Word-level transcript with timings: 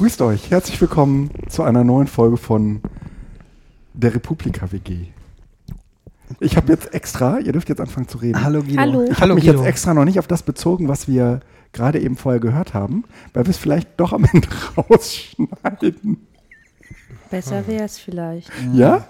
Grüßt 0.00 0.22
euch, 0.22 0.50
herzlich 0.50 0.80
willkommen 0.80 1.28
zu 1.50 1.62
einer 1.62 1.84
neuen 1.84 2.06
Folge 2.06 2.38
von 2.38 2.80
der 3.92 4.14
Republika 4.14 4.72
WG. 4.72 5.08
Ich 6.38 6.56
habe 6.56 6.72
jetzt 6.72 6.94
extra, 6.94 7.38
ihr 7.38 7.52
dürft 7.52 7.68
jetzt 7.68 7.82
anfangen 7.82 8.08
zu 8.08 8.16
reden. 8.16 8.42
Hallo 8.42 8.62
Guido. 8.62 8.80
Hallo. 8.80 9.04
Ich 9.10 9.20
habe 9.20 9.34
mich 9.34 9.44
Guido. 9.44 9.58
jetzt 9.58 9.66
extra 9.68 9.92
noch 9.92 10.06
nicht 10.06 10.18
auf 10.18 10.26
das 10.26 10.42
bezogen, 10.42 10.88
was 10.88 11.06
wir 11.06 11.40
gerade 11.74 12.00
eben 12.00 12.16
vorher 12.16 12.40
gehört 12.40 12.72
haben, 12.72 13.04
weil 13.34 13.44
wir 13.44 13.50
es 13.50 13.58
vielleicht 13.58 13.88
doch 14.00 14.14
am 14.14 14.24
Ende 14.24 14.48
rausschneiden. 14.78 16.26
Besser 17.30 17.66
wäre 17.66 17.84
es 17.84 17.98
vielleicht. 17.98 18.50
Ja? 18.72 19.04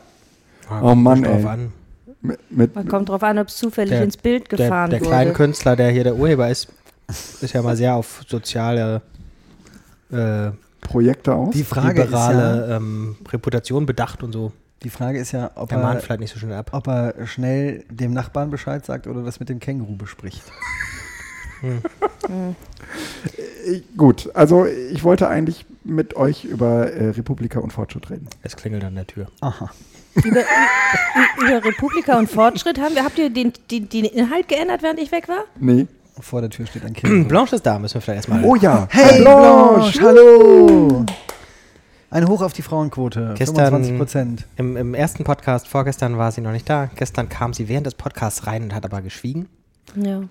Oh 0.83 0.97
Mann, 0.97 1.23
ey. 1.23 1.45
an. 1.45 1.73
Mit, 2.21 2.41
mit, 2.51 2.75
Man 2.75 2.89
kommt 2.89 3.11
drauf 3.11 3.23
an, 3.23 3.39
ob 3.39 3.47
es 3.47 3.57
zufällig 3.59 3.91
Der- 3.93 4.03
ins 4.03 4.17
Bild 4.17 4.51
Der, 4.51 4.59
gefahren 4.59 4.91
der 4.91 4.99
wurde. 5.03 5.09
kleine 5.11 5.33
Künstler, 5.35 5.77
der 5.77 5.91
hier 5.93 6.03
der 6.03 6.17
Urheber 6.17 6.51
ist, 6.51 6.67
ist 7.09 7.53
ja 7.55 7.63
mal 7.63 7.77
sehr 7.77 7.95
auf 7.95 8.25
soziale, 8.27 9.03
äh, 10.11 10.51
Projekte 10.81 11.35
aus. 11.35 11.55
Die 11.55 11.65
Frage, 11.65 12.03
ist 12.03 12.09
liberale 12.09 12.69
ja, 12.69 12.77
ähm, 12.77 13.17
Reputation 13.29 13.87
bedacht 13.87 14.23
und 14.23 14.33
so. 14.33 14.53
die 14.83 14.91
Frage 14.91 15.19
ist 15.19 15.33
ja, 15.33 15.51
ob 15.55 15.73
er, 15.73 16.01
vielleicht 16.01 16.21
nicht 16.21 16.33
so 16.33 16.39
schnell 16.39 16.55
ab. 16.55 16.71
ob 16.73 16.87
er 16.89 17.15
schnell 17.27 17.85
dem 17.91 18.13
Nachbarn 18.13 18.51
Bescheid 18.51 18.85
sagt 18.85 19.07
oder 19.07 19.23
das 19.23 19.41
mit 19.41 19.49
dem 19.49 19.61
Känguru 19.61 19.97
bespricht. 19.97 20.43
Äh, 21.63 22.55
Gut, 23.97 24.31
also 24.35 24.67
ich 24.67 25.05
wollte 25.05 25.29
eigentlich 25.29 25.67
mit 25.85 26.17
euch 26.17 26.45
über 26.45 26.91
äh, 26.91 27.11
Republika 27.11 27.61
und 27.61 27.73
Fortschritt 27.73 28.11
reden. 28.11 28.29
Es 28.43 28.57
klingelt 28.57 28.85
an 28.85 28.95
der 28.95 29.07
Tür. 29.07 29.27
Aha. 29.41 29.71
über, 30.15 30.29
über, 30.29 30.43
über 31.39 31.65
Republika 31.65 32.19
und 32.19 32.31
Fortschritt 32.31 32.81
haben 32.81 32.95
wir. 32.95 33.05
Habt 33.05 33.19
ihr 33.19 33.31
den, 33.31 33.53
den, 33.71 33.89
den 33.89 34.05
Inhalt 34.07 34.49
geändert, 34.49 34.83
während 34.83 34.99
ich 34.99 35.13
weg 35.13 35.29
war? 35.29 35.45
Nee. 35.59 35.87
Vor 36.21 36.41
der 36.41 36.51
Tür 36.51 36.67
steht 36.67 36.85
ein 36.85 36.93
Känguru. 36.95 37.29
Blanche 37.29 37.57
ist 37.57 37.67
da, 37.67 37.79
müssen 37.79 37.95
wir 37.95 38.01
vielleicht 38.01 38.29
erstmal. 38.29 38.45
Oh 38.45 38.55
ja. 38.57 38.87
Hey 38.91 39.21
Blanche, 39.23 40.01
hallo! 40.03 41.05
Ein 42.11 42.27
Hoch 42.29 42.43
auf 42.43 42.53
die 42.53 42.63
Frauenquote, 42.63 43.35
Gestern- 43.39 43.67
25 43.67 43.97
Prozent. 43.99 44.47
Im, 44.57 44.77
Im 44.77 44.95
ersten 44.95 45.23
Podcast, 45.25 45.69
vorgestern 45.69 46.19
war 46.19 46.33
sie 46.33 46.41
noch 46.41 46.51
nicht 46.53 46.69
da. 46.69 46.91
Gestern 46.97 47.29
kam 47.29 47.53
sie 47.55 47.69
während 47.69 47.87
des 47.87 47.95
Podcasts 47.95 48.47
rein 48.47 48.65
und 48.65 48.75
hat 48.75 48.85
aber 48.85 49.01
geschwiegen. 49.01 49.49
Ja. 49.95 50.23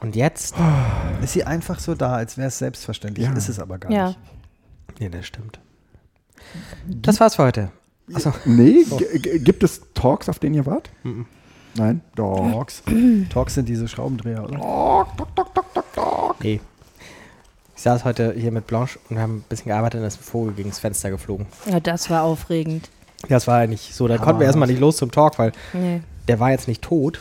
Und 0.00 0.16
jetzt. 0.16 0.56
Ist 1.22 1.34
sie 1.34 1.44
einfach 1.44 1.78
so 1.78 1.94
da, 1.94 2.14
als 2.14 2.36
wäre 2.36 2.48
es 2.48 2.58
selbstverständlich. 2.58 3.26
Ja. 3.28 3.32
Ist 3.34 3.48
es 3.48 3.60
aber 3.60 3.78
gar 3.78 3.92
Ja. 3.92 4.06
nicht. 4.08 4.18
Nee, 4.98 5.08
das 5.08 5.24
stimmt. 5.26 5.60
Das 6.86 7.20
war's 7.20 7.36
für 7.36 7.44
heute. 7.44 7.70
Achso. 8.12 8.32
Nee, 8.44 8.84
g- 8.84 9.38
gibt 9.38 9.62
es 9.62 9.80
Talks, 9.94 10.28
auf 10.28 10.40
denen 10.40 10.56
ihr 10.56 10.66
wart? 10.66 10.90
Nein? 11.74 12.00
Talks. 12.16 12.82
Talks 13.32 13.54
sind 13.54 13.68
diese 13.68 13.88
Schraubendreher, 13.88 14.44
oder? 14.44 15.06
Nee. 16.40 16.60
Ich 17.74 17.82
saß 17.82 18.04
heute 18.04 18.34
hier 18.36 18.52
mit 18.52 18.66
Blanche 18.66 18.98
und 19.08 19.16
wir 19.16 19.22
haben 19.22 19.38
ein 19.38 19.44
bisschen 19.48 19.66
gearbeitet 19.68 19.98
und 19.98 20.02
da 20.02 20.08
ist 20.08 20.20
ein 20.20 20.24
Vogel 20.24 20.52
gegen 20.54 20.68
das 20.70 20.78
Fenster 20.78 21.10
geflogen. 21.10 21.46
ja, 21.68 21.80
das 21.80 22.10
war 22.10 22.22
aufregend. 22.22 22.90
Ja, 23.22 23.28
das 23.36 23.46
war 23.46 23.62
ja 23.62 23.66
nicht 23.66 23.94
so. 23.94 24.06
Da 24.08 24.18
konnten 24.18 24.40
wir 24.40 24.46
erstmal 24.46 24.68
nicht 24.68 24.80
los 24.80 24.96
zum 24.96 25.10
Talk, 25.10 25.38
weil 25.38 25.52
Nee. 25.72 26.00
der 26.28 26.38
war 26.40 26.50
jetzt 26.50 26.68
nicht 26.68 26.82
tot, 26.82 27.20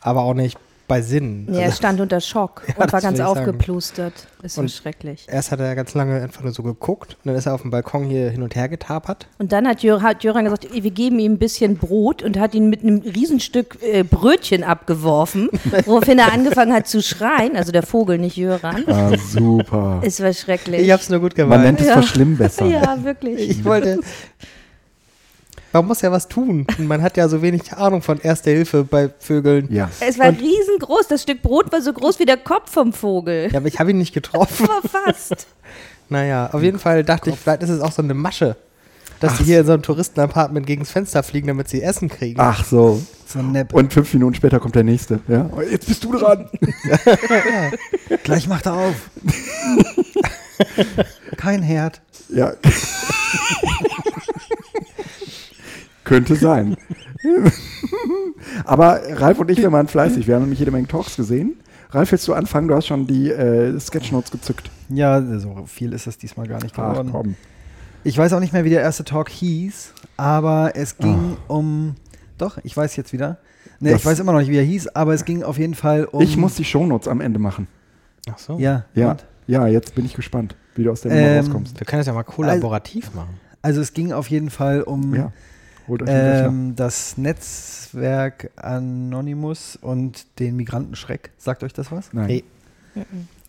aber 0.00 0.22
auch 0.22 0.34
nicht 0.34 0.58
bei 0.90 1.00
Sinn. 1.02 1.46
Nee, 1.48 1.58
er 1.60 1.64
Also, 1.66 1.76
stand 1.76 2.00
unter 2.00 2.20
Schock 2.20 2.62
Ja, 2.68 2.84
und 2.84 2.92
war 2.92 3.00
ganz 3.00 3.20
aufgeplustert. 3.20 4.12
Es 4.42 4.56
war 4.56 4.62
Und- 4.64 4.70
schrecklich. 4.70 5.26
erst 5.30 5.52
hat 5.52 5.60
er 5.60 5.74
ganz 5.74 5.94
lange 5.94 6.20
einfach 6.20 6.42
nur 6.42 6.52
so 6.52 6.62
geguckt 6.62 7.16
und 7.22 7.28
dann 7.28 7.36
ist 7.36 7.46
er 7.46 7.54
auf 7.54 7.62
dem 7.62 7.70
Balkon 7.70 8.04
hier 8.04 8.28
hin 8.30 8.42
und 8.42 8.54
her 8.56 8.68
getapert. 8.68 9.26
Und 9.38 9.52
dann 9.52 9.66
hat, 9.68 9.82
Jör, 9.82 10.02
hat 10.02 10.24
Jöran 10.24 10.44
gesagt, 10.44 10.66
wir 10.72 10.90
geben 10.90 11.18
ihm 11.18 11.32
ein 11.34 11.38
bisschen 11.38 11.76
Brot 11.76 12.22
und 12.22 12.38
hat 12.38 12.54
ihn 12.54 12.68
mit 12.68 12.82
einem 12.82 12.98
Riesenstück 12.98 13.78
äh, 13.82 14.02
Brötchen 14.02 14.64
abgeworfen, 14.64 15.48
woraufhin 15.86 16.18
er 16.18 16.32
angefangen 16.32 16.72
hat 16.72 16.88
zu 16.88 17.00
schreien. 17.02 17.54
Also 17.56 17.70
der 17.72 17.82
Vogel, 17.84 18.18
nicht 18.18 18.36
Jöran. 18.36 18.84
Ah, 18.88 19.12
super. 19.16 20.00
Es 20.04 20.20
war 20.22 20.32
schrecklich. 20.32 20.80
Ich 20.82 20.90
hab's 20.90 21.08
nur 21.08 21.20
gut 21.20 21.36
Man 21.38 21.46
gemeint. 21.48 21.62
nennt 21.64 21.80
es 21.80 21.86
Ja. 21.86 21.92
verschlimmbessern. 21.94 22.70
ja, 22.70 23.04
wirklich. 23.04 23.48
Ich 23.50 23.64
wollte. 23.64 24.00
Man 25.72 25.86
muss 25.86 26.00
ja 26.02 26.10
was 26.10 26.26
tun. 26.28 26.66
Und 26.78 26.86
man 26.88 27.00
hat 27.02 27.16
ja 27.16 27.28
so 27.28 27.42
wenig 27.42 27.72
Ahnung 27.72 28.02
von 28.02 28.18
Erster 28.20 28.50
Hilfe 28.50 28.82
bei 28.84 29.10
Vögeln. 29.20 29.68
Ja. 29.72 29.88
Es 30.00 30.18
war 30.18 30.28
Und- 30.28 30.40
riesengroß. 30.40 31.06
Das 31.08 31.22
Stück 31.22 31.42
Brot 31.42 31.70
war 31.72 31.80
so 31.80 31.92
groß 31.92 32.18
wie 32.18 32.24
der 32.26 32.36
Kopf 32.38 32.72
vom 32.72 32.92
Vogel. 32.92 33.48
Ja, 33.52 33.58
aber 33.58 33.68
ich 33.68 33.78
habe 33.78 33.90
ihn 33.90 33.98
nicht 33.98 34.12
getroffen. 34.14 34.68
Aber 34.68 34.88
fast. 34.88 35.46
Naja, 36.12 36.50
auf 36.52 36.60
jeden 36.60 36.80
Fall 36.80 37.04
dachte 37.04 37.30
ich, 37.30 37.36
vielleicht 37.36 37.62
ist 37.62 37.70
es 37.70 37.80
auch 37.80 37.92
so 37.92 38.02
eine 38.02 38.14
Masche. 38.14 38.56
Dass 39.20 39.36
die 39.38 39.44
hier 39.44 39.60
in 39.60 39.66
so 39.66 39.74
einem 39.74 39.82
Touristenapartment 39.82 40.66
gegen 40.66 40.82
das 40.82 40.90
Fenster 40.90 41.22
fliegen, 41.22 41.46
damit 41.46 41.68
sie 41.68 41.80
Essen 41.82 42.08
kriegen. 42.08 42.40
Ach 42.40 42.64
so. 42.64 43.00
So 43.28 43.38
ein 43.38 43.52
Nepp. 43.52 43.72
Und 43.74 43.92
fünf 43.92 44.12
Minuten 44.14 44.34
später 44.34 44.58
kommt 44.58 44.74
der 44.74 44.82
nächste. 44.82 45.20
Ja? 45.28 45.48
Oh, 45.56 45.60
Jetzt 45.60 45.86
bist 45.86 46.02
du 46.02 46.10
dran. 46.18 46.48
Gleich 48.24 48.48
macht 48.48 48.66
er 48.66 48.72
auf. 48.74 48.94
Kein 51.36 51.62
Herd. 51.62 52.00
Ja. 52.28 52.54
Könnte 56.10 56.34
sein. 56.36 56.76
Aber 58.64 59.00
Ralf 59.20 59.38
und 59.38 59.50
ich, 59.50 59.58
wir 59.58 59.72
waren 59.72 59.88
fleißig. 59.88 60.26
Wir 60.26 60.34
haben 60.34 60.42
nämlich 60.42 60.58
jede 60.58 60.70
Menge 60.70 60.86
Talks 60.88 61.16
gesehen. 61.16 61.56
Ralf, 61.90 62.12
willst 62.12 62.26
du 62.28 62.34
anfangen? 62.34 62.68
Du 62.68 62.74
hast 62.74 62.86
schon 62.86 63.06
die 63.06 63.30
äh, 63.30 63.78
Sketchnotes 63.78 64.30
gezückt. 64.30 64.70
Ja, 64.88 65.22
so 65.38 65.64
viel 65.66 65.92
ist 65.92 66.06
es 66.06 66.18
diesmal 66.18 66.46
gar 66.46 66.62
nicht 66.62 66.78
Ach 66.78 66.90
geworden. 66.92 67.08
komm. 67.12 67.34
Ich 68.04 68.16
weiß 68.16 68.32
auch 68.32 68.40
nicht 68.40 68.52
mehr, 68.52 68.64
wie 68.64 68.70
der 68.70 68.80
erste 68.80 69.04
Talk 69.04 69.28
hieß, 69.28 69.92
aber 70.16 70.72
es 70.74 70.96
ging 70.96 71.36
um. 71.48 71.94
Doch, 72.38 72.58
ich 72.64 72.74
weiß 72.76 72.96
jetzt 72.96 73.12
wieder. 73.12 73.38
Ne, 73.80 73.90
Das- 73.90 74.00
ich 74.00 74.06
weiß 74.06 74.18
immer 74.20 74.32
noch 74.32 74.38
nicht, 74.40 74.50
wie 74.50 74.56
er 74.56 74.62
hieß, 74.64 74.88
aber 74.88 75.12
es 75.14 75.24
ging 75.24 75.42
auf 75.42 75.58
jeden 75.58 75.74
Fall 75.74 76.04
um. 76.06 76.22
Ich 76.22 76.36
muss 76.36 76.54
die 76.54 76.64
Shownotes 76.64 77.08
am 77.08 77.20
Ende 77.20 77.38
machen. 77.38 77.66
Ach 78.30 78.38
so. 78.38 78.58
Ja, 78.58 78.84
Ja. 78.94 79.12
und? 79.12 79.26
Ja, 79.46 79.66
jetzt 79.66 79.94
bin 79.94 80.04
ich 80.06 80.14
gespannt, 80.14 80.54
wie 80.76 80.84
du 80.84 80.90
aus 80.92 81.02
der 81.02 81.10
Nummer 81.12 81.22
Ähm, 81.26 81.38
rauskommst. 81.44 81.78
Wir 81.80 81.86
können 81.86 82.00
das 82.00 82.06
ja 82.06 82.12
mal 82.14 82.22
kollaborativ 82.22 83.12
machen. 83.14 83.34
Also 83.62 83.80
es 83.80 83.92
ging 83.92 84.12
auf 84.12 84.28
jeden 84.30 84.48
Fall 84.48 84.82
um 84.82 85.14
Ja. 85.14 85.32
Ähm, 86.08 86.76
das 86.76 87.16
Netzwerk 87.18 88.50
Anonymous 88.56 89.76
und 89.80 90.26
den 90.38 90.56
Migrantenschreck. 90.56 91.30
Sagt 91.38 91.62
euch 91.62 91.72
das 91.72 91.90
was? 91.90 92.12
Nein. 92.12 92.26
Nee. 92.26 92.44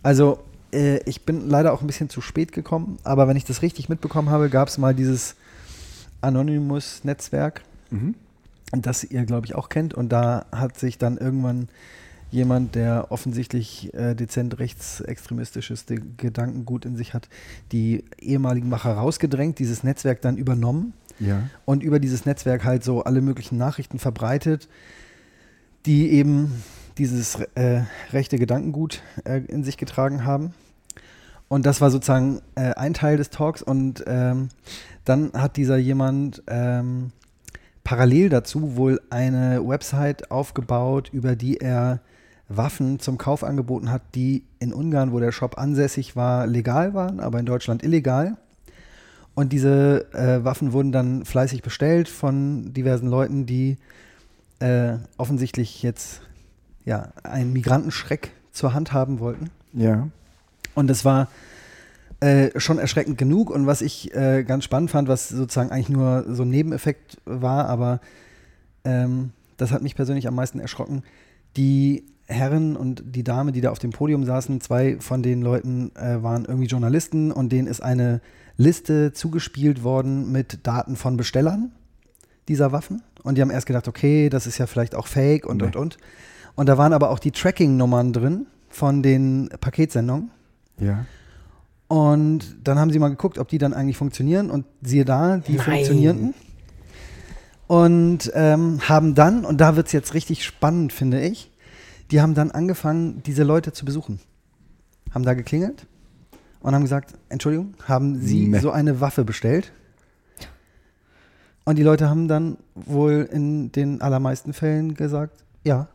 Also, 0.03 0.40
äh, 0.74 0.97
ich 1.09 1.25
bin 1.25 1.50
leider 1.50 1.74
auch 1.74 1.81
ein 1.81 1.88
bisschen 1.88 2.09
zu 2.09 2.22
spät 2.22 2.51
gekommen, 2.51 2.97
aber 3.03 3.28
wenn 3.28 3.38
ich 3.38 3.46
das 3.46 3.62
richtig 3.62 3.90
mitbekommen 3.90 4.30
habe, 4.30 4.50
gab 4.50 4.68
es 4.68 4.78
mal 4.78 4.94
dieses 4.96 5.35
Anonymous-Netzwerk, 6.22 7.62
Mhm. 7.90 8.16
das 8.72 9.03
ihr, 9.03 9.25
glaube 9.25 9.46
ich, 9.46 9.56
auch 9.56 9.69
kennt. 9.69 9.94
Und 9.94 10.09
da 10.09 10.46
hat 10.51 10.78
sich 10.80 10.97
dann 10.97 11.18
irgendwann 11.18 11.68
jemand, 12.31 12.75
der 12.75 13.07
offensichtlich 13.12 13.94
äh, 13.94 14.16
dezent 14.16 14.57
rechtsextremistisches 14.59 15.85
De 15.85 16.00
Gedankengut 16.16 16.85
in 16.85 16.96
sich 16.96 17.13
hat, 17.13 17.28
die 17.74 18.06
ehemaligen 18.19 18.69
Macher 18.69 18.94
rausgedrängt, 18.94 19.59
dieses 19.59 19.84
Netzwerk 19.84 20.22
dann 20.22 20.38
übernommen 20.38 20.94
Ja. 21.22 21.44
und 21.66 21.84
über 21.84 22.00
dieses 22.00 22.26
Netzwerk 22.26 22.66
halt 22.66 22.84
so 22.84 23.04
alle 23.04 23.22
möglichen 23.22 23.58
Nachrichten 23.58 24.00
verbreitet, 24.00 24.68
die 25.86 26.12
eben 26.12 26.64
dieses 26.98 27.36
äh, 27.56 27.84
rechte 28.12 28.38
Gedankengut 28.38 29.02
äh, 29.24 29.42
in 29.48 29.64
sich 29.64 29.78
getragen 29.78 30.26
haben. 30.26 30.54
Und 31.48 31.66
das 31.66 31.81
war 31.81 31.92
sozusagen 31.92 32.42
äh, 32.56 32.74
ein 32.76 32.94
Teil 32.94 33.18
des 33.18 33.30
Talks. 33.30 33.62
Und 33.62 34.04
ähm, 34.08 34.50
dann 35.04 35.31
hat 35.34 35.58
dieser 35.58 35.78
jemand 35.78 36.44
ähm, 36.48 37.12
parallel 37.84 38.30
dazu 38.30 38.76
wohl 38.78 39.02
eine 39.10 39.68
Website 39.68 40.31
aufgebaut, 40.31 41.10
über 41.12 41.36
die 41.36 41.58
er 41.58 42.00
Waffen 42.48 43.00
zum 43.00 43.18
Kauf 43.18 43.44
angeboten 43.44 43.92
hat, 43.92 44.02
die 44.16 44.46
in 44.60 44.74
Ungarn, 44.74 45.12
wo 45.12 45.20
der 45.20 45.31
Shop 45.31 45.58
ansässig 45.58 46.16
war, 46.16 46.48
legal 46.48 46.94
waren, 46.94 47.20
aber 47.20 47.40
in 47.40 47.46
Deutschland 47.46 47.84
illegal. 47.84 48.38
Und 49.34 49.53
diese 49.53 50.14
äh, 50.14 50.44
Waffen 50.44 50.74
wurden 50.74 50.92
dann 50.92 51.25
fleißig 51.25 51.62
bestellt 51.62 52.09
von 52.09 52.74
diversen 52.74 53.08
Leuten, 53.08 53.46
die 53.46 53.78
äh, 54.59 54.97
offensichtlich 55.18 55.81
jetzt 55.84 56.22
ja, 56.86 57.09
einen 57.24 57.53
Migrantenschreck 57.53 58.31
zur 58.52 58.74
Hand 58.74 58.94
haben 58.94 59.19
wollten. 59.19 59.50
Ja. 59.74 60.09
Und 60.75 60.88
das 60.88 61.06
war 61.06 61.30
äh, 62.19 62.59
schon 62.59 62.78
erschreckend 62.78 63.18
genug. 63.18 63.50
Und 63.50 63.66
was 63.66 63.81
ich 63.81 64.13
äh, 64.13 64.44
ganz 64.44 64.63
spannend 64.63 64.92
fand, 64.92 65.07
was 65.07 65.30
sozusagen 65.30 65.72
eigentlich 65.72 65.89
nur 65.89 66.25
so 66.28 66.44
ein 66.44 66.50
Nebeneffekt 66.50 67.18
war, 67.25 67.68
aber 67.68 68.00
ähm, 68.83 69.31
das 69.57 69.72
hat 69.72 69.81
mich 69.81 69.95
persönlich 69.95 70.28
am 70.28 70.36
meisten 70.36 70.60
erschrocken. 70.60 71.04
Die 71.57 72.06
Herren 72.31 72.75
und 72.75 73.04
die 73.06 73.24
Dame, 73.24 73.51
die 73.51 73.62
da 73.62 73.72
auf 73.72 73.80
dem 73.80 73.92
Podium 73.92 74.24
saßen, 74.24 74.62
zwei 74.62 74.98
von 75.00 75.22
den 75.22 75.42
Leuten 75.42 75.92
äh, 75.95 76.24
waren 76.24 76.45
irgendwie 76.45 76.68
Journalisten 76.68 77.31
und 77.31 77.51
denen 77.51 77.68
ist 77.68 77.81
eine 77.81 78.22
Liste 78.57 79.13
zugespielt 79.13 79.83
worden 79.83 80.31
mit 80.31 80.66
Daten 80.66 80.95
von 80.95 81.18
Bestellern 81.18 81.72
dieser 82.48 82.72
Waffen. 82.72 83.01
Und 83.24 83.38
die 83.38 83.42
haben 83.42 83.51
erst 83.51 83.68
gedacht, 83.68 83.88
okay, 83.88 84.30
das 84.30 84.48
ist 84.48 84.57
ja 84.57 84.68
vielleicht 84.68 84.95
auch 84.95 85.07
fake 85.07 85.45
und, 85.45 85.57
Nee. 85.57 85.66
und, 85.66 85.75
und. 85.75 85.98
Und 86.56 86.68
da 86.68 86.78
waren 86.78 86.94
aber 86.94 87.10
auch 87.12 87.19
die 87.19 87.31
Tracking-Nummern 87.31 88.13
drin 88.13 88.48
von 88.69 89.01
den 89.04 89.50
Paketsendungen. 89.62 90.31
Ja. 90.80 91.06
Und 91.88 92.57
dann 92.63 92.80
haben 92.80 92.92
sie 92.92 93.00
mal 93.00 93.10
geguckt, 93.10 93.38
ob 93.38 93.48
die 93.48 93.57
dann 93.57 93.74
eigentlich 93.74 93.98
funktionieren. 93.98 94.50
Und 94.50 94.66
siehe 94.81 95.06
da, 95.06 95.38
die 95.38 95.54
Nein. 95.54 95.62
funktionierten. 95.66 96.33
Und 97.68 98.31
ähm, 98.33 98.80
haben 98.88 99.16
dann, 99.16 99.45
und 99.45 99.62
da 99.62 99.75
wird 99.75 99.88
es 99.88 99.94
jetzt 99.94 100.13
richtig 100.13 100.44
spannend, 100.44 100.92
finde 100.92 101.22
ich, 101.22 101.51
die 102.12 102.22
haben 102.22 102.34
dann 102.34 102.52
angefangen, 102.52 103.24
diese 103.24 103.44
Leute 103.44 103.72
zu 103.74 103.86
besuchen. 103.86 104.19
Haben 105.13 105.24
da 105.24 105.34
geklingelt 105.34 105.88
und 106.62 106.74
haben 106.75 106.84
gesagt, 106.84 107.13
Entschuldigung, 107.30 107.74
haben 107.88 108.19
Sie 108.22 108.48
Nee. 108.48 108.60
so 108.60 108.72
eine 108.72 109.02
Waffe 109.02 109.24
bestellt? 109.25 109.72
Und 111.63 111.78
die 111.78 111.84
Leute 111.84 112.10
haben 112.10 112.28
dann 112.28 112.58
wohl 112.75 113.28
in 113.31 113.72
den 113.72 114.02
allermeisten 114.02 114.52
Fällen 114.54 114.96
gesagt, 114.96 115.44
ja. 115.63 115.88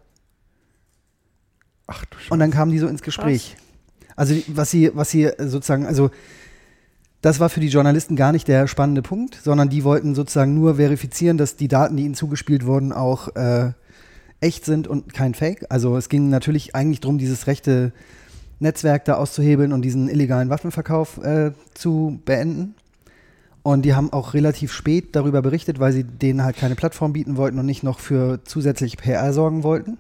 Ach 1.86 2.04
du 2.04 2.18
Scheiße. 2.18 2.32
Und 2.32 2.38
dann 2.38 2.50
kamen 2.50 2.70
die 2.72 2.78
so 2.78 2.86
ins 2.88 3.02
Gespräch. 3.02 3.56
Also 4.14 4.34
die- 4.34 4.44
was 4.56 4.70
sie, 4.70 4.90
was 4.94 5.10
sie 5.10 5.30
sozusagen, 5.38 5.86
also 5.86 6.10
das 7.20 7.40
war 7.40 7.48
für 7.48 7.60
die 7.60 7.68
Journalisten 7.68 8.16
gar 8.16 8.32
nicht 8.32 8.46
der 8.48 8.66
spannende 8.68 9.02
Punkt, 9.02 9.34
sondern 9.42 9.68
die 9.68 9.84
wollten 9.84 10.14
sozusagen 10.14 10.54
nur 10.54 10.76
verifizieren, 10.76 11.36
dass 11.38 11.56
die 11.56 11.68
Daten, 11.68 11.96
die 11.96 12.04
ihnen 12.04 12.14
zugespielt 12.14 12.64
wurden, 12.64 12.92
auch 12.92 13.34
äh, 13.36 13.72
echt 14.40 14.64
sind 14.64 14.88
und 14.88 15.12
kein 15.14 15.34
Fake. 15.34 15.66
Also 15.70 15.96
es 15.96 16.08
ging 16.08 16.28
natürlich 16.28 16.74
eigentlich 16.74 17.00
darum, 17.00 17.18
dieses 17.18 17.46
rechte 17.46 17.92
Netzwerk 18.58 19.04
da 19.04 19.14
auszuhebeln 19.14 19.72
und 19.72 19.82
diesen 19.82 20.08
illegalen 20.08 20.48
Waffenverkauf 20.48 21.18
äh, 21.18 21.52
zu 21.74 22.20
beenden. 22.24 22.74
Und 23.62 23.82
die 23.82 23.94
haben 23.94 24.12
auch 24.12 24.34
relativ 24.34 24.72
spät 24.72 25.16
darüber 25.16 25.42
berichtet, 25.42 25.80
weil 25.80 25.92
sie 25.92 26.04
denen 26.04 26.44
halt 26.44 26.56
keine 26.56 26.76
Plattform 26.76 27.12
bieten 27.12 27.36
wollten 27.36 27.58
und 27.58 27.66
nicht 27.66 27.82
noch 27.82 27.98
für 27.98 28.40
zusätzlich 28.44 28.96
PR 28.96 29.32
sorgen 29.32 29.64
wollten. 29.64 29.98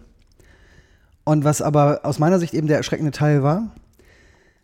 Und 1.24 1.42
was 1.42 1.60
aber 1.60 2.00
aus 2.04 2.20
meiner 2.20 2.38
Sicht 2.38 2.54
eben 2.54 2.68
der 2.68 2.76
erschreckende 2.76 3.10
Teil 3.10 3.42
war, 3.42 3.74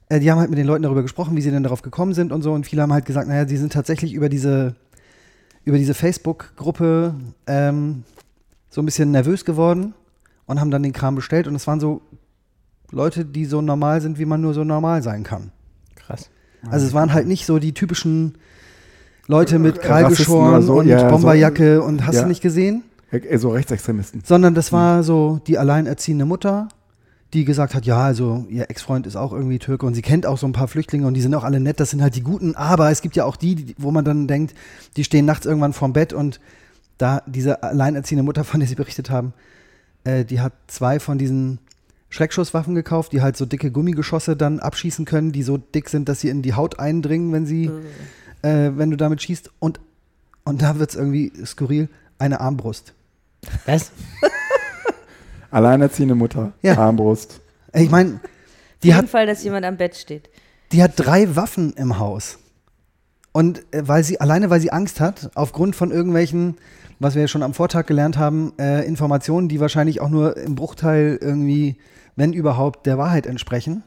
äh, 0.08 0.20
die 0.20 0.30
haben 0.30 0.38
halt 0.38 0.50
mit 0.50 0.58
den 0.58 0.66
Leuten 0.66 0.84
darüber 0.84 1.02
gesprochen, 1.02 1.36
wie 1.36 1.40
sie 1.40 1.50
denn 1.50 1.64
darauf 1.64 1.82
gekommen 1.82 2.14
sind 2.14 2.30
und 2.30 2.42
so. 2.42 2.52
Und 2.52 2.64
viele 2.64 2.82
haben 2.82 2.92
halt 2.92 3.04
gesagt, 3.04 3.26
naja, 3.26 3.48
sie 3.48 3.56
sind 3.56 3.72
tatsächlich 3.72 4.14
über 4.14 4.28
diese, 4.28 4.76
über 5.64 5.78
diese 5.78 5.94
Facebook-Gruppe 5.94 7.16
ähm, 7.48 8.04
so 8.72 8.80
ein 8.80 8.86
bisschen 8.86 9.10
nervös 9.10 9.44
geworden 9.44 9.92
und 10.46 10.58
haben 10.60 10.70
dann 10.70 10.82
den 10.82 10.92
Kram 10.94 11.14
bestellt. 11.14 11.46
Und 11.46 11.54
es 11.54 11.66
waren 11.66 11.78
so 11.78 12.00
Leute, 12.90 13.24
die 13.24 13.44
so 13.44 13.60
normal 13.62 14.00
sind, 14.00 14.18
wie 14.18 14.24
man 14.24 14.40
nur 14.40 14.54
so 14.54 14.64
normal 14.64 15.02
sein 15.02 15.22
kann. 15.22 15.52
Krass. 15.94 16.30
Also 16.70 16.86
es 16.86 16.94
waren 16.94 17.12
halt 17.12 17.26
nicht 17.26 17.44
so 17.46 17.58
die 17.58 17.74
typischen 17.74 18.34
Leute 19.26 19.58
mit 19.58 19.78
Äh, 19.78 19.80
Krall 19.80 20.02
Rassisten 20.04 20.24
geschoren 20.24 20.48
oder 20.54 20.62
so, 20.62 20.78
und 20.80 20.88
ja, 20.88 21.00
so- 21.00 21.08
Bomberjacke 21.08 21.82
und 21.82 22.06
hast 22.06 22.16
ja. 22.16 22.22
du 22.22 22.28
nicht 22.28 22.42
gesehen? 22.42 22.82
Äh, 23.10 23.36
So 23.38 23.50
Rechtsextremisten. 23.50 24.22
Sondern 24.24 24.54
das 24.54 24.72
war 24.72 25.02
so 25.02 25.40
die 25.46 25.58
alleinerziehende 25.58 26.24
Mutter, 26.24 26.68
die 27.32 27.44
gesagt 27.44 27.74
hat, 27.74 27.84
ja, 27.86 27.98
also 28.04 28.46
ihr 28.48 28.68
Ex-Freund 28.70 29.06
ist 29.06 29.16
auch 29.16 29.32
irgendwie 29.32 29.58
Türke 29.58 29.86
und 29.86 29.94
sie 29.94 30.02
kennt 30.02 30.26
auch 30.26 30.38
so 30.38 30.46
ein 30.46 30.52
paar 30.52 30.68
Flüchtlinge 30.68 31.06
und 31.06 31.14
die 31.14 31.20
sind 31.22 31.34
auch 31.34 31.44
alle 31.44 31.60
nett, 31.60 31.80
das 31.80 31.90
sind 31.90 32.02
halt 32.02 32.14
die 32.14 32.22
Guten, 32.22 32.54
aber 32.56 32.90
es 32.90 33.00
gibt 33.00 33.16
ja 33.16 33.24
auch 33.24 33.36
die, 33.36 33.54
die- 33.54 33.74
wo 33.78 33.90
man 33.90 34.04
dann 34.04 34.26
denkt, 34.26 34.54
die 34.96 35.04
stehen 35.04 35.24
nachts 35.24 35.46
irgendwann 35.46 35.72
vorm 35.72 35.92
Bett 35.94 36.12
und 36.12 36.40
da 37.02 37.22
diese 37.26 37.62
alleinerziehende 37.62 38.22
Mutter, 38.22 38.44
von 38.44 38.60
der 38.60 38.68
sie 38.68 38.74
berichtet 38.76 39.10
haben, 39.10 39.32
äh, 40.04 40.24
die 40.24 40.40
hat 40.40 40.52
zwei 40.68 41.00
von 41.00 41.18
diesen 41.18 41.58
Schreckschusswaffen 42.10 42.74
gekauft, 42.74 43.12
die 43.12 43.22
halt 43.22 43.36
so 43.36 43.46
dicke 43.46 43.70
Gummigeschosse 43.70 44.36
dann 44.36 44.60
abschießen 44.60 45.04
können, 45.04 45.32
die 45.32 45.42
so 45.42 45.56
dick 45.56 45.88
sind, 45.88 46.08
dass 46.08 46.20
sie 46.20 46.28
in 46.28 46.42
die 46.42 46.54
Haut 46.54 46.78
eindringen, 46.78 47.32
wenn 47.32 47.46
sie, 47.46 47.70
äh, 48.42 48.70
wenn 48.74 48.90
du 48.90 48.96
damit 48.96 49.22
schießt 49.22 49.50
und, 49.58 49.80
und 50.44 50.62
da 50.62 50.78
wird 50.78 50.90
es 50.90 50.96
irgendwie 50.96 51.32
skurril, 51.44 51.88
eine 52.18 52.40
Armbrust. 52.40 52.92
Was? 53.66 53.90
Alleinerziehende 55.50 56.14
Mutter, 56.14 56.52
Ja. 56.62 56.78
Armbrust. 56.78 57.40
Ich 57.74 57.90
meine, 57.90 58.14
Auf 58.14 58.20
die 58.82 58.88
jeden 58.88 58.98
hat, 58.98 59.08
Fall, 59.08 59.26
dass 59.26 59.42
jemand 59.44 59.64
am 59.66 59.76
Bett 59.76 59.96
steht. 59.96 60.28
die 60.72 60.82
hat 60.82 60.92
drei 60.96 61.34
Waffen 61.36 61.72
im 61.74 61.98
Haus. 61.98 62.38
Und 63.32 63.62
äh, 63.74 63.82
weil 63.86 64.04
sie, 64.04 64.20
alleine 64.20 64.50
weil 64.50 64.60
sie 64.60 64.72
Angst 64.72 65.00
hat, 65.00 65.30
aufgrund 65.34 65.74
von 65.74 65.90
irgendwelchen, 65.90 66.56
was 67.00 67.14
wir 67.14 67.22
ja 67.22 67.28
schon 67.28 67.42
am 67.42 67.54
Vortag 67.54 67.86
gelernt 67.86 68.18
haben, 68.18 68.52
äh, 68.58 68.84
Informationen, 68.86 69.48
die 69.48 69.58
wahrscheinlich 69.60 70.00
auch 70.00 70.10
nur 70.10 70.36
im 70.36 70.54
Bruchteil 70.54 71.18
irgendwie, 71.20 71.76
wenn 72.16 72.32
überhaupt, 72.32 72.86
der 72.86 72.98
Wahrheit 72.98 73.26
entsprechen. 73.26 73.82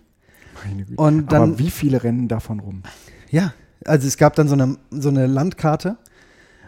Meine 0.66 0.84
Güte. 0.84 1.02
Und 1.02 1.32
dann- 1.32 1.42
Aber 1.52 1.60
wie 1.60 1.70
viele 1.70 2.04
rennen 2.04 2.28
davon 2.28 2.60
rum? 2.60 2.84
Ja, 3.30 3.54
also 3.86 4.08
es 4.08 4.18
gab 4.18 4.36
dann 4.36 4.48
so 4.48 4.54
eine, 4.54 4.78
so 4.90 5.10
eine 5.10 5.28
Landkarte, 5.28 5.98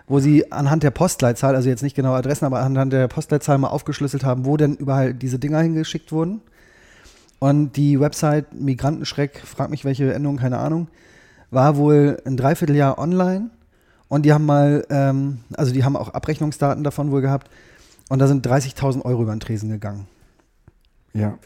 wo 0.08 0.20
sie 0.20 0.52
anhand 0.52 0.84
der 0.84 0.92
Postleitzahl, 0.92 1.56
also 1.56 1.68
jetzt 1.68 1.84
nicht 1.84 1.96
genau 1.96 2.14
Adressen, 2.14 2.46
aber 2.46 2.60
anhand 2.60 2.94
der 2.94 3.08
Postleitzahl 3.08 3.58
mal 3.58 3.68
aufgeschlüsselt 3.70 4.24
haben, 4.24 4.46
wo 4.46 4.56
denn 4.56 4.76
überall 4.76 5.14
diese 5.14 5.40
Dinger 5.40 5.60
hingeschickt 5.62 6.12
wurden. 6.12 6.42
Und 7.40 7.76
die 7.76 8.00
Website 8.00 8.54
Migrantenschreck, 8.54 9.42
frag 9.46 9.70
mich 9.70 9.84
welche 9.86 10.14
Endung, 10.14 10.38
keine 10.38 10.58
Ahnung, 10.60 10.88
war 11.52 11.78
wohl 11.78 12.22
ein 12.26 12.38
Dreivierteljahr 12.38 12.98
online. 12.98 13.50
Und 14.08 14.26
die 14.26 14.34
haben 14.34 14.46
mal, 14.46 14.86
ähm, 14.90 15.40
also 15.56 15.74
die 15.74 15.84
haben 15.84 15.96
auch 15.96 16.10
Abrechnungsdaten 16.10 16.84
davon 16.84 17.12
wohl 17.12 17.22
gehabt. 17.22 17.50
Und 18.10 18.20
da 18.20 18.28
sind 18.28 18.48
30.000 18.48 19.04
Euro 19.04 19.24
über 19.24 19.36
den 19.36 19.42
Tresen 19.42 19.70
gegangen. 19.70 20.08
Ja. 21.14 21.38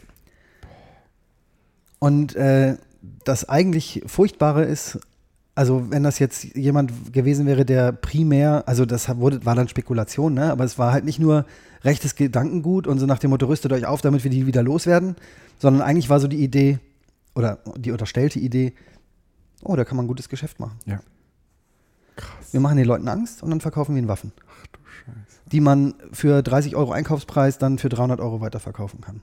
Und 2.00 2.36
äh, 2.36 2.78
das 3.24 3.50
eigentlich 3.50 4.04
Furchtbare 4.06 4.64
ist, 4.64 5.00
also 5.56 5.92
wenn 5.92 6.04
das 6.04 6.20
jetzt 6.20 6.44
jemand 6.56 7.14
gewesen 7.14 7.46
wäre, 7.46 7.66
der 7.66 7.92
primär, 7.92 8.64
also 8.68 8.86
das 8.86 9.10
wurde, 9.18 9.46
war 9.46 9.56
dann 9.56 9.68
Spekulation, 9.68 10.34
ne? 10.34 10.52
aber 10.52 10.64
es 10.64 10.80
war 10.80 10.92
halt 10.92 11.06
nicht 11.06 11.20
nur 11.20 11.46
rechtes 11.84 12.16
Gedankengut 12.16 12.88
und 12.88 13.00
so 13.00 13.06
nach 13.06 13.20
dem 13.20 13.32
Motto, 13.32 13.48
rüstet 13.48 13.74
euch 13.74 13.86
auf, 13.86 14.02
damit 14.02 14.24
wir 14.24 14.32
die 14.32 14.48
wieder 14.48 14.64
loswerden, 14.64 15.16
sondern 15.60 15.82
eigentlich 15.82 16.10
war 16.10 16.20
so 16.20 16.28
die 16.28 16.44
Idee 16.44 16.80
oder 17.36 17.60
die 17.78 17.92
unterstellte 17.92 18.40
Idee, 18.40 18.74
oh, 19.64 19.76
da 19.76 19.84
kann 19.86 19.98
man 19.98 20.06
ein 20.06 20.08
gutes 20.08 20.30
Geschäft 20.30 20.60
machen. 20.60 20.78
Ja. 20.86 21.00
Krass. 22.16 22.52
Wir 22.52 22.60
machen 22.60 22.78
den 22.78 22.86
Leuten 22.86 23.08
Angst 23.08 23.42
und 23.44 23.50
dann 23.50 23.62
verkaufen 23.62 23.96
wir 23.96 24.00
ihnen 24.00 24.08
Waffen, 24.08 24.32
Ach 24.48 24.68
du 24.68 24.80
Scheiße. 25.06 25.40
die 25.52 25.62
man 25.62 25.94
für 26.12 26.42
30 26.42 26.76
Euro 26.76 26.92
Einkaufspreis 26.92 27.58
dann 27.58 27.78
für 27.78 27.90
300 27.90 28.20
Euro 28.20 28.42
weiterverkaufen 28.42 29.02
kann. 29.02 29.22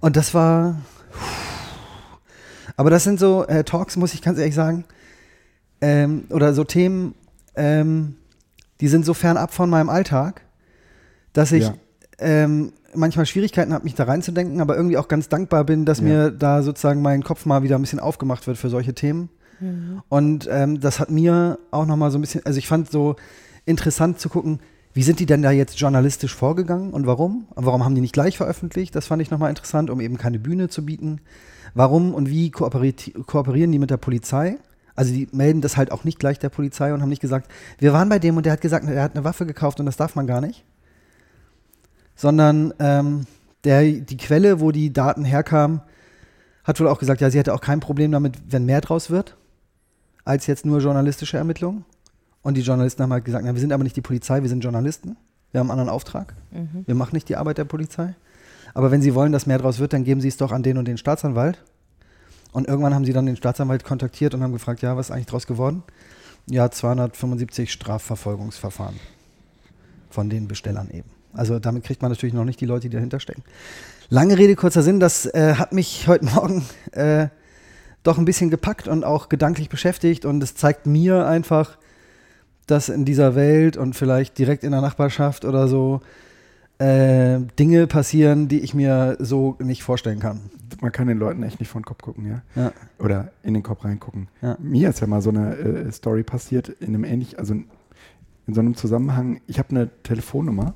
Und 0.00 0.16
das 0.16 0.34
war. 0.34 0.76
Aber 2.76 2.90
das 2.90 3.04
sind 3.04 3.18
so 3.18 3.46
äh, 3.46 3.64
Talks, 3.64 3.96
muss 3.96 4.12
ich 4.14 4.22
ganz 4.22 4.38
ehrlich 4.38 4.54
sagen, 4.54 4.84
ähm, 5.80 6.24
oder 6.30 6.52
so 6.52 6.64
Themen, 6.64 7.14
ähm, 7.54 8.16
die 8.80 8.88
sind 8.88 9.04
so 9.06 9.14
fernab 9.14 9.52
von 9.54 9.70
meinem 9.70 9.88
Alltag, 9.88 10.42
dass 11.32 11.52
ich 11.52 11.64
Ja. 11.64 11.74
Ähm, 12.18 12.72
manchmal 12.94 13.26
Schwierigkeiten 13.26 13.72
habe, 13.72 13.84
mich 13.84 13.94
da 13.94 14.04
reinzudenken, 14.04 14.60
aber 14.60 14.76
irgendwie 14.76 14.96
auch 14.96 15.08
ganz 15.08 15.28
dankbar 15.28 15.64
bin, 15.64 15.84
dass 15.84 15.98
Ja. 15.98 16.04
mir 16.04 16.30
da 16.30 16.62
sozusagen 16.62 17.02
mein 17.02 17.22
Kopf 17.22 17.44
mal 17.46 17.62
wieder 17.62 17.76
ein 17.76 17.82
bisschen 17.82 18.00
aufgemacht 18.00 18.46
wird 18.46 18.56
für 18.58 18.68
solche 18.70 18.94
Themen. 18.94 19.28
Und 20.10 20.46
ähm, 20.50 20.80
das 20.80 21.00
hat 21.00 21.10
mir 21.10 21.58
auch 21.70 21.86
nochmal 21.86 22.10
so 22.10 22.18
ein 22.18 22.20
bisschen, 22.20 22.44
also 22.44 22.58
ich 22.58 22.68
fand 22.68 22.90
so 22.90 23.16
interessant 23.64 24.20
zu 24.20 24.28
gucken, 24.28 24.60
wie 24.92 25.02
sind 25.02 25.18
die 25.18 25.24
denn 25.26 25.40
da 25.42 25.50
jetzt 25.50 25.78
journalistisch 25.80 26.34
vorgegangen 26.34 26.90
und 26.92 27.06
warum? 27.06 27.46
Und 27.54 27.64
warum 27.64 27.82
haben 27.84 27.94
die 27.94 28.02
nicht 28.02 28.12
gleich 28.12 28.36
veröffentlicht? 28.36 28.94
Das 28.94 29.06
fand 29.06 29.22
ich 29.22 29.30
nochmal 29.30 29.48
interessant, 29.48 29.88
um 29.88 30.00
eben 30.00 30.18
keine 30.18 30.38
Bühne 30.38 30.68
zu 30.68 30.84
bieten. 30.84 31.20
Warum 31.74 32.14
und 32.14 32.28
wie 32.28 32.50
kooperieren 32.50 33.72
die 33.72 33.78
mit 33.78 33.90
der 33.90 33.96
Polizei? 33.98 34.58
Also 34.94 35.12
die 35.12 35.28
melden 35.32 35.60
das 35.62 35.76
halt 35.78 35.92
auch 35.92 36.04
nicht 36.04 36.18
gleich 36.18 36.38
der 36.38 36.48
Polizei 36.48 36.92
und 36.94 37.00
haben 37.02 37.08
nicht 37.10 37.20
gesagt, 37.20 37.50
wir 37.78 37.92
waren 37.94 38.08
bei 38.08 38.18
dem 38.18 38.36
und 38.36 38.46
der 38.46 38.52
hat 38.54 38.60
gesagt, 38.62 38.86
er 38.88 39.02
hat 39.02 39.14
eine 39.14 39.24
Waffe 39.24 39.44
gekauft 39.46 39.80
und 39.80 39.86
das 39.86 39.96
darf 39.96 40.14
man 40.16 40.26
gar 40.26 40.40
nicht. 40.40 40.64
Sondern 42.16 42.74
ähm, 42.78 43.26
der, 43.64 43.82
die 43.82 44.16
Quelle, 44.16 44.60
wo 44.60 44.72
die 44.72 44.92
Daten 44.92 45.24
herkamen, 45.24 45.82
hat 46.64 46.80
wohl 46.80 46.88
auch 46.88 46.98
gesagt, 46.98 47.20
ja, 47.20 47.30
sie 47.30 47.38
hätte 47.38 47.54
auch 47.54 47.60
kein 47.60 47.80
Problem 47.80 48.10
damit, 48.10 48.34
wenn 48.48 48.64
mehr 48.64 48.80
draus 48.80 49.10
wird, 49.10 49.36
als 50.24 50.46
jetzt 50.46 50.66
nur 50.66 50.80
journalistische 50.80 51.36
Ermittlungen. 51.36 51.84
Und 52.42 52.56
die 52.56 52.62
Journalisten 52.62 53.02
haben 53.02 53.12
halt 53.12 53.24
gesagt, 53.24 53.44
na, 53.44 53.54
wir 53.54 53.60
sind 53.60 53.72
aber 53.72 53.84
nicht 53.84 53.96
die 53.96 54.02
Polizei, 54.02 54.42
wir 54.42 54.48
sind 54.48 54.62
Journalisten. 54.62 55.16
Wir 55.52 55.60
haben 55.60 55.70
einen 55.70 55.78
anderen 55.80 55.94
Auftrag. 55.94 56.34
Wir 56.86 56.94
machen 56.94 57.14
nicht 57.14 57.28
die 57.28 57.36
Arbeit 57.36 57.58
der 57.58 57.64
Polizei. 57.64 58.14
Aber 58.74 58.90
wenn 58.90 59.00
sie 59.00 59.14
wollen, 59.14 59.32
dass 59.32 59.46
mehr 59.46 59.58
draus 59.58 59.78
wird, 59.78 59.92
dann 59.92 60.04
geben 60.04 60.20
sie 60.20 60.28
es 60.28 60.36
doch 60.36 60.52
an 60.52 60.62
den 60.62 60.76
und 60.78 60.86
den 60.86 60.98
Staatsanwalt. 60.98 61.62
Und 62.52 62.68
irgendwann 62.68 62.94
haben 62.94 63.04
sie 63.04 63.12
dann 63.12 63.26
den 63.26 63.36
Staatsanwalt 63.36 63.84
kontaktiert 63.84 64.34
und 64.34 64.42
haben 64.42 64.52
gefragt, 64.52 64.82
ja, 64.82 64.96
was 64.96 65.06
ist 65.06 65.10
eigentlich 65.12 65.26
draus 65.26 65.46
geworden? 65.46 65.82
Ja, 66.48 66.70
275 66.70 67.72
Strafverfolgungsverfahren 67.72 68.96
von 70.10 70.30
den 70.30 70.46
Bestellern 70.46 70.90
eben. 70.90 71.15
Also 71.36 71.58
damit 71.58 71.84
kriegt 71.84 72.02
man 72.02 72.10
natürlich 72.10 72.34
noch 72.34 72.44
nicht 72.44 72.60
die 72.60 72.66
Leute, 72.66 72.88
die 72.88 72.94
dahinter 72.94 73.20
stecken. 73.20 73.42
Lange 74.08 74.38
Rede, 74.38 74.54
kurzer 74.54 74.82
Sinn, 74.82 75.00
das 75.00 75.26
äh, 75.26 75.54
hat 75.54 75.72
mich 75.72 76.06
heute 76.08 76.24
Morgen 76.26 76.64
äh, 76.92 77.28
doch 78.02 78.18
ein 78.18 78.24
bisschen 78.24 78.50
gepackt 78.50 78.86
und 78.88 79.04
auch 79.04 79.28
gedanklich 79.28 79.68
beschäftigt 79.68 80.24
und 80.24 80.42
es 80.42 80.54
zeigt 80.54 80.86
mir 80.86 81.26
einfach, 81.26 81.76
dass 82.66 82.88
in 82.88 83.04
dieser 83.04 83.34
Welt 83.34 83.76
und 83.76 83.94
vielleicht 83.94 84.38
direkt 84.38 84.64
in 84.64 84.72
der 84.72 84.80
Nachbarschaft 84.80 85.44
oder 85.44 85.68
so 85.68 86.00
äh, 86.78 87.40
Dinge 87.58 87.86
passieren, 87.86 88.48
die 88.48 88.60
ich 88.60 88.74
mir 88.74 89.16
so 89.18 89.56
nicht 89.60 89.82
vorstellen 89.82 90.20
kann. 90.20 90.40
Man 90.80 90.92
kann 90.92 91.08
den 91.08 91.18
Leuten 91.18 91.42
echt 91.42 91.58
nicht 91.58 91.68
vor 91.68 91.80
den 91.80 91.86
Kopf 91.86 92.02
gucken, 92.02 92.26
ja. 92.26 92.42
Ja. 92.54 92.72
Oder 92.98 93.32
in 93.42 93.54
den 93.54 93.62
Kopf 93.62 93.84
reingucken. 93.84 94.28
Ja. 94.42 94.56
Mir 94.60 94.90
ist 94.90 95.00
ja 95.00 95.06
mal 95.06 95.22
so 95.22 95.30
eine 95.30 95.56
äh, 95.56 95.92
Story 95.92 96.22
passiert, 96.22 96.68
in 96.68 96.88
einem 96.88 97.04
ähnlich, 97.04 97.38
also 97.38 97.54
in, 97.54 97.64
in 98.46 98.54
so 98.54 98.60
einem 98.60 98.76
Zusammenhang. 98.76 99.40
Ich 99.46 99.58
habe 99.58 99.70
eine 99.70 99.88
Telefonnummer, 100.02 100.74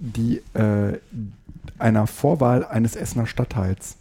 die 0.00 0.42
äh, 0.54 0.98
einer 1.78 2.06
Vorwahl 2.06 2.64
eines 2.64 2.96
Essener 2.96 3.26
Stadtteils 3.26 3.96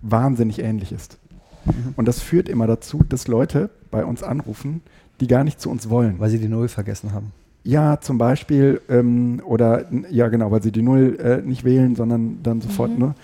wahnsinnig 0.00 0.60
ähnlich 0.60 0.92
ist. 0.92 1.18
Mhm. 1.64 1.94
Und 1.96 2.08
das 2.08 2.20
führt 2.20 2.48
immer 2.48 2.66
dazu, 2.66 3.04
dass 3.08 3.28
Leute 3.28 3.70
bei 3.90 4.04
uns 4.04 4.22
anrufen, 4.22 4.82
die 5.20 5.26
gar 5.26 5.44
nicht 5.44 5.60
zu 5.60 5.70
uns 5.70 5.90
wollen. 5.90 6.18
Weil 6.18 6.30
sie 6.30 6.38
die 6.38 6.48
Null 6.48 6.68
vergessen 6.68 7.12
haben. 7.12 7.32
Ja, 7.64 8.00
zum 8.00 8.16
Beispiel, 8.16 8.80
ähm, 8.88 9.42
oder 9.44 9.84
ja 10.10 10.28
genau, 10.28 10.50
weil 10.50 10.62
sie 10.62 10.72
die 10.72 10.82
Null 10.82 11.18
äh, 11.20 11.42
nicht 11.46 11.64
wählen, 11.64 11.96
sondern 11.96 12.42
dann 12.42 12.60
sofort, 12.60 12.98
ne? 12.98 13.14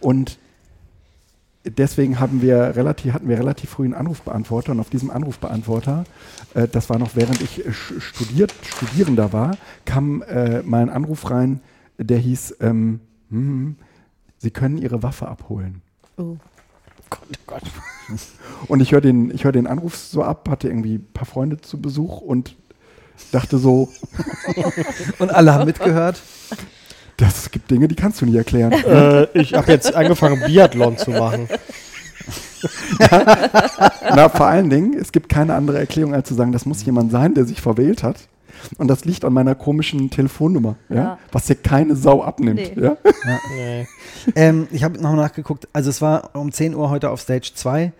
Und 0.00 0.38
deswegen 1.64 2.20
haben 2.20 2.42
wir 2.42 2.76
relativ, 2.76 3.12
hatten 3.12 3.28
wir 3.28 3.38
relativ 3.38 3.70
früh 3.70 3.84
einen 3.84 3.94
Anrufbeantworter 3.94 4.72
und 4.72 4.80
auf 4.80 4.90
diesem 4.90 5.10
Anrufbeantworter, 5.10 6.04
äh, 6.54 6.68
das 6.68 6.90
war 6.90 6.98
noch 6.98 7.16
während 7.16 7.40
ich 7.40 7.64
äh, 7.64 7.72
studiert, 7.72 8.54
Studierender 8.62 9.32
war, 9.32 9.56
kam 9.84 10.22
äh, 10.22 10.62
mal 10.62 10.82
ein 10.82 10.90
Anruf 10.90 11.30
rein, 11.30 11.60
der 11.98 12.18
hieß, 12.18 12.56
ähm, 12.60 13.00
hm, 13.30 13.76
Sie 14.38 14.50
können 14.50 14.76
Ihre 14.76 15.02
Waffe 15.02 15.26
abholen. 15.26 15.80
Oh. 16.18 16.36
Gott, 17.08 17.20
oh 17.30 17.38
Gott. 17.46 17.62
Und 18.68 18.80
ich 18.80 18.92
höre 18.92 19.00
den, 19.00 19.30
hör 19.30 19.52
den 19.52 19.66
Anruf 19.66 19.96
so 19.96 20.22
ab, 20.22 20.48
hatte 20.50 20.68
irgendwie 20.68 20.96
ein 20.96 21.12
paar 21.14 21.24
Freunde 21.24 21.62
zu 21.62 21.80
Besuch 21.80 22.20
und 22.20 22.54
dachte 23.32 23.56
so, 23.56 23.88
Und 25.18 25.34
alle 25.34 25.54
haben 25.54 25.64
mitgehört. 25.64 26.20
das 27.16 27.50
gibt 27.50 27.70
Dinge, 27.70 27.88
die 27.88 27.94
kannst 27.94 28.20
du 28.20 28.26
nicht 28.26 28.36
erklären. 28.36 28.72
äh, 28.72 29.26
ich 29.38 29.54
habe 29.54 29.70
jetzt 29.72 29.94
angefangen, 29.94 30.42
Biathlon 30.46 30.98
zu 30.98 31.10
machen. 31.10 31.48
Na, 34.14 34.28
vor 34.28 34.46
allen 34.46 34.70
Dingen, 34.70 34.94
es 34.98 35.12
gibt 35.12 35.28
keine 35.28 35.54
andere 35.54 35.78
Erklärung, 35.78 36.14
als 36.14 36.28
zu 36.28 36.34
sagen, 36.34 36.52
das 36.52 36.66
muss 36.66 36.84
jemand 36.84 37.10
sein, 37.12 37.34
der 37.34 37.44
sich 37.44 37.60
verwählt 37.60 38.02
hat. 38.02 38.28
Und 38.78 38.88
das 38.88 39.04
liegt 39.04 39.24
an 39.24 39.32
meiner 39.32 39.54
komischen 39.54 40.08
Telefonnummer, 40.10 40.76
ja? 40.88 40.96
Ja. 40.96 41.18
was 41.32 41.46
dir 41.46 41.56
keine 41.56 41.96
Sau 41.96 42.22
abnimmt. 42.22 42.76
Nee. 42.76 42.82
Ja? 42.82 42.96
Nee. 43.56 43.86
ähm, 44.36 44.68
ich 44.70 44.84
habe 44.84 45.00
noch 45.02 45.14
nachgeguckt. 45.14 45.68
Also 45.74 45.90
es 45.90 46.00
war 46.00 46.30
um 46.34 46.50
10 46.50 46.74
Uhr 46.74 46.88
heute 46.88 47.10
auf 47.10 47.20
Stage 47.20 47.52
2. 47.54 47.92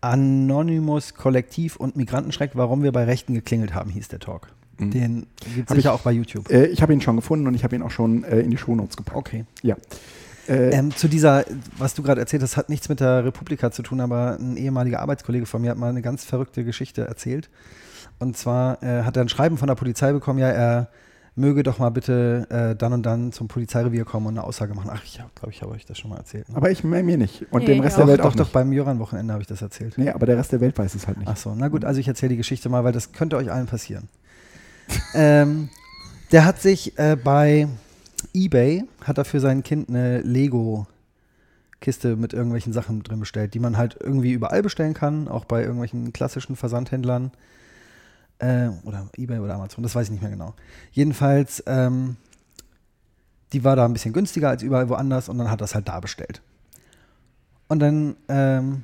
Anonymous 0.00 1.14
Kollektiv 1.14 1.76
und 1.76 1.96
Migrantenschreck, 1.96 2.52
warum 2.54 2.82
wir 2.82 2.92
bei 2.92 3.04
Rechten 3.04 3.34
geklingelt 3.34 3.74
haben, 3.74 3.90
hieß 3.90 4.08
der 4.08 4.18
Talk. 4.20 4.48
Mhm. 4.86 4.90
Den 4.90 5.26
gibt 5.54 5.70
es 5.70 5.76
sicher 5.76 5.88
ich- 5.90 5.94
auch 5.94 6.00
bei 6.02 6.12
YouTube. 6.12 6.50
Äh, 6.50 6.66
ich 6.66 6.82
habe 6.82 6.92
ihn 6.92 7.00
schon 7.00 7.16
gefunden 7.16 7.46
und 7.46 7.54
ich 7.54 7.64
habe 7.64 7.74
ihn 7.76 7.82
auch 7.82 7.90
schon 7.90 8.24
äh, 8.24 8.40
in 8.40 8.50
die 8.50 8.56
Shownotes 8.58 8.96
gepackt. 8.96 9.16
Okay. 9.16 9.44
Ja. 9.62 9.76
Äh, 10.48 10.70
Ähm, 10.70 10.94
zu 10.94 11.08
dieser, 11.08 11.44
was 11.78 11.94
du 11.94 12.02
gerade 12.02 12.20
erzählt 12.20 12.42
hast, 12.42 12.56
hat 12.56 12.68
nichts 12.68 12.88
mit 12.88 13.00
der 13.00 13.24
Republika 13.24 13.70
zu 13.70 13.82
tun, 13.82 14.00
aber 14.00 14.36
ein 14.40 14.56
ehemaliger 14.56 15.00
Arbeitskollege 15.00 15.46
von 15.46 15.62
mir 15.62 15.70
hat 15.70 15.78
mal 15.78 15.88
eine 15.90 16.02
ganz 16.02 16.24
verrückte 16.24 16.64
Geschichte 16.64 17.02
erzählt. 17.06 17.48
Und 18.18 18.36
zwar 18.36 18.82
äh, 18.82 19.02
hat 19.04 19.16
er 19.16 19.22
ein 19.22 19.28
Schreiben 19.28 19.56
von 19.56 19.68
der 19.68 19.74
Polizei 19.76 20.12
bekommen, 20.12 20.38
ja, 20.38 20.48
er 20.48 20.88
möge 21.34 21.62
doch 21.62 21.78
mal 21.78 21.88
bitte 21.88 22.46
äh, 22.50 22.76
dann 22.76 22.92
und 22.92 23.04
dann 23.06 23.32
zum 23.32 23.48
Polizeirevier 23.48 24.04
kommen 24.04 24.26
und 24.26 24.36
eine 24.36 24.44
Aussage 24.46 24.74
machen. 24.74 24.90
Ach, 24.92 25.02
ich 25.02 25.14
glaube, 25.14 25.50
ich 25.50 25.62
habe 25.62 25.72
euch 25.72 25.86
das 25.86 25.96
schon 25.98 26.10
mal 26.10 26.18
erzählt. 26.18 26.46
Ne? 26.50 26.56
aber 26.56 26.70
ich 26.70 26.84
mir 26.84 27.02
mir 27.02 27.16
nicht. 27.16 27.46
Und 27.50 27.60
Nee, 27.62 27.68
dem 27.74 27.80
Rest 27.80 27.94
auch. 27.96 27.98
der 28.00 28.04
doch, 28.04 28.08
Welt 28.10 28.20
doch, 28.20 28.24
auch 28.26 28.32
doch, 28.34 28.44
nicht. 28.44 28.52
beim 28.52 28.70
Jöran-Wochenende 28.72 29.32
habe 29.32 29.40
ich 29.42 29.46
das 29.48 29.62
erzählt. 29.62 29.96
Nee, 29.96 30.10
aber 30.10 30.26
der 30.26 30.36
Rest 30.36 30.52
der 30.52 30.60
Welt 30.60 30.76
weiß 30.76 30.94
es 30.94 31.06
halt 31.06 31.16
nicht. 31.18 31.28
Ach 31.28 31.36
so, 31.38 31.54
na 31.56 31.68
gut, 31.68 31.84
also 31.86 32.00
ich 32.00 32.06
erzähle 32.08 32.30
die 32.30 32.36
Geschichte 32.36 32.68
mal, 32.68 32.84
weil 32.84 32.92
das 32.92 33.12
könnte 33.12 33.36
euch 33.38 33.50
allen 33.50 33.66
passieren. 33.66 34.08
Ähm, 35.14 35.68
der 36.30 36.44
hat 36.44 36.60
sich 36.60 36.98
äh, 36.98 37.16
bei 37.16 37.68
eBay, 38.34 38.84
hat 39.04 39.18
er 39.18 39.24
für 39.24 39.40
sein 39.40 39.62
Kind 39.62 39.88
eine 39.88 40.20
Lego-Kiste 40.20 42.16
mit 42.16 42.32
irgendwelchen 42.32 42.72
Sachen 42.72 43.02
drin 43.02 43.20
bestellt, 43.20 43.54
die 43.54 43.58
man 43.58 43.76
halt 43.76 43.96
irgendwie 44.00 44.32
überall 44.32 44.62
bestellen 44.62 44.94
kann, 44.94 45.28
auch 45.28 45.44
bei 45.44 45.60
irgendwelchen 45.60 46.12
klassischen 46.12 46.56
Versandhändlern. 46.56 47.32
Äh, 48.38 48.70
oder 48.84 49.08
eBay 49.16 49.38
oder 49.38 49.54
Amazon, 49.54 49.82
das 49.82 49.94
weiß 49.94 50.06
ich 50.06 50.12
nicht 50.12 50.22
mehr 50.22 50.30
genau. 50.30 50.54
Jedenfalls, 50.90 51.62
ähm, 51.66 52.16
die 53.52 53.62
war 53.62 53.76
da 53.76 53.84
ein 53.84 53.92
bisschen 53.92 54.12
günstiger 54.12 54.48
als 54.48 54.62
überall 54.62 54.88
woanders 54.88 55.28
und 55.28 55.38
dann 55.38 55.50
hat 55.50 55.60
er 55.60 55.64
es 55.64 55.74
halt 55.74 55.88
da 55.88 56.00
bestellt. 56.00 56.40
Und 57.68 57.78
dann 57.80 58.16
ähm, 58.28 58.82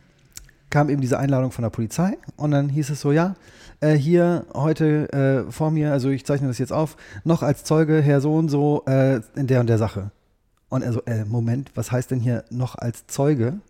kam 0.70 0.88
eben 0.88 1.00
diese 1.00 1.18
Einladung 1.18 1.50
von 1.50 1.62
der 1.62 1.70
Polizei 1.70 2.18
und 2.36 2.50
dann 2.50 2.68
hieß 2.68 2.90
es 2.90 3.00
so, 3.00 3.12
ja, 3.12 3.34
äh, 3.80 3.94
hier 3.94 4.46
heute 4.54 5.12
äh, 5.12 5.52
vor 5.52 5.70
mir, 5.70 5.92
also 5.92 6.10
ich 6.10 6.26
zeichne 6.26 6.48
das 6.48 6.58
jetzt 6.58 6.72
auf, 6.72 6.96
noch 7.24 7.42
als 7.42 7.64
Zeuge 7.64 8.00
Herr 8.00 8.20
so 8.20 8.34
und 8.34 8.48
so 8.48 8.84
äh, 8.86 9.20
in 9.36 9.46
der 9.46 9.60
und 9.60 9.68
der 9.68 9.78
Sache. 9.78 10.10
Und 10.68 10.82
er 10.82 10.92
so, 10.92 11.02
äh, 11.04 11.24
Moment, 11.24 11.70
was 11.74 11.90
heißt 11.90 12.10
denn 12.10 12.20
hier 12.20 12.44
noch 12.50 12.74
als 12.74 13.06
Zeuge? 13.06 13.60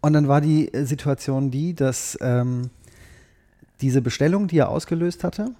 Und 0.00 0.12
dann 0.14 0.28
war 0.28 0.40
die 0.40 0.72
äh, 0.72 0.84
Situation 0.84 1.50
die, 1.50 1.74
dass 1.74 2.18
ähm, 2.20 2.70
diese 3.80 4.02
Bestellung, 4.02 4.48
die 4.48 4.58
er 4.58 4.70
ausgelöst 4.70 5.22
hatte, 5.22 5.52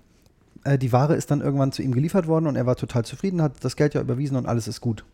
äh, 0.65 0.79
die 0.79 0.93
Ware 0.93 1.15
ist 1.15 1.31
dann 1.31 1.41
irgendwann 1.41 1.73
zu 1.73 1.83
ihm 1.83 1.93
geliefert 1.93 2.27
worden 2.27 2.47
und 2.47 2.57
er 2.57 2.67
war 2.67 2.77
total 2.77 3.05
zufrieden, 3.05 3.43
hat 3.43 3.65
das 3.65 3.77
Geld 3.77 3.95
ja 3.95 4.01
überwiesen 4.01 4.37
und 4.37 4.47
alles 4.47 4.67
ist 4.67 4.81
gut. 4.81 5.05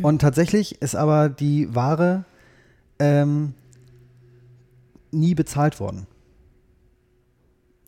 Und 0.00 0.20
tatsächlich 0.20 0.80
ist 0.80 0.96
aber 0.96 1.28
die 1.28 1.74
Ware 1.74 2.24
ähm, 2.98 3.52
nie 5.12 5.34
bezahlt 5.34 5.78
worden. 5.80 6.06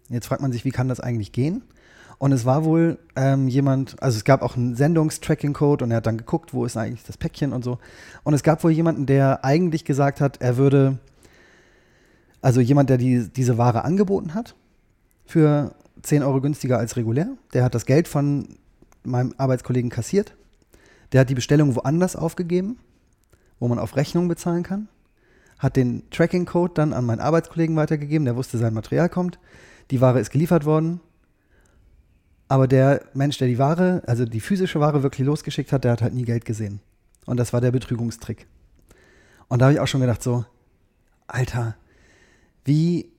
Jetzt 0.09 0.27
fragt 0.27 0.43
man 0.43 0.53
sich, 0.53 0.65
wie 0.65 0.71
kann 0.71 0.89
das 0.89 1.01
eigentlich 1.01 1.33
gehen? 1.33 1.63
Und 2.19 2.33
es 2.33 2.45
war 2.45 2.65
wohl 2.65 2.99
ähm, 3.17 3.49
jemand, 3.49 4.01
also 4.03 4.17
es 4.17 4.25
gab 4.25 4.43
auch 4.43 4.57
einen 4.57 4.77
Sendungstracking-Code 4.77 5.85
und 5.85 5.91
er 5.91 5.99
hat 5.99 6.07
dann 6.07 6.19
geguckt, 6.19 6.55
wo 6.55 6.65
ist 6.65 6.77
eigentlich 6.77 7.03
das 7.05 7.17
Päckchen 7.17 7.53
und 7.53 7.65
so. 7.65 7.79
Und 8.23 8.35
es 8.35 8.43
gab 8.43 8.63
wohl 8.63 8.71
jemanden, 8.71 9.07
der 9.07 9.45
eigentlich 9.45 9.85
gesagt 9.85 10.21
hat, 10.21 10.41
er 10.41 10.57
würde, 10.57 10.99
also 12.41 12.61
jemand, 12.61 12.91
der 12.91 12.99
die, 12.99 13.29
diese 13.29 13.59
Ware 13.59 13.85
angeboten 13.85 14.35
hat, 14.35 14.55
für 15.27 15.75
10 16.03 16.23
Euro 16.23 16.41
günstiger 16.41 16.79
als 16.79 16.97
regulär. 16.97 17.29
Der 17.53 17.65
hat 17.65 17.75
das 17.75 17.87
Geld 17.87 18.07
von 18.07 18.49
meinem 19.03 19.35
Arbeitskollegen 19.37 19.91
kassiert. 19.91 20.37
Der 21.13 21.23
hat 21.23 21.31
die 21.31 21.35
Bestellung 21.35 21.75
woanders 21.75 22.17
aufgegeben, 22.17 22.79
wo 23.59 23.69
man 23.69 23.79
auf 23.79 23.97
Rechnung 23.97 24.29
bezahlen 24.29 24.63
kann. 24.63 24.89
Hat 25.65 25.77
den 25.77 26.03
Tracking-Code 26.11 26.75
dann 26.75 26.93
an 26.93 27.07
meinen 27.07 27.21
Arbeitskollegen 27.21 27.75
weitergegeben. 27.75 28.27
Der 28.27 28.37
wusste, 28.37 28.59
sein 28.59 28.75
Material 28.75 29.09
kommt. 29.09 29.39
Die 29.91 30.03
Ware 30.03 30.21
ist 30.21 30.31
geliefert 30.31 30.67
worden. 30.67 31.01
Aber 32.49 32.69
der 32.69 33.01
Mensch, 33.15 33.39
der 33.39 33.49
die 33.49 33.59
Ware, 33.59 34.03
also 34.07 34.27
die 34.27 34.41
physische 34.41 34.79
Ware 34.79 35.03
wirklich 35.03 35.27
losgeschickt 35.27 35.73
hat, 35.73 35.85
der 35.85 35.93
hat 35.93 36.03
halt 36.03 36.13
nie 36.13 36.27
Geld 36.27 36.45
gesehen. 36.45 36.81
Und 37.25 37.39
das 37.39 37.55
war 37.55 37.63
der 37.63 37.71
Betrügungstrick. 37.71 38.47
Und 39.49 39.61
da 39.61 39.65
habe 39.65 39.73
ich 39.73 39.81
auch 39.81 39.87
schon 39.87 40.03
gedacht, 40.03 40.23
so, 40.23 40.45
Alter, 41.27 41.77
wie, 42.67 43.11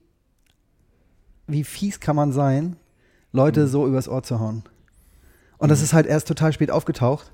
wie 1.48 1.64
fies 1.64 1.98
kann 1.98 2.14
man 2.14 2.30
sein, 2.30 2.76
Leute 3.32 3.66
so 3.66 3.88
übers 3.88 4.08
Ohr 4.08 4.22
zu 4.22 4.38
hauen? 4.38 4.62
Und 5.58 5.70
das 5.70 5.82
ist 5.82 5.92
halt 5.94 6.06
erst 6.06 6.28
total 6.28 6.52
spät 6.52 6.70
aufgetaucht. 6.70 7.32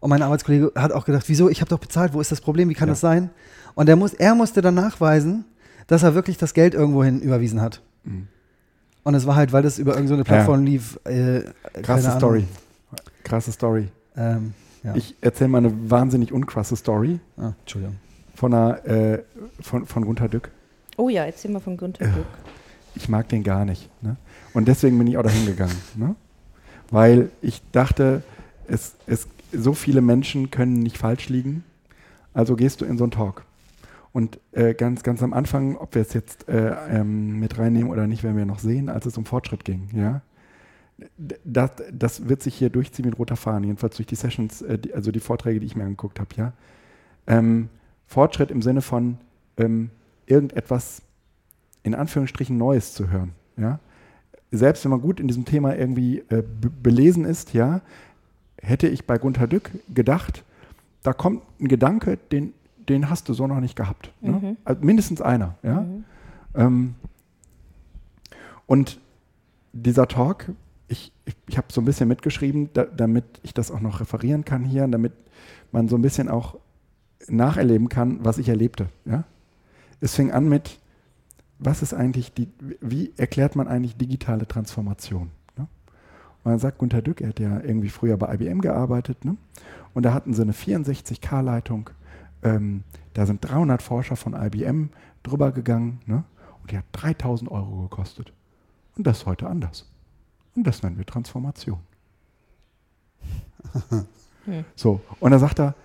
Und 0.00 0.10
mein 0.10 0.20
Arbeitskollege 0.20 0.72
hat 0.74 0.92
auch 0.92 1.06
gedacht, 1.06 1.28
wieso, 1.28 1.48
ich 1.48 1.60
habe 1.60 1.68
doch 1.70 1.78
bezahlt, 1.78 2.12
wo 2.12 2.20
ist 2.20 2.32
das 2.32 2.40
Problem, 2.40 2.68
wie 2.68 2.74
kann 2.74 2.88
Ja. 2.88 2.92
das 2.92 3.00
sein? 3.00 3.30
Und 3.74 3.88
er, 3.88 3.96
muss, 3.96 4.14
er 4.14 4.34
musste 4.34 4.60
dann 4.60 4.74
nachweisen, 4.74 5.44
dass 5.86 6.02
er 6.02 6.14
wirklich 6.14 6.38
das 6.38 6.54
Geld 6.54 6.74
irgendwohin 6.74 7.20
überwiesen 7.20 7.60
hat. 7.60 7.82
Mhm. 8.04 8.28
Und 9.04 9.14
es 9.14 9.26
war 9.26 9.34
halt, 9.34 9.52
weil 9.52 9.62
das 9.62 9.78
über 9.78 9.92
irgendeine 9.94 10.18
so 10.18 10.24
Plattform 10.24 10.64
lief. 10.64 10.98
Äh, 11.04 11.10
keine 11.10 11.82
Krasse 11.82 12.08
Ahnung. 12.08 12.18
Story. 12.18 12.44
Krasse 13.24 13.52
Story. 13.52 13.88
Ähm, 14.16 14.54
ja. 14.84 14.94
Ich 14.94 15.16
erzähle 15.20 15.48
mal 15.48 15.58
eine 15.58 15.90
wahnsinnig 15.90 16.32
unkrasse 16.32 16.76
Story 16.76 17.20
ah, 17.36 17.52
Entschuldigung. 17.60 17.96
von, 18.34 18.54
einer, 18.54 18.84
äh, 18.84 19.22
von, 19.60 19.86
von 19.86 20.04
Gunther 20.04 20.28
Dück. 20.28 20.50
Oh 20.96 21.08
ja, 21.08 21.24
erzähl 21.24 21.50
mal 21.50 21.60
von 21.60 21.76
Günther 21.76 22.06
Dück. 22.06 22.26
Ich 22.94 23.08
mag 23.08 23.28
den 23.28 23.42
gar 23.42 23.64
nicht. 23.64 23.88
Ne? 24.02 24.16
Und 24.54 24.68
deswegen 24.68 24.98
bin 24.98 25.06
ich 25.06 25.16
auch 25.16 25.22
dahin 25.22 25.46
gegangen. 25.46 25.76
Ne? 25.94 26.14
Weil 26.90 27.30
ich 27.40 27.62
dachte, 27.72 28.22
es, 28.68 28.94
es, 29.06 29.28
so 29.52 29.72
viele 29.72 30.00
Menschen 30.00 30.50
können 30.50 30.80
nicht 30.80 30.98
falsch 30.98 31.28
liegen. 31.28 31.64
Also 32.34 32.56
gehst 32.56 32.80
du 32.80 32.84
in 32.84 32.98
so 32.98 33.04
einen 33.04 33.10
Talk. 33.10 33.44
Und 34.12 34.38
äh, 34.52 34.74
ganz, 34.74 35.02
ganz 35.02 35.22
am 35.22 35.32
Anfang, 35.32 35.76
ob 35.76 35.94
wir 35.94 36.02
es 36.02 36.12
jetzt 36.12 36.48
äh, 36.48 36.74
ähm, 36.90 37.38
mit 37.38 37.58
reinnehmen 37.58 37.90
oder 37.90 38.06
nicht, 38.06 38.22
werden 38.22 38.36
wir 38.36 38.44
noch 38.44 38.58
sehen, 38.58 38.88
als 38.88 39.06
es 39.06 39.16
um 39.16 39.24
Fortschritt 39.24 39.64
ging. 39.64 39.88
Ja? 39.94 40.20
Das, 41.44 41.70
das 41.90 42.28
wird 42.28 42.42
sich 42.42 42.54
hier 42.54 42.68
durchziehen 42.68 43.06
mit 43.06 43.18
roter 43.18 43.36
Fahne, 43.36 43.66
jedenfalls 43.66 43.96
durch 43.96 44.06
die 44.06 44.14
Sessions, 44.14 44.60
äh, 44.62 44.78
die, 44.78 44.92
also 44.92 45.10
die 45.12 45.20
Vorträge, 45.20 45.60
die 45.60 45.66
ich 45.66 45.76
mir 45.76 45.84
angeguckt 45.84 46.20
habe. 46.20 46.28
Ja? 46.36 46.52
Ähm, 47.26 47.70
Fortschritt 48.06 48.50
im 48.50 48.60
Sinne 48.60 48.82
von 48.82 49.16
ähm, 49.56 49.90
irgendetwas 50.26 51.00
in 51.82 51.94
Anführungsstrichen 51.94 52.58
Neues 52.58 52.92
zu 52.92 53.10
hören. 53.10 53.32
Ja? 53.56 53.80
Selbst 54.50 54.84
wenn 54.84 54.90
man 54.90 55.00
gut 55.00 55.20
in 55.20 55.28
diesem 55.28 55.46
Thema 55.46 55.74
irgendwie 55.74 56.18
äh, 56.28 56.42
be- 56.42 56.70
belesen 56.70 57.24
ist, 57.24 57.54
ja, 57.54 57.80
hätte 58.60 58.86
ich 58.86 59.06
bei 59.06 59.16
Gunther 59.16 59.46
Dück 59.46 59.70
gedacht, 59.92 60.44
da 61.02 61.14
kommt 61.14 61.42
ein 61.58 61.68
Gedanke, 61.68 62.18
den, 62.30 62.52
den 62.88 63.10
hast 63.10 63.28
du 63.28 63.34
so 63.34 63.46
noch 63.46 63.60
nicht 63.60 63.76
gehabt. 63.76 64.12
Ne? 64.20 64.32
Mhm. 64.32 64.56
Also 64.64 64.84
mindestens 64.84 65.20
einer. 65.20 65.56
Ja? 65.62 65.80
Mhm. 65.80 66.04
Ähm, 66.54 66.94
und 68.66 69.00
dieser 69.72 70.08
Talk, 70.08 70.50
ich, 70.88 71.12
ich, 71.24 71.36
ich 71.48 71.56
habe 71.56 71.68
so 71.70 71.80
ein 71.80 71.84
bisschen 71.84 72.08
mitgeschrieben, 72.08 72.70
da, 72.72 72.84
damit 72.84 73.24
ich 73.42 73.54
das 73.54 73.70
auch 73.70 73.80
noch 73.80 74.00
referieren 74.00 74.44
kann 74.44 74.64
hier, 74.64 74.86
damit 74.86 75.12
man 75.72 75.88
so 75.88 75.96
ein 75.96 76.02
bisschen 76.02 76.28
auch 76.28 76.56
nacherleben 77.28 77.88
kann, 77.88 78.24
was 78.24 78.38
ich 78.38 78.48
erlebte. 78.48 78.88
Ja? 79.04 79.24
Es 80.00 80.14
fing 80.14 80.32
an 80.32 80.48
mit, 80.48 80.78
was 81.58 81.82
ist 81.82 81.94
eigentlich 81.94 82.34
die, 82.34 82.48
wie 82.80 83.12
erklärt 83.16 83.56
man 83.56 83.68
eigentlich 83.68 83.96
digitale 83.96 84.46
Transformation? 84.46 85.30
Ne? 85.56 85.66
Und 86.44 86.50
dann 86.50 86.58
sagt 86.58 86.78
Gunter 86.78 87.02
Dück, 87.02 87.20
er 87.20 87.28
hat 87.28 87.40
ja 87.40 87.60
irgendwie 87.60 87.88
früher 87.88 88.16
bei 88.16 88.34
IBM 88.34 88.60
gearbeitet, 88.60 89.24
ne? 89.24 89.36
und 89.94 90.02
da 90.04 90.12
hatten 90.12 90.34
sie 90.34 90.42
eine 90.42 90.52
64K-Leitung, 90.52 91.90
ähm, 92.42 92.84
da 93.14 93.26
sind 93.26 93.40
300 93.40 93.82
Forscher 93.82 94.16
von 94.16 94.34
IBM 94.34 94.90
drüber 95.22 95.52
gegangen, 95.52 96.00
ne? 96.06 96.24
und 96.60 96.70
die 96.70 96.78
hat 96.78 96.84
3000 96.92 97.50
Euro 97.50 97.82
gekostet. 97.82 98.32
Und 98.96 99.06
das 99.06 99.18
ist 99.18 99.26
heute 99.26 99.48
anders. 99.48 99.90
Und 100.54 100.66
das 100.66 100.82
nennen 100.82 100.98
wir 100.98 101.06
Transformation. 101.06 101.80
Hm. 104.44 104.64
So, 104.74 105.00
und 105.20 105.30
da 105.30 105.38
sagt 105.38 105.60
er, 105.60 105.76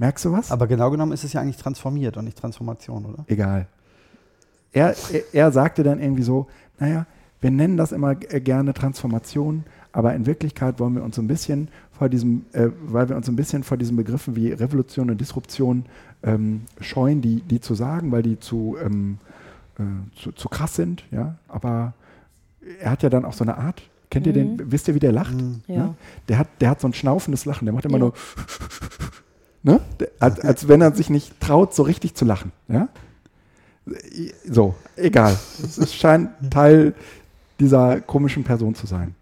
Merkst 0.00 0.24
du 0.24 0.32
was? 0.32 0.50
Aber 0.50 0.66
genau 0.66 0.90
genommen 0.90 1.12
ist 1.12 1.24
es 1.24 1.34
ja 1.34 1.42
eigentlich 1.42 1.58
transformiert 1.58 2.16
und 2.16 2.24
nicht 2.24 2.38
Transformation, 2.38 3.04
oder? 3.04 3.22
Egal. 3.26 3.66
Er, 4.72 4.96
er, 5.12 5.34
er 5.34 5.52
sagte 5.52 5.82
dann 5.82 6.00
irgendwie 6.00 6.22
so, 6.22 6.46
naja, 6.78 7.04
wir 7.40 7.50
nennen 7.50 7.76
das 7.76 7.92
immer 7.92 8.14
g- 8.14 8.40
gerne 8.40 8.74
Transformation, 8.74 9.64
aber 9.92 10.14
in 10.14 10.26
Wirklichkeit 10.26 10.78
wollen 10.78 10.94
wir 10.94 11.02
uns 11.02 11.16
so 11.16 11.22
ein 11.22 11.26
bisschen 11.28 11.68
vor 11.92 12.08
diesem, 12.08 12.44
äh, 12.52 12.68
weil 12.86 13.08
wir 13.08 13.16
uns 13.16 13.26
so 13.26 13.32
ein 13.32 13.36
bisschen 13.36 13.62
vor 13.64 13.76
diesen 13.76 13.96
Begriffen 13.96 14.36
wie 14.36 14.52
Revolution 14.52 15.10
und 15.10 15.20
Disruption 15.20 15.84
ähm, 16.22 16.62
scheuen, 16.80 17.20
die, 17.22 17.40
die 17.42 17.60
zu 17.60 17.74
sagen, 17.74 18.12
weil 18.12 18.22
die 18.22 18.38
zu, 18.38 18.76
ähm, 18.84 19.18
äh, 19.78 19.82
zu, 20.20 20.32
zu 20.32 20.48
krass 20.48 20.74
sind, 20.76 21.04
ja. 21.10 21.36
Aber 21.48 21.94
er 22.80 22.90
hat 22.90 23.02
ja 23.02 23.08
dann 23.10 23.24
auch 23.24 23.32
so 23.32 23.42
eine 23.44 23.56
Art, 23.56 23.82
kennt 24.10 24.26
ihr 24.26 24.32
den, 24.32 24.70
wisst 24.70 24.86
ihr, 24.88 24.94
wie 24.94 24.98
der 25.00 25.12
lacht? 25.12 25.34
Mhm. 25.34 25.62
Ja. 25.66 25.76
Ne? 25.86 25.94
Der, 26.28 26.38
hat, 26.38 26.48
der 26.60 26.70
hat 26.70 26.80
so 26.80 26.86
ein 26.88 26.94
schnaufendes 26.94 27.44
Lachen, 27.46 27.64
der 27.64 27.72
macht 27.74 27.84
immer 27.86 27.94
Ja. 27.98 28.04
nur, 28.04 28.12
ne? 29.62 29.80
Als, 30.18 30.40
als 30.40 30.68
wenn 30.68 30.80
er 30.82 30.94
sich 30.94 31.10
nicht 31.10 31.40
traut, 31.40 31.74
so 31.74 31.82
richtig 31.82 32.14
zu 32.14 32.24
lachen, 32.24 32.52
ja. 32.68 32.88
So, 34.48 34.74
egal. 34.96 35.36
Es 35.62 35.94
scheint 35.94 36.30
Teil 36.50 36.94
dieser 37.60 38.00
komischen 38.00 38.44
Person 38.44 38.74
zu 38.74 38.86
sein. 38.86 39.14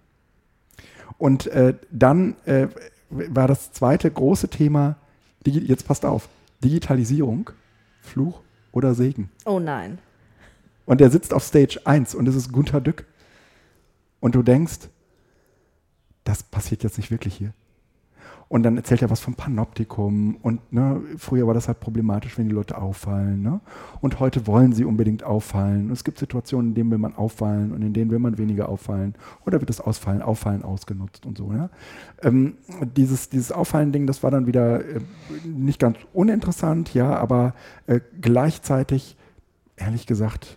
Und 1.18 1.48
äh, 1.48 1.74
dann 1.90 2.36
äh, 2.46 2.68
war 3.10 3.48
das 3.48 3.72
zweite 3.72 4.10
große 4.10 4.48
Thema, 4.48 4.96
jetzt 5.44 5.86
passt 5.86 6.04
auf, 6.04 6.28
Digitalisierung, 6.62 7.50
Fluch 8.00 8.40
oder 8.72 8.94
Segen. 8.94 9.30
Oh 9.44 9.58
nein. 9.58 9.98
Und 10.86 11.00
er 11.00 11.10
sitzt 11.10 11.34
auf 11.34 11.44
Stage 11.44 11.80
1 11.84 12.14
und 12.14 12.28
es 12.28 12.34
ist 12.34 12.52
Gunther 12.52 12.80
Dück. 12.80 13.04
Und 14.20 14.34
du 14.34 14.42
denkst, 14.42 14.88
das 16.24 16.42
passiert 16.42 16.82
jetzt 16.82 16.98
nicht 16.98 17.10
wirklich 17.10 17.34
hier. 17.34 17.52
Und 18.48 18.62
dann 18.62 18.78
erzählt 18.78 19.02
er 19.02 19.10
was 19.10 19.20
vom 19.20 19.34
Panoptikum 19.34 20.36
und 20.40 20.72
ne, 20.72 21.02
früher 21.18 21.46
war 21.46 21.52
das 21.52 21.68
halt 21.68 21.80
problematisch, 21.80 22.38
wenn 22.38 22.46
die 22.46 22.54
Leute 22.54 22.78
auffallen. 22.78 23.42
Ne? 23.42 23.60
Und 24.00 24.20
heute 24.20 24.46
wollen 24.46 24.72
sie 24.72 24.86
unbedingt 24.86 25.22
auffallen. 25.22 25.88
Und 25.88 25.92
es 25.92 26.02
gibt 26.02 26.18
Situationen, 26.18 26.70
in 26.70 26.74
denen 26.74 26.90
will 26.90 26.98
man 26.98 27.14
auffallen 27.14 27.72
und 27.72 27.82
in 27.82 27.92
denen 27.92 28.10
will 28.10 28.18
man 28.18 28.38
weniger 28.38 28.70
auffallen. 28.70 29.14
Oder 29.44 29.60
wird 29.60 29.68
das 29.68 29.82
Ausfallen, 29.82 30.22
Auffallen 30.22 30.62
ausgenutzt 30.62 31.26
und 31.26 31.36
so. 31.36 31.52
Ja? 31.52 31.68
Ähm, 32.22 32.54
dieses, 32.96 33.28
dieses 33.28 33.52
Auffallen-Ding, 33.52 34.06
das 34.06 34.22
war 34.22 34.30
dann 34.30 34.46
wieder 34.46 34.82
äh, 34.82 35.00
nicht 35.44 35.78
ganz 35.78 35.98
uninteressant, 36.14 36.94
ja, 36.94 37.14
aber 37.16 37.54
äh, 37.86 38.00
gleichzeitig, 38.18 39.18
ehrlich 39.76 40.06
gesagt, 40.06 40.56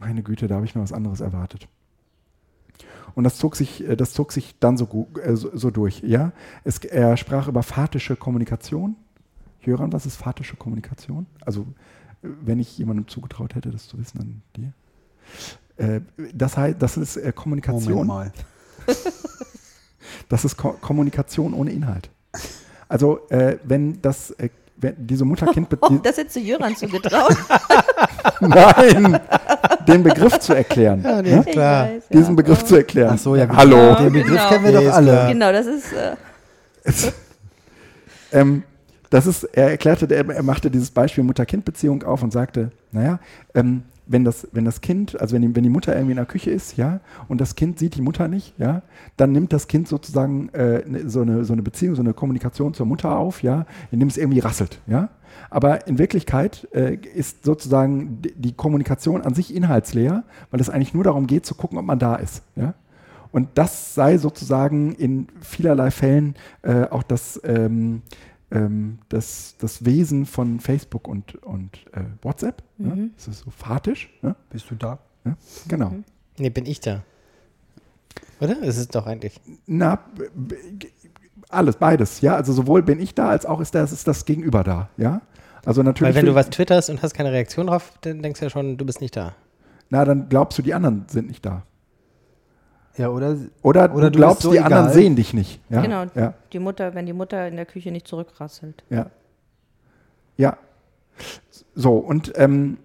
meine 0.00 0.24
Güte, 0.24 0.48
da 0.48 0.56
habe 0.56 0.64
ich 0.64 0.74
mir 0.74 0.82
was 0.82 0.92
anderes 0.92 1.20
erwartet. 1.20 1.68
Und 3.14 3.24
das 3.24 3.36
zog 3.36 3.56
sich, 3.56 3.86
äh, 3.88 3.96
das 3.96 4.12
zog 4.12 4.32
sich 4.32 4.54
dann 4.60 4.76
so, 4.76 4.86
gu- 4.86 5.06
äh, 5.20 5.36
so, 5.36 5.50
so 5.56 5.70
durch. 5.70 6.00
Ja? 6.04 6.32
Es, 6.64 6.78
er 6.78 7.16
sprach 7.16 7.48
über 7.48 7.62
phatische 7.62 8.16
Kommunikation. 8.16 8.96
Jöran, 9.62 9.92
was 9.92 10.06
ist 10.06 10.16
phatische 10.16 10.56
Kommunikation? 10.56 11.26
Also, 11.44 11.62
äh, 12.22 12.28
wenn 12.42 12.58
ich 12.60 12.76
jemandem 12.78 13.08
zugetraut 13.08 13.54
hätte, 13.54 13.70
das 13.70 13.86
zu 13.88 13.98
wissen, 13.98 14.18
dann 14.18 14.42
dir. 14.56 14.72
Das 16.34 16.56
heißt, 16.56 16.80
das 16.80 16.96
ist 16.96 17.18
Kommunikation. 17.34 18.06
Moment 18.06 18.08
mal. 18.08 18.32
Das 20.28 20.44
ist 20.44 20.56
Ko 20.56 20.72
Kommunikation 20.72 21.54
ohne 21.54 21.72
Inhalt. 21.72 22.10
Also, 22.88 23.20
wenn 23.64 24.00
das, 24.02 24.34
diese 24.76 25.24
Mutter-Kind, 25.24 25.68
Oh, 25.80 25.88
das 26.02 26.16
hättest 26.16 26.36
du 26.36 26.40
Jöran 26.40 26.74
zugetraut. 26.76 27.36
nein, 28.40 29.20
den 29.86 30.02
Begriff 30.02 30.38
zu 30.40 30.54
erklären. 30.54 31.02
Ja, 31.02 31.22
nee, 31.22 31.36
ne? 31.36 31.44
Klar. 31.44 31.84
weiß, 31.86 32.02
ja. 32.10 32.18
Diesen 32.18 32.36
Begriff 32.36 32.64
zu 32.64 32.76
erklären. 32.76 33.12
Ach 33.14 33.18
so, 33.18 33.36
ja. 33.36 33.48
Hallo. 33.48 33.94
Den 33.96 34.12
Begriff 34.12 34.30
Genau. 34.36 34.48
kennen 34.48 34.64
wir 34.64 34.78
Nee, 34.80 34.86
doch 34.86 34.92
alle. 34.94 35.26
Genau, 35.28 35.52
das 35.52 35.66
ist. 35.66 35.92
Äh, 35.92 37.12
Ähm, 38.32 38.62
das 39.10 39.26
ist, 39.26 39.44
er 39.44 39.70
erklärte, 39.72 40.06
er, 40.14 40.26
er 40.28 40.42
machte 40.42 40.70
dieses 40.70 40.90
Beispiel 40.90 41.22
Mutter-Kind-Beziehung 41.22 42.02
auf 42.02 42.22
und 42.22 42.32
sagte, 42.32 42.70
naja, 42.92 43.18
ähm, 43.54 43.82
wenn 44.06 44.24
das, 44.24 44.48
wenn 44.52 44.64
das 44.64 44.80
Kind, 44.80 45.20
also 45.20 45.34
wenn 45.34 45.42
die, 45.42 45.54
wenn 45.54 45.62
die 45.62 45.68
Mutter 45.70 45.94
irgendwie 45.94 46.12
in 46.12 46.16
der 46.16 46.26
Küche 46.26 46.50
ist, 46.50 46.76
ja, 46.76 47.00
und 47.28 47.40
das 47.40 47.54
Kind 47.54 47.78
sieht 47.78 47.94
die 47.94 48.02
Mutter 48.02 48.28
nicht, 48.28 48.58
ja, 48.58 48.82
dann 49.16 49.32
nimmt 49.32 49.52
das 49.52 49.68
Kind 49.68 49.88
sozusagen 49.88 50.48
äh, 50.50 50.82
ne- 50.86 51.08
so, 51.08 51.22
eine, 51.22 51.44
so 51.44 51.52
eine 51.52 51.62
Beziehung, 51.62 51.94
so 51.94 52.02
eine 52.02 52.14
Kommunikation 52.14 52.74
zur 52.74 52.86
Mutter 52.86 53.16
auf, 53.16 53.42
ja, 53.42 53.66
indem 53.90 54.08
es 54.08 54.16
irgendwie 54.16 54.40
rasselt, 54.40 54.80
ja. 54.86 55.10
Aber 55.48 55.86
in 55.86 55.98
Wirklichkeit 55.98 56.68
äh, 56.72 56.94
ist 56.94 57.44
sozusagen 57.44 58.20
die, 58.22 58.52
Kommunikation 58.52 59.22
an 59.22 59.34
sich 59.34 59.54
inhaltsleer, 59.54 60.24
weil 60.50 60.60
es 60.60 60.68
eigentlich 60.68 60.94
nur 60.94 61.04
darum 61.04 61.26
geht, 61.26 61.46
zu 61.46 61.54
gucken, 61.54 61.78
ob 61.78 61.84
man 61.84 61.98
da 61.98 62.16
ist, 62.16 62.42
ja. 62.56 62.74
Und 63.30 63.48
das 63.54 63.94
sei 63.94 64.18
sozusagen 64.18 64.92
in 64.92 65.26
vielerlei 65.40 65.90
Fällen 65.90 66.34
äh, 66.60 66.84
auch 66.90 67.02
das, 67.02 67.40
ähm, 67.44 68.02
ähm, 68.52 68.98
das, 69.08 69.56
das 69.58 69.84
Wesen 69.84 70.26
von 70.26 70.60
Facebook 70.60 71.08
und, 71.08 71.36
und 71.42 71.86
äh, 71.92 72.02
WhatsApp. 72.22 72.62
Ne? 72.78 73.10
Das 73.16 73.28
ist 73.28 73.40
so 73.40 73.50
fatisch. 73.50 74.10
Ne? 74.22 74.36
Bist 74.50 74.70
du 74.70 74.74
da? 74.74 74.98
Ja? 75.24 75.36
Genau. 75.68 75.92
Nee, 76.38 76.50
bin 76.50 76.66
ich 76.66 76.80
da. 76.80 77.02
Oder? 78.40 78.60
Ist 78.62 78.76
es 78.76 78.88
doch 78.88 79.06
eigentlich. 79.06 79.40
Na, 79.66 80.00
alles, 81.48 81.76
beides. 81.76 82.20
Ja, 82.20 82.36
also 82.36 82.52
sowohl 82.52 82.82
bin 82.82 83.00
ich 83.00 83.14
da, 83.14 83.28
als 83.28 83.46
auch 83.46 83.60
ist 83.60 83.74
das, 83.74 83.92
ist 83.92 84.06
das 84.06 84.24
Gegenüber 84.24 84.64
da. 84.64 84.90
Ja, 84.96 85.22
also 85.64 85.82
natürlich. 85.82 86.14
Weil 86.14 86.22
wenn 86.22 86.26
du 86.26 86.34
was 86.34 86.50
twitterst 86.50 86.90
und 86.90 87.02
hast 87.02 87.14
keine 87.14 87.32
Reaktion 87.32 87.68
drauf, 87.68 87.92
dann 88.00 88.22
denkst 88.22 88.40
du 88.40 88.46
ja 88.46 88.50
schon, 88.50 88.76
du 88.76 88.84
bist 88.84 89.00
nicht 89.00 89.16
da. 89.16 89.34
Na, 89.90 90.04
dann 90.04 90.28
glaubst 90.28 90.58
du, 90.58 90.62
die 90.62 90.74
anderen 90.74 91.04
sind 91.08 91.28
nicht 91.28 91.44
da. 91.46 91.62
Ja, 92.96 93.08
oder? 93.08 93.36
Oder, 93.62 93.94
Oder 93.94 94.10
du 94.10 94.18
glaubst, 94.18 94.42
so 94.42 94.52
die 94.52 94.60
anderen 94.60 94.84
egal. 94.86 94.94
sehen 94.94 95.16
dich 95.16 95.32
nicht. 95.32 95.60
Ja? 95.70 95.80
Genau. 95.82 96.04
Ja. 96.14 96.34
Die 96.52 96.58
Mutter, 96.58 96.94
wenn 96.94 97.06
die 97.06 97.12
Mutter 97.14 97.48
in 97.48 97.56
der 97.56 97.64
Küche 97.66 97.90
nicht 97.90 98.06
zurückrasselt. 98.06 98.84
Ja. 98.90 99.06
Ja. 100.36 100.58
So, 101.74 101.96
und 101.96 102.32
ähm, 102.36 102.76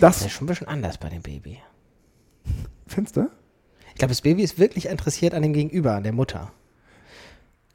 Das 0.00 0.18
das 0.18 0.26
ist 0.26 0.32
schon 0.32 0.44
ein 0.44 0.48
bisschen 0.48 0.68
anders 0.68 0.98
bei 0.98 1.08
dem 1.08 1.22
Baby. 1.22 1.58
findest 2.86 3.16
du? 3.16 3.28
Ich 3.88 3.94
glaube, 3.96 4.10
das 4.12 4.20
Baby 4.20 4.42
ist 4.42 4.58
wirklich 4.58 4.86
interessiert 4.86 5.34
an 5.34 5.42
dem 5.42 5.52
Gegenüber, 5.52 5.94
an 5.94 6.02
der 6.04 6.12
Mutter. 6.12 6.52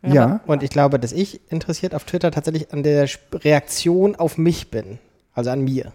Ja. 0.02 0.40
Und 0.46 0.62
ich 0.64 0.70
glaube, 0.70 1.00
dass 1.00 1.12
ich 1.12 1.42
interessiert 1.52 1.96
auf 1.96 2.04
Twitter 2.06 2.32
tatsächlich 2.32 2.72
an 2.72 2.84
der 2.84 3.08
Reaktion 3.34 4.16
auf 4.16 4.38
mich 4.38 4.70
bin. 4.70 5.00
Also 5.34 5.50
an 5.50 5.64
mir. 5.64 5.92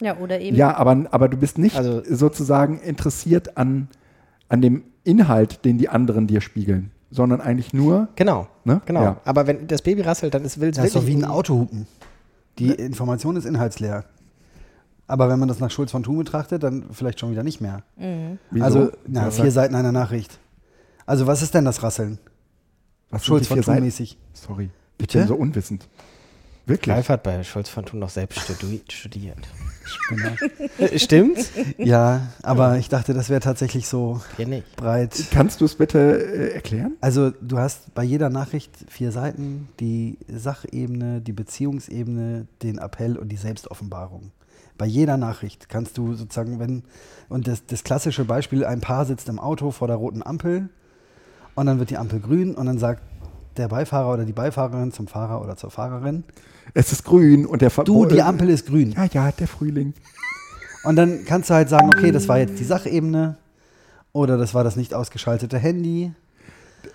Ja, 0.00 0.16
oder 0.18 0.38
eben. 0.38 0.56
Ja, 0.56 0.76
aber, 0.76 1.06
aber 1.10 1.28
du 1.28 1.36
bist 1.36 1.58
nicht 1.58 1.76
Also- 1.76 2.02
sozusagen 2.04 2.78
interessiert 2.80 3.56
an, 3.56 3.88
an 4.48 4.60
dem 4.62 4.82
Inhalt, 5.04 5.64
den 5.64 5.78
die 5.78 5.88
anderen 5.88 6.26
dir 6.26 6.40
spiegeln, 6.40 6.90
sondern 7.10 7.40
eigentlich 7.40 7.72
nur, 7.72 8.08
Genau. 8.16 8.48
ne? 8.64 8.80
Genau. 8.86 9.02
Ja. 9.02 9.20
Aber 9.24 9.46
wenn 9.46 9.66
das 9.66 9.82
Baby 9.82 10.02
rasselt, 10.02 10.34
dann 10.34 10.44
ist 10.44 10.60
will 10.60 10.70
es 10.70 10.76
Das 10.76 10.86
ist 10.86 10.96
doch 10.96 11.06
wie 11.06 11.14
ein 11.16 11.24
Autohupen. 11.24 11.86
Die 12.58 12.70
Information 12.72 13.36
ist 13.36 13.44
inhaltsleer. 13.44 14.04
Aber 15.06 15.28
wenn 15.30 15.38
man 15.38 15.48
das 15.48 15.58
nach 15.60 15.70
Schulz 15.70 15.90
von 15.90 16.02
Thun 16.02 16.18
betrachtet, 16.18 16.62
dann 16.62 16.86
vielleicht 16.92 17.18
schon 17.20 17.30
wieder 17.30 17.42
nicht 17.42 17.60
mehr. 17.60 17.82
Wieso? 18.50 18.64
Also, 18.64 18.90
na, 19.06 19.26
Was 19.26 19.36
vier 19.40 19.50
Seiten 19.50 19.74
einer 19.74 19.92
Nachricht. 19.92 20.38
Also, 21.06 21.26
was 21.26 21.40
ist 21.40 21.54
denn 21.54 21.64
das 21.64 21.82
Rasseln? 21.82 22.18
was 23.10 23.24
Schulz 23.24 23.46
von 23.46 23.56
vier 23.56 23.62
Thun 23.64 23.74
Seiten? 23.74 23.84
mäßig. 23.86 24.18
Sorry, 24.34 24.64
ich 24.64 24.70
Bitte? 24.98 25.18
bin 25.20 25.28
so 25.28 25.34
unwissend. 25.36 25.88
Wirklich? 26.68 26.94
Ralf 26.94 27.08
hat 27.08 27.22
bei 27.22 27.42
Scholz 27.44 27.70
von 27.70 27.86
Thun 27.86 28.00
noch 28.00 28.10
selbst 28.10 28.40
studi 28.40 28.82
studiert. 28.90 29.38
Äh, 30.78 30.98
Stimmt's? 30.98 31.50
ja, 31.78 32.28
aber 32.42 32.76
ich 32.76 32.90
dachte, 32.90 33.14
das 33.14 33.30
wäre 33.30 33.40
tatsächlich 33.40 33.88
so 33.88 34.20
breit. 34.76 35.14
Kannst 35.30 35.62
du 35.62 35.64
es 35.64 35.76
bitte 35.76 35.98
äh, 35.98 36.54
erklären? 36.54 36.96
Also, 37.00 37.30
du 37.30 37.58
hast 37.58 37.94
bei 37.94 38.04
jeder 38.04 38.28
Nachricht 38.28 38.70
vier 38.88 39.12
Seiten: 39.12 39.68
die 39.80 40.18
Sachebene, 40.28 41.22
die 41.22 41.32
Beziehungsebene, 41.32 42.46
den 42.62 42.76
Appell 42.76 43.16
und 43.16 43.30
die 43.30 43.36
Selbstoffenbarung. 43.36 44.32
Bei 44.76 44.84
jeder 44.84 45.16
Nachricht 45.16 45.70
kannst 45.70 45.96
du 45.96 46.14
sozusagen, 46.14 46.60
wenn, 46.60 46.84
und 47.30 47.48
das, 47.48 47.64
das 47.64 47.82
klassische 47.82 48.26
Beispiel: 48.26 48.66
ein 48.66 48.80
Paar 48.80 49.06
sitzt 49.06 49.30
im 49.30 49.38
Auto 49.38 49.70
vor 49.70 49.88
der 49.88 49.96
roten 49.96 50.22
Ampel 50.22 50.68
und 51.54 51.64
dann 51.66 51.78
wird 51.78 51.88
die 51.88 51.96
Ampel 51.96 52.20
grün 52.20 52.54
und 52.54 52.66
dann 52.66 52.78
sagt 52.78 53.02
der 53.56 53.68
Beifahrer 53.68 54.12
oder 54.12 54.24
die 54.24 54.32
Beifahrerin 54.32 54.92
zum 54.92 55.08
Fahrer 55.08 55.40
oder 55.40 55.56
zur 55.56 55.70
Fahrerin: 55.70 56.24
Es 56.74 56.92
ist 56.92 57.04
grün 57.04 57.46
und 57.46 57.62
der 57.62 57.70
Ver 57.70 57.84
Du, 57.84 58.06
die 58.06 58.18
äh, 58.18 58.22
Ampel 58.22 58.48
ist 58.50 58.66
grün. 58.66 58.92
Ja, 58.92 59.04
ja, 59.04 59.32
der 59.32 59.48
Frühling. 59.48 59.94
Und 60.84 60.96
dann 60.96 61.24
kannst 61.24 61.50
du 61.50 61.54
halt 61.54 61.68
sagen: 61.68 61.88
Okay, 61.90 62.12
das 62.12 62.28
war 62.28 62.38
jetzt 62.38 62.58
die 62.58 62.64
Sachebene 62.64 63.36
oder 64.12 64.36
das 64.36 64.54
war 64.54 64.64
das 64.64 64.76
nicht 64.76 64.94
ausgeschaltete 64.94 65.58
Handy. 65.58 66.12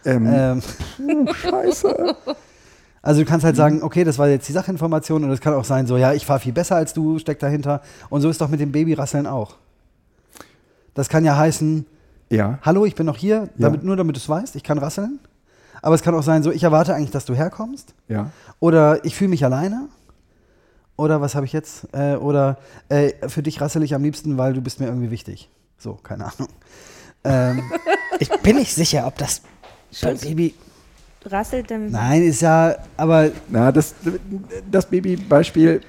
Ähm, 0.06 0.62
Ähm, 1.00 1.28
Scheiße. 1.34 2.16
Also 3.02 3.22
du 3.22 3.28
kannst 3.28 3.44
halt 3.46 3.58
sagen, 3.58 3.84
okay, 3.84 4.06
das 4.06 4.18
war 4.18 4.30
jetzt 4.30 4.48
die 4.48 4.54
Sachinformation 4.54 5.26
und 5.26 5.32
es 5.32 5.42
kann 5.42 5.54
auch 5.54 5.66
sein, 5.66 5.88
so, 5.88 5.98
ja, 5.98 6.14
ich 6.14 6.26
fahre 6.26 6.40
viel 6.40 6.54
besser 6.54 6.78
als 6.78 6.94
du, 6.94 7.20
steck 7.20 7.38
dahinter. 7.40 7.82
Und 8.10 8.22
so 8.22 8.30
ist 8.30 8.40
doch 8.40 8.48
mit 8.48 8.62
dem 8.62 8.72
Babyrasseln 8.72 9.28
auch. 9.28 9.56
Das 10.94 11.10
kann 11.10 11.26
ja 11.26 11.36
heißen, 11.36 11.86
Ja. 12.30 12.60
hallo, 12.62 12.86
ich 12.86 12.96
bin 12.96 13.06
noch 13.06 13.18
hier, 13.18 13.50
damit, 13.58 13.84
nur 13.84 13.98
damit 13.98 14.16
du 14.16 14.20
es 14.20 14.30
weißt, 14.30 14.56
ich 14.56 14.64
kann 14.64 14.78
rasseln. 14.78 15.20
Aber 15.84 15.93
es 15.96 16.02
kann 16.02 16.15
auch 16.15 16.24
sein, 16.24 16.41
so, 16.43 16.52
ich 16.52 16.63
erwarte 16.63 16.96
eigentlich, 16.96 17.12
dass 17.12 17.26
du 17.26 17.36
herkommst. 17.36 17.93
Ja. 18.08 18.32
Oder 18.60 19.04
ich 19.06 19.15
fühle 19.15 19.30
mich 19.30 19.43
alleine. 19.46 19.89
Oder 20.96 21.22
was 21.22 21.36
habe 21.36 21.46
ich 21.46 21.54
jetzt? 21.54 21.88
Äh, 21.93 22.15
oder 22.15 22.58
äh, 22.88 23.12
für 23.28 23.43
dich 23.43 23.60
rassel 23.60 23.84
ich 23.84 23.93
am 23.93 24.02
liebsten, 24.02 24.38
weil 24.38 24.54
du 24.54 24.62
bist 24.62 24.80
mir 24.80 24.88
irgendwie 24.88 25.12
wichtig. 25.12 25.50
So, 25.78 25.96
keine 25.96 26.26
Ahnung. 26.26 26.50
Ähm, 27.24 27.62
Ich 28.19 28.30
bin 28.30 28.58
nicht 28.58 28.74
sicher, 28.74 29.06
ob 29.08 29.17
das 29.17 29.41
Scholz, 29.91 30.22
Baby. 30.22 30.54
rasselt, 31.26 31.69
dann. 31.72 31.89
Nein, 31.91 32.24
ist 32.24 32.41
ja, 32.41 32.76
aber 32.96 33.32
Na, 33.50 33.72
das, 33.72 33.96
das 34.69 34.86
Babybeispiel, 34.86 35.82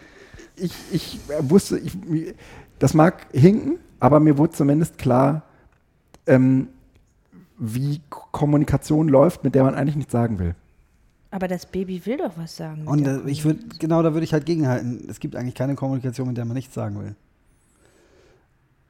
ich, 0.57 0.73
ich 0.91 1.21
wusste, 1.41 1.79
ich, 1.79 1.97
das 2.79 2.95
mag 2.95 3.27
hinken, 3.33 3.79
aber 4.01 4.21
mir 4.21 4.37
wurde 4.39 4.53
zumindest 4.55 4.99
klar, 4.99 5.43
ähm, 6.27 6.69
wie 7.59 8.01
Kommunikation 8.11 9.09
läuft, 9.09 9.45
mit 9.45 9.55
der 9.55 9.65
man 9.65 9.75
eigentlich 9.75 9.97
nichts 9.97 10.13
sagen 10.13 10.39
will. 10.39 10.55
Aber 11.31 11.49
das 11.49 11.67
Baby 11.67 12.05
will 12.07 12.17
doch 12.19 12.33
was 12.37 12.57
sagen. 12.57 12.87
und 12.87 13.07
äh, 13.07 13.21
ich 13.29 13.45
würde, 13.45 13.61
genau, 13.79 14.03
da 14.03 14.13
würde 14.15 14.25
ich 14.25 14.33
halt 14.33 14.47
gegenhalten. 14.47 15.05
Es 15.09 15.19
gibt 15.21 15.35
eigentlich 15.35 15.55
keine 15.57 15.75
Kommunikation, 15.75 16.29
mit 16.29 16.37
der 16.37 16.45
man 16.45 16.55
nichts 16.55 16.75
sagen 16.75 16.99
will. 17.01 17.15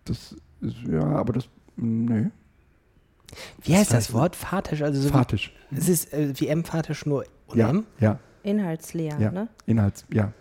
Das 0.05 0.35
ist, 0.61 0.77
ja, 0.91 1.03
aber 1.03 1.33
das, 1.33 1.49
nee, 1.77 2.27
Wie 3.63 3.75
heißt 3.77 3.93
das 3.93 4.13
Wort? 4.13 4.37
Fatisch? 4.37 4.83
Also 4.83 5.01
so 5.01 5.09
fatisch. 5.09 5.55
Wie, 5.71 5.79
es 5.79 5.89
ist 5.89 6.13
äh, 6.13 6.33
wie 6.39 6.49
emphatisch 6.49 7.07
nur 7.07 7.25
ohne 7.49 7.59
Ja, 7.61 7.71
M? 7.71 7.85
ja, 8.01 8.19
Inhaltsleer, 8.43 9.19
ja, 9.19 9.31
ne? 9.31 9.49
Inhalts, 9.67 10.05
ja. 10.13 10.33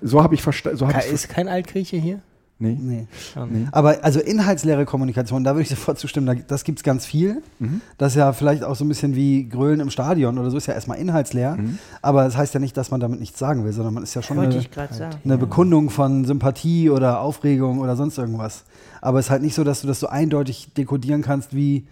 So 0.00 0.22
habe 0.22 0.34
ich 0.34 0.42
verstanden, 0.42 0.78
so 0.78 0.86
habe 0.88 0.98
Ke- 0.98 1.04
ich 1.06 1.12
Ist 1.12 1.28
kein 1.28 1.48
Altgrieche 1.48 1.98
hier? 1.98 2.20
Nee, 2.62 2.78
Nee. 2.80 3.06
Schon. 3.32 3.52
nee. 3.52 3.66
Aber 3.72 3.98
also 4.02 4.20
inhaltsleere 4.20 4.84
Kommunikation, 4.84 5.44
da 5.44 5.52
würde 5.52 5.62
ich 5.62 5.68
sofort 5.68 5.98
zustimmen, 5.98 6.26
da, 6.26 6.34
das 6.34 6.64
gibt 6.64 6.78
es 6.78 6.82
ganz 6.82 7.04
viel. 7.04 7.42
Mhm. 7.58 7.80
Das 7.98 8.12
ist 8.12 8.16
ja 8.18 8.32
vielleicht 8.32 8.64
auch 8.64 8.76
so 8.76 8.84
ein 8.84 8.88
bisschen 8.88 9.14
wie 9.16 9.48
Grölen 9.48 9.80
im 9.80 9.90
Stadion 9.90 10.38
oder 10.38 10.50
so, 10.50 10.56
ist 10.56 10.66
ja 10.66 10.74
erstmal 10.74 10.98
inhaltsleer. 10.98 11.56
Mhm. 11.56 11.78
Aber 12.00 12.24
das 12.24 12.36
heißt 12.36 12.54
ja 12.54 12.60
nicht, 12.60 12.76
dass 12.76 12.90
man 12.90 13.00
damit 13.00 13.20
nichts 13.20 13.38
sagen 13.38 13.64
will, 13.64 13.72
sondern 13.72 13.94
man 13.94 14.02
ist 14.02 14.14
ja 14.14 14.22
schon 14.22 14.36
Wollte 14.36 14.58
eine, 14.76 14.92
sagen. 14.94 15.16
eine 15.24 15.38
Bekundung 15.38 15.90
von 15.90 16.24
Sympathie 16.24 16.90
oder 16.90 17.20
Aufregung 17.20 17.80
oder 17.80 17.96
sonst 17.96 18.18
irgendwas. 18.18 18.64
Aber 19.00 19.18
es 19.18 19.26
ist 19.26 19.30
halt 19.30 19.42
nicht 19.42 19.54
so, 19.54 19.64
dass 19.64 19.80
du 19.80 19.86
das 19.86 19.98
so 20.00 20.06
eindeutig 20.06 20.72
dekodieren 20.76 21.22
kannst 21.22 21.54
wie, 21.54 21.86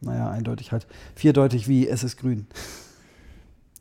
naja, 0.00 0.28
eindeutig 0.30 0.70
halt, 0.72 0.86
vierdeutig 1.14 1.66
wie 1.68 1.88
es 1.88 2.04
ist 2.04 2.18
grün. 2.18 2.46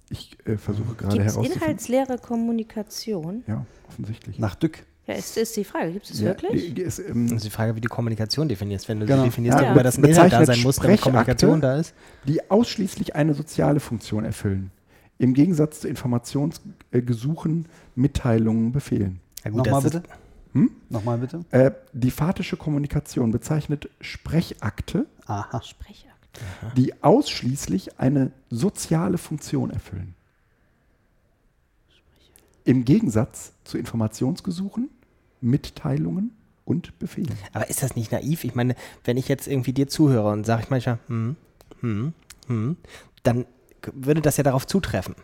Ich 0.09 0.37
äh, 0.45 0.57
versuche 0.57 0.93
gerade 0.95 1.17
Gibt 1.17 1.27
es 1.27 1.33
herauszufinden. 1.33 1.61
inhaltsleere 1.61 2.17
Kommunikation? 2.19 3.43
Ja, 3.47 3.65
offensichtlich. 3.89 4.37
Nach 4.39 4.55
Dück. 4.55 4.85
Ja, 5.05 5.15
ist, 5.15 5.35
ist 5.37 5.55
die 5.57 5.63
Frage. 5.65 5.91
Gibt 5.91 6.05
es 6.05 6.11
das 6.11 6.19
Ja, 6.21 6.27
wirklich? 6.27 6.73
die- 6.73 6.81
Ist, 6.81 6.99
ähm, 6.99 7.25
Das 7.27 7.37
ist 7.37 7.45
die 7.45 7.49
Frage, 7.49 7.75
wie 7.75 7.81
du 7.81 7.89
Kommunikation 7.89 8.47
definierst. 8.47 8.87
Wenn 8.87 8.99
du 9.01 9.05
Genau. 9.05 9.23
sie 9.23 9.29
definierst, 9.29 9.59
Ja. 9.59 9.65
darüber, 9.65 9.83
dass 9.83 9.97
ein 9.97 10.03
Inhalt 10.05 10.31
da 10.31 10.45
sein 10.45 10.61
muss, 10.61 10.77
damit 10.77 10.99
Sprechakte 10.99 11.03
Kommunikation 11.03 11.59
da 11.61 11.77
ist. 11.77 11.93
die 12.25 12.49
ausschließlich 12.49 13.15
eine 13.15 13.33
soziale 13.33 13.79
Funktion 13.81 14.23
erfüllen. 14.23 14.71
Im 15.17 15.33
Gegensatz 15.33 15.81
zu 15.81 15.87
Informationsgesuchen, 15.89 17.65
Mitteilungen, 17.95 18.71
Befehlen. 18.71 19.19
Ja, 19.43 19.51
gut, 19.51 19.65
Nochmal 19.65 19.81
bitte. 19.81 20.03
Hm? 20.53 20.71
Nochmal 20.89 21.17
bitte. 21.17 21.41
Äh, 21.51 21.71
die 21.93 22.11
phatische 22.11 22.57
Kommunikation 22.57 23.31
bezeichnet 23.31 23.89
Sprechakte, 24.01 25.05
Aha. 25.25 25.61
Sprechakt. 25.63 26.13
die 26.77 26.93
ausschließlich 27.03 27.99
eine 27.99 28.31
soziale 28.49 29.17
Funktion 29.17 29.71
erfüllen. 29.71 30.15
Im 32.65 32.85
Gegensatz 32.85 33.53
zu 33.63 33.77
Informationsgesuchen, 33.77 34.89
Mitteilungen 35.41 36.31
und 36.65 36.97
Befehlen. 36.99 37.31
Aber 37.51 37.69
ist 37.69 37.83
das 37.83 37.95
nicht 37.95 38.11
naiv? 38.11 38.43
Ich 38.45 38.55
meine, 38.55 38.75
wenn 39.03 39.17
ich 39.17 39.27
jetzt 39.27 39.47
irgendwie 39.47 39.73
dir 39.73 39.87
zuhöre 39.87 40.31
und 40.31 40.45
sage 40.45 40.63
ich 40.63 40.69
manchmal, 40.69 40.99
hm, 41.07 41.35
hm, 41.81 42.13
hm, 42.47 42.77
dann 43.23 43.45
würde 43.93 44.21
das 44.21 44.37
ja 44.37 44.43
darauf 44.43 44.65
zutreffen. 44.65 45.15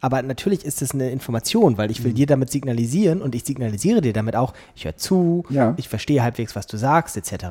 Aber 0.00 0.22
natürlich 0.22 0.64
ist 0.64 0.82
es 0.82 0.92
eine 0.92 1.10
Information, 1.10 1.76
weil 1.78 1.90
ich 1.90 2.02
will 2.02 2.14
dir 2.14 2.26
damit 2.26 2.50
signalisieren 2.50 3.20
und 3.22 3.34
ich 3.34 3.44
signalisiere 3.44 4.00
dir 4.00 4.12
damit 4.14 4.34
auch, 4.34 4.54
ich 4.74 4.84
höre 4.86 4.96
zu, 4.96 5.44
Ja. 5.50 5.74
ich 5.76 5.88
verstehe 5.88 6.22
halbwegs, 6.22 6.56
was 6.56 6.66
du 6.66 6.76
sagst, 6.76 7.16
etc. 7.16 7.44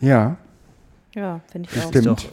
Ja, 0.00 0.36
Ja, 1.14 1.40
finde 1.50 1.68
ich 1.72 1.80
auch. 1.82 1.88
stimmt. 1.88 2.28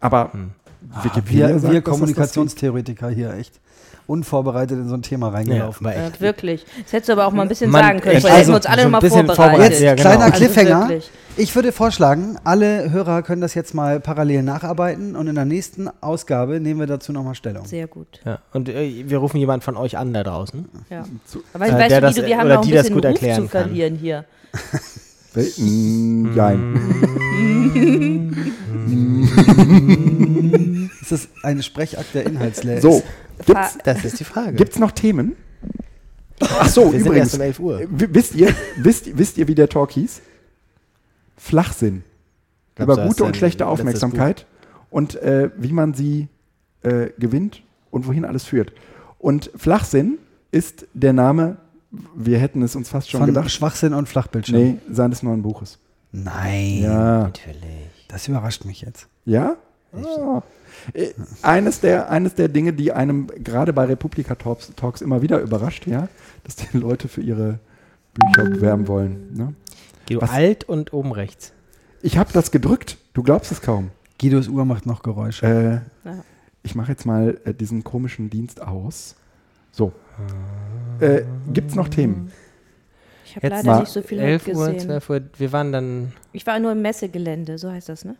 Aber 0.00 0.32
Hm. 0.32 0.50
Wikipedia 1.02 1.48
Wir, 1.48 1.58
sagt, 1.58 1.72
wir 1.72 1.82
Kommunikationstheoretiker 1.82 3.08
hier 3.10 3.34
echt 3.34 3.60
unvorbereitet 4.06 4.78
in 4.78 4.88
so 4.88 4.94
ein 4.94 5.02
Thema 5.02 5.28
reingelaufen. 5.28 5.86
Äh, 5.86 6.06
echt. 6.06 6.20
wirklich. 6.22 6.64
Das 6.82 6.92
hättest 6.94 7.08
du 7.10 7.12
aber 7.12 7.26
auch 7.26 7.32
mal 7.32 7.42
ein 7.42 7.48
bisschen 7.48 7.70
Man- 7.70 7.82
sagen 7.84 8.00
können. 8.00 8.14
hätten 8.16 8.26
also 8.26 8.52
wir 8.52 8.56
uns 8.56 8.64
alle 8.66 8.82
so 8.84 8.88
bisschen 9.00 9.26
vorbereitet. 9.26 9.36
vorbereitet. 9.36 9.70
Jetzt 9.72 9.82
Ja, 9.82 9.94
genau. 9.94 10.02
kleiner 10.08 10.24
Also 10.24 10.36
Cliffhanger. 10.38 10.80
wirklich. 10.88 11.10
Ich 11.36 11.54
würde 11.54 11.72
vorschlagen, 11.72 12.36
alle 12.42 12.90
Hörer 12.90 13.22
können 13.22 13.42
das 13.42 13.54
jetzt 13.54 13.74
mal 13.74 14.00
parallel 14.00 14.42
nacharbeiten 14.42 15.14
und 15.14 15.26
in 15.28 15.34
der 15.34 15.44
nächsten 15.44 15.88
Ausgabe 16.00 16.58
nehmen 16.58 16.80
wir 16.80 16.86
dazu 16.86 17.12
nochmal 17.12 17.34
Stellung. 17.34 17.66
Sehr 17.66 17.86
gut. 17.86 18.20
Ja. 18.24 18.38
Und 18.54 18.68
äh, 18.70 19.04
wir 19.06 19.18
rufen 19.18 19.36
jemanden 19.36 19.62
von 19.62 19.76
euch 19.76 19.98
an 19.98 20.12
da 20.14 20.24
draußen. 20.24 20.64
Ja. 20.90 21.04
Aber 21.52 21.66
ich 21.66 21.72
Äh, 21.72 21.78
weiß 21.78 21.88
der 21.88 22.02
wie 22.10 22.14
du, 22.14 22.26
wir 22.26 22.38
haben 22.38 22.46
oder 22.46 22.54
noch 22.56 22.62
ein 22.62 22.66
die 22.68 22.72
das 22.74 22.82
bisschen 22.84 22.94
gut 22.94 23.04
Ruf 23.04 23.12
erklären 23.12 23.42
zu 23.42 23.48
kann. 23.48 23.62
verlieren 23.66 23.94
hier. 23.96 24.24
Jein. 26.34 26.74
Ist 31.00 31.12
das 31.12 31.28
ein 31.42 31.62
Sprechakt 31.62 32.14
der 32.14 32.26
Inhaltsleer? 32.26 32.80
So, 32.80 33.02
gibt's, 33.46 33.78
Das 33.84 34.04
ist 34.04 34.20
die 34.20 34.24
Frage. 34.24 34.52
gibt's 34.54 34.78
noch 34.78 34.92
Themen? 34.92 35.36
Ach 36.40 36.68
so, 36.68 36.84
wir 36.92 36.98
sind 37.00 37.06
übrigens. 37.08 37.26
erst 37.28 37.34
um 37.34 37.40
11 37.40 37.60
Uhr. 37.60 37.80
Wisst 37.90 38.34
ihr, 38.34 38.54
wisst, 38.76 39.18
wisst 39.18 39.38
ihr, 39.38 39.48
wie 39.48 39.54
der 39.54 39.68
Talk 39.68 39.90
hieß? 39.92 40.20
Flachsinn. 41.36 42.04
Glaubst 42.76 42.96
Über 42.98 43.06
gute 43.08 43.24
und 43.24 43.36
schlechte 43.36 43.66
Aufmerksamkeit 43.66 44.46
und 44.90 45.16
äh, 45.16 45.50
wie 45.56 45.72
man 45.72 45.94
sie 45.94 46.28
äh, 46.82 47.08
gewinnt 47.18 47.62
und 47.90 48.06
wohin 48.06 48.24
alles 48.24 48.44
führt. 48.44 48.72
Und 49.18 49.50
Flachsinn 49.56 50.18
ist 50.52 50.86
der 50.94 51.12
Name, 51.12 51.56
wir 52.14 52.38
hätten 52.38 52.62
es 52.62 52.76
uns 52.76 52.88
fast 52.88 53.10
schon 53.10 53.18
Von 53.20 53.28
gedacht, 53.28 53.50
Schwachsinn 53.50 53.94
und 53.94 54.08
Flachbildschirm. 54.08 54.58
nee, 54.58 54.78
seines 54.90 55.22
neuen 55.24 55.42
Buches. 55.42 55.78
Nein. 56.12 56.82
Ja. 56.82 57.22
Natürlich. 57.24 58.06
Das 58.08 58.28
überrascht 58.28 58.64
mich 58.64 58.80
jetzt. 58.82 59.08
Ja? 59.24 59.56
Äh, 60.94 61.08
Eines 61.42 61.80
der, 61.80 62.10
eines 62.10 62.34
der 62.34 62.48
Dinge, 62.48 62.72
die 62.72 62.92
einem 62.92 63.26
gerade 63.42 63.72
bei 63.72 63.84
Republika 63.84 64.34
Talks, 64.34 64.72
Talks 64.76 65.00
immer 65.00 65.22
wieder 65.22 65.40
überrascht, 65.40 65.86
ja, 65.86 66.08
dass 66.44 66.56
die 66.56 66.76
Leute 66.76 67.08
für 67.08 67.20
ihre 67.20 67.58
Bücher 68.14 68.48
bewerben 68.50 68.86
wollen. 68.88 69.34
Ne? 69.34 69.54
Guido, 70.06 70.22
Was- 70.22 70.30
alt 70.30 70.64
und 70.64 70.92
oben 70.92 71.12
rechts. 71.12 71.52
Ich 72.02 72.16
habe 72.16 72.32
das 72.32 72.50
gedrückt, 72.50 72.96
du 73.14 73.22
glaubst 73.22 73.50
es 73.52 73.60
kaum. 73.60 73.90
Guidos 74.20 74.48
Uhr 74.48 74.64
macht 74.64 74.86
noch 74.86 75.02
Geräusche. 75.02 75.46
Äh, 76.04 76.08
Ja. 76.08 76.24
ich 76.62 76.74
mache 76.74 76.92
jetzt 76.92 77.06
mal 77.06 77.38
äh, 77.44 77.54
diesen 77.54 77.82
komischen 77.84 78.30
Dienst 78.30 78.60
aus. 78.62 79.16
So. 79.72 79.92
Äh, 81.00 81.22
Gibt 81.52 81.70
es 81.70 81.76
noch 81.76 81.88
Themen? 81.88 82.32
Ich 83.24 83.36
habe 83.36 83.48
leider 83.48 83.80
nicht 83.80 83.92
so 83.92 84.00
viel 84.02 84.18
11 84.18 84.46
heute 84.46 84.56
Uhr, 84.56 84.66
gesehen. 84.72 84.80
12 84.86 85.10
Uhr. 85.10 85.20
Wir 85.36 85.52
waren 85.52 85.70
dann. 85.72 86.12
Ich 86.32 86.46
war 86.46 86.58
nur 86.58 86.72
im 86.72 86.82
Messegelände, 86.82 87.58
so 87.58 87.70
heißt 87.70 87.88
das, 87.88 88.04
ne? 88.04 88.16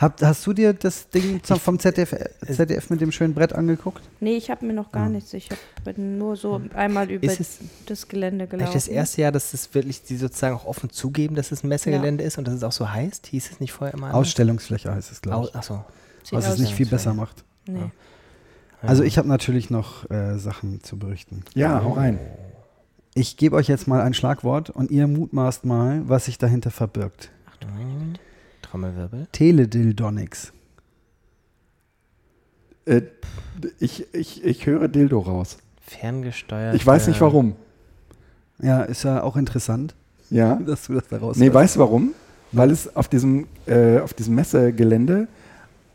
Hab, 0.00 0.22
hast 0.22 0.46
du 0.46 0.54
dir 0.54 0.72
das 0.72 1.10
Ding 1.10 1.42
vom 1.44 1.78
ZDF, 1.78 2.12
äh, 2.14 2.30
ZDF 2.46 2.88
mit 2.88 3.02
dem 3.02 3.12
schönen 3.12 3.34
Brett 3.34 3.52
angeguckt? 3.52 4.02
Nee, 4.20 4.36
ich 4.38 4.50
habe 4.50 4.64
mir 4.64 4.72
noch 4.72 4.92
gar 4.92 5.10
nichts. 5.10 5.34
Ich 5.34 5.50
hab, 5.50 5.58
bin 5.84 6.16
nur 6.16 6.36
so 6.36 6.58
einmal 6.74 7.10
über 7.10 7.26
Ist 7.26 7.40
es 7.40 7.58
das 7.84 8.08
Gelände 8.08 8.46
gelaufen. 8.46 8.72
das 8.72 8.88
erste 8.88 9.20
Jahr, 9.20 9.30
dass 9.30 9.52
es 9.52 9.74
wirklich 9.74 10.02
die 10.02 10.16
sozusagen 10.16 10.56
auch 10.56 10.64
offen 10.64 10.88
zugeben, 10.88 11.34
dass 11.34 11.52
es 11.52 11.62
ein 11.62 11.68
Messegelände 11.68 12.24
ist 12.24 12.38
und 12.38 12.48
dass 12.48 12.54
es 12.54 12.62
auch 12.62 12.72
so 12.72 12.90
heißt? 12.90 13.26
Hieß 13.26 13.50
es 13.50 13.60
nicht 13.60 13.72
vorher 13.72 13.92
immer? 13.92 14.06
anders? 14.06 14.20
Ausstellungsfläche 14.20 14.90
heißt 14.90 15.12
es, 15.12 15.20
glaube 15.20 15.36
Au- 15.36 15.48
ich. 15.48 15.54
Achso. 15.54 15.84
Was 16.30 16.48
es 16.48 16.58
nicht 16.58 16.72
viel 16.74 16.86
besser 16.86 17.12
macht. 17.12 17.44
Nee. 17.66 17.90
Also 18.80 19.02
ich 19.02 19.18
habe 19.18 19.28
natürlich 19.28 19.68
noch 19.68 20.10
äh, 20.10 20.38
Sachen 20.38 20.82
zu 20.82 20.98
berichten. 20.98 21.44
Ja, 21.54 21.84
hau 21.84 21.92
rein. 21.92 22.18
Ich 23.12 23.36
gebe 23.36 23.54
euch 23.56 23.68
jetzt 23.68 23.86
mal 23.86 24.00
ein 24.00 24.14
Schlagwort 24.14 24.70
und 24.70 24.90
ihr 24.90 25.06
mutmaßt 25.06 25.66
mal, 25.66 26.08
was 26.08 26.24
sich 26.24 26.38
dahinter 26.38 26.70
verbirgt. 26.70 27.30
Trommelwirbel. 28.70 29.26
Teledildonics. 29.32 30.52
Äh, 32.86 33.02
ich, 33.78 34.06
ich, 34.14 34.44
ich 34.44 34.66
höre 34.66 34.88
Dildo 34.88 35.18
raus. 35.18 35.58
Ferngesteuert. 35.82 36.74
Ich 36.76 36.86
weiß 36.86 37.08
nicht 37.08 37.20
warum. 37.20 37.56
Ja, 38.60 38.82
ist 38.82 39.02
ja 39.02 39.22
auch 39.22 39.36
interessant, 39.36 39.94
Ja. 40.30 40.54
dass 40.66 40.86
du 40.86 40.94
das 40.94 41.08
daraus 41.08 41.36
Nee, 41.36 41.52
weißt 41.52 41.76
du 41.76 41.80
warum? 41.80 42.14
Weil 42.52 42.70
es 42.70 42.94
auf 42.96 43.08
diesem, 43.08 43.46
äh, 43.66 43.98
auf 43.98 44.14
diesem 44.14 44.34
Messegelände 44.34 45.28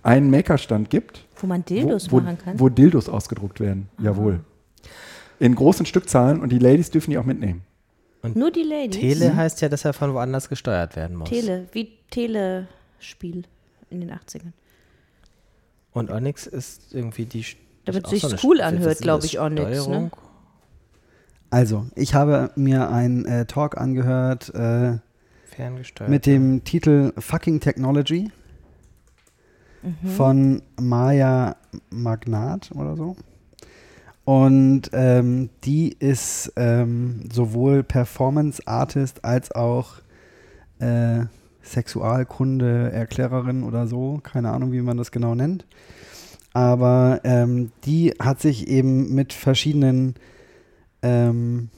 einen 0.03 0.29
Makerstand 0.29 0.89
gibt, 0.89 1.25
Wo 1.37 1.47
man 1.47 1.63
Dildos 1.65 2.11
wo, 2.11 2.19
machen 2.19 2.37
kann. 2.37 2.59
wo 2.59 2.69
Dildos 2.69 3.09
ausgedruckt 3.09 3.59
werden. 3.59 3.89
Jawohl. 3.99 4.39
In 5.39 5.55
großen 5.55 5.85
Stückzahlen 5.85 6.39
und 6.41 6.49
die 6.51 6.59
Ladies 6.59 6.91
dürfen 6.91 7.11
die 7.11 7.17
auch 7.17 7.25
mitnehmen. 7.25 7.61
Nur 8.33 8.51
die 8.51 8.63
Ladies. 8.63 8.99
Tele 8.99 9.35
heißt 9.35 9.61
ja, 9.61 9.69
dass 9.69 9.85
er 9.85 9.93
von 9.93 10.13
woanders 10.13 10.49
gesteuert 10.49 10.95
werden 10.95 11.17
muss. 11.17 11.29
Tele, 11.29 11.67
wie 11.71 11.89
Telespiel 12.09 13.43
in 13.89 14.01
den 14.01 14.11
80ern. 14.11 14.53
Und 15.91 16.11
Onyx 16.11 16.47
ist 16.47 16.93
irgendwie 16.93 17.25
die. 17.25 17.45
Damit 17.85 18.05
auch 18.05 18.09
sich's 18.09 18.25
eine 18.25 18.39
cool 18.43 18.61
anhört, 18.61 18.85
was 18.85 18.93
ist 18.93 19.01
glaub 19.01 19.21
das? 19.21 19.29
ich, 19.29 19.39
Onyx, 19.39 19.87
ne? 19.87 20.11
Also, 21.51 21.85
ich 21.95 22.13
habe 22.13 22.51
mir 22.55 22.89
einen 22.89 23.25
äh, 23.25 23.45
Talk 23.45 23.77
angehört 23.77 24.53
äh, 24.55 24.97
Ferngesteuert. 25.45 26.09
mit 26.09 26.25
dem 26.25 26.63
Titel 26.63 27.13
Fucking 27.17 27.59
Technology 27.59 28.31
von 30.17 30.63
Maya 30.79 31.55
Magnat 31.89 32.71
oder 32.73 32.95
so. 32.95 33.15
Und 34.25 34.89
ähm, 34.93 35.49
die 35.63 35.93
ist 35.93 36.51
ähm, 36.55 37.29
sowohl 37.31 37.83
Performance 37.83 38.61
Artist 38.65 39.23
als 39.23 39.51
auch 39.51 39.93
äh, 40.79 41.25
Sexualkunde, 41.63 42.91
Erklärerin 42.91 43.63
oder 43.63 43.87
so, 43.87 44.19
keine 44.23 44.51
Ahnung, 44.51 44.71
wie 44.71 44.81
man 44.81 44.97
das 44.97 45.11
genau 45.11 45.35
nennt. 45.35 45.65
Aber 46.53 47.21
ähm, 47.23 47.71
die 47.83 48.13
hat 48.19 48.39
sich 48.41 48.67
eben 48.67 49.13
mit 49.13 49.33
verschiedenen, 49.33 50.15
ähm, 51.01 51.69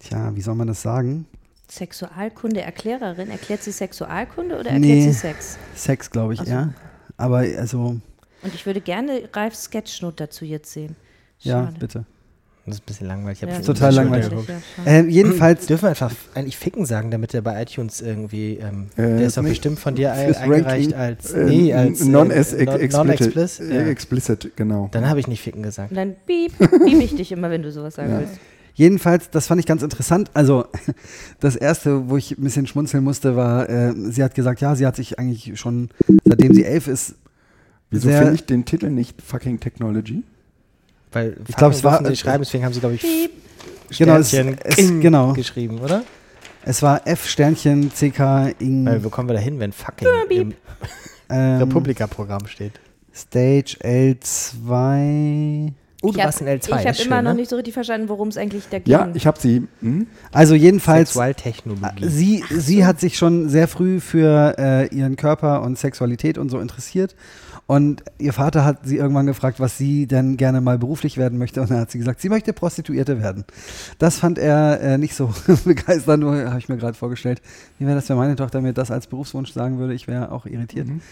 tja, 0.00 0.34
wie 0.34 0.40
soll 0.40 0.56
man 0.56 0.66
das 0.66 0.82
sagen? 0.82 1.26
Sexualkunde, 1.70 2.62
Erklärerin. 2.62 3.30
Erklärt 3.30 3.62
sie 3.62 3.72
Sexualkunde 3.72 4.54
oder 4.56 4.70
erklärt 4.70 4.80
Nee. 4.80 5.02
sie 5.02 5.12
Sex? 5.12 5.58
Sex, 5.74 6.10
glaube 6.10 6.34
ich, 6.34 6.40
so. 6.40 6.46
eher. 6.46 6.74
Aber 7.16 7.38
also, 7.38 8.00
Und 8.42 8.54
ich 8.54 8.66
würde 8.66 8.80
gerne 8.80 9.22
Ralfs 9.32 9.64
Sketchnote 9.64 10.24
dazu 10.24 10.44
jetzt 10.44 10.72
sehen. 10.72 10.96
ja, 11.40 11.64
Schade. 11.66 11.76
bitte. 11.78 12.04
Das 12.66 12.74
ist 12.76 12.82
ein 12.82 12.86
bisschen 12.86 13.06
langweilig. 13.06 13.40
Ja, 13.40 13.48
jetzt 13.48 13.64
Total 13.64 13.90
über 13.94 14.02
die 14.02 14.08
langweilig. 14.10 14.26
Schulter 14.26 14.40
geguckt. 14.52 14.62
Ja, 14.76 14.84
schade. 14.84 15.08
Äh, 15.08 15.10
jedenfalls, 15.10 15.66
Dürfen 15.66 15.84
wir 15.84 15.88
einfach 15.88 16.12
eigentlich 16.34 16.56
ficken 16.58 16.84
sagen, 16.84 17.10
damit 17.10 17.32
der 17.32 17.40
bei 17.40 17.62
iTunes 17.62 18.02
irgendwie, 18.02 18.58
ähm, 18.58 18.88
Äh, 18.96 19.02
der 19.16 19.20
ist 19.22 19.38
doch 19.38 19.42
nee, 19.42 19.48
bestimmt 19.50 19.78
von 19.78 19.94
dir 19.94 20.12
ein, 20.12 20.34
eingereicht 20.36 20.92
Ranking, 20.92 20.94
als, 20.94 21.32
Äh, 21.32 21.44
nee, 21.46 21.72
als 21.72 22.02
äh, 22.02 22.04
non-explicit. 22.04 22.66
non- 22.68 23.06
non-explicit. 23.06 23.70
äh, 23.70 23.74
Ja. 23.74 23.86
explicit, 23.88 24.50
genau. 24.56 24.88
Dann 24.92 25.08
habe 25.08 25.18
ich 25.18 25.26
nicht 25.28 25.40
ficken 25.40 25.62
gesagt. 25.62 25.90
Und 25.92 25.96
dann 25.96 26.14
piep, 26.26 26.52
piep 26.58 27.00
ich 27.00 27.16
dich 27.16 27.32
immer, 27.32 27.48
wenn 27.48 27.62
du 27.62 27.72
sowas 27.72 27.94
sagen 27.94 28.10
Ja. 28.10 28.18
willst. 28.20 28.34
jedenfalls, 28.74 29.30
das 29.30 29.46
fand 29.46 29.60
ich 29.60 29.66
ganz 29.66 29.82
interessant. 29.82 30.30
Also, 30.34 30.66
das 31.40 31.56
erste, 31.56 32.10
wo 32.10 32.18
ich 32.18 32.32
ein 32.36 32.44
bisschen 32.44 32.66
schmunzeln 32.66 33.02
musste, 33.02 33.34
war, 33.34 33.66
äh, 33.70 33.94
sie 34.10 34.22
hat 34.22 34.34
gesagt, 34.34 34.60
ja, 34.60 34.76
sie 34.76 34.84
hat 34.86 34.94
sich 34.96 35.18
eigentlich 35.18 35.58
schon, 35.58 35.88
seitdem 36.26 36.52
sie 36.52 36.64
elf 36.64 36.86
ist, 36.86 37.14
Wieso 37.90 38.08
finde 38.10 38.34
ich 38.34 38.44
den 38.44 38.64
Titel 38.64 38.90
nicht 38.90 39.20
Fucking 39.22 39.60
Technology? 39.60 40.22
Weil 41.12 41.36
Ich 41.48 41.56
glaub, 41.56 41.72
es 41.72 41.82
war- 41.84 41.98
sie 42.02 42.10
nicht 42.10 42.20
schreiben, 42.20 42.42
deswegen 42.44 42.64
haben 42.64 42.72
sie, 42.74 42.80
glaube 42.80 42.96
ich, 42.96 43.00
Piep. 43.00 43.30
Genau, 43.96 44.16
es- 44.16 44.28
Sternchen 44.28 44.58
es- 44.62 44.76
King 44.76 45.00
genau. 45.00 45.32
geschrieben, 45.32 45.78
oder? 45.80 46.02
es 46.64 46.82
war 46.82 47.06
F 47.06 47.26
Sternchen 47.26 47.90
CK 47.90 48.50
Ing 48.58 48.84
Weil 48.84 49.02
wo 49.02 49.08
kommen 49.08 49.28
wir 49.28 49.34
da 49.34 49.40
hin, 49.40 49.58
wenn 49.58 49.72
fucking 49.72 50.06
im 50.28 50.54
ähm, 51.30 51.58
Republika-Programm 51.58 52.46
steht? 52.46 52.72
Stage 53.14 53.76
L2. 53.82 55.72
Oh, 56.00 56.12
du 56.12 56.18
Ich 56.18 56.24
warst 56.24 56.40
in 56.42 56.46
L2. 56.46 56.66
Ich 56.66 56.70
habe 56.72 56.82
immer 56.86 56.94
schön, 56.94 57.08
noch 57.10 57.22
ne? 57.22 57.34
nicht 57.34 57.50
so 57.50 57.56
richtig 57.56 57.74
verstanden, 57.74 58.08
worum 58.08 58.28
es 58.28 58.36
eigentlich 58.36 58.64
da 58.70 58.78
ging. 58.78 58.92
Ja, 58.92 59.08
ich 59.14 59.26
habe 59.26 59.40
sie. 59.40 59.66
Hm? 59.80 60.06
Also 60.30 60.54
jedenfalls, 60.54 61.08
Sexualtechnologie. 61.14 62.06
sie, 62.08 62.44
sie 62.50 62.86
hat 62.86 63.00
sich 63.00 63.18
schon 63.18 63.48
sehr 63.48 63.66
früh 63.66 63.98
für 63.98 64.54
äh, 64.58 64.94
ihren 64.94 65.16
Körper 65.16 65.62
und 65.62 65.76
Sexualität 65.76 66.38
und 66.38 66.50
so 66.50 66.60
interessiert. 66.60 67.16
Und 67.68 68.02
ihr 68.16 68.32
Vater 68.32 68.64
hat 68.64 68.86
sie 68.86 68.96
irgendwann 68.96 69.26
gefragt, 69.26 69.60
was 69.60 69.76
sie 69.76 70.06
denn 70.06 70.38
gerne 70.38 70.62
mal 70.62 70.78
beruflich 70.78 71.18
werden 71.18 71.38
möchte. 71.38 71.60
Und 71.60 71.70
dann 71.70 71.80
hat 71.80 71.90
sie 71.90 71.98
gesagt, 71.98 72.18
sie 72.18 72.30
möchte 72.30 72.54
Prostituierte 72.54 73.20
werden. 73.20 73.44
Das 73.98 74.16
fand 74.16 74.38
er 74.38 74.80
äh, 74.80 74.96
nicht 74.96 75.14
so 75.14 75.34
begeisternd, 75.66 76.24
habe 76.24 76.58
ich 76.58 76.70
mir 76.70 76.78
gerade 76.78 76.94
vorgestellt. 76.94 77.42
Wie 77.78 77.84
wäre 77.84 77.94
das, 77.94 78.08
wenn 78.08 78.16
meine 78.16 78.36
Tochter 78.36 78.62
mir 78.62 78.72
das 78.72 78.90
als 78.90 79.06
Berufswunsch 79.06 79.52
sagen 79.52 79.78
würde? 79.78 79.92
Ich 79.92 80.08
wäre 80.08 80.32
auch 80.32 80.46
irritiert. 80.46 80.88
Mhm. 80.88 81.02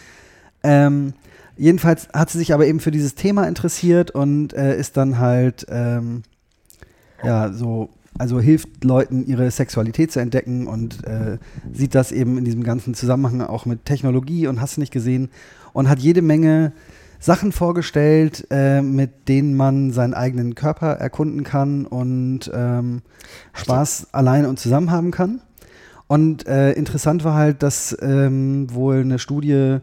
Ähm, 0.62 1.12
jedenfalls 1.58 2.08
hat 2.14 2.30
sie 2.30 2.38
sich 2.38 2.54
aber 2.54 2.66
eben 2.66 2.80
für 2.80 2.90
dieses 2.90 3.14
Thema 3.14 3.46
interessiert 3.46 4.10
und 4.10 4.54
äh, 4.54 4.78
ist 4.78 4.96
dann 4.96 5.18
halt, 5.18 5.66
ähm, 5.68 6.22
ja, 7.22 7.52
so, 7.52 7.90
also 8.18 8.40
hilft 8.40 8.84
Leuten, 8.84 9.26
ihre 9.26 9.50
Sexualität 9.50 10.12
zu 10.12 10.20
entdecken 10.20 10.66
und 10.66 11.04
äh, 11.04 11.38
sieht 11.72 11.94
das 11.94 12.12
eben 12.12 12.38
in 12.38 12.44
diesem 12.44 12.62
ganzen 12.62 12.94
Zusammenhang 12.94 13.42
auch 13.42 13.66
mit 13.66 13.84
Technologie 13.84 14.46
und 14.46 14.60
hast 14.60 14.78
nicht 14.78 14.92
gesehen 14.92 15.28
und 15.72 15.88
hat 15.88 15.98
jede 15.98 16.22
Menge 16.22 16.72
Sachen 17.18 17.52
vorgestellt, 17.52 18.46
äh, 18.50 18.82
mit 18.82 19.28
denen 19.28 19.56
man 19.56 19.90
seinen 19.90 20.14
eigenen 20.14 20.54
Körper 20.54 20.92
erkunden 20.92 21.44
kann 21.44 21.86
und 21.86 22.50
ähm, 22.54 23.02
Spaß 23.52 24.08
allein 24.12 24.46
und 24.46 24.58
zusammen 24.58 24.90
haben 24.90 25.10
kann. 25.10 25.40
Und 26.08 26.46
äh, 26.46 26.72
interessant 26.72 27.24
war 27.24 27.34
halt, 27.34 27.62
dass 27.62 27.96
ähm, 28.00 28.72
wohl 28.72 29.00
eine 29.00 29.18
Studie 29.18 29.78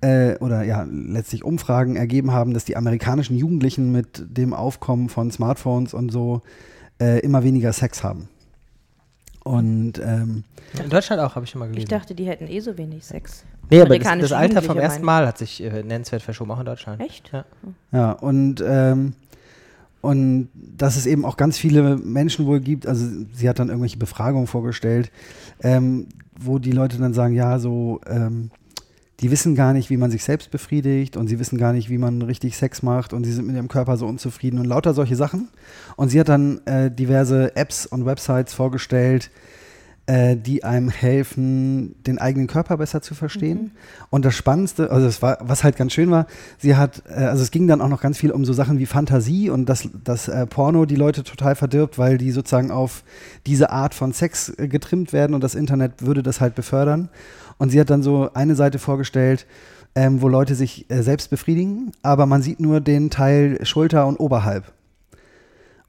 äh, 0.00 0.36
oder 0.38 0.62
ja 0.62 0.86
letztlich 0.90 1.44
Umfragen 1.44 1.96
ergeben 1.96 2.32
haben, 2.32 2.54
dass 2.54 2.64
die 2.64 2.76
amerikanischen 2.76 3.36
Jugendlichen 3.36 3.92
mit 3.92 4.24
dem 4.28 4.54
Aufkommen 4.54 5.08
von 5.08 5.30
Smartphones 5.30 5.92
und 5.92 6.10
so 6.10 6.40
äh, 7.00 7.20
immer 7.20 7.42
weniger 7.42 7.72
Sex 7.72 8.04
haben. 8.04 8.28
Und 9.42 9.94
ähm, 10.04 10.44
In 10.82 10.90
Deutschland 10.90 11.20
auch, 11.22 11.34
habe 11.34 11.44
ich 11.44 11.50
schon 11.50 11.60
mal 11.60 11.66
gelesen. 11.66 11.84
Ich 11.84 11.88
dachte, 11.88 12.14
die 12.14 12.26
hätten 12.26 12.46
eh 12.46 12.60
so 12.60 12.76
wenig 12.76 13.04
Sex. 13.04 13.44
nee, 13.70 13.80
aber 13.80 13.98
das, 13.98 14.18
das 14.18 14.32
Alter 14.32 14.62
vom 14.62 14.78
ersten 14.78 15.04
Mal 15.04 15.26
hat 15.26 15.38
sich 15.38 15.62
äh, 15.62 15.82
nennenswert 15.82 16.22
verschoben, 16.22 16.50
auch 16.50 16.60
in 16.60 16.66
Deutschland. 16.66 17.00
Echt? 17.00 17.30
Ja. 17.32 17.44
Ja, 17.90 18.12
und, 18.12 18.62
ähm, 18.64 19.14
und 20.02 20.50
dass 20.54 20.96
es 20.96 21.06
eben 21.06 21.24
auch 21.24 21.36
ganz 21.36 21.58
viele 21.58 21.96
Menschen 21.96 22.46
wohl 22.46 22.60
gibt, 22.60 22.86
also 22.86 23.06
sie 23.32 23.48
hat 23.48 23.58
dann 23.58 23.68
irgendwelche 23.68 23.98
Befragungen 23.98 24.46
vorgestellt, 24.46 25.10
ähm, 25.62 26.06
wo 26.38 26.58
die 26.58 26.72
Leute 26.72 26.98
dann 26.98 27.14
sagen, 27.14 27.34
ja, 27.34 27.58
so, 27.58 28.00
ähm, 28.06 28.50
die 29.20 29.30
wissen 29.30 29.54
gar 29.54 29.72
nicht, 29.72 29.90
wie 29.90 29.96
man 29.96 30.10
sich 30.10 30.24
selbst 30.24 30.50
befriedigt 30.50 31.16
und 31.16 31.28
sie 31.28 31.38
wissen 31.38 31.58
gar 31.58 31.72
nicht, 31.72 31.90
wie 31.90 31.98
man 31.98 32.22
richtig 32.22 32.56
Sex 32.56 32.82
macht 32.82 33.12
und 33.12 33.24
sie 33.24 33.32
sind 33.32 33.46
mit 33.46 33.56
ihrem 33.56 33.68
Körper 33.68 33.96
so 33.96 34.06
unzufrieden 34.06 34.58
und 34.58 34.64
lauter 34.64 34.94
solche 34.94 35.16
Sachen. 35.16 35.48
Und 35.96 36.08
sie 36.08 36.18
hat 36.18 36.28
dann 36.28 36.64
äh, 36.66 36.90
diverse 36.90 37.54
Apps 37.54 37.84
und 37.84 38.06
Websites 38.06 38.54
vorgestellt, 38.54 39.30
äh, 40.06 40.36
die 40.36 40.64
einem 40.64 40.88
helfen, 40.88 42.02
den 42.04 42.18
eigenen 42.18 42.46
Körper 42.46 42.78
besser 42.78 43.02
zu 43.02 43.14
verstehen. 43.14 43.72
Und 44.08 44.24
das 44.24 44.34
Spannendste, 44.34 44.90
also 44.90 45.06
es 45.06 45.20
war, 45.20 45.38
was 45.42 45.64
halt 45.64 45.76
ganz 45.76 45.92
schön 45.92 46.10
war, 46.10 46.26
sie 46.58 46.76
hat, 46.76 47.02
äh, 47.08 47.24
also 47.24 47.42
es 47.42 47.50
ging 47.50 47.68
dann 47.68 47.82
auch 47.82 47.88
noch 47.88 48.00
ganz 48.00 48.16
viel 48.16 48.30
um 48.30 48.46
so 48.46 48.54
Sachen 48.54 48.78
wie 48.78 48.86
Fantasie 48.86 49.50
und 49.50 49.68
dass 49.68 49.88
das 50.02 50.28
äh, 50.28 50.46
Porno 50.46 50.86
die 50.86 50.96
Leute 50.96 51.24
total 51.24 51.54
verdirbt, 51.56 51.98
weil 51.98 52.16
die 52.16 52.30
sozusagen 52.30 52.70
auf 52.70 53.04
diese 53.46 53.68
Art 53.70 53.92
von 53.92 54.14
Sex 54.14 54.48
äh, 54.56 54.66
getrimmt 54.66 55.12
werden 55.12 55.34
und 55.34 55.44
das 55.44 55.54
Internet 55.54 56.00
würde 56.00 56.22
das 56.22 56.40
halt 56.40 56.54
befördern. 56.54 57.10
Und 57.60 57.68
sie 57.68 57.78
hat 57.78 57.90
dann 57.90 58.02
so 58.02 58.30
eine 58.32 58.54
Seite 58.54 58.78
vorgestellt, 58.78 59.46
ähm, 59.94 60.22
wo 60.22 60.28
Leute 60.28 60.54
sich 60.54 60.90
äh, 60.90 61.02
selbst 61.02 61.28
befriedigen, 61.28 61.92
aber 62.02 62.24
man 62.24 62.40
sieht 62.40 62.58
nur 62.58 62.80
den 62.80 63.10
Teil 63.10 63.58
Schulter 63.66 64.06
und 64.06 64.16
oberhalb. 64.16 64.72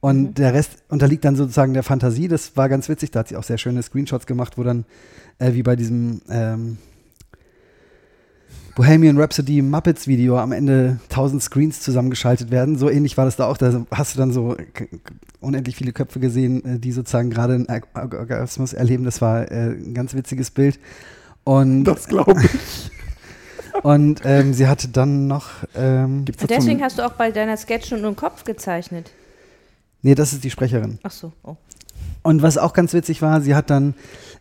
Und 0.01 0.37
der 0.37 0.53
Rest 0.53 0.83
unterliegt 0.89 1.23
dann 1.23 1.37
sozusagen 1.37 1.73
der 1.73 1.83
Fantasie. 1.83 2.27
Das 2.27 2.57
war 2.57 2.67
ganz 2.67 2.89
witzig. 2.89 3.11
Da 3.11 3.19
hat 3.19 3.29
sie 3.29 3.37
auch 3.37 3.43
sehr 3.43 3.57
schöne 3.57 3.81
Screenshots 3.83 4.25
gemacht, 4.25 4.57
wo 4.57 4.63
dann, 4.63 4.83
äh, 5.39 5.53
wie 5.53 5.63
bei 5.63 5.77
diesem 5.77 6.21
ähm, 6.29 6.77
Bohemian 8.75 9.17
Rhapsody 9.17 9.61
Muppets 9.61 10.07
Video 10.07 10.39
am 10.39 10.51
Ende 10.51 10.99
1000 11.09 11.41
Screens 11.41 11.79
zusammengeschaltet 11.79 12.51
werden. 12.51 12.77
So 12.77 12.89
ähnlich 12.89 13.15
war 13.15 13.23
das 13.23 13.37
da 13.37 13.45
auch. 13.47 13.55
Da 13.57 13.85
hast 13.91 14.15
du 14.15 14.17
dann 14.19 14.33
so 14.33 14.57
unendlich 15.39 15.77
viele 15.77 15.93
Köpfe 15.93 16.19
gesehen, 16.19 16.65
äh, 16.65 16.79
die 16.79 16.91
sozusagen 16.91 17.29
gerade 17.29 17.53
einen 17.53 17.67
Org- 17.69 17.87
Org- 17.95 18.15
Orgasmus 18.15 18.73
erleben. 18.73 19.05
Das 19.05 19.21
war 19.21 19.49
äh, 19.51 19.71
ein 19.71 19.93
ganz 19.93 20.13
witziges 20.15 20.51
Bild. 20.51 20.79
Und, 21.43 21.83
Das 21.85 22.07
glaube 22.07 22.35
ich. 22.43 22.91
und 23.83 24.21
ähm, 24.23 24.53
sie 24.53 24.67
hatte 24.67 24.87
dann 24.89 25.27
noch, 25.27 25.49
ähm, 25.75 26.25
Gibt's 26.25 26.41
Und 26.41 26.51
dazu 26.51 26.61
deswegen 26.61 26.83
hast 26.83 26.97
du 26.97 27.05
auch 27.05 27.13
bei 27.13 27.31
deiner 27.31 27.57
Sketch 27.57 27.91
nur 27.91 28.05
einen 28.05 28.15
Kopf 28.15 28.43
gezeichnet. 28.43 29.11
nee, 30.01 30.15
das 30.15 30.33
ist 30.33 30.43
die 30.43 30.51
Sprecherin. 30.51 30.99
Ach 31.03 31.11
so. 31.11 31.31
Oh. 31.43 31.55
Und 32.23 32.41
was 32.41 32.57
auch 32.57 32.73
ganz 32.73 32.93
witzig 32.93 33.21
war, 33.21 33.41
sie 33.41 33.55
hat 33.55 33.69
dann 33.69 33.95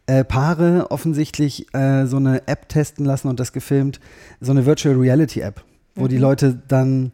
äh, 0.07 0.25
Paare 0.25 0.91
offensichtlich 0.91 1.73
äh, 1.75 2.07
so 2.07 2.19
eine 2.19 2.47
App 2.47 2.69
testen 2.69 3.05
lassen 3.07 3.29
und 3.29 3.41
das 3.41 3.53
gefilmt, 3.53 4.01
so 4.41 4.53
eine 4.53 4.67
Virtual 4.67 4.97
Reality 4.97 5.41
App, 5.41 5.63
wo 5.95 6.09
die 6.09 6.19
Leute 6.19 6.61
dann 6.69 7.13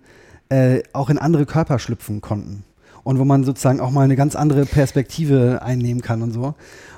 äh, 0.49 0.83
auch 0.93 1.11
in 1.11 1.19
andere 1.19 1.47
Körper 1.47 1.79
schlüpfen 1.79 2.21
konnten 2.21 2.65
und 3.05 3.19
wo 3.19 3.25
man 3.25 3.45
sozusagen 3.45 3.81
auch 3.81 3.91
mal 3.91 4.03
eine 4.03 4.17
ganz 4.17 4.35
andere 4.35 4.67
Perspektive 4.67 5.63
einnehmen 5.63 6.03
kann 6.03 6.23
und 6.23 6.33
so. 6.33 6.55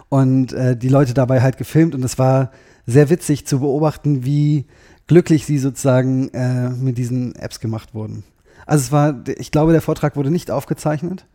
Und 0.08 0.52
äh, 0.54 0.76
die 0.76 0.88
Leute 0.88 1.12
dabei 1.12 1.42
halt 1.42 1.58
gefilmt 1.58 1.94
und 1.94 2.02
es 2.02 2.18
war 2.18 2.50
sehr 2.88 3.10
witzig 3.10 3.46
zu 3.46 3.60
beobachten, 3.60 4.24
wie 4.24 4.64
glücklich 5.06 5.44
sie 5.44 5.58
sozusagen 5.58 6.30
äh, 6.30 6.70
mit 6.70 6.96
diesen 6.96 7.34
Apps 7.36 7.60
gemacht 7.60 7.94
wurden. 7.94 8.24
Also 8.66 8.82
es 8.82 8.92
war, 8.92 9.22
ich 9.38 9.50
glaube, 9.50 9.72
der 9.72 9.82
Vortrag 9.82 10.16
wurde 10.16 10.30
nicht 10.30 10.50
aufgezeichnet, 10.50 11.26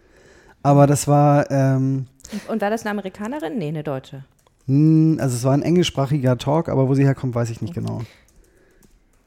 aber 0.64 0.88
das 0.88 1.08
war 1.08 1.50
ähm, 1.52 2.08
Und 2.48 2.62
war 2.62 2.70
das 2.72 2.82
eine 2.82 2.92
Amerikanerin? 2.92 3.58
Nee, 3.60 3.68
eine 3.68 3.84
Deutsche. 3.84 4.26
hm, 4.66 5.18
also 5.20 5.36
es 5.36 5.44
war 5.44 5.54
ein 5.54 5.62
englischsprachiger 5.62 6.38
Talk, 6.40 6.70
aber 6.70 6.88
wo 6.90 6.96
sie 6.96 7.06
herkommt, 7.06 7.36
weiß 7.36 7.52
ich 7.52 7.62
nicht 7.62 7.74
genau. 7.76 8.02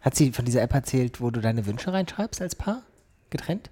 Hat 0.01 0.15
sie 0.17 0.33
von 0.33 0.45
dieser 0.45 0.63
App 0.63 0.75
erzählt, 0.75 1.21
wo 1.21 1.31
du 1.31 1.41
deine 1.41 1.65
Wünsche 1.67 1.93
reinschreibst 1.93 2.43
als 2.43 2.55
Paar? 2.57 2.83
Getrennt? 3.31 3.71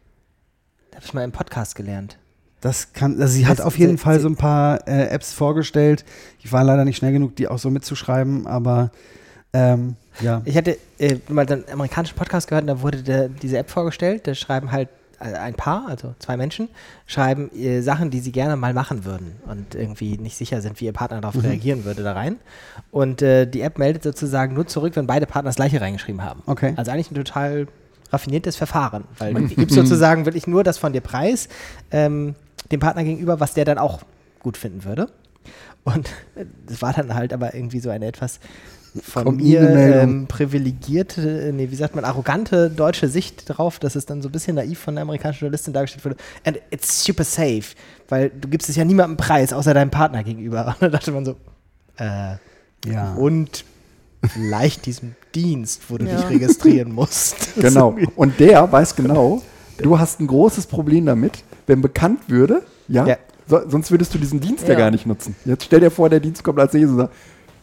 Das 0.91 0.97
habe 0.99 1.07
ich 1.07 1.15
mal 1.15 1.25
im 1.25 1.33
Podcast 1.33 1.75
gelernt. 1.75 2.19
Das 2.65 2.95
kann, 2.95 3.21
also 3.21 3.35
sie 3.35 3.47
hat 3.47 3.61
auf 3.61 3.77
jeden 3.79 3.99
sie- 3.99 4.03
Fall 4.03 4.17
sie- 4.17 4.23
so 4.23 4.29
ein 4.29 4.37
paar 4.37 4.89
äh, 4.89 5.09
Apps 5.09 5.33
vorgestellt. 5.35 6.05
Ich 6.43 6.51
war 6.51 6.65
leider 6.65 6.85
nicht 6.87 6.97
schnell 6.97 7.13
genug, 7.13 7.37
die 7.37 7.47
auch 7.47 7.59
so 7.59 7.69
mitzuschreiben, 7.69 8.47
aber 8.47 8.91
ähm, 9.53 9.97
ja. 10.21 10.41
Ich 10.47 10.57
hatte 10.57 10.79
äh, 10.99 11.17
mal 11.29 11.47
so 11.47 11.55
einen 11.55 11.65
amerikanischen 11.71 12.17
Podcast 12.17 12.49
gehört, 12.49 12.63
und 12.63 12.69
da 12.69 12.81
wurde 12.81 13.03
der, 13.03 13.29
diese 13.29 13.59
App 13.59 13.69
vorgestellt. 13.71 14.27
Da 14.27 14.35
schreiben 14.35 14.73
halt 14.73 14.89
äh, 15.21 15.35
ein 15.35 15.53
Paar, 15.55 15.85
also 15.89 16.15
zwei 16.19 16.37
Menschen, 16.39 16.69
schreiben 17.07 17.51
äh, 17.55 17.83
Sachen, 17.83 18.11
die 18.11 18.21
sie 18.21 18.33
gerne 18.33 18.57
mal 18.57 18.73
machen 18.73 19.05
würden 19.05 19.33
und 19.47 19.75
irgendwie 19.75 20.17
nicht 20.17 20.37
sicher 20.39 20.61
sind, 20.63 20.81
wie 20.81 20.87
ihr 20.87 20.93
Partner 20.95 21.21
darauf 21.21 21.43
reagieren 21.43 21.85
würde, 21.85 22.03
da 22.03 22.15
rein. 22.15 22.37
Und 22.91 23.21
äh, 23.23 23.47
die 23.47 23.61
App 23.61 23.79
meldet 23.79 24.03
sozusagen 24.05 24.55
nur 24.55 24.67
zurück, 24.67 24.97
wenn 24.97 25.07
beide 25.07 25.27
Partner 25.27 25.51
das 25.51 25.57
gleiche 25.57 25.81
reingeschrieben 25.83 26.23
haben. 26.25 26.43
Okay. 26.47 26.73
Also 26.77 26.91
eigentlich 26.93 27.11
ein 27.11 27.15
total 27.17 27.67
raffiniertes 28.11 28.57
Verfahren, 28.57 29.05
weil 29.19 29.35
du 29.35 29.49
gibst 29.55 29.75
sozusagen 29.77 30.25
wirklich 30.25 30.47
nur 30.47 30.65
das 30.65 30.79
von 30.79 30.93
dir 30.95 31.01
preis, 31.03 31.49
ähm, 31.91 32.35
dem 32.71 32.81
Partner 32.81 33.05
gegenüber, 33.05 33.41
was 33.41 33.55
der 33.55 33.65
dann 33.65 33.79
auch 33.79 34.03
gut 34.41 34.57
finden 34.57 34.85
würde. 34.85 35.09
Und 35.85 36.11
es 36.71 36.83
war 36.83 36.93
dann 36.93 37.15
halt 37.15 37.33
aber 37.33 37.55
irgendwie 37.55 37.81
so 37.81 37.91
eine 37.91 38.07
etwas 38.07 38.41
von 39.03 39.25
Kommt 39.25 39.39
mir 39.43 39.61
ähm, 39.61 40.27
privilegierte, 40.29 41.51
nee, 41.53 41.69
wie 41.71 41.75
sagt 41.75 41.97
man, 41.97 42.05
arrogante 42.05 42.71
deutsche 42.71 43.09
Sicht 43.09 43.43
drauf, 43.49 43.81
dass 43.81 43.97
es 43.97 44.07
dann 44.07 44.23
so 44.23 44.29
ein 44.29 44.33
bisschen 44.33 44.55
naiv 44.55 44.79
von 44.79 44.95
der 44.95 45.03
amerikanischen 45.03 45.41
Journalistin 45.41 45.73
dargestellt 45.73 46.05
wurde. 46.05 46.17
And 46.45 46.61
it's 46.71 47.05
super 47.05 47.25
safe, 47.25 47.65
weil 48.09 48.31
du 48.31 48.49
gibst 48.49 48.69
es 48.69 48.77
ja 48.77 48.85
niemandem 48.85 49.17
preis, 49.17 49.53
außer 49.53 49.75
deinem 49.75 49.91
Partner 49.91 50.23
gegenüber. 50.23 50.67
Und 50.81 50.83
da 50.83 50.89
dachte 50.91 51.11
man 51.11 51.25
so, 51.25 51.35
äh, 51.99 52.37
Ja. 52.87 53.15
und 53.15 53.65
vielleicht 54.33 54.87
diesem 54.87 55.17
Dienst, 55.35 55.83
wo 55.91 55.99
du 55.99 56.07
Ja. 56.07 56.15
dich 56.17 56.29
registrieren 56.29 56.93
musst. 56.93 57.57
Genau. 57.57 57.97
Und 58.17 58.39
der 58.39 58.71
weiß 58.71 58.95
genau, 58.95 59.43
du 59.79 59.99
hast 59.99 60.21
ein 60.21 60.29
großes 60.29 60.67
Problem 60.67 61.07
damit, 61.07 61.43
wenn 61.67 61.81
bekannt 61.81 62.21
würde, 62.29 62.63
ja, 62.89 63.07
Ja. 63.07 63.17
So, 63.47 63.61
sonst 63.69 63.91
würdest 63.91 64.15
du 64.15 64.19
diesen 64.19 64.41
Dienst 64.41 64.65
ja. 64.65 64.71
Ja. 64.73 64.79
gar 64.79 64.91
nicht 64.91 65.07
nutzen. 65.07 65.35
Jetzt 65.45 65.65
stell 65.65 65.81
dir 65.81 65.91
vor, 65.91 66.09
der 66.09 66.21
Dienst 66.21 66.43
kommt 66.43 66.59
als 66.59 66.73
Jesus 66.73 66.93
und 66.93 66.99
sagt, 66.99 67.15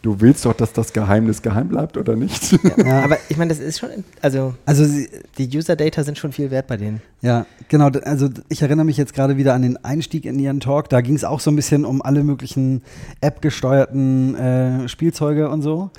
du 0.02 0.20
willst 0.20 0.44
doch, 0.44 0.52
dass 0.52 0.72
das 0.72 0.92
Geheimnis 0.92 1.42
geheim 1.42 1.68
bleibt 1.68 1.96
oder 1.96 2.14
nicht? 2.14 2.52
Ja. 2.76 3.00
Aber 3.04 3.18
ich 3.28 3.36
meine, 3.36 3.48
das 3.48 3.58
ist 3.58 3.80
schon, 3.80 3.90
also 4.20 4.54
Also 4.64 4.84
sie, 4.84 5.08
die 5.38 5.48
User-Data 5.56 6.04
sind 6.04 6.18
schon 6.18 6.32
viel 6.32 6.50
wert 6.52 6.66
bei 6.68 6.76
denen. 6.76 7.02
Ja, 7.20 7.46
genau. 7.68 7.88
Also 8.04 8.28
ich 8.48 8.62
erinnere 8.62 8.84
mich 8.86 8.96
jetzt 8.96 9.12
gerade 9.14 9.36
wieder 9.36 9.54
an 9.54 9.62
den 9.62 9.76
Einstieg 9.84 10.24
in 10.24 10.38
ihren 10.38 10.60
Talk. 10.60 10.88
Da 10.88 11.00
ging 11.00 11.16
es 11.16 11.24
auch 11.24 11.40
so 11.40 11.50
ein 11.50 11.56
bisschen 11.56 11.84
um 11.84 12.00
alle 12.02 12.22
möglichen 12.22 12.82
App-gesteuerten 13.20 14.34
äh, 14.36 14.88
Spielzeuge 14.88 15.48
und 15.48 15.62
so. 15.62 15.90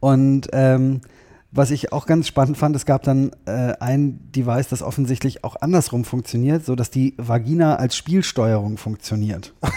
Und 0.00 0.48
ähm, 0.52 1.00
was 1.50 1.70
ich 1.70 1.92
auch 1.92 2.06
ganz 2.06 2.26
spannend 2.26 2.58
fand, 2.58 2.76
es 2.76 2.84
gab 2.84 3.02
dann 3.02 3.30
äh, 3.46 3.74
ein 3.80 4.30
Device, 4.32 4.68
das 4.68 4.82
offensichtlich 4.82 5.44
auch 5.44 5.56
andersrum 5.60 6.04
funktioniert, 6.04 6.64
so 6.64 6.74
dass 6.74 6.90
die 6.90 7.14
Vagina 7.16 7.76
als 7.76 7.96
Spielsteuerung 7.96 8.76
funktioniert. 8.76 9.54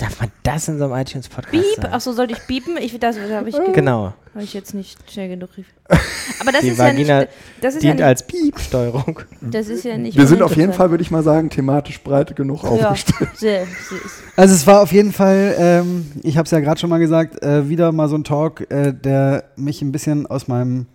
Darf 0.00 0.18
man 0.20 0.30
das 0.42 0.66
in 0.66 0.78
so 0.78 0.84
einem 0.84 0.94
iTunes-Podcast 1.00 1.76
sagen? 1.76 1.92
Achso, 1.92 2.12
sollte 2.12 2.32
ich 2.32 2.46
piepen? 2.46 2.76
Ich, 2.78 2.98
das 2.98 3.16
habe 3.18 3.48
ich, 3.50 3.54
ge- 3.54 3.72
Genau. 3.72 4.14
hab 4.34 4.42
ich 4.42 4.54
jetzt 4.54 4.72
nicht 4.74 4.98
schnell 5.12 5.28
genug. 5.28 5.50
rief. 5.58 5.66
Aber 6.40 6.52
das 6.52 6.62
Die 6.62 6.68
ist 6.68 6.78
Vagina 6.78 7.08
ja 7.08 7.18
nicht. 7.20 7.32
Das 7.60 7.74
ist 7.74 7.82
ja 7.82 7.88
Dient 7.90 8.00
nicht, 8.00 8.06
als 8.06 8.26
Piep-Steuerung. 8.26 9.20
das 9.42 9.68
ist 9.68 9.84
ja 9.84 9.98
nicht 9.98 10.16
Wir 10.16 10.26
sind 10.26 10.40
auf 10.42 10.56
jeden. 10.56 10.72
Fall, 10.72 10.90
würde 10.90 11.02
ich 11.02 11.10
mal 11.10 11.22
sagen, 11.22 11.50
thematisch 11.50 12.00
breit 12.02 12.34
genug 12.34 12.62
Ja, 12.64 12.70
aufgestellt. 12.70 13.30
sehr, 13.36 13.66
sehr, 13.66 13.98
Also 14.36 14.54
es 14.54 14.66
war 14.66 14.80
auf 14.80 14.90
jeden 14.92 15.12
Fall, 15.12 15.54
ähm, 15.58 16.10
ich 16.22 16.38
habe 16.38 16.46
es 16.46 16.50
ja 16.50 16.60
gerade 16.60 16.80
schon 16.80 16.88
mal 16.90 16.98
gesagt, 16.98 17.42
äh, 17.42 17.68
wieder 17.68 17.92
mal 17.92 18.08
so 18.08 18.16
ein 18.16 18.24
Talk, 18.24 18.70
äh, 18.70 18.92
der 18.94 19.44
mich 19.56 19.82
ein 19.82 19.92
bisschen 19.92 20.26
aus 20.26 20.48
meinem 20.48 20.86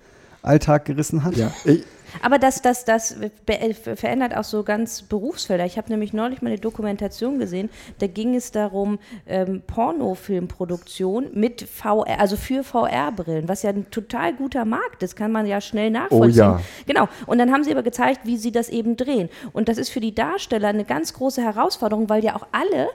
Alltag 0.42 0.86
gerissen 0.86 1.24
hat. 1.24 1.36
Ja. 1.38 1.52
Ich, 1.64 1.84
Aber 2.22 2.40
das, 2.40 2.62
das, 2.62 2.86
das 2.86 3.18
äh, 3.48 3.74
verändert 3.96 4.36
auch 4.36 4.44
so 4.44 4.64
ganz 4.64 5.02
Berufsfelder. 5.04 5.66
Ich 5.66 5.78
habe 5.78 5.90
nämlich 5.90 6.14
neulich 6.14 6.42
mal 6.42 6.50
eine 6.50 6.60
Dokumentation 6.60 7.40
gesehen, 7.40 7.70
da 8.00 8.08
ging 8.08 8.36
es 8.36 8.52
darum, 8.52 9.00
ähm, 9.28 9.62
Pornofilmproduktion 9.66 11.30
mit 11.34 11.62
VR, 11.62 12.20
also 12.20 12.38
für 12.38 12.64
VR-Brillen, 12.64 13.48
was 13.48 13.64
ja 13.64 13.70
ein 13.72 13.90
total 13.92 14.34
guter 14.34 14.66
Markt 14.66 15.04
ist, 15.04 15.16
kann 15.16 15.32
man 15.32 15.46
ja 15.46 15.62
schnell 15.62 15.92
nachvollziehen. 15.92 16.38
ja. 16.38 16.62
Genau. 16.86 17.08
Und 17.26 17.38
dann 17.38 17.52
haben 17.52 17.64
sie 17.64 17.72
aber 17.72 17.84
gezeigt, 17.84 18.22
wie 18.24 18.38
sie 18.38 18.52
das 18.52 18.70
eben 18.70 18.98
drehen. 18.98 19.30
Und 19.54 19.70
das 19.70 19.78
ist 19.78 19.90
für 19.90 20.00
die 20.00 20.16
Darsteller 20.16 20.70
eine 20.70 20.86
ganz 20.86 21.14
große 21.14 21.42
Herausforderung, 21.42 22.10
weil 22.10 22.24
ja 22.24 22.36
auch 22.36 22.48
alle 22.52 22.90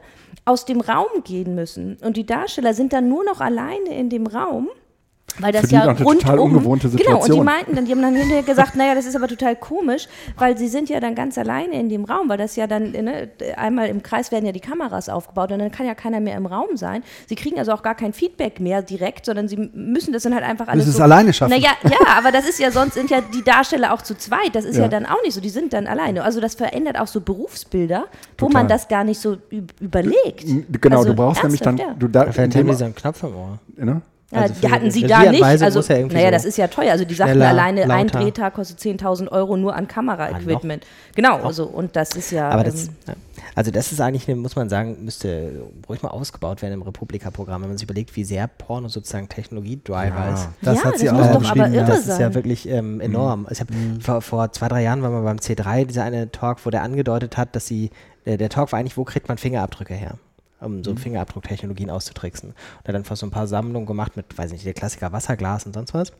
aus 0.45 0.65
dem 0.65 0.81
Raum 0.81 1.23
gehen 1.25 1.55
müssen. 1.55 1.97
Und 2.03 2.17
die 2.17 2.27
Darsteller 2.27 2.75
sind 2.75 2.93
dann 2.93 3.09
nur 3.09 3.25
noch 3.25 3.41
alleine 3.41 3.97
in 3.97 4.09
dem 4.11 4.27
Raum. 4.27 4.69
Weil 5.39 5.53
das 5.53 5.71
ja 5.71 5.85
rundum, 5.85 6.19
total 6.19 6.39
ungewohnte 6.39 6.89
Genau, 6.89 6.95
und 6.95 6.99
die 7.01 7.05
Situation. 7.23 7.45
meinten 7.45 7.77
dann, 7.77 7.85
die 7.85 7.93
haben 7.93 8.03
dann 8.03 8.15
hinterher 8.15 8.43
gesagt, 8.43 8.75
naja, 8.77 8.95
das 8.95 9.07
ist 9.07 9.15
aber 9.17 9.29
total 9.29 9.57
komisch, 9.57 10.09
weil 10.37 10.57
sie 10.59 10.69
sind 10.69 10.89
ja 10.89 11.01
dann 11.01 11.15
ganz 11.15 11.39
alleine 11.39 11.79
in 11.79 11.89
dem 11.89 12.05
Raum, 12.05 12.29
weil 12.29 12.39
das 12.39 12.57
ja 12.57 12.67
dann, 12.67 12.91
ne, 12.93 13.29
einmal 13.57 13.89
im 13.89 14.03
Kreis 14.03 14.33
werden 14.33 14.47
ja 14.47 14.53
die 14.53 14.61
Kameras 14.61 15.09
aufgebaut 15.09 15.53
und 15.53 15.59
dann 15.61 15.71
kann 15.71 15.87
ja 15.87 15.95
keiner 15.95 16.21
mehr 16.21 16.37
im 16.37 16.47
Raum 16.47 16.77
sein. 16.77 17.03
Sie 17.29 17.35
kriegen 17.37 17.59
also 17.59 17.73
auch 17.73 17.83
gar 17.83 17.95
kein 17.95 18.13
Feedback 18.13 18.61
mehr 18.61 18.83
direkt, 18.83 19.27
sondern 19.27 19.49
sie 19.49 19.57
müssen 19.75 20.13
das 20.13 20.23
dann 20.25 20.35
halt 20.35 20.45
einfach 20.45 20.67
alles 20.69 20.79
Müssen 20.87 20.91
es 20.91 20.97
so, 20.97 21.03
alleine 21.03 21.33
schaffen. 21.33 21.51
Naja, 21.53 21.71
ja, 21.85 21.99
aber 22.19 22.33
das 22.33 22.49
ist 22.49 22.59
ja, 22.59 22.71
sonst 22.71 22.95
sind 22.95 23.11
ja 23.11 23.21
die 23.21 23.43
Darsteller 23.45 23.93
auch 23.95 24.03
zu 24.03 24.17
zweit, 24.17 24.55
das 24.55 24.65
ist 24.65 24.77
ja, 24.77 24.83
Ja. 24.83 24.89
dann 24.89 25.07
auch 25.07 25.23
nicht 25.23 25.35
so, 25.35 25.41
die 25.41 25.49
sind 25.51 25.73
dann 25.73 25.87
alleine. 25.87 26.25
Also 26.25 26.41
das 26.41 26.55
verändert 26.55 26.99
auch 26.99 27.07
so 27.07 27.21
Berufsbilder, 27.21 28.07
wo 28.39 28.47
Total. 28.47 28.63
man 28.63 28.69
das 28.69 28.89
gar 28.89 29.05
nicht 29.05 29.21
so 29.21 29.37
üb- 29.53 29.71
überlegt. 29.81 30.45
genau, 30.81 30.99
Also 30.99 31.11
du 31.11 31.15
brauchst 31.17 31.43
nämlich 31.43 31.61
dann, 31.61 31.79
ernsthaft, 31.79 32.03
du 32.03 32.09
da, 32.09 32.23
in 32.25 32.33
Vielleicht 32.33 32.55
haben 32.57 32.65
dem, 32.67 32.71
die 32.73 32.75
so 32.79 32.85
einen 32.85 32.95
Knopf 32.95 33.23
im 33.23 33.35
Ohr. 33.35 33.59
ne? 33.77 34.03
Ja, 34.33 34.43
Also 34.43 34.55
die 34.63 34.71
hatten 34.71 34.91
sie 34.91 35.03
da 35.03 35.31
nicht. 35.31 35.43
Also, 35.43 35.79
muss 35.81 35.89
ja 35.89 35.97
irgendwie 35.97 36.17
naja, 36.17 36.29
so 36.29 36.33
das 36.33 36.45
ist 36.45 36.57
ja 36.57 36.69
teuer. 36.69 36.93
Also 36.93 37.05
die 37.05 37.15
sagten 37.15 37.43
alleine, 37.43 37.83
ein 37.83 38.07
lauter. 38.07 38.21
Drehtag 38.21 38.55
kostet 38.55 38.79
10.000 38.79 39.29
Euro 39.29 39.57
nur 39.57 39.75
an 39.75 39.89
Kameraequipment. 39.89 40.87
Genau, 41.17 41.39
also 41.39 41.65
und 41.65 41.97
das 41.97 42.15
ist 42.15 42.31
ja. 42.31 42.49
Aber 42.49 42.63
das, 42.63 42.87
ähm, 42.87 42.95
ja. 43.09 43.15
also 43.57 43.73
das 43.73 43.91
ist 43.91 44.01
eigentlich, 44.01 44.29
eine, 44.29 44.37
muss 44.37 44.55
man 44.55 44.69
sagen, 44.69 44.99
müsste 45.05 45.65
ruhig 45.89 46.03
mal 46.03 46.11
ausgebaut 46.11 46.63
werden 46.63 46.75
im 46.75 46.83
Republika-Programm, 46.83 47.63
wenn 47.63 47.71
man 47.71 47.79
sich 47.79 47.85
überlegt, 47.85 48.15
wie 48.15 48.23
sehr 48.23 48.47
Porno 48.47 48.87
sozusagen 48.89 49.29
Technologie-Driver 49.29 50.35
ist. 50.35 50.49
Das 50.63 50.79
Ja, 50.79 50.85
hat 50.85 50.99
sie 50.99 51.07
das 51.07 51.15
auch 51.15 51.19
muss 51.19 51.29
doch 51.29 51.39
beschrieben, 51.41 51.61
aber 51.63 51.75
ja. 51.75 51.81
irre 51.81 51.91
Das 51.91 52.01
ist 52.01 52.09
ja 52.09 52.17
sein. 52.17 52.35
wirklich 52.35 52.69
ähm, 52.69 53.01
enorm. 53.01 53.49
Ich 53.51 53.61
hab, 53.61 53.69
vor, 54.01 54.23
vor 54.23 54.53
zwei, 54.53 54.69
drei 54.69 54.83
Jahren 54.83 55.03
war 55.03 55.11
mal 55.11 55.23
beim 55.23 55.39
C3 55.39 55.87
dieser 55.87 56.05
eine 56.05 56.31
Talk, 56.31 56.65
wo 56.65 56.71
der 56.71 56.83
angedeutet 56.83 57.37
hat, 57.37 57.57
dass 57.57 57.67
sie, 57.67 57.91
der, 58.27 58.37
der 58.37 58.49
Talk 58.49 58.71
war 58.71 58.79
eigentlich, 58.79 58.97
wo 58.97 59.03
kriegt 59.03 59.29
man 59.29 59.39
Fingerabdrücke 59.39 59.95
her? 59.95 60.19
Um 60.61 60.85
so 60.85 60.95
Fingerabdrucktechnologien 60.95 61.91
auszutricksen. 61.91 62.51
Und 62.51 62.57
er 62.85 62.89
hat 62.89 62.95
dann 62.95 63.05
fast 63.05 63.21
so 63.21 63.27
ein 63.27 63.31
paar 63.31 63.47
Sammlungen 63.47 63.87
gemacht 63.87 64.17
mit, 64.17 64.37
weiß 64.37 64.53
nicht, 64.53 64.67
der 64.67 64.75
Klassiker 64.75 65.11
Wasserglas 65.13 65.65
und 65.67 65.73
sonst 65.75 65.95
was. 65.95 66.11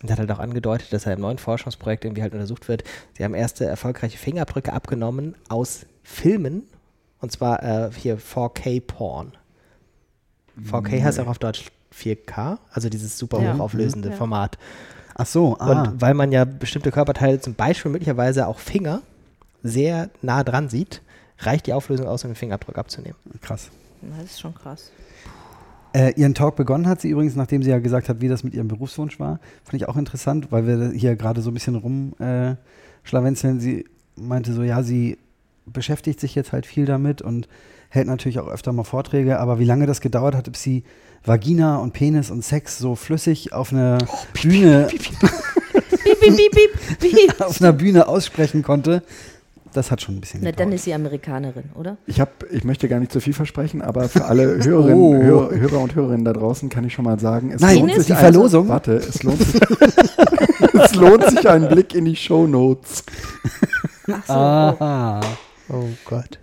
Und 0.00 0.08
er 0.08 0.12
hat 0.12 0.18
halt 0.20 0.30
auch 0.30 0.38
angedeutet, 0.38 0.92
dass 0.92 1.06
er 1.06 1.14
im 1.14 1.20
neuen 1.20 1.38
Forschungsprojekt 1.38 2.04
irgendwie 2.04 2.22
halt 2.22 2.32
untersucht 2.32 2.68
wird. 2.68 2.84
Sie 3.16 3.24
haben 3.24 3.34
erste 3.34 3.64
erfolgreiche 3.64 4.18
Fingerabdrücke 4.18 4.72
abgenommen 4.72 5.34
aus 5.48 5.86
Filmen. 6.04 6.62
Und 7.20 7.32
zwar 7.32 7.62
äh, 7.62 7.90
hier 7.92 8.18
4K-Porn. 8.18 9.32
4K 10.70 11.02
heißt 11.02 11.20
auch 11.20 11.28
auf 11.28 11.38
Deutsch 11.38 11.70
4K, 11.94 12.58
also 12.72 12.88
dieses 12.88 13.18
super 13.18 13.40
Ja. 13.42 13.54
hochauflösende 13.54 14.10
Ja. 14.10 14.16
Format. 14.16 14.58
Ach 15.14 15.26
so, 15.26 15.56
ah. 15.58 15.82
Und 15.82 16.00
weil 16.00 16.14
man 16.14 16.32
ja 16.32 16.44
bestimmte 16.44 16.90
Körperteile, 16.90 17.40
zum 17.40 17.54
Beispiel 17.54 17.90
möglicherweise 17.90 18.46
auch 18.46 18.58
Finger, 18.58 19.02
sehr 19.62 20.10
nah 20.22 20.42
dran 20.42 20.68
sieht, 20.68 21.02
reicht 21.38 21.66
die 21.66 21.72
Auflösung 21.72 22.06
aus, 22.06 22.24
um 22.24 22.30
den 22.30 22.36
Fingerabdruck 22.36 22.78
abzunehmen. 22.78 23.16
krass. 23.40 23.70
das 24.00 24.24
ist 24.24 24.40
schon 24.40 24.54
krass. 24.54 24.90
Äh, 25.94 26.12
ihren 26.16 26.34
Talk 26.34 26.56
begonnen 26.56 26.88
hat 26.88 27.02
sie 27.02 27.10
übrigens, 27.10 27.36
nachdem 27.36 27.62
sie 27.62 27.70
ja 27.70 27.78
gesagt 27.78 28.08
hat, 28.08 28.22
wie 28.22 28.28
das 28.28 28.44
mit 28.44 28.54
ihrem 28.54 28.68
Berufswunsch 28.68 29.20
war. 29.20 29.40
Fand 29.64 29.74
ich 29.74 29.88
auch 29.88 29.96
interessant, 29.96 30.50
weil 30.50 30.66
wir 30.66 30.90
hier 30.92 31.16
gerade 31.16 31.42
so 31.42 31.50
ein 31.50 31.54
bisschen 31.54 31.76
rumschlawenzeln. 31.76 33.58
Äh, 33.58 33.60
sie 33.60 33.84
meinte 34.16 34.54
so, 34.54 34.62
ja, 34.62 34.82
sie 34.82 35.18
beschäftigt 35.66 36.18
sich 36.18 36.34
jetzt 36.34 36.52
halt 36.52 36.66
viel 36.66 36.86
damit 36.86 37.20
und 37.20 37.46
hält 37.90 38.06
natürlich 38.06 38.40
auch 38.40 38.48
öfter 38.48 38.72
mal 38.72 38.84
Vorträge, 38.84 39.38
aber 39.38 39.58
wie 39.58 39.64
lange 39.64 39.86
das 39.86 40.00
gedauert 40.00 40.34
hat, 40.34 40.50
bis 40.50 40.62
sie 40.62 40.82
Vagina 41.24 41.76
und 41.76 41.92
Penis 41.92 42.30
und 42.30 42.42
Sex 42.42 42.78
so 42.78 42.96
flüssig 42.96 43.52
auf 43.52 43.72
einer 43.72 43.98
Bühne, 44.40 44.88
Piep, 44.88 45.02
piep, 45.02 45.18
piep, 45.20 46.52
piep, 46.98 46.98
piep. 46.98 47.40
auf 47.40 47.60
einer 47.60 47.72
Bühne 47.72 48.08
aussprechen 48.08 48.62
konnte, 48.62 49.02
das 49.72 49.90
hat 49.90 50.00
schon 50.02 50.16
ein 50.16 50.20
bisschen 50.20 50.40
Na, 50.42 50.50
gedauert. 50.50 50.66
dann 50.68 50.72
ist 50.74 50.84
sie 50.84 50.94
Amerikanerin, 50.94 51.64
oder? 51.74 51.96
Ich, 52.06 52.20
hab, 52.20 52.44
ich 52.50 52.64
möchte 52.64 52.88
gar 52.88 53.00
nicht 53.00 53.12
zu 53.12 53.20
viel 53.20 53.32
versprechen, 53.34 53.82
aber 53.82 54.08
für 54.08 54.24
alle 54.24 54.58
Hörerinnen, 54.64 54.94
Oh. 54.98 55.14
Hörer, 55.14 55.50
Hörer 55.58 55.78
und 55.80 55.94
Hörerinnen 55.94 56.24
da 56.24 56.32
draußen 56.32 56.68
kann 56.68 56.84
ich 56.84 56.92
schon 56.94 57.04
mal 57.04 57.18
sagen, 57.18 57.50
es 57.52 57.60
Nein, 57.60 57.78
lohnt 57.80 57.94
sich 57.94 58.06
die 58.06 58.12
ein- 58.14 58.18
Verlosung. 58.18 58.68
Warte, 58.68 58.94
es 58.94 59.22
lohnt 59.22 59.38
sich, 59.42 59.60
es 60.74 60.94
lohnt 60.94 61.24
sich 61.30 61.48
ein 61.48 61.68
Blick 61.68 61.94
in 61.94 62.04
die 62.04 62.16
Shownotes. 62.16 63.04
Ach 64.10 64.26
so. 64.26 64.32
Oh. 64.32 64.36
Aha. 64.36 65.20
Oh 65.68 65.84
Gott. 66.04 66.38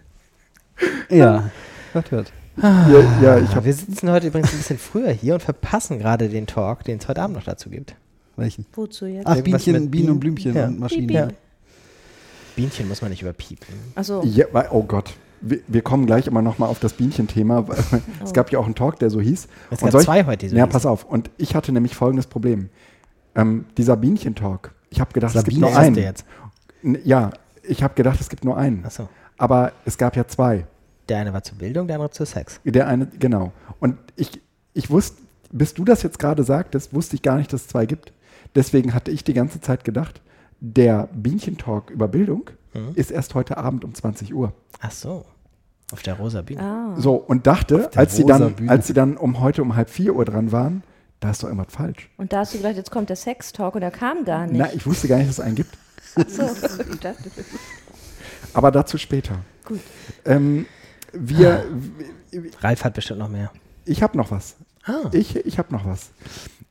Ja, 1.10 1.50
hört, 1.94 2.12
hört. 2.12 2.32
Ja, 2.62 2.86
ja 3.22 3.38
ich 3.40 3.56
habe 3.56 3.66
Wir 3.66 3.74
sitzen 3.74 4.10
heute 4.12 4.28
übrigens 4.28 4.52
ein 4.52 4.58
bisschen 4.58 4.78
früher 4.78 5.12
hier 5.12 5.34
und 5.34 5.42
verpassen 5.44 6.00
gerade 6.00 6.30
den 6.30 6.46
Talk, 6.48 6.84
den 6.84 6.98
es 7.00 7.08
heute 7.08 7.22
Abend 7.22 7.36
noch 7.38 7.44
dazu 7.44 7.70
gibt. 7.70 7.96
Welchen? 8.38 8.66
Wozu 8.74 9.06
jetzt? 9.06 9.28
Ach, 9.28 9.40
Bienchen, 9.42 9.74
mit 9.74 9.92
Bienen 9.92 10.12
und? 10.12 10.20
Blümchen 10.20 10.54
Ja. 10.56 10.68
und 10.68 10.80
Maschinen. 10.80 11.08
Piep, 11.08 11.28
piep. 11.28 11.36
Bienchen 12.56 12.88
muss 12.88 13.02
man 13.02 13.12
nicht 13.12 13.22
überpiepen. 13.22 13.68
Achso. 13.96 14.22
Ja, 14.24 14.46
oh 14.72 14.84
Gott. 14.84 15.14
Wir, 15.42 15.60
wir 15.68 15.82
kommen 15.82 16.06
gleich 16.06 16.28
immer 16.28 16.42
noch 16.42 16.58
mal 16.60 16.68
auf 16.68 16.80
das 16.80 16.94
Bienchen-Thema. 16.94 17.68
weil 17.68 17.78
Es 18.24 18.30
Oh. 18.30 18.34
gab 18.34 18.52
ja 18.52 18.60
auch 18.60 18.66
einen 18.66 18.76
Talk, 18.76 19.00
der 19.00 19.10
so 19.10 19.22
hieß. 19.22 19.48
Es 19.72 19.82
Und 19.82 19.92
gab 19.92 20.02
zwei 20.02 20.26
heute, 20.26 20.38
die 20.46 20.50
so 20.50 20.56
Ja, 20.58 20.68
pass 20.68 20.86
auf. 20.86 21.06
Und 21.06 21.30
ich 21.38 21.56
hatte 21.56 21.72
nämlich 21.72 21.96
folgendes 21.96 22.28
Problem. 22.28 22.70
Ähm, 23.36 23.66
dieser 23.78 23.96
Bienchen-Talk. 23.96 24.74
Ich 24.90 25.00
habe 25.00 25.14
gedacht, 25.14 25.36
es 25.36 25.44
gibt 25.44 25.56
Sabine 25.58 25.72
nur 25.72 25.80
einen. 25.80 25.96
jetzt. 25.96 26.26
Ja, 27.06 27.32
ich 27.64 27.84
habe 27.84 27.94
gedacht, 27.94 28.20
es 28.20 28.30
gibt 28.30 28.44
nur 28.44 28.58
einen. 28.58 28.84
Achso. 28.86 29.08
Aber 29.38 29.72
es 29.86 29.98
gab 29.98 30.16
ja 30.18 30.28
zwei. 30.28 30.66
Der 31.08 31.20
eine 31.20 31.32
war 31.34 31.44
zur 31.44 31.58
Bildung, 31.58 31.88
der 31.88 31.96
andere 31.98 32.12
zu 32.12 32.26
Sex. 32.26 32.60
Der 32.66 32.88
eine, 32.88 33.08
genau. 33.08 33.52
Und 33.80 33.98
ich, 34.16 34.42
ich 34.74 34.90
wusste, 34.90 35.22
bis 35.52 35.74
du 35.74 35.86
das 35.86 36.04
jetzt 36.04 36.20
gerade 36.20 36.44
sagtest, 36.44 36.94
wusste 36.94 37.16
ich 37.16 37.22
gar 37.22 37.38
nicht, 37.38 37.52
dass 37.54 37.62
es 37.62 37.68
zwei 37.68 37.86
gibt. 37.86 38.12
Deswegen 38.56 38.94
hatte 38.94 39.12
ich 39.12 39.24
die 39.24 39.34
ganze 39.34 39.62
Zeit 39.62 39.84
gedacht, 39.84 40.22
der 40.60 41.10
Bienchen-Talk 41.14 41.90
über 41.90 42.08
Bildung 42.08 42.50
Mhm. 42.74 42.92
ist 42.94 43.10
erst 43.10 43.34
heute 43.34 43.58
Abend 43.58 43.84
um 43.84 43.96
20 43.96 44.34
Uhr. 44.34 44.54
Ach 44.80 44.92
so. 44.92 45.26
Auf 45.92 46.04
der 46.04 46.14
rosa 46.16 46.44
Bühne. 46.44 46.62
Ah. 46.62 46.94
So, 47.00 47.16
und 47.16 47.48
dachte, 47.48 47.90
als 47.96 48.16
sie, 48.16 48.24
dann, 48.26 48.54
Bühne. 48.54 48.70
als 48.70 48.86
sie 48.86 48.94
dann 48.94 49.18
um 49.18 49.40
heute 49.40 49.64
um 49.64 49.76
halb 49.76 49.90
vier 49.90 50.14
Uhr 50.16 50.24
dran 50.24 50.52
waren, 50.52 50.84
da 51.20 51.32
ist 51.32 51.42
doch 51.42 51.48
irgendwas 51.50 51.74
falsch. 51.74 52.12
Und 52.18 52.32
da 52.32 52.40
hast 52.42 52.54
du 52.54 52.58
gedacht, 52.58 52.76
jetzt 52.76 52.92
kommt 52.92 53.10
der 53.10 53.16
Sex-Talk 53.16 53.74
und 53.74 53.82
er 53.82 53.90
kam 53.90 54.24
gar 54.24 54.46
nicht. 54.46 54.58
Na, 54.60 54.72
ich 54.72 54.86
wusste 54.86 55.08
gar 55.08 55.18
nicht, 55.18 55.30
dass 55.30 55.40
es 55.40 55.44
einen 55.44 55.56
gibt. 55.56 55.76
Achso. 56.16 56.44
Ich 56.44 57.00
dachte, 57.00 57.32
Aber 58.54 58.70
dazu 58.72 59.00
später. 59.00 59.40
Gut. 59.66 59.80
Ähm, 60.26 60.68
wir, 61.12 61.66
Ralf 62.62 62.84
hat 62.84 62.94
bestimmt 62.94 63.20
noch 63.20 63.30
mehr. 63.30 63.52
ich 63.86 64.04
habe 64.04 64.16
noch 64.16 64.30
was. 64.30 64.58
Ah. 64.84 65.10
Ich, 65.12 65.36
ich 65.38 65.58
habe 65.58 65.74
noch 65.74 65.86
was. 65.88 66.12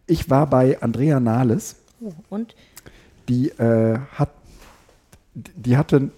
Ich 0.07 0.31
war 0.31 0.47
bei 0.47 0.81
Andrea 0.81 1.19
Nahles. 1.19 1.77
Oh, 2.01 2.13
und 2.29 2.55
die 3.29 3.51
äh, 3.51 3.99
hat, 4.15 4.31
die 5.35 5.77
hatte, 5.77 6.11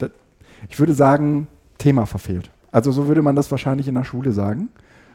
ich 0.68 0.78
würde 0.78 0.94
sagen, 0.94 1.48
Thema 1.78 2.06
verfehlt. 2.06 2.50
Also 2.72 2.92
so 2.92 3.08
würde 3.08 3.22
man 3.22 3.36
das 3.36 3.50
wahrscheinlich 3.50 3.88
in 3.88 3.94
der 3.94 4.04
Schule 4.04 4.32
sagen, 4.32 4.68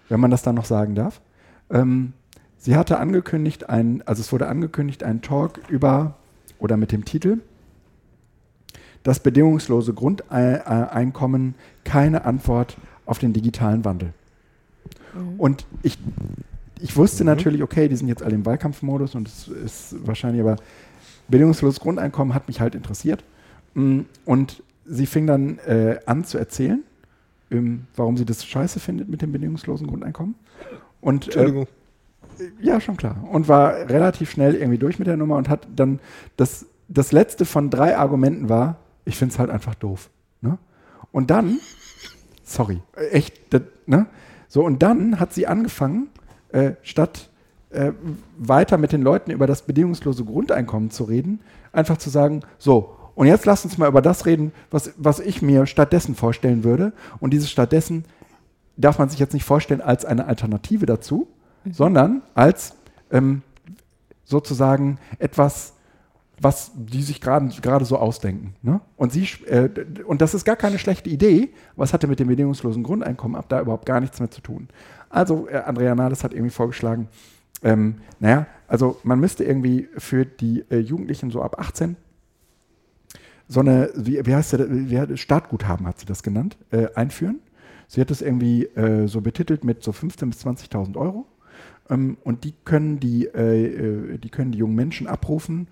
wenn 0.09 0.19
man 0.19 0.31
das 0.31 0.43
dann 0.43 0.55
noch 0.55 0.65
sagen 0.65 0.95
darf. 0.95 1.21
Ähm, 1.69 2.13
sie 2.57 2.75
hatte 2.75 2.99
angekündigt, 2.99 3.69
ein, 3.69 4.03
also 4.05 4.21
es 4.21 4.31
wurde 4.31 4.47
angekündigt, 4.47 5.03
ein 5.03 5.21
Talk 5.21 5.61
über 5.69 6.15
oder 6.59 6.77
mit 6.77 6.91
dem 6.91 7.05
Titel 7.05 7.39
Das 9.03 9.19
bedingungslose 9.19 9.93
Grundeinkommen, 9.93 11.55
keine 11.83 12.25
Antwort 12.25 12.77
auf 13.05 13.19
den 13.19 13.33
digitalen 13.33 13.85
Wandel. 13.85 14.13
Und 15.37 15.65
ich, 15.81 15.97
ich 16.81 16.97
wusste 16.97 17.23
natürlich, 17.23 17.63
okay, 17.63 17.87
die 17.87 17.95
sind 17.95 18.07
jetzt 18.07 18.21
alle 18.21 18.35
im 18.35 18.45
Wahlkampfmodus 18.45 19.15
und 19.15 19.27
es 19.27 19.47
ist 19.47 20.07
wahrscheinlich 20.07 20.41
aber 20.41 20.57
bedingungsloses 21.27 21.79
Grundeinkommen 21.79 22.33
hat 22.33 22.47
mich 22.47 22.61
halt 22.61 22.75
interessiert. 22.75 23.23
Mm, 23.73 24.01
Und 24.25 24.63
sie 24.85 25.05
fing 25.05 25.27
dann 25.27 25.59
äh, 25.59 25.99
an 26.05 26.23
zu 26.23 26.37
erzählen, 26.37 26.83
ähm, 27.51 27.87
warum 27.95 28.17
sie 28.17 28.25
das 28.25 28.45
scheiße 28.45 28.79
findet 28.79 29.09
mit 29.09 29.21
dem 29.21 29.31
bedingungslosen 29.31 29.87
Grundeinkommen. 29.87 30.35
Und, 31.01 31.35
äh, 31.35 31.65
ja, 32.59 32.81
schon 32.81 32.97
klar. 32.97 33.23
Und 33.31 33.47
war 33.47 33.89
relativ 33.89 34.31
schnell 34.31 34.55
irgendwie 34.55 34.77
durch 34.77 34.99
mit 34.99 35.07
der 35.07 35.17
Nummer 35.17 35.37
und 35.37 35.49
hat 35.49 35.67
dann 35.75 35.99
das, 36.37 36.65
das 36.87 37.11
letzte 37.11 37.45
von 37.45 37.69
drei 37.69 37.97
Argumenten 37.97 38.49
war, 38.49 38.77
ich 39.05 39.15
finde 39.17 39.33
es 39.33 39.39
halt 39.39 39.49
einfach 39.49 39.75
doof. 39.75 40.09
Ne? 40.41 40.57
Und 41.11 41.29
dann, 41.29 41.59
sorry, 42.43 42.81
äh, 42.95 43.09
echt, 43.09 43.53
das, 43.53 43.61
ne? 43.85 44.07
So, 44.47 44.63
und 44.63 44.81
dann 44.83 45.19
hat 45.19 45.33
sie 45.33 45.47
angefangen, 45.47 46.07
äh, 46.49 46.73
statt 46.81 47.29
äh, 47.75 47.93
weiter 48.37 48.77
mit 48.77 48.91
den 48.91 49.01
Leuten 49.01 49.31
über 49.31 49.47
das 49.47 49.63
bedingungslose 49.63 50.23
Grundeinkommen 50.25 50.89
zu 50.89 51.03
reden, 51.03 51.41
einfach 51.71 51.97
zu 51.97 52.09
sagen, 52.09 52.41
so, 52.57 52.95
und 53.15 53.27
jetzt 53.27 53.45
lasst 53.45 53.65
uns 53.65 53.77
mal 53.77 53.87
über 53.87 54.01
das 54.01 54.25
reden, 54.25 54.51
was, 54.71 54.93
was 54.97 55.19
ich 55.19 55.41
mir 55.41 55.65
stattdessen 55.65 56.15
vorstellen 56.15 56.63
würde. 56.63 56.91
Und 57.19 57.31
dieses 57.31 57.49
stattdessen 57.49 58.03
darf 58.77 58.99
man 58.99 59.09
sich 59.09 59.19
jetzt 59.19 59.33
nicht 59.33 59.45
vorstellen 59.45 59.81
als 59.81 60.03
eine 60.03 60.25
Alternative 60.25 60.85
dazu, 60.85 61.27
sondern 61.71 62.21
als 62.33 62.75
ähm, 63.11 63.41
sozusagen 64.25 64.99
etwas, 65.17 65.73
was 66.41 66.71
die 66.75 67.01
sich 67.01 67.21
gerade 67.21 67.85
so 67.85 67.97
ausdenken. 67.97 68.55
Ne? 68.61 68.81
Und, 68.97 69.13
sie, 69.13 69.23
äh, 69.45 69.69
und 70.05 70.21
das 70.21 70.33
ist 70.33 70.43
gar 70.43 70.57
keine 70.57 70.77
schlechte 70.77 71.09
Idee, 71.09 71.53
aber 71.75 71.85
es 71.85 71.93
hatte 71.93 72.07
mit 72.07 72.19
dem 72.19 72.27
bedingungslosen 72.27 72.83
Grundeinkommen 72.83 73.37
ab 73.37 73.45
da 73.47 73.61
überhaupt 73.61 73.85
gar 73.85 74.01
nichts 74.01 74.19
mehr 74.19 74.29
zu 74.29 74.41
tun. 74.41 74.67
Also 75.09 75.47
äh, 75.47 75.57
Andrea 75.57 75.95
Nahles 75.95 76.25
hat 76.25 76.33
irgendwie 76.33 76.51
vorgeschlagen, 76.51 77.07
ähm, 77.65 77.95
naja, 78.19 78.47
also 78.67 78.97
man 79.03 79.19
müsste 79.19 79.43
irgendwie 79.43 79.89
für 79.97 80.25
die 80.25 80.63
äh, 80.69 80.77
Jugendlichen 80.77 81.31
so 81.31 81.41
ab 81.41 81.59
18 81.59 81.97
so 83.47 83.59
eine, 83.59 83.89
wie, 83.95 84.25
wie 84.25 84.33
heißt 84.33 84.53
der, 84.53 84.67
wie, 84.69 85.17
Startguthaben 85.17 85.85
hat 85.85 85.99
sie 85.99 86.05
das 86.05 86.23
genannt, 86.23 86.57
äh, 86.71 86.87
einführen. 86.95 87.39
Sie 87.87 88.01
hat 88.01 88.09
das 88.09 88.21
irgendwie 88.21 88.65
äh, 88.65 89.07
so 89.07 89.21
betitelt 89.21 89.63
mit 89.63 89.83
so 89.83 89.91
15.000 89.91 90.25
bis 90.29 90.45
20.000 90.45 90.97
Euro. 90.97 91.27
Ähm, 91.89 92.17
und 92.23 92.43
die 92.43 92.53
können 92.63 92.99
die, 92.99 93.25
äh, 93.25 93.65
äh, 93.65 94.17
die 94.17 94.29
können 94.29 94.51
die 94.51 94.57
jungen 94.57 94.75
Menschen 94.75 95.07
abrufen 95.07 95.67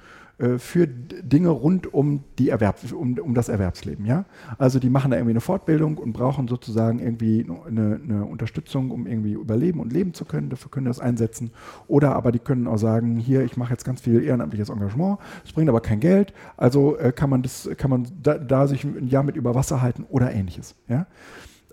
für 0.57 0.87
D- 0.87 1.21
Dinge 1.21 1.49
rund 1.49 1.93
um, 1.93 2.23
die 2.39 2.49
Erwerb, 2.49 2.79
um, 2.91 3.17
um 3.19 3.33
das 3.33 3.49
Erwerbsleben. 3.49 4.05
Ja? 4.05 4.25
Also 4.57 4.79
die 4.79 4.89
machen 4.89 5.11
da 5.11 5.17
irgendwie 5.17 5.33
eine 5.33 5.41
Fortbildung 5.41 5.97
und 5.97 6.11
brauchen 6.11 6.47
sozusagen 6.47 6.99
irgendwie 6.99 7.45
eine, 7.67 7.99
eine 8.03 8.25
Unterstützung, 8.25 8.91
um 8.91 9.05
irgendwie 9.05 9.33
überleben 9.33 9.79
und 9.79 9.93
leben 9.93 10.13
zu 10.13 10.25
können. 10.25 10.49
Dafür 10.49 10.71
können 10.71 10.85
die 10.85 10.89
das 10.89 10.99
einsetzen. 10.99 11.51
Oder 11.87 12.15
aber 12.15 12.31
die 12.31 12.39
können 12.39 12.67
auch 12.67 12.77
sagen, 12.77 13.17
hier, 13.17 13.43
ich 13.43 13.57
mache 13.57 13.71
jetzt 13.71 13.85
ganz 13.85 14.01
viel 14.01 14.23
ehrenamtliches 14.23 14.69
Engagement, 14.69 15.19
es 15.45 15.53
bringt 15.53 15.69
aber 15.69 15.81
kein 15.81 15.99
Geld, 15.99 16.33
also 16.57 16.97
äh, 16.97 17.11
kann 17.11 17.29
man, 17.29 17.43
das, 17.43 17.69
kann 17.77 17.91
man 17.91 18.07
da, 18.21 18.37
da 18.37 18.67
sich 18.67 18.83
ein 18.83 19.07
Jahr 19.07 19.23
mit 19.23 19.35
über 19.35 19.53
Wasser 19.55 19.81
halten 19.81 20.05
oder 20.09 20.31
ähnliches. 20.31 20.75
Ja? 20.87 21.05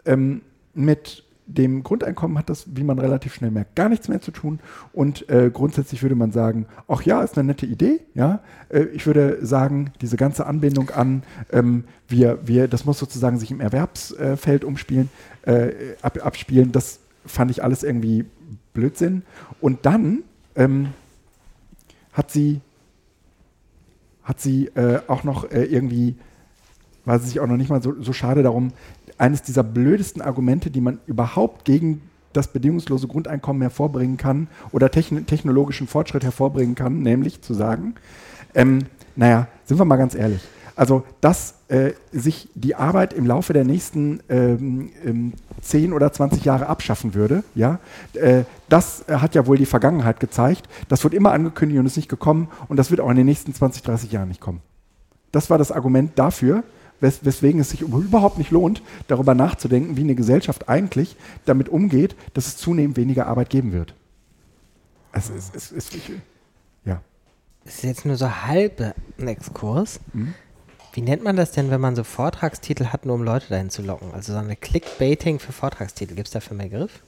Ähm, 0.04 0.42
mit 0.74 1.24
dem 1.54 1.82
Grundeinkommen 1.82 2.38
hat 2.38 2.48
das, 2.48 2.64
wie 2.74 2.84
man 2.84 2.98
relativ 2.98 3.34
schnell 3.34 3.50
merkt, 3.50 3.76
gar 3.76 3.88
nichts 3.88 4.08
mehr 4.08 4.20
zu 4.20 4.30
tun. 4.30 4.60
Und 4.92 5.28
äh, 5.28 5.50
grundsätzlich 5.52 6.02
würde 6.02 6.14
man 6.14 6.32
sagen, 6.32 6.66
ach 6.88 7.02
ja, 7.02 7.22
ist 7.22 7.36
eine 7.36 7.46
nette 7.46 7.66
Idee. 7.66 8.00
Ja, 8.14 8.40
äh, 8.68 8.84
ich 8.92 9.06
würde 9.06 9.44
sagen, 9.44 9.92
diese 10.00 10.16
ganze 10.16 10.46
Anbindung 10.46 10.90
an, 10.90 11.22
ähm, 11.52 11.84
wir, 12.08 12.38
wir, 12.46 12.68
das 12.68 12.84
muss 12.84 12.98
sozusagen 12.98 13.38
sich 13.38 13.50
im 13.50 13.60
Erwerbsfeld 13.60 14.64
umspielen, 14.64 15.10
äh, 15.42 15.70
ab, 16.02 16.24
abspielen. 16.24 16.72
Das 16.72 17.00
fand 17.26 17.50
ich 17.50 17.62
alles 17.62 17.82
irgendwie 17.82 18.24
Blödsinn. 18.72 19.22
Und 19.60 19.86
dann 19.86 20.22
ähm, 20.54 20.88
hat 22.12 22.30
sie, 22.30 22.60
hat 24.22 24.40
sie 24.40 24.66
äh, 24.68 25.00
auch 25.06 25.24
noch 25.24 25.50
äh, 25.50 25.64
irgendwie 25.64 26.16
war 27.04 27.18
sie 27.18 27.28
sich 27.28 27.40
auch 27.40 27.46
noch 27.46 27.56
nicht 27.56 27.70
mal 27.70 27.82
so, 27.82 28.00
so 28.00 28.12
schade 28.12 28.42
darum, 28.42 28.72
eines 29.20 29.42
dieser 29.42 29.62
blödesten 29.62 30.22
Argumente, 30.22 30.70
die 30.70 30.80
man 30.80 30.98
überhaupt 31.06 31.64
gegen 31.64 32.02
das 32.32 32.48
bedingungslose 32.48 33.06
Grundeinkommen 33.06 33.60
hervorbringen 33.60 34.16
kann 34.16 34.48
oder 34.72 34.90
techn 34.90 35.26
technologischen 35.26 35.86
Fortschritt 35.86 36.24
hervorbringen 36.24 36.74
kann, 36.74 37.02
nämlich 37.02 37.42
zu 37.42 37.52
sagen, 37.54 37.96
ähm, 38.54 38.80
naja, 39.16 39.48
sind 39.64 39.78
wir 39.78 39.84
mal 39.84 39.96
ganz 39.96 40.14
ehrlich, 40.14 40.40
also 40.76 41.04
dass 41.20 41.54
äh, 41.68 41.92
sich 42.12 42.48
die 42.54 42.76
Arbeit 42.76 43.12
im 43.12 43.26
Laufe 43.26 43.52
der 43.52 43.64
nächsten 43.64 44.20
ähm, 44.30 44.90
ähm, 45.04 45.32
10 45.60 45.92
oder 45.92 46.12
20 46.12 46.44
Jahre 46.44 46.68
abschaffen 46.68 47.14
würde, 47.14 47.42
ja, 47.54 47.78
äh, 48.14 48.44
das 48.68 49.04
hat 49.08 49.34
ja 49.34 49.46
wohl 49.46 49.58
die 49.58 49.66
Vergangenheit 49.66 50.20
gezeigt. 50.20 50.68
Das 50.88 51.04
wird 51.04 51.12
immer 51.12 51.32
angekündigt 51.32 51.78
und 51.78 51.86
ist 51.86 51.96
nicht 51.96 52.08
gekommen 52.08 52.48
und 52.68 52.76
das 52.76 52.90
wird 52.90 53.00
auch 53.00 53.10
in 53.10 53.16
den 53.16 53.26
nächsten 53.26 53.52
20, 53.52 53.82
30 53.82 54.12
Jahren 54.12 54.28
nicht 54.28 54.40
kommen. 54.40 54.62
Das 55.32 55.50
war 55.50 55.58
das 55.58 55.72
Argument 55.72 56.12
dafür, 56.16 56.62
wes 57.00 57.24
weswegen 57.24 57.60
es 57.60 57.70
sich 57.70 57.82
überhaupt 57.82 58.38
nicht 58.38 58.50
lohnt, 58.50 58.82
darüber 59.08 59.34
nachzudenken, 59.34 59.96
wie 59.96 60.02
eine 60.02 60.14
Gesellschaft 60.14 60.68
eigentlich 60.68 61.16
damit 61.44 61.68
umgeht, 61.68 62.16
dass 62.34 62.46
es 62.46 62.56
zunehmend 62.56 62.96
weniger 62.96 63.26
Arbeit 63.26 63.50
geben 63.50 63.72
wird. 63.72 63.94
Es 65.12 65.28
ist, 65.28 65.56
es 65.56 65.72
ist, 65.72 65.94
ich, 65.94 66.10
ja. 66.84 67.00
Das 67.64 67.76
ist 67.76 67.82
jetzt 67.82 68.06
nur 68.06 68.16
so 68.16 68.30
halb 68.46 68.94
ein 69.18 69.28
Exkurs. 69.28 70.00
Mhm. 70.12 70.34
Wie 70.92 71.02
nennt 71.02 71.22
man 71.22 71.36
das 71.36 71.52
denn, 71.52 71.70
wenn 71.70 71.80
man 71.80 71.94
so 71.94 72.04
Vortragstitel 72.04 72.86
hat, 72.86 73.06
nur 73.06 73.14
um 73.14 73.22
Leute 73.22 73.48
dahin 73.48 73.70
zu 73.70 73.82
locken? 73.82 74.12
Also 74.12 74.32
so 74.32 74.38
eine 74.38 74.56
Clickbaiting 74.56 75.38
für 75.38 75.52
Vortragstitel. 75.52 76.14
Gibt 76.14 76.28
es 76.28 76.32
dafür 76.32 76.58
einen 76.58 76.70
Begriff? 76.70 77.02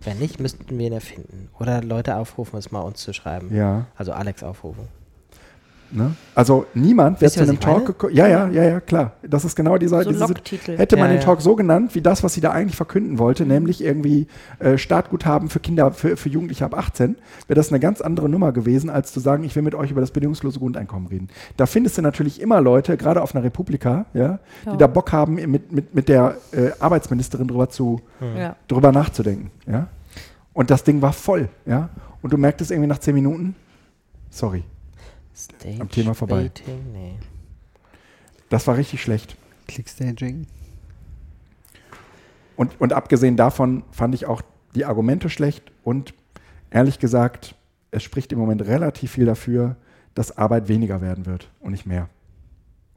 Wenn 0.00 0.18
nicht, 0.18 0.40
müssten 0.40 0.76
wir 0.78 0.86
ihn 0.86 0.92
erfinden. 0.92 1.50
Oder 1.58 1.82
Leute 1.82 2.16
aufrufen, 2.16 2.58
es 2.58 2.70
mal 2.70 2.80
uns 2.80 3.00
zu 3.00 3.12
schreiben. 3.12 3.54
Ja. 3.54 3.86
Also 3.96 4.12
Alex 4.12 4.42
aufrufen. 4.42 4.88
Ne? 5.92 6.14
Also 6.36 6.66
niemand, 6.74 7.20
Wisst 7.20 7.34
zu 7.34 7.42
einem 7.42 7.58
Talk 7.58 7.86
gekommen 7.86 8.14
Ja, 8.14 8.28
ja, 8.28 8.48
ja, 8.48 8.62
ja, 8.62 8.80
klar. 8.80 9.12
Das 9.22 9.44
ist 9.44 9.56
genau 9.56 9.76
dieser. 9.76 10.02
So 10.04 10.10
diese, 10.10 10.76
hätte 10.78 10.96
man 10.96 11.06
Ja, 11.06 11.14
den 11.14 11.20
ja. 11.20 11.24
Talk 11.24 11.40
so 11.40 11.56
genannt, 11.56 11.94
wie 11.94 12.00
das, 12.00 12.22
was 12.22 12.34
sie 12.34 12.40
da 12.40 12.52
eigentlich 12.52 12.76
verkünden 12.76 13.18
wollte, 13.18 13.44
nämlich 13.44 13.82
irgendwie 13.82 14.28
äh, 14.60 14.78
Startguthaben 14.78 15.48
für 15.48 15.58
Kinder, 15.58 15.90
für, 15.92 16.16
für 16.16 16.28
Jugendliche 16.28 16.64
ab 16.64 16.74
18, 16.76 17.16
wäre 17.48 17.56
das 17.56 17.70
eine 17.70 17.80
ganz 17.80 18.00
andere 18.00 18.28
Nummer 18.28 18.52
gewesen, 18.52 18.88
als 18.88 19.12
zu 19.12 19.18
sagen, 19.20 19.42
ich 19.42 19.56
will 19.56 19.62
mit 19.62 19.74
euch 19.74 19.90
über 19.90 20.00
das 20.00 20.12
bedingungslose 20.12 20.60
Grundeinkommen 20.60 21.08
reden. 21.08 21.28
Da 21.56 21.66
findest 21.66 21.98
du 21.98 22.02
natürlich 22.02 22.40
immer 22.40 22.60
Leute, 22.60 22.96
gerade 22.96 23.20
auf 23.22 23.34
einer 23.34 23.42
Republika, 23.44 24.06
ja, 24.14 24.38
Ja. 24.64 24.72
die 24.72 24.78
da 24.78 24.86
Bock 24.86 25.10
haben, 25.12 25.34
mit, 25.34 25.72
mit, 25.72 25.94
mit 25.94 26.08
der 26.08 26.36
äh, 26.52 26.70
Arbeitsministerin 26.78 27.48
drüber 27.48 27.68
zu, 27.68 28.00
Ja. 28.38 28.54
drüber 28.68 28.92
nachzudenken. 28.92 29.50
Ja? 29.66 29.88
Und 30.52 30.70
das 30.70 30.84
Ding 30.84 31.02
war 31.02 31.12
voll. 31.12 31.48
Ja? 31.66 31.88
Und 32.22 32.32
du 32.32 32.36
merktest 32.36 32.70
irgendwie 32.70 32.88
nach 32.88 32.98
zehn 32.98 33.14
Minuten, 33.14 33.54
sorry, 34.30 34.62
Stage 35.34 35.80
Am 35.80 35.90
Thema 35.90 36.14
vorbei. 36.14 36.42
Baiting? 36.42 36.92
Nee. 36.92 37.14
das 38.48 38.66
war 38.66 38.76
richtig 38.76 39.02
schlecht. 39.02 39.36
Clickstaging. 39.68 40.46
Und, 42.56 42.80
und 42.80 42.92
abgesehen 42.92 43.36
davon 43.36 43.84
fand 43.90 44.14
ich 44.14 44.26
auch 44.26 44.42
die 44.74 44.84
Argumente 44.84 45.30
schlecht 45.30 45.72
und 45.82 46.14
ehrlich 46.70 46.98
gesagt, 46.98 47.54
es 47.90 48.02
spricht 48.02 48.32
im 48.32 48.38
Moment 48.38 48.62
relativ 48.62 49.12
viel 49.12 49.26
dafür, 49.26 49.76
dass 50.14 50.36
Arbeit 50.36 50.68
weniger 50.68 51.00
werden 51.00 51.26
wird 51.26 51.50
und 51.60 51.72
nicht 51.72 51.86
mehr. 51.86 52.08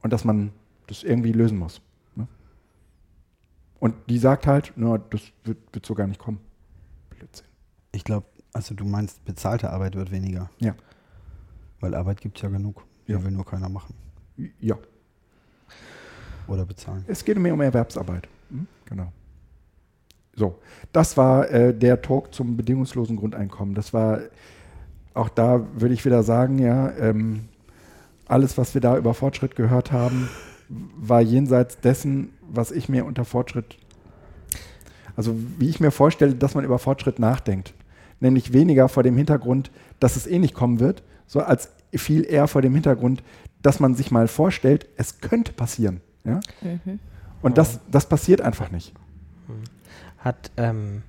Und 0.02 0.12
dass 0.12 0.24
man 0.24 0.52
das 0.86 1.02
irgendwie 1.02 1.32
lösen 1.32 1.58
muss. 1.58 1.80
Ne? 2.14 2.28
Und 3.80 3.94
die 4.08 4.18
sagt 4.18 4.46
halt, 4.46 4.72
na, 4.76 4.98
das 4.98 5.22
wird, 5.44 5.58
wird 5.72 5.86
so 5.86 5.94
gar 5.94 6.06
nicht 6.06 6.20
kommen. 6.20 6.40
Blödsinn. 7.10 7.46
Ich 7.92 8.04
glaube, 8.04 8.26
also 8.52 8.74
du 8.74 8.84
meinst, 8.84 9.24
bezahlte 9.24 9.70
Arbeit 9.70 9.94
wird 9.94 10.10
weniger. 10.10 10.50
Ja. 10.58 10.74
Weil 11.84 11.94
Arbeit 11.94 12.22
gibt 12.22 12.38
es 12.38 12.42
ja 12.42 12.48
genug. 12.48 12.82
Die 13.06 13.12
Ja. 13.12 13.22
will 13.22 13.30
nur 13.30 13.44
keiner 13.44 13.68
machen. 13.68 13.94
Ja, 14.58 14.76
Oder 16.48 16.64
bezahlen. 16.64 17.04
es 17.06 17.22
geht 17.26 17.38
mehr 17.38 17.52
um 17.52 17.60
Erwerbsarbeit. 17.60 18.26
Hm? 18.48 18.66
Genau. 18.86 19.12
So, 20.34 20.58
das 20.92 21.18
war 21.18 21.50
äh, 21.50 21.74
der 21.74 22.00
Talk 22.00 22.32
zum 22.32 22.56
bedingungslosen 22.56 23.16
Grundeinkommen. 23.16 23.74
Das 23.74 23.92
war, 23.92 24.20
auch 25.12 25.28
da 25.28 25.60
würde 25.74 25.92
ich 25.92 26.06
wieder 26.06 26.22
sagen, 26.22 26.58
ja, 26.58 26.90
ähm, 26.96 27.48
alles, 28.26 28.56
was 28.56 28.72
wir 28.72 28.80
da 28.80 28.96
über 28.96 29.12
Fortschritt 29.12 29.54
gehört 29.54 29.92
haben, 29.92 30.30
war 30.70 31.20
jenseits 31.20 31.80
dessen, 31.80 32.30
was 32.40 32.70
ich 32.72 32.88
mir 32.88 33.04
unter 33.04 33.26
Fortschritt, 33.26 33.76
also 35.16 35.36
wie 35.58 35.68
ich 35.68 35.80
mir 35.80 35.90
vorstelle, 35.90 36.34
dass 36.34 36.54
man 36.54 36.64
über 36.64 36.78
Fortschritt 36.78 37.18
nachdenkt. 37.18 37.74
Nämlich 38.20 38.54
weniger 38.54 38.88
vor 38.88 39.02
dem 39.02 39.18
Hintergrund, 39.18 39.70
dass 40.00 40.16
es 40.16 40.26
eh 40.26 40.38
nicht 40.38 40.54
kommen 40.54 40.80
wird, 40.80 41.02
so 41.26 41.40
als 41.40 41.70
viel 41.92 42.24
eher 42.24 42.48
vor 42.48 42.62
dem 42.62 42.74
Hintergrund, 42.74 43.22
dass 43.62 43.80
man 43.80 43.94
sich 43.94 44.10
mal 44.10 44.28
vorstellt, 44.28 44.86
es 44.96 45.20
könnte 45.20 45.52
passieren. 45.52 46.00
Ja? 46.24 46.40
Mhm. 46.60 46.98
Und 47.42 47.58
das, 47.58 47.80
das 47.90 48.08
passiert 48.08 48.40
einfach 48.40 48.70
nicht. 48.70 48.92
Hat 50.18 50.50
ähm, 50.56 51.02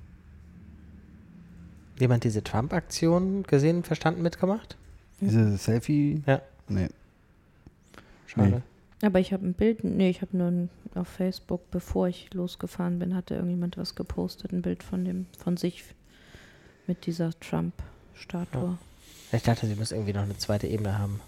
jemand 1.98 2.24
diese 2.24 2.44
Trump-Aktion 2.44 3.44
gesehen, 3.44 3.82
verstanden, 3.82 4.22
mitgemacht? 4.22 4.76
Diese 5.20 5.56
Selfie? 5.56 6.22
Ja. 6.26 6.42
Nee. 6.68 6.88
Schade. 8.26 8.62
Aber 9.02 9.20
ich 9.20 9.32
habe 9.32 9.46
ein 9.46 9.54
Bild, 9.54 9.84
nee, 9.84 10.10
ich 10.10 10.22
habe 10.22 10.36
nur 10.36 10.48
ein, 10.48 10.70
auf 10.94 11.08
Facebook, 11.08 11.70
bevor 11.70 12.08
ich 12.08 12.32
losgefahren 12.32 12.98
bin, 12.98 13.14
hatte 13.14 13.34
irgendjemand 13.34 13.76
was 13.76 13.94
gepostet, 13.94 14.52
ein 14.52 14.62
Bild 14.62 14.82
von 14.82 15.04
dem, 15.04 15.26
von 15.38 15.56
sich 15.56 15.84
mit 16.86 17.06
dieser 17.06 17.38
Trump-Statue. 17.40 18.78
Ich 19.32 19.42
dachte, 19.42 19.66
sie 19.66 19.74
muss 19.74 19.92
irgendwie 19.92 20.12
noch 20.12 20.22
eine 20.22 20.36
zweite 20.38 20.66
Ebene 20.66 20.98
haben. 20.98 21.20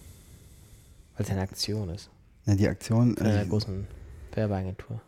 Weil 1.17 1.23
es 1.25 1.29
ja 1.29 1.35
eine 1.35 1.43
Aktion 1.43 1.89
ist. 1.91 2.11
Ja, 2.47 2.55
die 2.55 2.69
Aktion. 2.69 3.17
Von 3.17 3.27
einer 3.27 3.39
Also, 3.41 3.51
großen 3.51 3.87
Werbeagentur. 4.33 5.01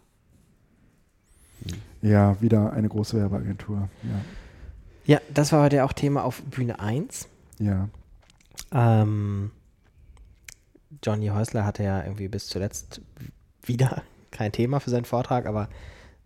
Ja, 2.03 2.41
wieder 2.41 2.73
eine 2.73 2.89
große 2.89 3.17
Werbeagentur. 3.17 3.89
Ja. 4.03 4.21
Ja, 5.07 5.21
das 5.33 5.53
war 5.53 5.63
heute 5.63 5.85
auch 5.85 5.93
Thema 5.93 6.25
auf 6.25 6.43
Bühne 6.43 6.79
1. 6.81 7.29
ja. 7.59 7.89
Ähm, 8.73 9.51
Johnny 11.03 11.29
Häusler 11.29 11.65
hatte 11.65 11.83
ja 11.83 12.03
irgendwie 12.05 12.29
bis 12.29 12.47
zuletzt 12.47 13.01
wieder 13.63 14.03
kein 14.31 14.53
Thema 14.53 14.79
für 14.81 14.91
seinen 14.91 15.05
Vortrag, 15.07 15.47
aber 15.47 15.69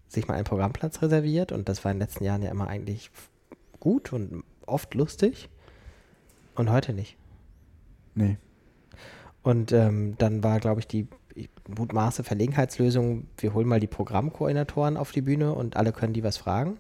sich 0.08 0.26
mal 0.28 0.34
einen 0.34 0.44
Programmplatz 0.44 1.00
reserviert 1.00 1.52
und 1.52 1.68
das 1.68 1.84
war 1.84 1.92
in 1.92 1.98
den 1.98 2.06
letzten 2.06 2.24
Jahren 2.24 2.42
ja 2.42 2.50
immer 2.50 2.68
eigentlich 2.68 3.10
gut 3.80 4.12
und 4.12 4.44
oft 4.66 4.94
lustig 4.94 5.48
und 6.56 6.70
heute 6.70 6.92
nicht. 6.92 7.16
Nee. 8.14 8.36
Und 9.42 9.72
ähm, 9.72 10.14
dann 10.18 10.42
war, 10.42 10.60
glaube 10.60 10.80
ich, 10.80 10.86
die 10.86 11.06
mutmaße 11.68 12.22
Verlegenheitslösung, 12.24 13.26
wir 13.38 13.54
holen 13.54 13.66
mal 13.66 13.80
die 13.80 13.86
Programmkoordinatoren 13.86 14.96
auf 14.96 15.12
die 15.12 15.22
Bühne 15.22 15.52
und 15.52 15.76
alle 15.76 15.92
können 15.92 16.12
die 16.12 16.22
was 16.22 16.36
fragen. 16.36 16.78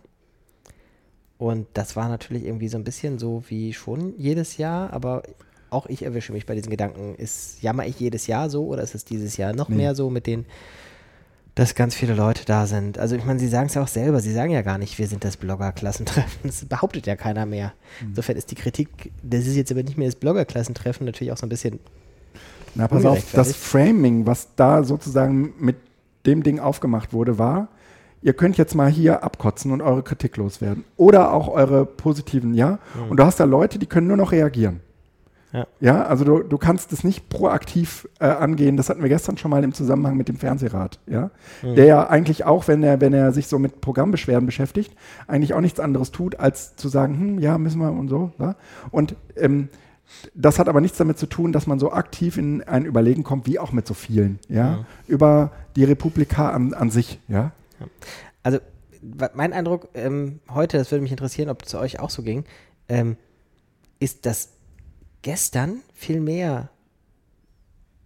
Und 1.38 1.66
das 1.74 1.96
war 1.96 2.08
natürlich 2.08 2.44
irgendwie 2.44 2.68
so 2.68 2.78
ein 2.78 2.84
bisschen 2.84 3.18
so 3.18 3.42
wie 3.48 3.72
schon 3.72 4.14
jedes 4.18 4.56
Jahr, 4.56 4.92
aber 4.92 5.24
auch 5.70 5.86
ich 5.86 6.04
erwische 6.04 6.32
mich 6.32 6.46
bei 6.46 6.54
diesen 6.54 6.70
Gedanken. 6.70 7.16
Ist, 7.16 7.60
jammer 7.62 7.86
ich 7.86 7.98
jedes 7.98 8.26
Jahr 8.28 8.48
so 8.48 8.66
oder 8.66 8.82
ist 8.82 8.94
es 8.94 9.04
dieses 9.04 9.36
Jahr 9.36 9.52
noch 9.52 9.68
Nee. 9.68 9.76
mehr 9.76 9.94
so 9.94 10.08
mit 10.08 10.26
den, 10.26 10.46
dass 11.54 11.74
ganz 11.74 11.94
viele 11.94 12.14
Leute 12.14 12.44
da 12.44 12.66
sind? 12.66 12.98
Also 12.98 13.14
ich 13.14 13.24
meine, 13.24 13.38
sie 13.38 13.48
sagen 13.48 13.66
es 13.66 13.74
ja 13.74 13.82
auch 13.82 13.88
selber, 13.88 14.20
sie 14.20 14.32
sagen 14.32 14.50
ja 14.50 14.62
gar 14.62 14.78
nicht, 14.78 14.98
wir 14.98 15.06
sind 15.06 15.24
das 15.24 15.36
Blogger-Klassentreffen. 15.36 16.40
Das 16.42 16.64
behauptet 16.64 17.06
ja 17.06 17.16
keiner 17.16 17.46
mehr. 17.46 17.72
Insofern 18.00 18.36
ist 18.36 18.50
die 18.50 18.56
Kritik, 18.56 19.12
das 19.22 19.46
ist 19.46 19.54
jetzt 19.54 19.70
aber 19.70 19.82
nicht 19.82 19.96
mehr 19.96 20.08
das 20.08 20.16
Blogger-Klassentreffen, 20.16 21.06
natürlich 21.06 21.32
auch 21.32 21.36
so 21.36 21.46
ein 21.46 21.50
bisschen 21.50 21.78
Na, 22.74 22.88
pass 22.88 23.04
auf, 23.04 23.32
das. 23.32 23.54
Framing, 23.54 24.26
was 24.26 24.48
da 24.56 24.82
sozusagen 24.82 25.54
mit 25.58 25.76
dem 26.26 26.42
Ding 26.42 26.58
aufgemacht 26.58 27.12
wurde, 27.12 27.38
war, 27.38 27.68
ihr 28.22 28.32
könnt 28.32 28.56
jetzt 28.56 28.74
mal 28.74 28.90
hier 28.90 29.22
abkotzen 29.22 29.70
und 29.70 29.80
eure 29.80 30.02
Kritik 30.02 30.36
loswerden. 30.36 30.84
Oder 30.96 31.32
auch 31.32 31.48
eure 31.48 31.86
positiven, 31.86 32.54
ja. 32.54 32.78
Und 33.08 33.18
du 33.18 33.24
hast 33.24 33.38
da 33.38 33.44
Leute, 33.44 33.78
die 33.78 33.86
können 33.86 34.08
nur 34.08 34.16
noch 34.16 34.32
reagieren. 34.32 34.80
Ja. 35.54 35.66
Ja, 35.78 36.02
also 36.04 36.24
du, 36.24 36.42
du 36.42 36.58
kannst 36.58 36.92
es 36.92 37.04
nicht 37.04 37.28
proaktiv 37.28 38.08
äh, 38.18 38.26
angehen. 38.26 38.76
Das 38.76 38.88
hatten 38.90 39.02
wir 39.02 39.08
gestern 39.08 39.38
schon 39.38 39.52
mal 39.52 39.62
im 39.62 39.72
Zusammenhang 39.72 40.16
mit 40.16 40.28
dem 40.28 40.36
Fernsehrat, 40.36 40.98
ja. 41.06 41.30
Der 41.62 41.84
ja 41.84 42.08
eigentlich 42.08 42.44
auch, 42.44 42.66
wenn 42.66 42.82
er, 42.82 43.00
wenn 43.00 43.12
er 43.12 43.32
sich 43.32 43.46
so 43.46 43.60
mit 43.60 43.80
Programmbeschwerden 43.80 44.46
beschäftigt, 44.46 44.96
eigentlich 45.28 45.54
auch 45.54 45.60
nichts 45.60 45.78
anderes 45.78 46.10
tut, 46.10 46.40
als 46.40 46.74
zu 46.74 46.88
sagen, 46.88 47.18
hm, 47.18 47.38
ja, 47.38 47.56
müssen 47.56 47.80
wir 47.80 47.92
und 47.92 48.08
so. 48.08 48.32
Ja? 48.40 48.56
Und 48.90 49.14
ähm, 49.36 49.68
das 50.34 50.58
hat 50.58 50.68
aber 50.68 50.80
nichts 50.80 50.98
damit 50.98 51.18
zu 51.18 51.26
tun, 51.26 51.52
dass 51.52 51.68
man 51.68 51.78
so 51.78 51.92
aktiv 51.92 52.36
in 52.36 52.62
ein 52.64 52.84
Überlegen 52.84 53.22
kommt, 53.22 53.46
wie 53.46 53.60
auch 53.60 53.70
mit 53.70 53.86
so 53.86 53.94
vielen, 53.94 54.40
ja, 54.48 54.56
Ja. 54.56 54.86
über 55.06 55.52
die 55.76 55.84
Republika 55.84 56.50
an, 56.50 56.74
an 56.74 56.90
sich, 56.90 57.20
ja. 57.28 57.52
Also, 58.42 58.58
mein 59.34 59.52
Eindruck 59.52 59.88
ähm, 59.94 60.40
heute, 60.52 60.78
das 60.78 60.90
würde 60.90 61.02
mich 61.02 61.12
interessieren, 61.12 61.48
ob 61.48 61.62
es 61.62 61.68
zu 61.68 61.78
euch 61.78 62.00
auch 62.00 62.10
so 62.10 62.22
ging, 62.22 62.44
ähm, 62.88 63.16
ist, 64.00 64.26
dass 64.26 64.53
gestern 65.24 65.78
viel 65.94 66.20
mehr 66.20 66.68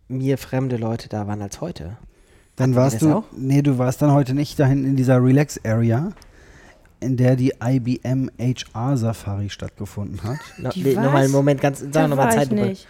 mir 0.09 0.39
fremde 0.39 0.77
Leute 0.77 1.09
da 1.09 1.27
waren 1.27 1.43
als 1.43 1.61
heute. 1.61 1.97
dann 2.57 2.71
Hatten 2.71 2.75
warst 2.77 3.03
du. 3.03 3.12
auch? 3.12 3.25
Nee, 3.37 3.61
du 3.62 3.77
warst 3.77 4.01
dann 4.01 4.12
heute 4.12 4.33
nicht 4.35 4.59
dahin 4.59 4.85
in 4.85 4.97
dieser 4.97 5.23
Relax 5.23 5.61
Area, 5.64 6.11
in 7.01 7.16
der 7.16 7.37
die 7.37 7.53
IBM 7.62 8.31
HR 8.39 8.97
Safari 8.97 9.51
stattgefunden 9.51 10.23
hat. 10.23 10.39
No, 10.59 10.71
Die 10.71 10.83
nee, 10.83 10.97
was? 10.97 11.05
nochmal 11.05 11.25
einen 11.25 11.33
Moment, 11.33 11.61
ganz, 11.61 11.85
sag 11.93 12.09
nochmal 12.09 12.33
Zeitlupe. 12.33 12.66
nicht. 12.69 12.87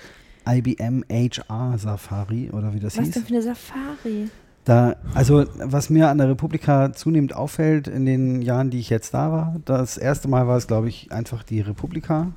IBM 0.47 1.05
HR 1.11 1.77
Safari 1.79 2.51
oder 2.51 2.73
wie 2.73 2.81
das 2.81 2.97
Was 2.97 3.05
hieß. 3.07 3.15
denn 3.15 3.23
für 3.25 3.35
eine 3.35 3.43
Safari? 3.43 4.29
Da, 4.65 4.97
also 5.15 5.47
was 5.57 5.89
mir 5.91 6.09
an 6.11 6.19
der 6.19 6.29
Republika 6.29 6.93
zunehmend 6.93 7.35
auffällt 7.35 7.89
in 7.89 8.05
den 8.07 8.43
Jahren, 8.43 8.69
die 8.71 8.79
ich 8.79 8.91
jetzt 8.91 9.15
da 9.15 9.33
war, 9.33 9.57
das 9.65 9.97
erste 9.99 10.29
Mal 10.29 10.47
war 10.47 10.57
es, 10.59 10.67
glaube 10.67 10.89
ich, 10.89 11.11
einfach 11.11 11.43
die 11.43 11.61
Republika. 11.63 12.29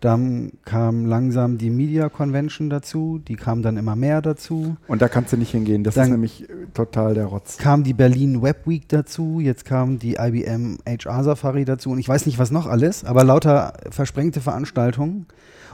Dann 0.00 0.52
kam 0.64 1.06
langsam 1.06 1.58
die 1.58 1.70
Media 1.70 2.08
Convention 2.08 2.70
dazu, 2.70 3.20
die 3.26 3.34
kam 3.34 3.62
dann 3.62 3.76
immer 3.76 3.96
mehr 3.96 4.22
dazu. 4.22 4.76
Und 4.86 5.02
da 5.02 5.08
kannst 5.08 5.32
du 5.32 5.36
nicht 5.36 5.50
hingehen. 5.50 5.82
Das 5.82 5.96
ist 5.96 6.00
Dann- 6.02 6.12
nämlich 6.12 6.48
äh, 6.48 6.52
total 6.72 7.14
der 7.14 7.24
Rotz. 7.26 7.56
Kam 7.56 7.82
die 7.82 7.94
Berlin 7.94 8.40
Web 8.40 8.66
Week 8.66 8.88
dazu, 8.88 9.40
jetzt 9.40 9.64
kam 9.64 9.98
die 9.98 10.14
IBM 10.14 10.78
HR 10.86 11.24
Safari 11.24 11.64
dazu 11.64 11.90
und 11.90 11.98
ich 11.98 12.08
weiß 12.08 12.26
nicht, 12.26 12.38
was 12.38 12.52
noch 12.52 12.66
alles, 12.66 13.04
aber 13.04 13.24
lauter 13.24 13.72
versprengte 13.90 14.40
Veranstaltungen. 14.40 15.26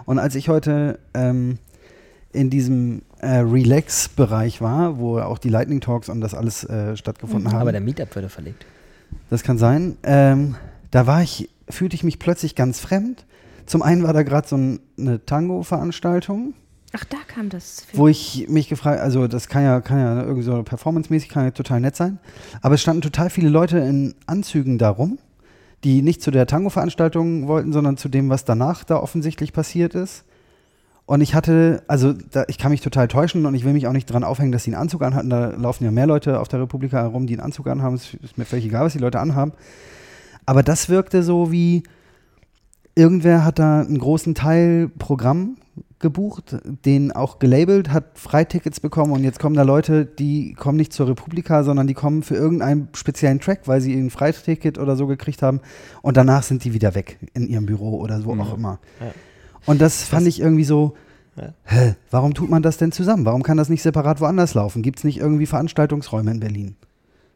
Und 0.07 0.19
als 0.19 0.35
ich 0.37 0.49
heute 0.49 0.99
ähm, 1.13 1.59
in 2.33 2.49
diesem 2.49 3.03
äh, 3.21 3.37
Relax-Bereich 3.41 4.61
war, 4.63 4.99
wo 4.99 5.19
auch 5.19 5.39
die 5.39 5.49
Lightning 5.51 5.81
Talks 5.81 6.09
und 6.09 6.21
das 6.23 6.35
alles 6.35 6.65
äh, 6.65 6.97
stattgefunden 6.97 7.53
haben, 7.53 7.61
Aber 7.61 7.73
der 7.73 7.81
Meetup 7.83 8.15
würde 8.15 8.29
verlegt. 8.31 8.65
das 9.29 9.43
kann 9.43 9.59
sein. 9.59 9.97
Ähm, 10.03 10.55
da 10.91 11.07
war 11.07 11.23
ich, 11.23 11.51
fühlte 11.69 11.95
ich 11.95 12.05
mich 12.05 12.19
plötzlich 12.19 12.55
ganz 12.55 12.81
fremd. 12.81 13.27
Zum 13.67 13.83
einen 13.83 14.03
war 14.03 14.13
da 14.13 14.23
gerade 14.23 14.47
so 14.47 14.57
ein, 14.57 14.81
eine 14.99 15.25
Tango-Veranstaltung, 15.25 16.55
Ach, 16.97 17.05
da 17.05 17.17
kam 17.27 17.49
das. 17.49 17.87
wo 17.93 18.07
ich 18.07 18.47
mich 18.49 18.69
gefragt, 18.69 19.01
also 19.01 19.27
das 19.27 19.49
kann 19.49 19.65
ja, 19.65 19.81
kann 19.81 19.99
ja 19.99 20.23
irgendwie 20.23 20.45
so 20.45 20.63
performancemäßig, 20.63 21.29
kann 21.29 21.45
ja 21.45 21.51
total 21.51 21.81
nett 21.81 21.97
sein. 21.97 22.21
Aber 22.63 22.77
es 22.77 22.83
standen 22.83 23.03
total 23.03 23.31
viele 23.31 23.49
Leute 23.49 23.79
in 23.79 24.15
Anzügen 24.27 24.79
darum, 24.79 25.19
die 25.83 26.03
nicht 26.03 26.23
zu 26.23 26.31
der 26.31 26.47
Tango-Veranstaltung 26.47 27.49
wollten, 27.49 27.73
sondern 27.73 27.97
zu 27.97 28.09
dem, 28.09 28.31
was 28.31 28.45
danach 28.45 28.85
da 28.85 28.97
offensichtlich 28.97 29.53
passiert 29.53 29.95
ist. 29.95 30.25
Und 31.07 31.21
ich 31.21 31.35
hatte, 31.35 31.83
also 31.89 32.13
da, 32.13 32.45
ich 32.47 32.59
kann 32.59 32.71
mich 32.71 32.81
total 32.81 33.09
täuschen 33.09 33.45
und 33.45 33.55
ich 33.55 33.65
will 33.65 33.73
mich 33.73 33.87
auch 33.89 33.93
nicht 33.93 34.07
dran 34.07 34.25
aufhängen, 34.25 34.53
dass 34.53 34.65
sie 34.65 34.71
einen 34.73 34.81
Anzug 34.81 35.03
anhatten. 35.03 35.29
Da 35.29 35.49
laufen 35.49 35.85
ja 35.85 35.91
mehr 35.91 36.07
Leute 36.07 36.39
auf 36.39 36.49
der 36.49 36.61
Republika 36.61 36.99
herum, 36.99 37.27
die 37.27 37.35
einen 37.35 37.43
Anzug 37.43 37.67
anhaben. 37.67 37.97
Es 37.97 38.15
ist 38.15 38.39
mir 38.39 38.45
völlig 38.45 38.67
egal, 38.67 38.85
was 38.85 38.93
die 38.93 39.01
Leute 39.01 39.21
anhaben. 39.21 39.53
Aber 40.47 40.63
das 40.63 40.89
wirkte 40.89 41.23
so 41.23 41.51
wie, 41.51 41.83
irgendwer 42.95 43.45
hat 43.45 43.59
da 43.59 43.81
einen 43.81 43.99
großen 43.99 44.35
Teil 44.35 44.89
Programm 44.99 45.57
gebucht, 45.99 46.57
den 46.85 47.13
auch 47.13 47.39
gelabelt, 47.39 47.91
hat 47.91 48.19
Freitickets 48.19 48.79
bekommen 48.81 49.13
und 49.13 49.25
jetzt 49.25 49.39
kommen 49.39 49.57
da 49.57 49.63
Leute, 49.63 50.05
die 50.05 50.53
kommen 50.53 50.77
nicht 50.77 50.93
zur 50.93 51.09
Republika, 51.09 51.65
sondern 51.65 51.87
die 51.87 51.95
kommen 51.95 52.23
für 52.23 52.35
irgendeinen 52.35 52.89
speziellen 52.95 53.41
Track, 53.41 53.61
weil 53.67 53.81
sie 53.81 53.95
ein 53.95 54.11
Freiticket 54.11 54.79
oder 54.79 54.97
so 54.97 55.07
gekriegt 55.07 55.41
haben 55.41 55.61
und 56.03 56.17
danach 56.19 56.43
sind 56.43 56.63
die 56.65 56.75
wieder 56.75 56.95
weg 56.95 57.19
in 57.33 57.47
ihrem 57.49 57.65
Büro 57.65 57.99
oder 58.01 58.21
so 58.21 58.35
Mhm. 58.35 58.41
auch 58.43 58.55
immer. 58.55 58.81
Ja. 59.01 59.13
Und 59.65 59.81
das 59.81 60.03
fand 60.03 60.27
ich 60.27 60.41
irgendwie 60.41 60.65
so, 60.65 60.95
Ja. 61.37 61.55
hä, 61.65 61.95
warum 62.11 62.35
tut 62.35 62.51
man 62.51 62.63
das 62.63 62.77
denn 62.77 62.93
zusammen? 62.93 63.25
Warum 63.25 63.43
kann 63.43 63.57
das 63.57 63.71
nicht 63.71 63.83
separat 63.83 64.21
woanders 64.21 64.53
laufen? 64.53 64.83
Gibt 64.83 64.99
es 64.99 65.05
nicht 65.05 65.19
irgendwie 65.19 65.47
Veranstaltungsräume 65.47 66.31
in 66.33 66.41
Berlin? 66.41 66.77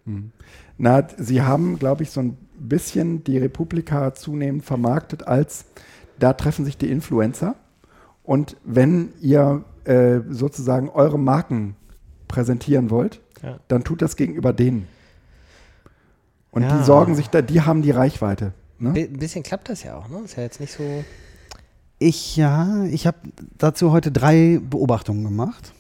Hm. 0.05 0.31
Na, 0.77 1.05
sie 1.17 1.41
haben, 1.43 1.79
glaube 1.79 2.03
ich, 2.03 2.11
so 2.11 2.21
ein 2.21 2.37
bisschen 2.59 3.25
die 3.25 3.39
Republika 3.39 4.15
zunehmend 4.15 4.65
vermarktet 4.65 5.27
als, 5.27 5.65
da 6.19 6.33
treffen 6.33 6.65
sich 6.65 6.77
die 6.77 6.91
Influencer. 6.91 7.55
Und 8.23 8.57
wenn 8.65 9.13
ihr 9.21 9.65
äh, 9.85 10.21
sozusagen 10.29 10.89
eure 10.91 11.19
Marken 11.19 11.77
präsentieren 12.27 12.91
wollt, 12.91 13.21
Ja. 13.43 13.59
dann 13.69 13.85
tut 13.85 14.03
das 14.03 14.17
gegenüber 14.17 14.53
denen. 14.53 14.87
Und 16.51 16.63
Ja. 16.63 16.77
die 16.79 16.85
sorgen 16.85 17.15
sich 17.15 17.29
da, 17.29 17.41
die 17.43 17.61
haben 17.63 17.83
die 17.83 17.91
Reichweite. 17.91 18.53
Ne? 18.79 18.91
Ein 18.95 19.19
bisschen 19.19 19.43
klappt 19.43 19.69
das 19.69 19.83
ja 19.83 19.97
auch, 19.97 20.09
ne? 20.09 20.21
Ist 20.25 20.37
ja 20.37 20.43
jetzt 20.43 20.61
nicht 20.61 20.73
so. 20.73 20.83
Ich, 21.99 22.37
ja, 22.37 22.85
ich 22.85 23.07
habe 23.07 23.19
dazu 23.57 23.91
heute 23.93 24.13
drei 24.13 24.61
Beobachtungen 24.63 25.25
gemacht. 25.25 25.73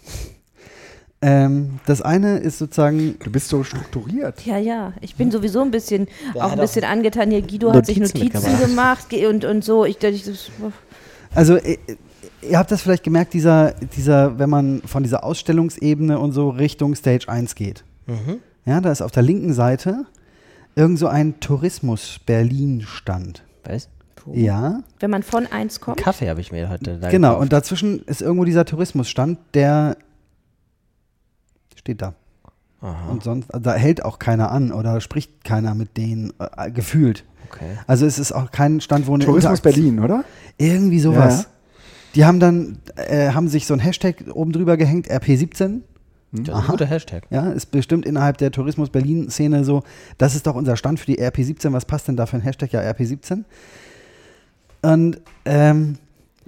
Ähm, 1.20 1.80
das 1.86 2.00
eine 2.00 2.38
ist 2.38 2.58
sozusagen, 2.58 3.16
Du 3.24 3.30
bist 3.30 3.48
so 3.48 3.64
strukturiert. 3.64 4.46
Ja, 4.46 4.56
ja. 4.58 4.92
Ich 5.00 5.16
bin 5.16 5.30
sowieso 5.32 5.62
ein 5.62 5.70
bisschen, 5.72 6.06
Der 6.34 6.44
auch 6.44 6.52
ein 6.52 6.58
bisschen 6.60 6.84
angetan 6.84 7.30
hier. 7.30 7.42
Guido 7.42 7.72
hat 7.72 7.86
sich 7.86 7.98
Notizen 7.98 8.18
Notizen 8.20 8.58
gemacht 8.60 9.08
ge- 9.08 9.26
und, 9.26 9.44
und 9.44 9.64
so. 9.64 9.84
Ich, 9.84 10.02
ich, 10.02 10.24
das, 10.24 10.50
also 11.34 11.58
ihr 12.42 12.58
habt 12.58 12.70
das 12.70 12.82
vielleicht 12.82 13.02
gemerkt, 13.02 13.34
dieser, 13.34 13.72
dieser, 13.96 14.38
wenn 14.38 14.48
man 14.48 14.80
von 14.82 15.02
dieser 15.02 15.24
Ausstellungsebene 15.24 16.18
und 16.20 16.32
so 16.32 16.50
Richtung 16.50 16.94
Stage 16.94 17.28
1 17.28 17.56
geht. 17.56 17.84
Mhm. 18.06 18.38
Ja, 18.64 18.80
da 18.80 18.92
ist 18.92 19.02
auf 19.02 19.10
der 19.10 19.22
linken 19.24 19.52
Seite 19.52 20.04
irgend 20.76 20.98
so 21.00 21.08
ein 21.08 21.40
Tourismus 21.40 22.20
Berlin 22.24 22.82
Stand. 22.86 23.42
Weißt 23.64 23.88
Ja, 24.32 24.82
Wenn 25.00 25.10
man 25.10 25.22
von 25.24 25.46
eins 25.46 25.80
kommt. 25.80 25.96
Kaffee 25.96 26.28
habe 26.28 26.40
ich 26.40 26.52
mir 26.52 26.68
heute 26.68 26.98
da 26.98 27.08
genau. 27.08 27.28
gekauft. 27.30 27.42
Und 27.42 27.52
dazwischen 27.52 28.02
ist 28.04 28.22
irgendwo 28.22 28.44
dieser 28.44 28.64
Tourismusstand, 28.64 29.38
der 29.54 29.96
steht 31.78 32.02
da. 32.02 32.14
Aha, 32.80 33.10
Und 33.10 33.24
sonst, 33.24 33.48
da 33.50 33.74
hält 33.74 34.04
auch 34.04 34.18
keiner 34.18 34.50
an 34.52 34.70
oder 34.72 35.00
spricht 35.00 35.44
keiner 35.44 35.74
mit 35.74 35.96
denen 35.96 36.32
äh, 36.38 36.70
gefühlt. 36.70 37.24
okay. 37.50 37.78
Also 37.86 38.06
es 38.06 38.18
ist 38.18 38.32
auch 38.32 38.50
kein 38.50 38.80
Stand, 38.80 39.06
wo 39.06 39.14
eine 39.14 39.24
Tourismus 39.24 39.60
Berlin, 39.60 39.98
oder? 39.98 40.24
Irgendwie 40.58 41.00
sowas. 41.00 41.42
Ja. 41.42 41.48
Die 42.14 42.24
haben 42.24 42.40
dann, 42.40 42.78
äh, 42.96 43.30
haben 43.32 43.48
sich 43.48 43.66
so 43.66 43.74
ein 43.74 43.80
Hashtag 43.80 44.24
oben 44.32 44.52
drüber 44.52 44.76
gehängt, 44.76 45.10
RP17. 45.10 45.80
Das 46.30 46.40
ist 46.42 46.50
Aha. 46.50 46.60
ein 46.60 46.66
guter 46.68 46.86
Hashtag. 46.86 47.24
Ja, 47.30 47.50
ist 47.50 47.66
bestimmt 47.66 48.04
innerhalb 48.06 48.36
der 48.38 48.50
Tourismus 48.52 48.90
Berlin-Szene 48.90 49.64
so, 49.64 49.82
das 50.18 50.34
ist 50.34 50.46
doch 50.46 50.54
unser 50.54 50.76
Stand 50.76 51.00
für 51.00 51.06
die 51.06 51.18
RP17. 51.20 51.72
Was 51.72 51.84
passt 51.84 52.06
denn 52.06 52.16
da 52.16 52.26
für 52.26 52.36
ein 52.36 52.42
Hashtag? 52.42 52.72
Ja, 52.72 52.80
RP17. 52.82 53.44
Und 54.82 55.20
ähm, 55.44 55.98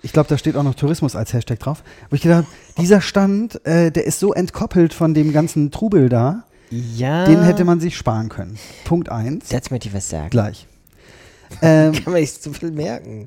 ich 0.03 0.12
glaube, 0.12 0.28
da 0.28 0.38
steht 0.38 0.57
auch 0.57 0.62
noch 0.62 0.74
Tourismus 0.74 1.14
als 1.16 1.32
Hashtag 1.32 1.59
drauf. 1.59 1.82
Wo 2.09 2.16
ich 2.16 2.22
gedacht 2.22 2.46
dieser 2.78 3.01
Stand, 3.01 3.64
äh, 3.66 3.90
der 3.90 4.05
ist 4.07 4.18
so 4.20 4.32
entkoppelt 4.32 4.94
von 4.94 5.14
dem 5.14 5.32
ganzen 5.32 5.70
Trubel 5.70 6.09
da, 6.09 6.44
Ja. 6.70 7.24
den 7.26 7.42
hätte 7.42 7.64
man 7.64 7.80
sich 7.80 7.96
sparen 7.96 8.28
können. 8.28 8.59
Punkt 8.84 9.09
1. 9.11 9.51
Jetzt 9.51 9.70
möchte 9.70 9.88
ich 9.88 9.94
was 9.94 10.09
sagen. 10.09 10.30
Gleich. 10.30 10.66
Ähm, 11.62 11.92
Kann 11.92 12.12
man 12.12 12.20
nicht 12.22 12.40
zu 12.40 12.53
viel 12.53 12.70
merken. 12.70 13.26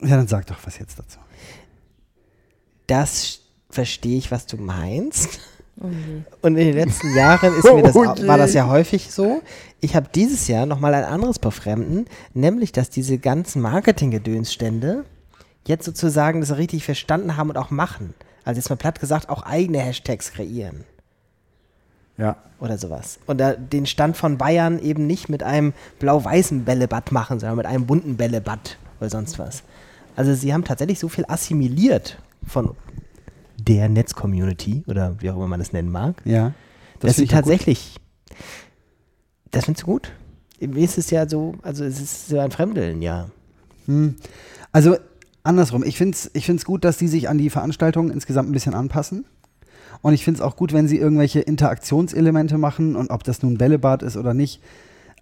ja, 0.00 0.16
dann 0.16 0.28
sag 0.28 0.46
doch 0.46 0.58
was 0.64 0.78
jetzt 0.78 0.96
dazu. 0.96 1.18
Das 2.86 3.40
verstehe 3.70 4.16
ich, 4.18 4.30
was 4.30 4.46
du 4.46 4.56
meinst. 4.56 5.40
Oh. 5.80 5.86
Und 6.42 6.56
in 6.56 6.66
den 6.68 6.74
letzten 6.76 7.12
Jahren 7.16 7.52
ist 7.52 7.64
mir 7.64 7.82
das, 7.82 7.96
Oh 7.96 8.04
war 8.28 8.38
das 8.38 8.54
ja 8.54 8.68
häufig 8.68 9.10
so. 9.10 9.42
Ich 9.80 9.96
habe 9.96 10.06
dieses 10.14 10.46
Jahr 10.46 10.66
nochmal 10.66 10.94
ein 10.94 11.02
anderes 11.04 11.40
befremden, 11.40 12.06
nämlich, 12.32 12.70
dass 12.70 12.90
diese 12.90 13.18
ganzen 13.18 13.60
Marketing-Gedönsstände 13.62 15.04
jetzt 15.66 15.84
sozusagen 15.84 16.40
das 16.40 16.56
richtig 16.56 16.84
verstanden 16.84 17.36
haben 17.36 17.50
und 17.50 17.56
auch 17.56 17.70
machen. 17.70 18.14
Also 18.44 18.58
jetzt 18.58 18.68
mal 18.68 18.76
platt 18.76 19.00
gesagt, 19.00 19.28
auch 19.28 19.42
eigene 19.44 19.78
Hashtags 19.78 20.32
kreieren 20.32 20.84
Ja. 22.18 22.36
oder 22.60 22.76
sowas. 22.78 23.18
Und 23.26 23.38
da 23.38 23.54
den 23.54 23.86
Stand 23.86 24.16
von 24.16 24.36
Bayern 24.38 24.78
eben 24.78 25.06
nicht 25.06 25.28
mit 25.28 25.42
einem 25.42 25.72
blau-weißen 25.98 26.64
Bällebad 26.64 27.12
machen, 27.12 27.40
sondern 27.40 27.56
mit 27.56 27.66
einem 27.66 27.86
bunten 27.86 28.16
Bällebad 28.16 28.76
oder 29.00 29.10
sonst 29.10 29.38
was. 29.38 29.62
Also 30.16 30.34
sie 30.34 30.52
haben 30.52 30.64
tatsächlich 30.64 30.98
so 30.98 31.08
viel 31.08 31.24
assimiliert 31.26 32.18
von 32.46 32.76
der 33.56 33.88
Netz-Community 33.88 34.84
oder 34.86 35.20
wie 35.20 35.30
auch 35.30 35.36
immer 35.36 35.48
man 35.48 35.60
das 35.60 35.72
nennen 35.72 35.90
mag. 35.90 36.20
Ja. 36.24 36.52
Das, 37.00 37.14
find 37.14 37.16
sind 37.16 37.24
ich 37.24 37.30
auch 37.30 37.34
gut. 37.36 37.40
tatsächlich. 37.44 37.96
Das 39.50 39.64
findest 39.64 39.82
du 39.82 39.86
gut? 39.86 40.12
Mir 40.60 40.84
ist 40.84 40.98
es 40.98 41.10
ja 41.10 41.28
so, 41.28 41.54
also 41.62 41.84
es 41.84 42.00
ist 42.00 42.28
so 42.28 42.38
ein 42.38 42.50
Fremdeln, 42.50 43.02
ja. 43.02 43.28
Hm. 43.86 44.16
Also 44.72 44.96
andersrum, 45.44 45.84
ich 45.84 45.96
finde 45.96 46.16
es 46.16 46.30
ich 46.34 46.46
find's 46.46 46.64
gut, 46.64 46.84
dass 46.84 46.98
die 46.98 47.08
sich 47.08 47.28
an 47.28 47.38
die 47.38 47.50
Veranstaltungen 47.50 48.10
insgesamt 48.10 48.48
ein 48.48 48.52
bisschen 48.52 48.74
anpassen. 48.74 49.24
Und 50.02 50.12
ich 50.12 50.24
finde 50.24 50.38
es 50.38 50.44
auch 50.44 50.56
gut, 50.56 50.72
wenn 50.72 50.88
sie 50.88 50.98
irgendwelche 50.98 51.40
Interaktionselemente 51.40 52.58
machen 52.58 52.96
und 52.96 53.10
ob 53.10 53.24
das 53.24 53.42
nun 53.42 53.56
Bällebad 53.56 54.02
ist 54.02 54.16
oder 54.16 54.34
nicht. 54.34 54.60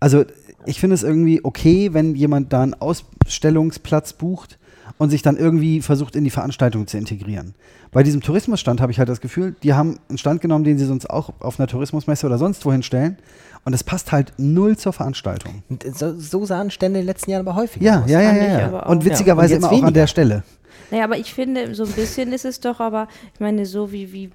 Also 0.01 0.25
ich 0.67 0.81
finde 0.81 0.95
es 0.95 1.05
irgendwie 1.05 1.45
okay, 1.45 1.93
wenn 1.93 2.17
jemand 2.17 2.53
da 2.53 2.63
einen 2.63 2.75
Ausstellungsplatz 2.75 4.15
bucht 4.15 4.59
und 4.99 5.11
sich 5.11 5.23
dann 5.23 5.37
irgendwie 5.37 5.81
versucht, 5.81 6.17
in 6.17 6.25
die 6.25 6.31
Veranstaltung 6.31 6.87
zu 6.87 6.99
integrieren. 6.99 7.55
Bei 7.91 8.03
diesem 8.03 8.21
Tourismusstand 8.21 8.81
habe 8.81 8.93
ich 8.93 8.99
halt 8.99 9.09
das 9.09 9.21
Gefühl, 9.21 9.55
die 9.63 9.75
haben 9.75 9.99
einen 10.09 10.19
Stand 10.19 10.41
genommen, 10.41 10.65
den 10.65 10.79
sie 10.79 10.87
sonst 10.87 11.09
auch 11.11 11.31
auf 11.41 11.59
einer 11.61 11.67
Tourismusmesse 11.67 12.27
oder 12.27 12.39
sonst 12.39 12.65
wohin 12.65 12.83
stellen. 12.83 13.19
Und 13.65 13.75
es 13.75 13.85
passt 13.85 14.11
halt 14.11 14.33
null 14.39 14.77
zur 14.77 14.93
Veranstaltung. 14.93 15.63
So, 15.95 16.19
so 16.19 16.45
sahen 16.45 16.71
Stände 16.71 16.99
in 16.99 17.05
den 17.05 17.07
letzten 17.07 17.31
Jahren 17.31 17.47
aber 17.47 17.55
häufiger 17.57 17.85
Ja, 17.85 18.03
aus. 18.03 18.11
ja, 18.11 18.21
ja, 18.21 18.35
ja. 18.35 18.59
ja. 18.73 18.87
Und 18.87 19.05
witzigerweise 19.05 19.53
Ja, 19.55 19.57
und 19.59 19.63
immer 19.63 19.69
auch 19.69 19.73
an 19.73 19.79
weniger. 19.83 19.93
der 19.93 20.07
Stelle. 20.09 20.43
Naja, 20.91 21.05
aber 21.05 21.17
ich 21.17 21.33
finde, 21.33 21.75
so 21.75 21.85
ein 21.85 21.93
bisschen 21.93 22.33
ist 22.33 22.45
es 22.45 22.61
doch 22.61 22.81
aber, 22.81 23.09
ich 23.35 23.41
meine, 23.41 23.67
so 23.67 23.93
wie, 23.93 24.13
wie 24.13 24.31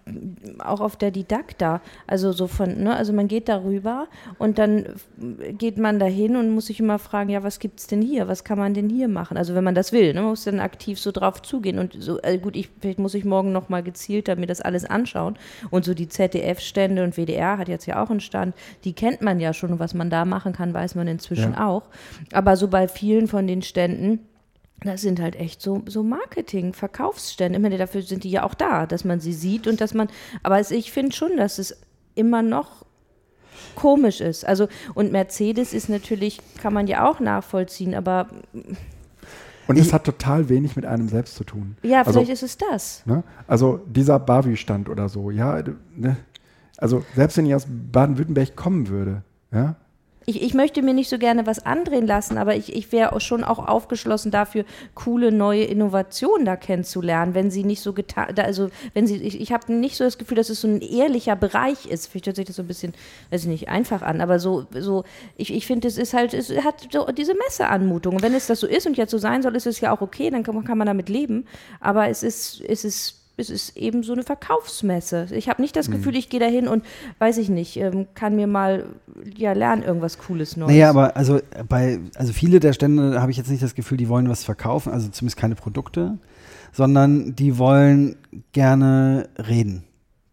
auch 0.60 0.82
auf 0.82 0.96
der 0.96 1.12
Didakta. 1.12 1.82
Also 2.08 2.32
so 2.32 2.48
von, 2.48 2.84
ne, 2.84 2.96
also 2.96 3.14
man 3.14 3.28
geht 3.28 3.48
darüber 3.48 4.08
und 4.40 4.58
dann 4.58 4.86
geht 5.58 5.78
man 5.78 6.00
dahin 6.00 6.36
und 6.36 6.50
muss 6.50 6.68
sich 6.68 6.80
immer 6.80 7.00
fragen, 7.00 7.30
ja, 7.30 7.44
was 7.44 7.60
gibt's 7.60 7.88
denn 7.88 8.02
hier? 8.02 8.28
Was 8.28 8.44
kann 8.44 8.58
man 8.58 8.74
denn 8.74 8.90
hier 8.90 9.08
machen? 9.08 9.38
Also 9.38 9.56
wenn 9.56 9.64
man 9.64 9.76
das 9.76 9.92
will, 9.92 10.14
ne, 10.14 10.22
man 10.22 10.32
muss 10.32 10.44
dann 10.44 10.60
aktiv 10.60 11.00
so 11.00 11.12
drauf 11.12 11.42
zugehen. 11.42 11.80
Und 11.80 11.96
so, 12.00 12.20
also 12.22 12.40
gut, 12.40 12.56
ich, 12.56 12.70
vielleicht 12.82 13.00
muss 13.00 13.14
ich 13.14 13.24
morgen 13.24 13.52
nochmal 13.52 13.84
gezielter 13.84 14.36
mir 14.36 14.48
das 14.48 14.62
alles 14.62 14.86
anschauen. 14.86 15.38
Und 15.70 15.86
so 15.86 15.94
die 15.94 16.08
ZDF-Stände 16.08 17.04
und 17.04 17.18
WDR 17.18 17.58
hat 17.58 17.68
jetzt 17.68 17.86
ja 17.86 18.04
auch 18.04 18.10
einen 18.10 18.20
Stand, 18.20 18.56
die 18.84 18.94
kennt 18.94 19.22
man 19.22 19.40
ja 19.40 19.54
schon 19.54 19.74
und 19.74 19.80
was 19.80 19.94
man 19.94 20.10
da 20.10 20.26
machen 20.26 20.54
kann, 20.54 20.74
weiß 20.74 20.96
man 20.96 21.08
inzwischen 21.08 21.56
auch. 21.56 21.84
Aber 22.32 22.56
so 22.56 22.68
bei 22.68 22.88
vielen 22.88 23.28
von 23.28 23.48
den 23.48 23.62
Ständen, 23.62 24.20
das 24.84 25.02
sind 25.02 25.20
halt 25.20 25.36
echt 25.36 25.62
so, 25.62 25.82
so 25.88 26.04
Marketing, 26.04 26.74
Verkaufsstände. 26.74 27.58
Ich 27.58 27.64
meine, 27.64 27.78
dafür 27.78 28.02
sind 28.04 28.24
die 28.24 28.32
ja 28.32 28.44
auch 28.44 28.54
da, 28.54 28.86
dass 28.86 29.04
man 29.04 29.20
sie 29.20 29.34
sieht 29.34 29.68
und 29.68 29.82
dass 29.82 29.94
man, 29.94 30.08
aber 30.44 30.60
ich 30.60 30.92
finde 30.92 31.16
schon, 31.16 31.36
dass 31.38 31.58
es 31.58 31.76
immer 32.16 32.42
noch 32.42 32.86
komisch 33.76 34.22
ist. 34.22 34.46
Also, 34.46 34.68
und 34.94 35.12
Mercedes 35.12 35.74
ist 35.74 35.90
natürlich, 35.90 36.40
kann 36.62 36.74
man 36.74 36.88
ja 36.88 37.10
auch 37.10 37.20
nachvollziehen, 37.20 37.96
aber 37.96 38.28
Und 39.68 39.78
es 39.78 39.92
hat 39.94 40.04
total 40.04 40.48
wenig 40.50 40.76
mit 40.76 40.86
einem 40.86 41.10
selbst 41.10 41.36
zu 41.36 41.44
tun. 41.44 41.76
ja, 41.84 42.00
Also- 42.00 42.12
vielleicht 42.14 42.32
ist 42.32 42.44
es 42.44 42.58
das. 42.58 43.06
Ne? 43.06 43.24
Also 43.48 43.80
dieser 43.88 44.20
Bavi-Stand 44.20 44.90
oder 44.90 45.10
so, 45.10 45.32
ja, 45.32 45.62
ne? 45.96 46.18
also 46.78 47.04
selbst 47.16 47.38
wenn 47.38 47.46
ich 47.48 47.56
aus 47.56 47.66
Baden-Württemberg 47.68 48.56
kommen 48.56 48.88
würde, 48.90 49.24
ja, 49.52 49.76
Ich, 50.30 50.42
ich 50.42 50.54
möchte 50.54 50.82
mir 50.82 50.94
nicht 50.94 51.08
so 51.08 51.18
gerne 51.18 51.46
was 51.46 51.66
andrehen 51.66 52.06
lassen, 52.06 52.38
aber 52.38 52.54
ich, 52.54 52.76
ich 52.76 52.92
wäre 52.92 53.18
schon 53.22 53.46
auch 53.46 53.66
aufgeschlossen 53.66 54.30
dafür, 54.30 54.66
coole 54.94 55.32
neue 55.32 55.64
Innovationen 55.64 56.46
da 56.46 56.58
kennenzulernen, 56.58 57.34
wenn 57.34 57.50
sie 57.50 57.64
nicht 57.64 57.80
so 57.80 57.94
getan, 57.94 58.38
also 58.38 58.70
wenn 58.94 59.08
sie, 59.08 59.16
ich, 59.16 59.40
ich 59.40 59.54
habe 59.54 59.72
nicht 59.72 59.96
so 59.96 60.04
das 60.04 60.18
Gefühl, 60.18 60.36
dass 60.36 60.50
es 60.50 60.60
so 60.60 60.68
ein 60.68 60.82
ehrlicher 60.82 61.38
Bereich 61.38 61.86
ist. 61.86 62.08
Vielleicht 62.08 62.28
hört 62.28 62.36
sich 62.36 62.46
das 62.46 62.58
so 62.58 62.64
ein 62.64 62.68
bisschen, 62.68 62.94
weiß 63.30 63.44
ich 63.44 63.48
nicht, 63.48 63.70
einfach 63.70 64.02
an, 64.02 64.20
aber 64.20 64.40
so, 64.40 64.66
so 64.78 65.06
ich, 65.38 65.54
ich 65.54 65.66
finde, 65.66 65.88
es 65.88 65.98
ist 65.98 66.14
halt, 66.14 66.34
es 66.34 66.52
hat 66.62 66.90
so 66.92 67.06
diese 67.06 67.34
Messeanmutung. 67.34 68.16
Und 68.16 68.22
wenn 68.22 68.34
es 68.34 68.48
das 68.48 68.60
so 68.60 68.68
ist 68.68 68.86
und 68.86 68.98
jetzt 68.98 69.12
so 69.12 69.20
sein 69.20 69.42
soll, 69.42 69.56
ist 69.56 69.66
es 69.66 69.80
ja 69.80 69.96
auch 69.96 70.02
okay, 70.02 70.30
dann 70.30 70.44
kann 70.44 70.62
kann 70.66 70.78
man 70.78 70.88
damit 70.88 71.08
leben. 71.08 71.46
Aber 71.80 72.10
es 72.10 72.22
ist, 72.22 72.60
es 72.68 72.84
ist 72.84 73.17
es 73.38 73.52
ist 73.52 73.78
eben 73.78 74.02
so 74.02 74.14
eine 74.14 74.24
Verkaufsmesse. 74.24 75.28
Ich 75.32 75.48
habe 75.48 75.62
nicht 75.62 75.76
das 75.76 75.92
Gefühl, 75.92 76.16
ich 76.16 76.30
gehe 76.30 76.40
da 76.40 76.48
hin 76.48 76.68
und, 76.68 76.84
weiß 77.20 77.38
ich 77.38 77.50
nicht, 77.50 77.78
ähm, 77.78 78.08
kann 78.16 78.36
mir 78.36 78.48
mal 78.48 78.86
ja, 79.36 79.54
lernen 79.54 79.84
irgendwas 79.84 80.18
Cooles 80.18 80.58
Neues. 80.58 80.72
Naja, 80.72 80.90
aber 80.90 81.16
also 81.16 81.40
bei, 81.70 82.00
also 82.16 82.34
viele 82.34 82.60
der 82.60 82.74
Stände 82.74 83.22
habe 83.22 83.30
ich 83.30 83.38
jetzt 83.38 83.52
nicht 83.52 83.62
das 83.62 83.76
Gefühl, 83.76 83.98
die 83.98 84.10
wollen 84.10 84.28
was 84.28 84.44
verkaufen, 84.44 84.92
also 84.92 85.08
zumindest 85.10 85.38
keine 85.38 85.54
Produkte, 85.56 86.18
sondern 86.74 87.36
die 87.36 87.60
wollen 87.60 88.16
gerne 88.54 89.30
reden. 89.38 89.84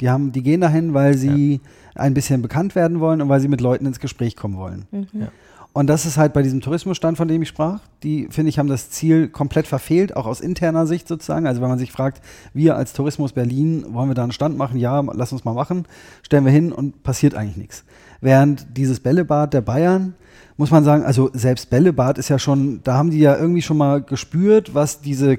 Die 0.00 0.08
haben, 0.08 0.32
die 0.32 0.42
gehen 0.42 0.62
dahin, 0.62 0.94
weil 0.94 1.16
sie 1.16 1.60
ein 1.94 2.14
bisschen 2.14 2.42
bekannt 2.42 2.74
werden 2.74 3.00
wollen 3.00 3.20
und 3.20 3.28
weil 3.28 3.40
sie 3.40 3.48
mit 3.48 3.60
Leuten 3.60 3.86
ins 3.86 4.00
Gespräch 4.00 4.34
kommen 4.34 4.56
wollen. 4.56 4.86
Ja. 5.12 5.28
Und 5.74 5.88
das 5.88 6.06
ist 6.06 6.16
halt 6.16 6.32
bei 6.32 6.42
diesem 6.42 6.60
Tourismusstand, 6.60 7.16
von 7.16 7.26
dem 7.26 7.42
ich 7.42 7.48
sprach, 7.48 7.80
die, 8.04 8.28
finde 8.30 8.48
ich, 8.48 8.60
haben 8.60 8.68
das 8.68 8.90
Ziel 8.90 9.26
komplett 9.26 9.66
verfehlt, 9.66 10.14
auch 10.14 10.24
aus 10.24 10.40
interner 10.40 10.86
Sicht 10.86 11.08
sozusagen. 11.08 11.48
Also 11.48 11.60
wenn 11.60 11.68
man 11.68 11.80
sich 11.80 11.90
fragt, 11.90 12.22
wir 12.52 12.76
als 12.76 12.92
Tourismus 12.92 13.32
Berlin, 13.32 13.84
wollen 13.88 14.08
wir 14.08 14.14
da 14.14 14.22
einen 14.22 14.30
Stand 14.30 14.56
machen? 14.56 14.78
Ja, 14.78 15.00
lass 15.00 15.32
uns 15.32 15.44
mal 15.44 15.52
machen. 15.52 15.86
Stellen 16.22 16.44
wir 16.44 16.52
hin 16.52 16.70
und 16.70 17.02
passiert 17.02 17.34
eigentlich 17.34 17.56
nichts. 17.56 17.84
Während 18.20 18.68
dieses 18.76 19.00
Bällebad 19.00 19.52
der 19.52 19.62
Bayern, 19.62 20.14
muss 20.56 20.70
man 20.70 20.84
sagen, 20.84 21.02
also 21.02 21.30
selbst 21.32 21.70
Bällebad 21.70 22.18
ist 22.18 22.28
ja 22.28 22.38
schon, 22.38 22.80
da 22.84 22.94
haben 22.94 23.10
die 23.10 23.18
ja 23.18 23.36
irgendwie 23.36 23.62
schon 23.62 23.76
mal 23.76 24.00
gespürt, 24.00 24.76
was 24.76 25.00
diese 25.00 25.38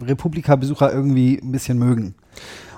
Republika-Besucher 0.00 0.90
irgendwie 0.90 1.38
ein 1.42 1.52
bisschen 1.52 1.78
mögen. 1.78 2.14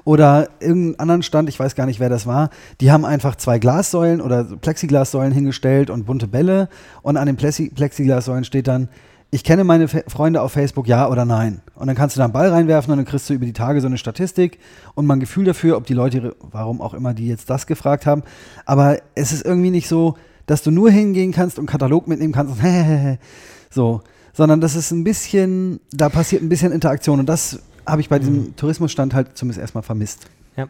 Oder 0.04 0.48
irgendeinen 0.60 0.98
anderen 0.98 1.22
Stand, 1.22 1.48
ich 1.48 1.58
weiß 1.58 1.74
gar 1.74 1.86
nicht, 1.86 2.00
wer 2.00 2.08
das 2.08 2.26
war, 2.26 2.50
die 2.80 2.90
haben 2.90 3.04
einfach 3.04 3.36
zwei 3.36 3.58
Glassäulen 3.58 4.20
oder 4.20 4.44
Plexiglassäulen 4.44 5.32
hingestellt 5.32 5.90
und 5.90 6.06
bunte 6.06 6.26
Bälle 6.26 6.68
und 7.02 7.16
an 7.16 7.26
den 7.26 7.36
Plexi 7.36 7.70
Plexiglassäulen 7.74 8.44
steht 8.44 8.66
dann, 8.66 8.88
ich 9.30 9.44
kenne 9.44 9.62
meine 9.62 9.86
Fe 9.86 10.04
Freunde 10.08 10.42
auf 10.42 10.52
Facebook, 10.52 10.88
ja 10.88 11.08
oder 11.08 11.24
nein. 11.24 11.60
Und 11.76 11.86
dann 11.86 11.94
kannst 11.94 12.16
du 12.16 12.18
da 12.18 12.24
einen 12.24 12.32
Ball 12.32 12.48
reinwerfen 12.48 12.90
und 12.90 12.98
dann 12.98 13.06
kriegst 13.06 13.30
du 13.30 13.34
über 13.34 13.46
die 13.46 13.52
Tage 13.52 13.80
so 13.80 13.86
eine 13.86 13.98
Statistik 13.98 14.58
und 14.94 15.06
mal 15.06 15.14
ein 15.14 15.20
Gefühl 15.20 15.44
dafür, 15.44 15.76
ob 15.76 15.86
die 15.86 15.94
Leute, 15.94 16.34
warum 16.40 16.80
auch 16.80 16.94
immer 16.94 17.14
die 17.14 17.28
jetzt 17.28 17.48
das 17.48 17.66
gefragt 17.66 18.06
haben. 18.06 18.22
Aber 18.66 18.98
es 19.14 19.32
ist 19.32 19.44
irgendwie 19.44 19.70
nicht 19.70 19.88
so, 19.88 20.16
dass 20.46 20.62
du 20.62 20.72
nur 20.72 20.90
hingehen 20.90 21.30
kannst 21.30 21.60
und 21.60 21.66
Katalog 21.66 22.08
mitnehmen 22.08 22.32
kannst 22.32 22.60
und 22.60 23.18
so, 23.70 24.00
sondern 24.32 24.60
das 24.60 24.74
ist 24.74 24.90
ein 24.90 25.04
bisschen, 25.04 25.80
da 25.92 26.08
passiert 26.08 26.42
ein 26.42 26.48
bisschen 26.48 26.72
Interaktion 26.72 27.20
und 27.20 27.28
das 27.28 27.60
habe 27.86 28.00
ich 28.00 28.08
bei 28.08 28.18
diesem 28.18 28.56
Tourismusstand 28.56 29.14
halt 29.14 29.36
zumindest 29.36 29.60
erstmal 29.60 29.82
vermisst. 29.82 30.26
Ja. 30.56 30.68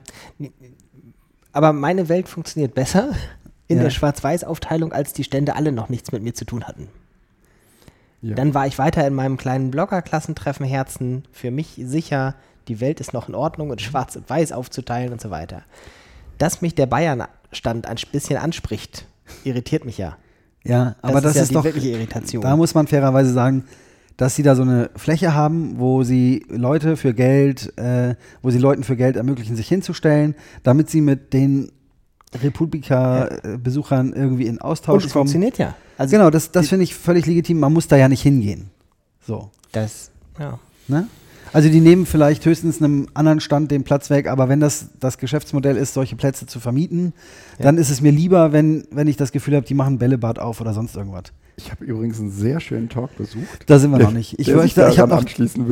Aber 1.53 1.73
meine 1.73 2.09
Welt 2.09 2.29
funktioniert 2.29 2.75
besser 2.75 3.11
in 3.69 3.79
Ja. 3.79 3.85
der 3.85 3.91
Schwarz-Weiß-Aufteilung, 3.91 4.93
als 4.93 5.13
die 5.13 5.25
Stände 5.25 5.57
alle 5.57 5.73
noch 5.73 5.89
nichts 5.89 6.13
mit 6.13 6.23
mir 6.23 6.35
zu 6.35 6.45
tun 6.45 6.65
hatten. 6.65 6.89
ja. 8.23 8.35
Dann 8.35 8.55
war 8.55 8.67
ich 8.67 8.79
weiter 8.79 9.07
in 9.07 9.15
meinem 9.15 9.37
kleinen 9.37 9.71
Blogger-Klassentreffen 9.71 10.67
Herzen 10.67 11.25
für 11.33 11.51
mich 11.51 11.81
sicher, 11.85 12.35
die 12.69 12.81
Welt 12.81 13.01
ist 13.01 13.13
noch 13.13 13.29
in 13.29 13.35
Ordnung 13.35 13.71
und 13.71 13.81
schwarz 13.81 14.17
und 14.17 14.29
weiß 14.29 14.53
aufzuteilen 14.53 15.13
und 15.13 15.21
so 15.21 15.31
weiter. 15.31 15.63
dass 16.39 16.63
mich 16.63 16.75
der 16.75 16.87
Bayern-Stand 16.87 17.87
ein 17.87 17.97
bisschen 18.13 18.39
anspricht, 18.39 19.05
irritiert 19.45 19.85
mich 19.85 19.99
ja. 19.99 20.17
Ja, 20.65 20.97
aber 21.03 21.21
das, 21.21 21.35
ja 21.35 21.43
ist 21.43 21.51
die 21.51 21.55
doch, 21.55 21.65
wirkliche 21.65 21.89
Irritation. 21.91 22.43
da 22.43 22.57
muss 22.57 22.75
man 22.75 22.87
fairerweise 22.87 23.31
sagen, 23.33 23.65
dass 24.21 24.35
sie 24.35 24.43
da 24.43 24.55
so 24.55 24.61
eine 24.61 24.91
Fläche 24.97 25.33
haben, 25.33 25.79
wo 25.79 26.03
sie 26.03 26.45
Leute 26.51 26.99
für 26.99 27.14
Geld, 27.14 27.73
äh, 27.79 28.16
wo 28.43 28.51
sie 28.51 28.59
Leuten 28.59 28.85
für 28.85 28.95
Geld 28.95 29.16
ermöglichen, 29.16 29.57
sich 29.57 29.66
hinzustellen, 29.66 30.35
damit 30.62 30.91
sie 30.91 31.01
mit 31.01 31.33
den 31.33 31.73
Republika-Besuchern 32.43 34.12
irgendwie 34.12 34.45
in 34.47 34.57
Und 34.57 34.62
Austausch 34.62 35.05
es 35.07 35.12
kommen. 35.12 35.23
funktioniert 35.27 35.57
ja. 35.59 35.75
Also 35.97 36.14
Genau, 36.16 36.29
das, 36.29 36.53
das 36.53 36.68
finde 36.68 36.85
ich 36.85 36.95
völlig 36.95 37.25
legitim. 37.25 37.59
Man 37.61 37.73
muss 37.73 37.89
da 37.89 37.97
ja 37.97 38.09
nicht 38.09 38.23
hingehen. 38.23 38.68
So. 39.27 39.51
das, 39.73 40.11
ja. 40.39 40.59
Ne? 40.89 41.07
Also 41.53 41.68
die 41.71 41.81
nehmen 41.81 42.05
vielleicht 42.07 42.45
höchstens 42.45 42.81
einem 42.83 43.09
anderen 43.14 43.41
Stand 43.41 43.71
den 43.71 43.85
Platz 43.85 44.11
weg, 44.11 44.29
aber 44.29 44.49
wenn 44.49 44.61
das 44.61 44.89
das 45.01 45.16
Geschäftsmodell 45.18 45.77
ist, 45.77 45.95
solche 45.95 46.14
Plätze 46.14 46.47
zu 46.47 46.61
vermieten, 46.61 47.12
Ja. 47.59 47.64
dann 47.64 47.79
ist 47.79 47.91
es 47.91 48.01
mir 48.01 48.12
lieber, 48.12 48.53
wenn, 48.53 48.85
wenn 48.91 49.09
ich 49.09 49.16
das 49.16 49.33
Gefühl 49.33 49.57
habe, 49.57 49.66
die 49.66 49.75
machen 49.75 49.99
Bällebad 49.99 50.39
auf 50.39 50.61
oder 50.61 50.75
sonst 50.75 50.95
irgendwas. 50.95 51.25
Ich 51.63 51.71
habe 51.71 51.85
übrigens 51.85 52.19
einen 52.21 52.31
sehr 52.31 52.59
schönen 52.61 52.89
Talk 52.89 53.15
besucht. 53.17 53.45
Da 53.67 53.79
sind 53.79 53.91
wir 53.91 53.99
Der- 53.99 54.07
noch 54.07 54.15
nicht. 54.15 54.39
Ich, 54.39 54.53
möchte, 54.55 54.89
ich 54.91 54.99
habe 54.99 55.11
noch, 55.15 55.25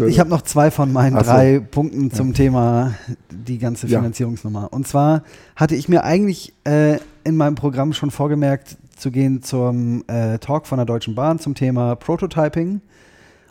ich 0.06 0.20
hab 0.20 0.28
noch 0.28 0.42
zwei 0.42 0.70
von 0.70 0.92
meinen 0.92 1.16
Ach 1.16 1.24
so. 1.24 1.30
drei 1.32 1.60
Punkten 1.60 2.10
zum 2.10 2.34
Thema 2.34 2.94
die 3.30 3.58
ganze 3.58 3.86
Ja. 3.86 3.98
Finanzierungsnummer. 4.00 4.72
Und 4.72 4.86
zwar 4.86 5.22
hatte 5.56 5.74
ich 5.74 5.88
mir 5.88 6.04
eigentlich 6.04 6.52
äh, 6.64 6.98
in 7.24 7.36
meinem 7.36 7.54
Programm 7.54 7.92
schon 7.94 8.10
vorgemerkt, 8.10 8.76
zu 8.96 9.10
gehen 9.10 9.42
zum 9.42 10.04
äh, 10.08 10.38
Talk 10.38 10.66
von 10.66 10.76
der 10.78 10.84
Deutschen 10.86 11.14
Bahn 11.14 11.38
zum 11.38 11.54
Thema 11.54 11.94
Prototyping. 11.94 12.80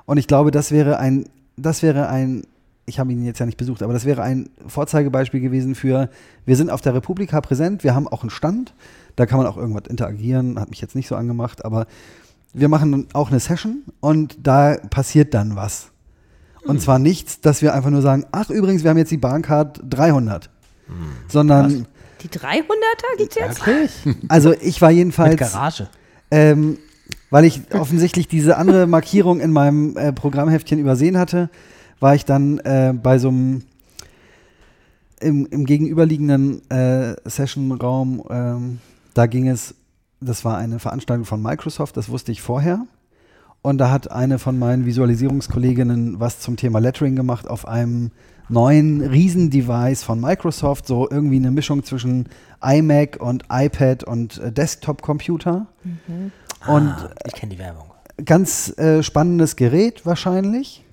Und 0.05 0.17
ich 0.17 0.27
glaube, 0.27 0.51
das 0.51 0.71
wäre 0.71 0.99
ein, 0.99 1.25
das 1.55 1.81
wäre 1.81 2.09
ein, 2.09 2.43
ich 2.85 2.99
habe 2.99 3.11
ihn 3.11 3.25
jetzt 3.25 3.39
ja 3.39 3.45
nicht 3.45 3.57
besucht, 3.57 3.81
aber 3.81 3.93
das 3.93 4.05
wäre 4.05 4.21
ein 4.21 4.49
Vorzeigebeispiel 4.67 5.39
gewesen 5.41 5.73
für, 5.75 6.09
wir 6.45 6.55
sind 6.55 6.69
auf 6.69 6.81
der 6.81 6.93
Republika 6.93 7.41
präsent, 7.41 7.83
wir 7.83 7.95
haben 7.95 8.07
auch 8.07 8.21
einen 8.21 8.29
Stand, 8.29 8.73
da 9.15 9.25
kann 9.25 9.37
man 9.39 9.47
auch 9.47 9.57
irgendwas 9.57 9.87
interagieren, 9.89 10.59
hat 10.59 10.69
mich 10.69 10.79
jetzt 10.81 10.95
nicht 10.95 11.07
so 11.07 11.15
angemacht, 11.15 11.65
aber 11.65 11.87
wir 12.53 12.69
machen 12.69 13.07
auch 13.13 13.29
eine 13.29 13.39
Session 13.39 13.83
und 13.99 14.37
da 14.43 14.77
passiert 14.89 15.33
dann 15.33 15.55
was. 15.55 15.89
Und 16.65 16.81
zwar 16.81 16.99
nichts, 16.99 17.39
dass 17.39 17.61
wir 17.61 17.73
einfach 17.73 17.89
nur 17.89 18.01
sagen, 18.01 18.25
ach 18.31 18.49
übrigens, 18.49 18.83
wir 18.83 18.89
haben 18.89 18.97
jetzt 18.97 19.11
die 19.11 19.17
Bahncard 19.17 19.79
300. 19.89 20.49
Sondern, 21.29 21.85
Die 22.21 22.27
300er 22.29 23.17
gibt's 23.17 23.35
jetzt? 23.35 23.61
also 24.27 24.53
ich 24.53 24.81
war 24.81 24.89
Mit 24.89 24.97
jedenfalls, 24.97 25.37
Garage. 25.37 25.87
ähm, 26.31 26.77
weil 27.29 27.45
ich 27.45 27.61
offensichtlich 27.73 28.27
diese 28.27 28.57
andere 28.57 28.87
Markierung 28.87 29.39
in 29.39 29.51
meinem 29.51 29.95
äh, 29.97 30.11
Programmheftchen 30.13 30.79
übersehen 30.79 31.17
hatte, 31.17 31.49
war 31.99 32.15
ich 32.15 32.25
dann 32.25 32.59
äh, 32.59 32.93
bei 32.93 33.17
so 33.19 33.29
einem 33.29 33.63
im, 35.19 35.45
im 35.47 35.65
gegenüberliegenden 35.65 36.69
äh, 36.69 37.15
Sessionraum, 37.25 38.23
ähm, 38.29 38.79
da 39.13 39.25
ging 39.25 39.47
es, 39.47 39.73
das 40.19 40.43
war 40.45 40.57
eine 40.57 40.79
Veranstaltung 40.79 41.25
von 41.25 41.41
Microsoft, 41.41 41.97
das 41.97 42.09
wusste 42.09 42.31
ich 42.31 42.41
vorher. 42.41 42.85
Und 43.61 43.79
da 43.79 43.91
hat 43.91 44.11
eine 44.11 44.39
von 44.39 44.57
meinen 44.59 44.85
Visualisierungskolleginnen 44.85 46.19
was 46.19 46.39
zum 46.39 46.55
Thema 46.57 46.79
Lettering 46.79 47.15
gemacht 47.15 47.47
auf 47.47 47.67
einem 47.67 48.11
neuen 48.49 49.01
Riesendevice 49.01 50.03
von 50.03 50.21
Microsoft, 50.21 50.87
so 50.87 51.09
irgendwie 51.09 51.35
eine 51.35 51.51
Mischung 51.51 51.83
zwischen 51.83 52.29
iMac 52.63 53.17
und 53.19 53.43
iPad 53.51 54.03
und 54.05 54.37
äh, 54.37 54.51
Desktop-Computer. 54.53 55.67
Und 56.65 56.87
ah, 56.87 57.09
ich 57.25 57.33
kenne 57.33 57.53
die 57.53 57.59
Werbung. 57.59 57.87
ganz 58.23 58.77
äh, 58.77 59.03
spannendes 59.03 59.55
Gerät 59.57 60.05
wahrscheinlich. 60.05 60.85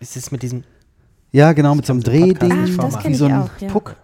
Ist 0.00 0.16
es 0.16 0.32
mit 0.32 0.42
diesem 0.42 0.64
Ja, 1.30 1.52
genau, 1.52 1.74
mit 1.76 1.86
so 1.86 1.92
einem 1.92 2.02
Drehding, 2.02 2.52
Ah, 2.52 2.64
wie 3.04 3.10
ich 3.10 3.16
so 3.18 3.26
ein 3.26 3.32
auch, 3.42 3.50
ja. 3.60 3.68
Puck. 3.68 3.94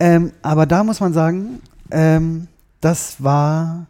Ähm, 0.00 0.32
aber 0.42 0.66
da 0.66 0.82
muss 0.82 0.98
man 0.98 1.12
sagen, 1.12 1.60
ähm, 1.92 2.48
das 2.80 3.22
war 3.22 3.86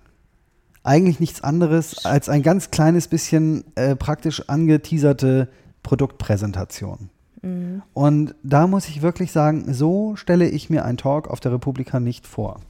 eigentlich 0.82 1.18
nichts 1.18 1.43
anderes 1.43 2.05
als 2.05 2.28
ein 2.28 2.43
ganz 2.43 2.70
kleines 2.70 3.09
bisschen 3.09 3.64
äh, 3.74 3.97
praktisch 3.97 4.49
angeteaserte 4.49 5.49
Produktpräsentation. 5.82 7.11
Mhm. 7.43 7.82
Und 7.93 8.34
da 8.43 8.66
muss 8.66 8.89
ich 8.89 9.03
wirklich 9.03 9.32
sagen, 9.32 9.72
so 9.72 10.16
stelle 10.16 10.49
ich 10.49 10.70
mir 10.70 10.84
einen 10.84 10.99
Talk 10.99 11.28
auf 11.28 11.41
der 11.41 11.53
Republika 11.53 12.01
nicht 12.01 12.26
vor. 12.26 12.61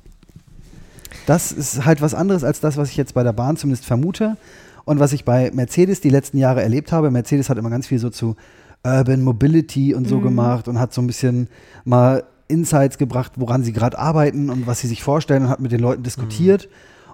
Das 1.26 1.52
ist 1.52 1.84
halt 1.84 2.00
was 2.00 2.14
anderes 2.14 2.44
als 2.44 2.60
das, 2.60 2.76
was 2.76 2.90
ich 2.90 2.96
jetzt 2.96 3.14
bei 3.14 3.22
der 3.22 3.32
Bahn 3.32 3.56
zumindest 3.56 3.86
vermute 3.86 4.36
und 4.84 4.98
was 4.98 5.12
ich 5.12 5.24
bei 5.24 5.50
Mercedes 5.52 6.00
die 6.00 6.10
letzten 6.10 6.38
Jahre 6.38 6.62
erlebt 6.62 6.92
habe. 6.92 7.10
Mercedes 7.10 7.50
hat 7.50 7.58
immer 7.58 7.70
ganz 7.70 7.86
viel 7.86 7.98
so 7.98 8.10
zu 8.10 8.36
Urban 8.84 9.22
Mobility 9.22 9.94
und 9.94 10.06
so 10.06 10.20
gemacht 10.20 10.68
und 10.68 10.78
hat 10.78 10.94
so 10.94 11.00
ein 11.00 11.06
bisschen 11.06 11.48
mal 11.84 12.24
Insights 12.48 12.98
gebracht, 12.98 13.32
woran 13.36 13.62
sie 13.64 13.72
gerade 13.72 13.98
arbeiten 13.98 14.50
und 14.50 14.66
was 14.66 14.80
sie 14.80 14.86
sich 14.88 15.02
vorstellen 15.02 15.44
und 15.44 15.48
hat 15.48 15.60
mit 15.60 15.72
den 15.72 15.80
Leuten 15.80 16.02
diskutiert. 16.02 16.68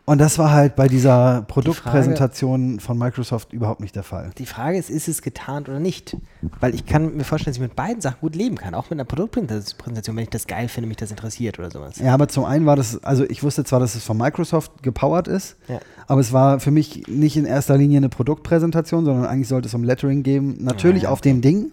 Und 0.05 0.19
das 0.21 0.37
war 0.37 0.51
halt 0.51 0.75
bei 0.75 0.89
dieser 0.89 1.43
Produktpräsentation 1.43 2.81
von 2.81 2.99
Microsoft 2.99 3.53
überhaupt 3.53 3.81
nicht 3.81 3.95
der 3.95 4.03
Fall. 4.03 4.31
Die 4.37 4.47
Frage 4.47 4.77
ist, 4.77 4.91
ist 4.91 5.07
es 5.07 5.23
getarnt 5.23 5.69
oder 5.69 5.79
nicht? 5.79 6.17
Weil 6.59 6.75
ich 6.75 6.87
kann 6.87 7.17
mir 7.17 7.23
vorstellen, 7.23 7.53
dass 7.53 7.57
ich 7.59 7.63
mit 7.63 7.77
beiden 7.77 8.01
Sachen 8.01 8.19
gut 8.21 8.35
leben 8.35 8.57
kann. 8.57 8.75
Auch 8.75 8.91
mit 8.91 8.95
einer 8.99 9.05
Produktpräsentation, 9.05 10.17
wenn 10.17 10.25
ich 10.25 10.31
das 10.31 10.49
geil 10.49 10.67
finde, 10.67 10.89
mich 10.89 10.97
das 10.97 11.13
interessiert 11.13 11.61
oder 11.61 11.71
sowas. 11.71 11.99
Ja, 11.99 12.15
aber 12.15 12.27
zum 12.27 12.45
einen 12.45 12.67
war 12.67 12.75
das, 12.75 13.03
also 13.05 13.25
ich 13.29 13.45
wusste 13.45 13.63
zwar, 13.63 13.79
dass 13.79 13.95
es 13.95 14.03
von 14.03 14.17
Microsoft 14.17 14.83
gepowert 14.83 15.29
ist, 15.29 15.57
Ja. 15.69 15.79
aber 16.09 16.21
es 16.21 16.33
war 16.33 16.59
für 16.59 16.73
mich 16.73 17.07
nicht 17.07 17.37
in 17.37 17.45
erster 17.45 17.79
Linie 17.79 17.99
eine 17.99 18.09
Produktpräsentation, 18.09 19.05
sondern 19.05 19.27
eigentlich 19.27 19.49
sollte 19.49 19.69
es 19.69 19.75
um 19.75 19.85
Lettering 19.85 20.25
geben. 20.25 20.57
Natürlich 20.61 21.05
Ja, 21.05 21.09
ja, 21.11 21.13
auf 21.13 21.21
dem 21.21 21.43
Ding. 21.43 21.71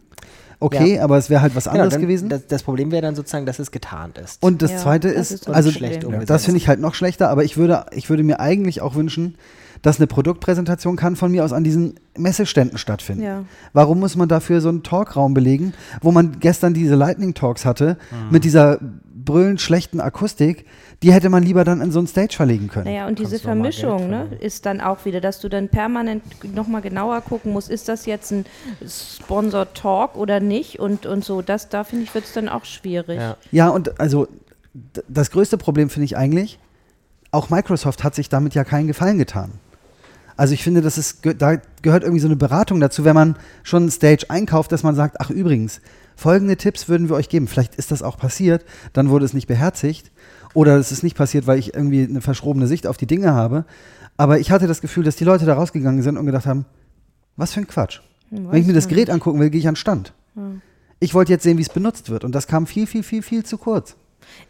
Okay, 0.61 0.95
Ja. 0.97 1.03
aber 1.03 1.17
es 1.17 1.29
wäre 1.29 1.41
halt 1.41 1.55
was 1.55 1.67
anderes 1.67 1.93
dann, 1.93 2.01
gewesen. 2.01 2.27
Das, 2.29 2.45
das 2.47 2.63
Problem 2.63 2.91
wäre 2.91 3.01
dann 3.01 3.15
sozusagen, 3.15 3.45
dass 3.45 3.59
es 3.59 3.71
getarnt 3.71 4.17
ist. 4.17 4.43
Und 4.43 4.61
das 4.61 4.71
Ja, 4.71 4.77
zweite 4.79 5.07
das 5.13 5.31
ist, 5.31 5.31
ist 5.31 5.45
so 5.45 5.51
also 5.53 5.71
schlecht 5.71 6.05
das 6.27 6.45
finde 6.45 6.57
ich 6.57 6.67
halt 6.67 6.79
noch 6.81 6.95
schlechter, 6.95 7.29
aber 7.29 7.43
ich 7.45 7.55
würde, 7.57 7.85
ich 7.91 8.09
würde 8.09 8.23
mir 8.23 8.39
eigentlich 8.39 8.81
auch 8.81 8.95
wünschen, 8.95 9.35
dass 9.81 9.97
eine 9.97 10.07
Produktpräsentation 10.07 10.97
kann 10.97 11.15
von 11.15 11.31
mir 11.31 11.45
aus 11.45 11.53
an 11.53 11.63
diesen 11.63 11.95
Messeständen 12.17 12.77
stattfinden. 12.77 13.23
Ja. 13.23 13.43
Warum 13.71 13.99
muss 14.01 14.17
man 14.17 14.27
dafür 14.27 14.59
so 14.59 14.67
einen 14.67 14.83
Talkraum 14.83 15.33
belegen, 15.33 15.73
wo 16.01 16.11
man 16.11 16.39
gestern 16.41 16.73
diese 16.73 16.95
Lightning 16.95 17.33
Talks 17.33 17.63
hatte, 17.63 17.97
Mhm. 18.11 18.31
mit 18.31 18.43
dieser 18.43 18.79
brüllend 19.23 19.61
schlechten 19.61 20.01
Akustik, 20.01 20.65
die 21.01 21.13
hätte 21.13 21.29
man 21.29 21.43
lieber 21.43 21.63
dann 21.63 21.79
in 21.81 21.91
so 21.91 21.99
einen 21.99 22.07
Stage 22.07 22.35
verlegen 22.35 22.67
können. 22.67 22.85
Naja, 22.85 23.07
und 23.07 23.19
diese 23.19 23.39
Vermischung 23.39 24.09
ne, 24.09 24.27
ist 24.41 24.65
dann 24.65 24.81
auch 24.81 25.05
wieder, 25.05 25.21
dass 25.21 25.39
du 25.39 25.47
dann 25.47 25.69
permanent 25.69 26.23
nochmal 26.53 26.81
genauer 26.81 27.21
gucken 27.21 27.53
musst, 27.53 27.69
ist 27.69 27.87
das 27.87 28.05
jetzt 28.05 28.31
ein 28.31 28.45
Sponsor 28.85 29.73
Talk 29.73 30.15
oder 30.15 30.39
nicht 30.39 30.79
und, 30.79 31.05
und 31.05 31.23
so. 31.23 31.41
Das, 31.41 31.69
da 31.69 31.83
finde 31.83 32.03
ich, 32.03 32.13
wird 32.13 32.25
es 32.25 32.33
dann 32.33 32.49
auch 32.49 32.65
schwierig. 32.65 33.17
ja. 33.19 33.37
Ja, 33.51 33.69
und 33.69 33.99
also 33.99 34.27
das 35.07 35.31
größte 35.31 35.57
Problem 35.57 35.89
finde 35.89 36.05
ich 36.05 36.17
eigentlich, 36.17 36.59
auch 37.31 37.49
Microsoft 37.49 38.03
hat 38.03 38.15
sich 38.15 38.29
damit 38.29 38.53
ja 38.55 38.63
keinen 38.63 38.87
Gefallen 38.87 39.17
getan. 39.17 39.51
Also 40.37 40.53
ich 40.53 40.63
finde, 40.63 40.81
das 40.81 40.97
ist, 40.97 41.21
ge- 41.21 41.33
da 41.33 41.57
gehört 41.81 42.03
irgendwie 42.03 42.21
so 42.21 42.27
eine 42.27 42.35
Beratung 42.35 42.79
dazu, 42.79 43.03
wenn 43.03 43.15
man 43.15 43.35
schon 43.63 43.85
ein 43.85 43.91
Stage 43.91 44.25
einkauft, 44.29 44.71
dass 44.71 44.83
man 44.83 44.95
sagt, 44.95 45.17
ach 45.19 45.29
übrigens, 45.29 45.81
folgende 46.15 46.55
Tipps 46.55 46.87
würden 46.87 47.09
wir 47.09 47.15
euch 47.15 47.29
geben. 47.29 47.47
Vielleicht 47.47 47.75
ist 47.75 47.91
das 47.91 48.03
auch 48.03 48.17
passiert, 48.17 48.63
dann 48.93 49.09
wurde 49.09 49.25
es 49.25 49.33
nicht 49.33 49.47
beherzigt 49.47 50.11
oder 50.53 50.77
es 50.77 50.91
ist 50.91 51.03
nicht 51.03 51.15
passiert, 51.15 51.47
weil 51.47 51.59
ich 51.59 51.73
irgendwie 51.73 52.03
eine 52.03 52.21
verschrobene 52.21 52.67
Sicht 52.67 52.87
auf 52.87 52.97
die 52.97 53.07
Dinge 53.07 53.33
habe. 53.33 53.65
Aber 54.17 54.39
ich 54.39 54.51
hatte 54.51 54.67
das 54.67 54.81
Gefühl, 54.81 55.03
dass 55.03 55.15
die 55.15 55.23
Leute 55.23 55.45
da 55.45 55.53
rausgegangen 55.53 56.01
sind 56.01 56.17
und 56.17 56.25
gedacht 56.25 56.45
haben, 56.45 56.65
was 57.37 57.53
für 57.53 57.61
ein 57.61 57.67
Quatsch. 57.67 58.01
Hm, 58.29 58.51
Wenn 58.51 58.61
ich 58.61 58.67
mir 58.67 58.73
weiß 58.73 58.83
das 58.83 58.87
Gerät 58.87 59.09
angucken 59.09 59.39
will, 59.39 59.49
gehe 59.49 59.59
ich 59.59 59.67
an 59.67 59.73
den 59.73 59.77
Stand. 59.77 60.13
Ich 60.99 61.13
wollte 61.13 61.31
jetzt 61.31 61.43
sehen, 61.43 61.57
wie 61.57 61.61
es 61.61 61.69
benutzt 61.69 62.09
wird. 62.09 62.23
Und 62.23 62.33
das 62.35 62.47
kam 62.47 62.67
viel, 62.67 62.85
viel, 62.87 63.03
viel, 63.03 63.21
viel 63.21 63.45
zu 63.45 63.57
kurz. 63.57 63.95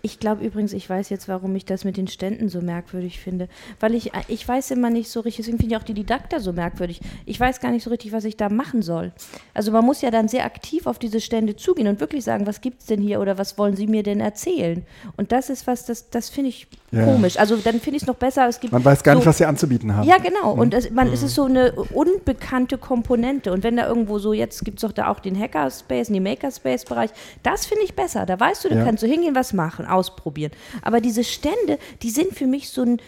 Ich 0.02 0.20
glaube 0.20 0.44
übrigens, 0.46 0.74
ich 0.74 0.90
weiß 0.90 1.10
jetzt, 1.10 1.28
warum 1.28 1.56
ich 1.56 1.66
das 1.66 1.86
mit 1.86 1.98
den 1.98 2.08
Ständen 2.08 2.50
so 2.50 2.62
merkwürdig 2.62 3.20
finde. 3.20 3.48
Weil 3.80 3.96
ich, 3.96 4.12
ich 4.28 4.48
weiß 4.48 4.72
immer 4.72 4.90
nicht 4.90 5.10
so 5.10 5.20
richtig, 5.22 5.46
deswegen 5.46 5.58
finde 5.60 5.76
ich 5.76 5.80
auch 5.82 5.86
die 5.86 5.94
Didakter 5.94 6.40
so 6.40 6.54
merkwürdig. 6.54 7.00
Ich 7.26 7.40
weiß 7.40 7.60
gar 7.60 7.72
nicht 7.72 7.84
so 7.84 7.90
richtig, 7.90 8.12
was 8.12 8.26
ich 8.26 8.38
da 8.38 8.50
machen 8.50 8.82
soll. 8.82 9.12
Also 9.54 9.72
man 9.72 9.86
muss 9.86 10.02
ja 10.02 10.12
dann 10.12 10.28
sehr 10.28 10.46
aktiv 10.46 10.88
auf 10.88 11.00
diese 11.00 11.22
Stände 11.22 11.56
zugehen 11.56 11.88
und 11.88 12.00
wirklich 12.00 12.24
sagen, 12.24 12.46
was 12.48 12.62
gibt 12.62 12.82
es 12.82 12.88
denn 12.88 13.02
hier 13.02 13.20
oder 13.20 13.38
was 13.38 13.58
wollen 13.58 13.76
Sie 13.76 13.88
mir 13.88 14.04
denn 14.04 14.20
erzählen? 14.20 14.84
Und 15.18 15.32
das 15.32 15.50
ist 15.50 15.68
was, 15.68 15.86
das, 15.86 16.10
das 16.10 16.30
finde 16.30 16.50
ich 16.50 16.68
Ja. 16.92 17.06
komisch. 17.06 17.38
Also 17.38 17.56
dann 17.58 17.80
finde 17.80 17.98
ich 17.98 18.04
es 18.04 18.08
noch 18.08 18.16
besser, 18.16 18.48
es 18.48 18.60
gibt 18.60 18.74
Man 18.74 18.84
weiß 18.84 19.04
gar 19.04 19.14
so, 19.14 19.20
nicht, 19.20 19.28
was 19.28 19.38
sie 19.38 19.46
anzubieten 19.46 19.96
haben. 19.96 20.08
Ja, 20.08 20.18
genau. 20.18 20.54
Und 20.54 20.74
es, 20.74 20.90
man, 20.92 21.08
es 21.12 21.22
ist 21.24 21.36
so 21.36 21.44
eine 21.46 21.72
unbekannte 21.74 22.78
Komponente. 22.78 23.52
Und 23.52 23.64
wenn 23.64 23.78
da 23.78 23.88
irgendwo 23.88 24.20
so, 24.20 24.34
jetzt 24.34 24.66
gibt 24.66 24.78
es 24.80 24.82
doch 24.82 24.92
da 24.92 25.08
auch 25.10 25.20
den 25.20 25.40
Hackerspace, 25.40 26.08
den 26.08 26.24
Makerspace-Bereich, 26.24 27.12
das 27.44 27.66
finde 27.66 27.84
ich 27.84 27.96
besser. 27.96 28.26
Da 28.26 28.40
weißt 28.40 28.66
du, 28.66 28.70
da 28.70 28.76
Ja. 28.78 28.84
kannst 28.86 29.04
du 29.04 29.08
hingehen, 29.08 29.36
was 29.36 29.54
machen, 29.60 29.86
ausprobieren. 29.86 30.52
Aber 30.82 31.02
diese 31.02 31.24
Stände, 31.26 31.78
die 32.02 32.10
sind 32.10 32.34
für 32.34 32.48
mich 32.48 32.70
so 32.70 32.82
ein 32.84 33.02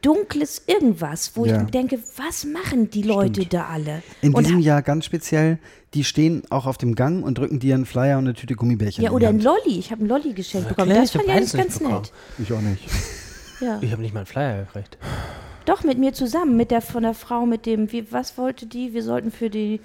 dunkles 0.00 0.62
Irgendwas, 0.66 1.32
wo 1.34 1.44
Ja. 1.44 1.62
ich 1.62 1.70
denke, 1.70 1.98
was 2.16 2.44
machen 2.44 2.88
die 2.90 3.02
Leute 3.02 3.44
da 3.46 3.66
alle? 3.66 4.02
In 4.22 4.32
und, 4.32 4.46
diesem 4.46 4.60
Jahr 4.60 4.80
ganz 4.82 5.04
speziell, 5.04 5.58
die 5.94 6.04
stehen 6.04 6.42
auch 6.50 6.66
auf 6.66 6.78
dem 6.78 6.94
Gang 6.94 7.24
und 7.24 7.36
drücken 7.36 7.58
dir 7.58 7.74
einen 7.74 7.84
Flyer 7.84 8.16
und 8.18 8.24
eine 8.24 8.34
Tüte 8.34 8.54
Gummibärchen. 8.54 9.02
ja, 9.04 9.10
oder 9.10 9.28
ein. 9.28 9.40
Lolli. 9.40 9.78
Ich 9.78 9.90
habe 9.90 10.04
ein 10.04 10.08
Lolli 10.08 10.32
geschenkt 10.32 10.68
bekommen. 10.68 10.90
klar, 10.90 11.02
Das 11.02 11.10
fand 11.10 11.24
ich 11.24 11.30
eigentlich 11.30 11.52
nicht 11.52 11.62
ganz 11.62 11.78
bekommen. 11.78 11.96
nett. 12.02 12.12
Ich 12.38 12.52
auch 12.52 12.60
nicht. 12.60 12.82
Ja. 13.60 13.78
Ich 13.82 13.90
habe 13.90 14.02
nicht 14.02 14.14
mal 14.14 14.20
einen 14.20 14.26
Flyer 14.26 14.62
gekriegt. 14.66 14.98
Doch, 15.64 15.82
mit 15.82 15.98
mir 15.98 16.12
zusammen, 16.12 16.56
mit 16.56 16.70
der 16.70 16.80
von 16.80 17.02
der 17.02 17.12
Frau, 17.12 17.44
mit 17.44 17.66
dem, 17.66 17.90
wie, 17.90 18.12
was 18.12 18.38
wollte 18.38 18.66
die? 18.66 18.94
Wir 18.94 19.02
sollten 19.02 19.32
für 19.32 19.50
die 19.50 19.80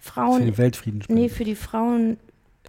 Frauen. 0.00 0.40
Für 0.40 0.44
den 0.46 0.58
Weltfrieden 0.58 1.02
spenden. 1.02 1.22
Nee, 1.22 1.28
für 1.28 1.44
die 1.44 1.54
Frauen 1.54 2.16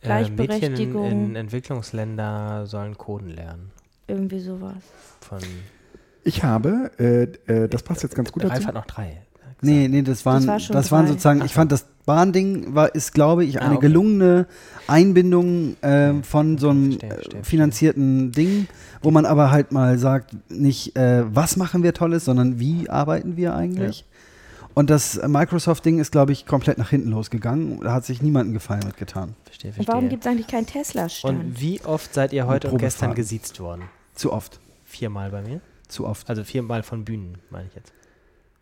Äh, 0.03 0.29
Mädchen 0.29 0.31
in, 0.31 0.35
Gleichberechtigung. 0.35 1.11
in 1.11 1.35
Entwicklungsländer 1.35 2.65
sollen 2.65 2.97
Coden 2.97 3.29
lernen. 3.29 3.71
Irgendwie 4.07 4.39
sowas. 4.39 4.75
Von 5.21 5.39
Ich 6.23 6.43
habe, 6.43 6.91
äh, 6.99 7.23
äh, 7.51 7.67
das 7.69 7.83
passt 7.83 8.03
jetzt 8.03 8.15
ganz 8.15 8.31
gut 8.31 8.43
Ralf 8.43 8.53
dazu. 8.53 8.67
hat 8.67 8.75
noch 8.75 8.85
drei. 8.85 9.21
Nee, 9.61 9.87
nee, 9.87 10.01
das 10.01 10.25
waren, 10.25 10.45
war 10.45 10.55
das, 10.55 10.65
schon 10.65 10.91
waren 10.91 11.07
sozusagen, 11.07 11.41
ich 11.45 11.53
fand 11.53 11.71
das 11.71 11.85
Bahnding 12.05 12.75
war, 12.75 12.93
ist, 12.93 13.13
glaube 13.13 13.45
ich, 13.45 13.61
Ah, 13.61 13.65
eine 13.65 13.77
okay. 13.77 13.87
gelungene 13.87 14.45
Einbindung 14.87 15.77
ähm, 15.81 16.23
von 16.23 16.57
so 16.57 16.69
einem 16.69 16.91
Verstehe, 16.91 17.09
verstehe, 17.13 17.39
äh, 17.39 17.43
finanzierten 17.43 18.31
Ding, 18.33 18.67
wo 19.01 19.09
man 19.09 19.25
aber 19.25 19.51
halt 19.51 19.71
mal 19.71 19.97
sagt, 19.97 20.35
nicht, 20.49 20.97
äh, 20.97 21.23
was 21.33 21.55
machen 21.55 21.81
wir 21.81 21.93
Tolles, 21.93 22.25
sondern 22.25 22.59
wie 22.59 22.89
arbeiten 22.89 23.37
wir 23.37 23.55
eigentlich? 23.55 24.05
Und 24.73 24.89
das 24.89 25.21
Microsoft-Ding 25.25 25.99
ist, 25.99 26.11
glaube 26.11 26.31
ich, 26.31 26.45
komplett 26.45 26.77
nach 26.77 26.89
hinten 26.89 27.09
losgegangen. 27.09 27.79
Da 27.81 27.93
hat 27.93 28.05
sich 28.05 28.21
niemandem 28.21 28.53
Gefallen 28.53 28.81
mitgetan. 28.85 29.35
Verstehe, 29.45 29.69
Und 29.69 29.75
verstehe. 29.75 29.93
warum 29.93 30.09
gibt 30.09 30.25
es 30.25 30.31
eigentlich 30.31 30.47
keinen 30.47 30.65
Tesla-Stand? 30.65 31.39
Und 31.39 31.61
wie 31.61 31.81
oft 31.81 32.13
seid 32.13 32.33
ihr 32.33 32.47
heute 32.47 32.71
und 32.71 32.77
gestern 32.79 33.13
gesiezt 33.13 33.59
worden? 33.59 33.83
Zu 34.15 34.33
oft. 34.33 34.59
Viermal 34.83 35.29
bei 35.29 35.41
mir. 35.41 35.61
Zu 35.87 36.07
oft. 36.07 36.27
Also 36.29 36.43
viermal 36.43 36.81
von 36.83 37.05
Bühnen, 37.05 37.37
meine 37.51 37.67
ich 37.67 37.75
jetzt. 37.75 37.93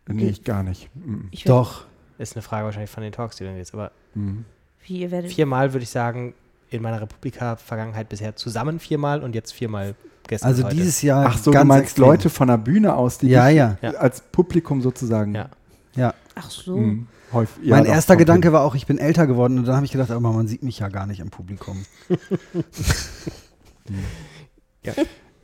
Nee, 0.08 0.28
ich 0.30 0.44
gar 0.44 0.64
nicht. 0.64 0.90
Mhm. 0.96 1.28
Ich 1.32 1.44
Doch. 1.46 1.86
Ist 2.18 2.36
eine 2.36 2.42
Frage 2.44 2.66
wahrscheinlich 2.66 2.90
von 2.92 3.04
den 3.04 3.12
Talks, 3.14 3.38
die 3.38 3.46
du 3.46 3.54
gehst. 3.54 3.74
Aber 3.74 3.92
Mhm. 4.14 4.44
Wie, 4.86 5.00
ihr 5.02 5.12
werdet 5.12 5.32
viermal 5.32 5.74
würde 5.74 5.84
ich 5.84 5.90
sagen, 5.90 6.34
in 6.70 6.82
meiner 6.82 7.00
Republika-Vergangenheit 7.02 8.10
bisher 8.10 8.36
zusammen 8.36 8.80
viermal 8.80 9.24
und 9.24 9.36
jetzt 9.36 9.54
viermal 9.54 9.96
gestern. 10.28 10.48
Also 10.50 10.64
und 10.64 10.68
heute. 10.68 10.76
dieses 10.78 11.02
Jahr. 11.02 11.28
Ach 11.28 11.38
so, 11.38 11.52
ganz 11.52 11.64
du 11.64 11.68
meinst 11.68 11.84
extrem. 11.84 12.06
Leute 12.06 12.30
von 12.30 12.48
der 12.48 12.58
Bühne 12.58 12.96
aus, 12.96 13.18
die 13.20 13.28
ja. 13.28 13.48
Ja. 13.50 13.78
als 13.98 14.22
Publikum 14.22 14.82
sozusagen. 14.82 15.36
Ja. 15.36 15.50
Ja. 15.96 16.14
Ach 16.36 16.50
so. 16.50 16.78
Mhm. 16.78 17.08
Häufig, 17.34 17.64
ja, 17.64 17.76
mein 17.76 17.86
doch, 17.86 17.92
erster 17.92 18.18
Gedanke 18.18 18.48
hin. 18.50 18.54
war 18.54 18.64
auch, 18.64 18.76
ich 18.76 18.86
bin 18.86 18.98
älter 18.98 19.26
geworden 19.26 19.58
und 19.58 19.66
dann 19.66 19.76
habe 19.76 19.86
ich 19.86 19.92
gedacht, 19.92 20.12
aber 20.12 20.32
man 20.34 20.48
sieht 20.48 20.64
mich 20.64 20.80
ja 20.80 20.90
gar 20.90 21.06
nicht 21.06 21.20
im 21.20 21.30
Publikum. 21.30 21.86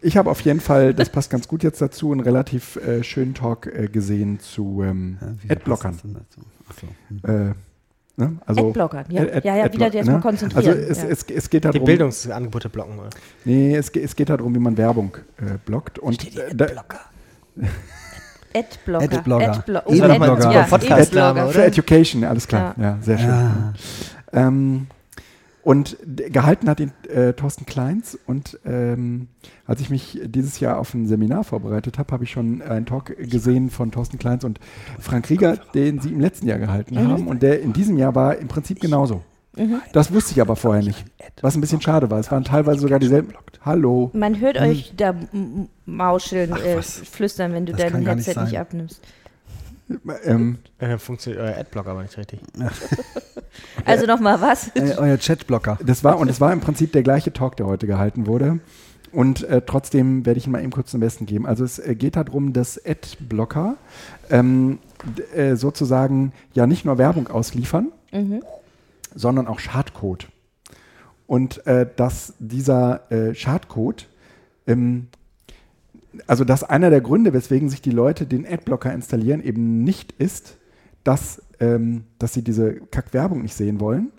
Ich 0.01 0.15
habe 0.15 0.29
auf 0.29 0.41
jeden 0.41 0.59
Fall, 0.59 0.93
das 0.93 1.09
passt 1.09 1.29
ganz 1.29 1.47
gut 1.47 1.63
jetzt 1.63 1.81
dazu, 1.81 2.11
einen 2.11 2.21
relativ 2.21 2.75
äh, 2.77 3.03
schönen 3.03 3.33
Talk 3.33 3.67
äh, 3.67 3.87
gesehen 3.87 4.39
zu 4.39 4.83
ähm, 4.83 5.17
Ja, 5.43 5.55
Adblockern. 5.55 5.93
so. 5.95 6.87
Hm. 7.09 7.21
Äh, 7.23 7.53
ne? 8.15 8.37
also, 8.45 8.67
Adblockern, 8.67 9.05
ja. 9.09 9.21
Ad- 9.23 9.33
Ad- 9.33 9.47
ja, 9.47 9.55
ja, 9.57 9.73
wieder 9.73 9.91
jetzt 9.93 10.05
mal 10.05 10.13
ne? 10.13 10.19
konzentrieren. 10.21 10.67
Also 10.67 10.79
es, 10.79 11.01
ja. 11.01 11.07
es, 11.09 11.23
es 11.23 11.49
geht 11.49 11.63
die 11.63 11.71
darum, 11.71 11.85
Bildungsangebote 11.85 12.69
blocken. 12.69 12.99
Oder? 12.99 13.09
nee, 13.43 13.75
es, 13.75 13.89
es 13.89 14.15
geht 14.15 14.29
darum, 14.29 14.53
wie 14.53 14.59
man 14.59 14.77
Werbung 14.77 15.17
äh, 15.37 15.57
blockt. 15.65 15.97
Und 15.99 16.21
Steht 16.21 16.35
die 16.35 16.39
äh, 16.39 16.55
da, 16.55 16.67
Adblocker. 18.59 19.03
Adblocker. 19.03 19.51
Adblogger. 19.51 19.79
Adblo 19.85 19.91
Das 19.91 19.99
war 20.01 20.07
doch 20.07 20.19
mal 20.19 20.29
Ad- 20.31 20.45
ein 20.45 20.51
ja, 20.51 20.63
super 20.65 20.77
Podcast-Name, 20.79 21.27
Adblogger. 21.41 21.51
für 21.53 21.63
Education, 21.65 22.23
alles 22.23 22.47
klar. 22.47 22.75
Ja, 22.79 22.97
sehr 23.01 23.17
schön. 23.17 23.29
Ja. 23.29 23.73
Ähm, 24.33 24.87
und 25.63 25.97
gehalten 26.05 26.69
hat 26.69 26.79
ihn 26.79 26.93
äh, 27.09 27.33
Thorsten 27.33 27.65
Kleins. 27.65 28.17
Und 28.25 28.57
ähm, 28.65 29.27
als 29.65 29.81
ich 29.81 29.89
mich 29.89 30.17
dieses 30.23 30.61
Jahr 30.61 30.77
auf 30.79 30.93
ein 30.93 31.07
Seminar 31.07 31.43
vorbereitet 31.43 31.97
habe, 31.99 32.09
habe 32.13 32.23
ich 32.23 32.31
schon 32.31 32.61
einen 32.61 32.85
Talk 32.85 33.17
gesehen 33.17 33.69
von 33.69 33.91
Thorsten 33.91 34.17
Kleins 34.17 34.45
und 34.45 34.61
Frank 34.97 35.29
Rieger, 35.29 35.57
den 35.73 35.99
sie 35.99 36.09
im 36.13 36.21
letzten 36.21 36.47
Jahr 36.47 36.57
gehalten 36.57 36.97
haben. 36.97 37.27
Und 37.27 37.43
der 37.43 37.61
in 37.61 37.73
diesem 37.73 37.97
Jahr 37.97 38.15
war 38.15 38.37
im 38.37 38.47
Prinzip 38.47 38.79
genauso. 38.79 39.23
Das 39.93 40.11
wusste 40.13 40.33
ich 40.33 40.41
aber 40.41 40.55
vorher 40.55 40.83
nicht. 40.83 41.03
Was 41.41 41.55
ein 41.55 41.61
bisschen 41.61 41.81
schade 41.81 42.09
war. 42.09 42.19
Es 42.19 42.31
waren 42.31 42.43
teilweise 42.43 42.79
sogar 42.79 42.99
dieselben. 42.99 43.33
Hallo. 43.63 44.09
Man 44.13 44.39
hört 44.39 44.57
euch 44.59 44.93
da 44.95 45.13
mauscheln, 45.85 46.51
Ach, 46.53 46.63
äh, 46.63 46.81
flüstern, 46.81 47.53
wenn 47.53 47.65
du 47.65 47.73
Das 47.73 47.81
dein 47.91 47.99
nicht 47.99 48.07
Headset 48.07 48.39
nicht, 48.41 48.51
sein. 48.51 48.61
abnimmst. 48.61 49.01
Ähm, 50.25 50.57
Äh, 50.79 50.97
funktioniert 50.97 51.41
euer 51.41 51.57
Adblocker 51.57 51.91
aber 51.91 52.03
nicht 52.03 52.17
richtig. 52.17 52.39
Also 53.85 54.05
nochmal 54.05 54.39
was? 54.41 54.67
Äh, 54.75 54.95
euer 54.97 55.17
Chatblocker. 55.17 55.79
das 55.83 56.03
war, 56.03 56.19
und 56.19 56.29
es 56.29 56.39
war 56.39 56.53
im 56.53 56.59
Prinzip 56.59 56.91
der 56.91 57.01
gleiche 57.01 57.33
Talk, 57.33 57.55
der 57.57 57.65
heute 57.65 57.87
gehalten 57.87 58.27
wurde. 58.27 58.59
Und 59.11 59.43
äh, 59.45 59.61
trotzdem 59.65 60.25
werde 60.27 60.37
ich 60.37 60.45
ihn 60.45 60.51
mal 60.51 60.61
eben 60.61 60.71
kurz 60.71 60.91
zum 60.91 60.99
Besten 60.99 61.25
geben. 61.25 61.47
Also 61.47 61.63
es 61.63 61.79
äh, 61.79 61.95
geht 61.95 62.17
darum, 62.17 62.53
dass 62.53 62.79
Adblocker 62.85 63.77
ähm, 64.29 64.77
äh, 65.33 65.55
sozusagen 65.55 66.33
ja 66.53 66.67
nicht 66.67 66.85
nur 66.85 66.97
Werbung 66.97 67.27
ausliefern, 67.29 67.91
Mhm. 68.11 68.41
Sondern 69.17 69.47
auch 69.47 69.59
Schadcode. 69.59 70.27
Und 71.25 71.65
äh, 71.67 71.89
dass 71.95 72.35
dieser 72.39 73.11
äh, 73.11 73.35
Schadcode, 73.35 74.07
ähm, 74.65 75.07
also 76.25 76.45
dass 76.45 76.63
einer 76.63 76.89
der 76.89 77.01
Gründe, 77.01 77.33
weswegen 77.33 77.69
sich 77.69 77.81
die 77.81 77.91
Leute 77.91 78.25
den 78.25 78.47
Adblocker 78.47 78.93
installieren, 78.93 79.43
eben 79.43 79.83
nicht 79.83 80.13
ist, 80.13 80.57
dass, 81.03 81.41
ähm, 81.59 82.05
dass 82.19 82.33
sie 82.33 82.43
diese 82.43 82.75
Kackwerbung 82.75 83.41
nicht 83.41 83.55
sehen 83.55 83.79
wollen, 83.79 84.11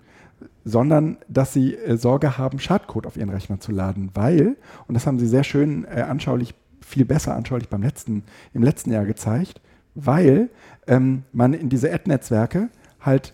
sondern 0.65 1.17
dass 1.27 1.53
sie 1.53 1.75
äh, 1.75 1.97
Sorge 1.97 2.37
haben, 2.37 2.59
Schadcode 2.59 3.07
auf 3.07 3.17
ihren 3.17 3.29
Rechner 3.29 3.59
zu 3.59 3.71
laden, 3.71 4.11
weil, 4.13 4.57
und 4.87 4.93
das 4.93 5.07
haben 5.07 5.19
sie 5.19 5.27
sehr 5.27 5.43
schön 5.43 5.85
äh, 5.85 6.01
anschaulich, 6.01 6.53
viel 6.85 7.05
besser 7.05 7.35
anschaulich 7.35 7.69
beim 7.69 7.83
letzten, 7.83 8.23
im 8.53 8.63
letzten 8.63 8.91
Jahr 8.91 9.05
gezeigt, 9.05 9.61
weil 9.95 10.49
ähm, 10.87 11.23
man 11.31 11.53
in 11.53 11.69
diese 11.69 11.91
Ad-Netzwerke 11.91 12.69
halt 12.99 13.33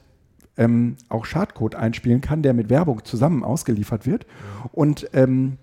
ähm, 0.58 0.96
auch 1.10 1.26
Schadcode 1.26 1.76
einspielen 1.76 2.22
kann, 2.22 2.42
der 2.42 2.54
mit 2.54 2.70
Werbung 2.70 3.04
zusammen 3.04 3.44
ausgeliefert 3.44 4.06
wird. 4.06 4.26
Und 4.72 5.10
ähm, 5.14 5.58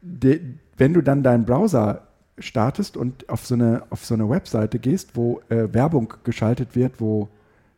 de, 0.00 0.40
wenn 0.76 0.94
du 0.94 1.02
dann 1.02 1.22
deinen 1.22 1.44
Browser 1.44 2.02
startest 2.38 2.96
und 2.96 3.28
auf 3.28 3.46
so 3.46 3.54
eine, 3.54 3.84
auf 3.90 4.04
so 4.04 4.14
eine 4.14 4.28
Webseite 4.28 4.78
gehst, 4.78 5.10
wo 5.14 5.40
äh, 5.48 5.72
Werbung 5.72 6.14
geschaltet 6.24 6.74
wird, 6.74 7.00
wo 7.00 7.28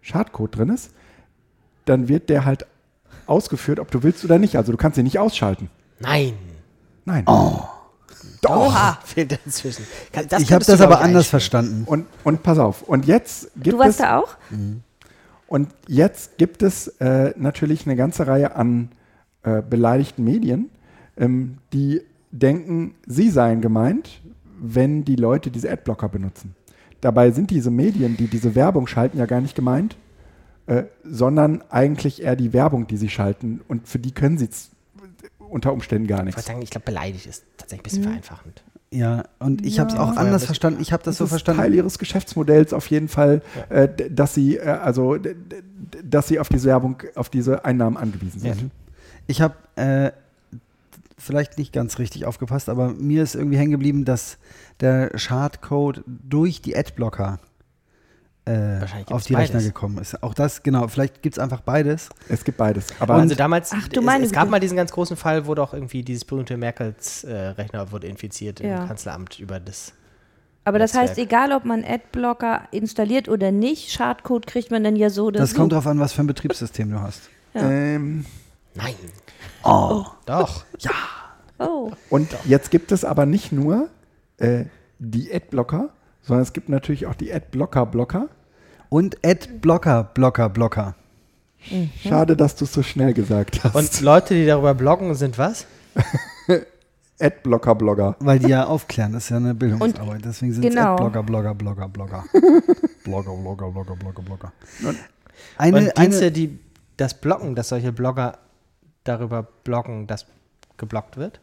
Schadcode 0.00 0.56
drin 0.56 0.68
ist, 0.70 0.90
dann 1.84 2.08
wird 2.08 2.30
der 2.30 2.44
halt 2.44 2.66
ausgeführt, 3.26 3.78
ob 3.80 3.90
du 3.90 4.02
willst 4.02 4.24
oder 4.24 4.38
nicht. 4.38 4.56
Also 4.56 4.72
du 4.72 4.78
kannst 4.78 4.98
ihn 4.98 5.04
nicht 5.04 5.18
ausschalten. 5.18 5.68
Nein. 6.00 6.34
Nein. 7.04 7.24
Oha. 7.26 8.98
Fehlt 9.04 9.32
dazwischen. 9.32 9.86
Das 10.28 10.42
ich 10.42 10.52
habe 10.52 10.64
das 10.64 10.80
aber 10.80 11.00
anders 11.00 11.28
verstanden. 11.28 11.84
Und, 11.86 12.06
und 12.22 12.42
pass 12.42 12.58
auf. 12.58 12.82
Und 12.82 13.06
jetzt 13.06 13.50
gibt 13.54 13.74
Du 13.74 13.78
warst 13.78 13.90
es 13.90 13.96
da 13.98 14.18
auch? 14.18 14.36
Und 15.54 15.68
jetzt 15.86 16.36
gibt 16.36 16.64
es 16.64 16.88
äh, 16.98 17.32
natürlich 17.36 17.86
eine 17.86 17.94
ganze 17.94 18.26
Reihe 18.26 18.56
an 18.56 18.88
äh, 19.44 19.62
beleidigten 19.62 20.24
Medien, 20.24 20.68
ähm, 21.16 21.58
die 21.72 22.00
denken, 22.32 22.96
sie 23.06 23.30
seien 23.30 23.60
gemeint, 23.60 24.20
wenn 24.60 25.04
die 25.04 25.14
Leute 25.14 25.52
diese 25.52 25.70
Adblocker 25.70 26.08
benutzen. 26.08 26.56
Dabei 27.00 27.30
sind 27.30 27.52
diese 27.52 27.70
Medien, 27.70 28.16
die 28.16 28.26
diese 28.26 28.56
Werbung 28.56 28.88
schalten, 28.88 29.16
ja 29.16 29.26
gar 29.26 29.40
nicht 29.40 29.54
gemeint, 29.54 29.96
äh, 30.66 30.86
sondern 31.04 31.62
eigentlich 31.70 32.20
eher 32.20 32.34
die 32.34 32.52
Werbung, 32.52 32.88
die 32.88 32.96
sie 32.96 33.08
schalten. 33.08 33.60
Und 33.68 33.86
für 33.86 34.00
die 34.00 34.10
können 34.10 34.38
sie 34.38 34.48
unter 35.38 35.72
Umständen 35.72 36.08
gar 36.08 36.18
Ich 36.18 36.24
nichts. 36.24 36.36
wollte 36.36 36.48
sagen, 36.48 36.62
ich 36.62 36.70
glaube, 36.70 36.86
beleidigt 36.86 37.26
ist 37.26 37.44
tatsächlich 37.58 37.80
ein 37.80 37.84
bisschen 37.84 38.02
vereinfachend. 38.02 38.64
Ja, 38.94 39.24
und 39.40 39.66
ich 39.66 39.80
habe 39.80 39.90
es 39.90 39.96
auch 39.98 40.16
anders 40.16 40.44
verstanden. 40.44 40.80
Ich 40.80 40.92
habe 40.92 41.02
das, 41.02 41.18
so 41.18 41.24
ist 41.24 41.30
verstanden. 41.30 41.60
Teil 41.62 41.74
ihres 41.74 41.98
Geschäftsmodells 41.98 42.72
auf 42.72 42.86
jeden 42.86 43.08
Fall, 43.08 43.42
äh, 43.68 43.88
d- 43.88 44.08
dass 44.08 44.34
sie 44.34 44.56
äh, 44.56 44.62
also 44.68 45.16
dass 46.04 46.28
sie 46.28 46.38
auf 46.38 46.48
diese 46.48 46.68
Werbung, 46.68 47.02
auf 47.16 47.28
diese 47.28 47.64
Einnahmen 47.64 47.96
angewiesen 47.96 48.40
sind. 48.40 48.60
Ja. 48.60 48.66
Ich 49.26 49.40
habe 49.40 49.54
äh, 49.76 50.12
vielleicht 51.18 51.58
nicht 51.58 51.72
ganz 51.72 51.98
richtig 51.98 52.24
aufgepasst, 52.26 52.68
aber 52.68 52.92
mir 52.92 53.22
ist 53.22 53.34
irgendwie 53.34 53.56
hängen 53.56 53.72
geblieben, 53.72 54.04
dass 54.04 54.38
der 54.80 55.10
Schadcode 55.18 56.02
durch 56.06 56.60
die 56.62 56.76
Adblocker 56.76 57.40
äh, 58.46 58.80
auf 59.06 59.24
die 59.24 59.34
Rechner 59.34 59.54
beides. 59.54 59.64
gekommen 59.66 59.98
ist. 59.98 60.22
Auch 60.22 60.34
das, 60.34 60.62
genau, 60.62 60.86
vielleicht 60.88 61.22
gibt 61.22 61.36
es 61.36 61.38
einfach 61.42 61.60
beides. 61.62 62.10
Es 62.28 62.44
gibt 62.44 62.58
beides. 62.58 62.88
Aber 63.00 63.14
also 63.14 63.34
damals, 63.34 63.72
Ach, 63.74 63.88
du 63.88 64.00
es, 64.00 64.06
meine 64.06 64.24
es 64.26 64.32
gab 64.32 64.42
Güte. 64.44 64.50
mal 64.50 64.60
diesen 64.60 64.76
ganz 64.76 64.92
großen 64.92 65.16
Fall, 65.16 65.46
wo 65.46 65.54
doch 65.54 65.72
irgendwie 65.72 66.02
dieses 66.02 66.24
berühmte 66.24 66.56
Merkels 66.56 67.24
äh, 67.24 67.34
Rechner 67.34 67.90
wurde 67.90 68.06
infiziert 68.06 68.60
Ja. 68.60 68.82
im 68.82 68.88
Kanzleramt 68.88 69.38
über 69.40 69.60
das. 69.60 69.92
Aber 70.66 70.78
das 70.78 70.94
heißt, 70.94 71.18
egal 71.18 71.52
ob 71.52 71.64
man 71.66 71.84
Adblocker 71.84 72.62
installiert 72.70 73.28
oder 73.28 73.50
nicht, 73.52 73.90
Schadcode 73.92 74.46
kriegt 74.46 74.70
man 74.70 74.82
dann 74.82 74.96
ja 74.96 75.10
so 75.10 75.26
oder 75.26 75.40
Das 75.40 75.50
so. 75.50 75.56
kommt 75.56 75.72
darauf 75.72 75.86
an, 75.86 75.98
was 76.00 76.12
für 76.14 76.22
ein 76.22 76.26
Betriebssystem 76.26 76.90
du 76.90 77.00
hast. 77.00 77.28
ähm, 77.54 78.24
Nein. 78.74 78.94
Oh. 79.62 80.04
Doch. 80.26 80.64
Oh. 81.58 81.92
und 82.10 82.28
jetzt 82.46 82.70
gibt 82.70 82.92
es 82.92 83.04
aber 83.04 83.26
nicht 83.26 83.52
nur 83.52 83.88
äh, 84.38 84.64
die 84.98 85.32
Adblocker, 85.32 85.90
sondern 86.24 86.42
es 86.42 86.52
gibt 86.52 86.68
natürlich 86.68 87.06
auch 87.06 87.14
die 87.14 87.32
Adblocker-Blocker. 87.32 88.28
Und 88.88 89.24
Adblocker, 89.24 90.04
Blocker, 90.04 90.48
Blocker. 90.48 90.94
Schade, 92.02 92.36
dass 92.36 92.56
du 92.56 92.64
es 92.64 92.72
so 92.72 92.82
schnell 92.82 93.14
gesagt 93.14 93.64
hast. 93.64 93.74
Und 93.74 94.00
Leute, 94.02 94.34
die 94.34 94.46
darüber 94.46 94.74
bloggen, 94.74 95.14
sind 95.14 95.38
was? 95.38 95.66
Adblocker-Blogger. 97.20 98.16
Weil 98.18 98.38
die 98.38 98.48
ja 98.48 98.66
aufklären, 98.66 99.12
das 99.12 99.24
ist 99.24 99.30
ja 99.30 99.36
eine 99.36 99.54
Bildungsarbeit. 99.54 100.24
Deswegen 100.24 100.52
sind 100.52 100.64
es 100.64 100.70
genau. 100.70 100.94
Adblocker, 100.94 101.22
Blogger, 101.22 101.54
Blogger, 101.54 101.88
Blogger. 101.88 102.24
Blogger, 103.04 103.36
Blogger, 103.36 103.70
Blogger, 103.70 103.96
Blogger, 103.96 104.22
Blogger. 104.22 104.52
Und 104.86 104.98
Eine, 105.56 105.92
Dienste, 105.92 106.24
eine, 106.24 106.32
die 106.32 106.58
das 106.96 107.14
blocken, 107.14 107.54
dass 107.54 107.70
solche 107.70 107.92
Blogger 107.92 108.38
darüber 109.04 109.42
bloggen, 109.42 110.06
dass 110.06 110.26
geblockt 110.76 111.16
wird? 111.16 111.40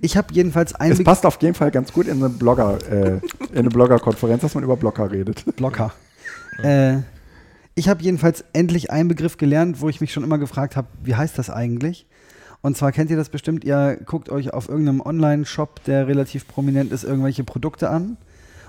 Ich 0.00 0.16
habe 0.16 0.28
jedenfalls 0.32 0.74
einen 0.74 0.92
Es 0.92 1.04
passt 1.04 1.26
auf 1.26 1.40
jeden 1.42 1.54
Fall 1.54 1.70
ganz 1.70 1.92
gut 1.92 2.06
in 2.06 2.18
eine 2.18 2.28
Blogger, 2.28 2.78
äh, 2.90 3.20
in 3.52 3.58
eine 3.58 3.68
Blogger-Konferenz, 3.70 4.42
dass 4.42 4.54
man 4.54 4.64
über 4.64 4.76
Blocker 4.76 5.10
redet. 5.10 5.44
Blocker. 5.56 5.92
Äh, 6.62 6.98
ich 7.74 7.88
habe 7.88 8.02
jedenfalls 8.02 8.44
endlich 8.52 8.90
einen 8.90 9.08
Begriff 9.08 9.38
gelernt, 9.38 9.80
wo 9.80 9.88
ich 9.88 10.02
mich 10.02 10.12
schon 10.12 10.24
immer 10.24 10.36
gefragt 10.36 10.76
habe, 10.76 10.88
wie 11.02 11.14
heißt 11.14 11.38
das 11.38 11.48
eigentlich? 11.48 12.06
Und 12.60 12.76
zwar 12.76 12.92
kennt 12.92 13.10
ihr 13.10 13.16
das 13.16 13.30
bestimmt, 13.30 13.64
ihr 13.64 13.96
guckt 14.04 14.28
euch 14.28 14.52
auf 14.52 14.68
irgendeinem 14.68 15.00
Online-Shop, 15.00 15.82
der 15.84 16.06
relativ 16.06 16.46
prominent 16.46 16.92
ist, 16.92 17.04
irgendwelche 17.04 17.44
Produkte 17.44 17.88
an. 17.88 18.18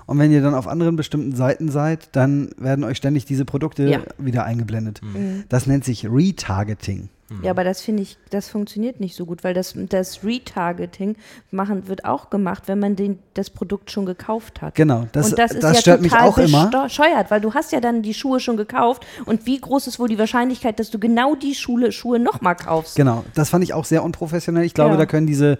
Und 0.06 0.18
wenn 0.18 0.32
ihr 0.32 0.40
dann 0.40 0.54
auf 0.54 0.66
anderen 0.66 0.96
bestimmten 0.96 1.36
Seiten 1.36 1.70
seid, 1.70 2.08
dann 2.12 2.50
werden 2.56 2.84
euch 2.84 2.96
ständig 2.96 3.26
diese 3.26 3.44
Produkte 3.44 3.88
Ja. 3.90 4.00
wieder 4.16 4.44
eingeblendet. 4.44 5.00
Mhm. 5.02 5.44
Das 5.50 5.66
nennt 5.66 5.84
sich 5.84 6.06
Retargeting. 6.10 7.10
Ja, 7.42 7.50
aber 7.52 7.64
das 7.64 7.80
finde 7.80 8.02
ich, 8.02 8.18
das 8.30 8.48
funktioniert 8.48 9.00
nicht 9.00 9.16
so 9.16 9.24
gut, 9.26 9.44
weil 9.44 9.54
das, 9.54 9.74
das 9.88 10.24
Retargeting 10.24 11.16
machen 11.50 11.88
wird 11.88 12.04
auch 12.04 12.30
gemacht, 12.30 12.64
wenn 12.66 12.78
man 12.78 12.96
den, 12.96 13.18
das 13.34 13.50
Produkt 13.50 13.90
schon 13.90 14.06
gekauft 14.06 14.60
hat. 14.62 14.74
Genau, 14.74 15.06
das, 15.12 15.30
und 15.30 15.38
das 15.38 15.50
das, 15.50 15.56
ist 15.58 15.62
ja 15.62 15.74
stört 15.80 16.02
mich 16.02 16.12
total 16.12 16.28
auch 16.28 16.38
immer. 16.38 16.70
bescheuert, 16.84 17.30
weil 17.30 17.40
du 17.40 17.54
hast 17.54 17.72
ja 17.72 17.80
dann 17.80 18.02
die 18.02 18.14
Schuhe 18.14 18.40
schon 18.40 18.56
gekauft 18.56 19.06
und 19.24 19.46
wie 19.46 19.60
groß 19.60 19.86
ist 19.86 19.98
wohl 19.98 20.08
die 20.08 20.18
Wahrscheinlichkeit, 20.18 20.78
dass 20.78 20.90
du 20.90 20.98
genau 20.98 21.34
die 21.34 21.54
Schule, 21.54 21.92
Schuhe 21.92 22.18
nochmal 22.18 22.56
kaufst? 22.56 22.96
Genau, 22.96 23.24
das 23.34 23.50
fand 23.50 23.64
ich 23.64 23.74
auch 23.74 23.84
sehr 23.84 24.02
unprofessionell. 24.04 24.64
Ich 24.64 24.74
glaube, 24.74 24.92
Ja. 24.92 24.96
da 24.98 25.06
können 25.06 25.26
diese 25.26 25.58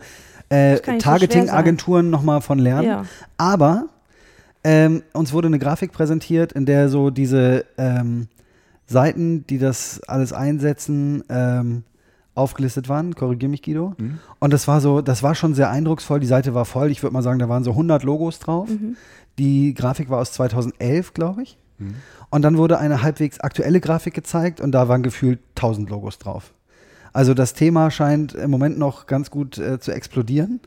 äh, 0.49 0.77
Das 0.77 0.87
nicht 0.87 1.03
so 1.03 1.11
Targeting-Agenturen 1.11 2.11
nochmal 2.11 2.41
von 2.43 2.59
lernen. 2.59 2.87
Ja. 2.87 3.05
Aber 3.39 3.87
ähm, 4.65 5.03
uns 5.13 5.33
wurde 5.33 5.49
eine 5.49 5.59
Grafik 5.59 5.93
präsentiert, 5.93 6.53
in 6.53 6.67
der 6.67 6.89
so 6.89 7.11
diese 7.11 7.65
ähm, 7.79 8.29
Seiten, 8.93 9.47
die 9.49 9.59
das 9.59 10.01
alles 10.07 10.33
einsetzen, 10.33 11.25
ähm, 11.29 11.83
aufgelistet 12.35 12.89
waren. 12.89 13.15
Korrigier 13.15 13.49
mich, 13.49 13.63
Guido. 13.63 13.95
Und 14.39 14.53
das 14.53 14.69
war 14.69 14.81
so, 14.81 15.01
das 15.03 15.23
war 15.23 15.35
schon 15.35 15.55
sehr 15.55 15.71
eindrucksvoll. 15.71 16.21
Die 16.21 16.27
Seite 16.27 16.55
war 16.55 16.65
voll. 16.65 16.91
Ich 16.91 17.03
würde 17.03 17.13
mal 17.13 17.23
sagen, 17.23 17.39
da 17.39 17.49
waren 17.49 17.65
so 17.65 17.73
100 17.73 18.05
Logos 18.05 18.39
drauf. 18.39 18.69
Die 19.39 19.75
Grafik 19.75 20.09
war 20.09 20.19
aus 20.21 20.33
2011, 20.33 21.13
glaube 21.15 21.43
ich. 21.43 21.59
Und 22.31 22.43
dann 22.43 22.57
wurde 22.57 22.79
eine 22.79 23.03
halbwegs 23.03 23.41
aktuelle 23.41 23.81
Grafik 23.81 24.15
gezeigt 24.15 24.61
und 24.61 24.71
da 24.73 24.87
waren 24.89 25.03
gefühlt 25.03 25.41
1000 25.57 25.91
Logos 25.91 26.19
drauf. 26.19 26.55
Also 27.13 27.35
das 27.35 27.55
Thema 27.55 27.91
scheint 27.91 28.35
im 28.35 28.51
Moment 28.51 28.79
noch 28.79 29.07
ganz 29.07 29.31
gut 29.31 29.59
äh, 29.59 29.81
zu 29.81 29.93
explodieren. 29.93 30.61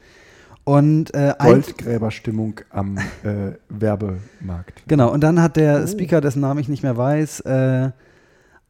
Und 0.65 1.13
äh, 1.13 1.33
ein, 1.39 1.51
Goldgräberstimmung 1.53 2.59
am 2.69 2.97
äh, 2.97 3.53
Werbemarkt. 3.69 4.83
Genau, 4.87 5.11
und 5.11 5.21
dann 5.21 5.41
hat 5.41 5.51
Oh. 5.57 5.61
der 5.61 5.87
Speaker, 5.87 6.21
dessen 6.21 6.41
Namen 6.41 6.59
ich 6.59 6.67
nicht 6.67 6.83
mehr 6.83 6.97
weiß, 6.97 7.39
äh, 7.41 7.91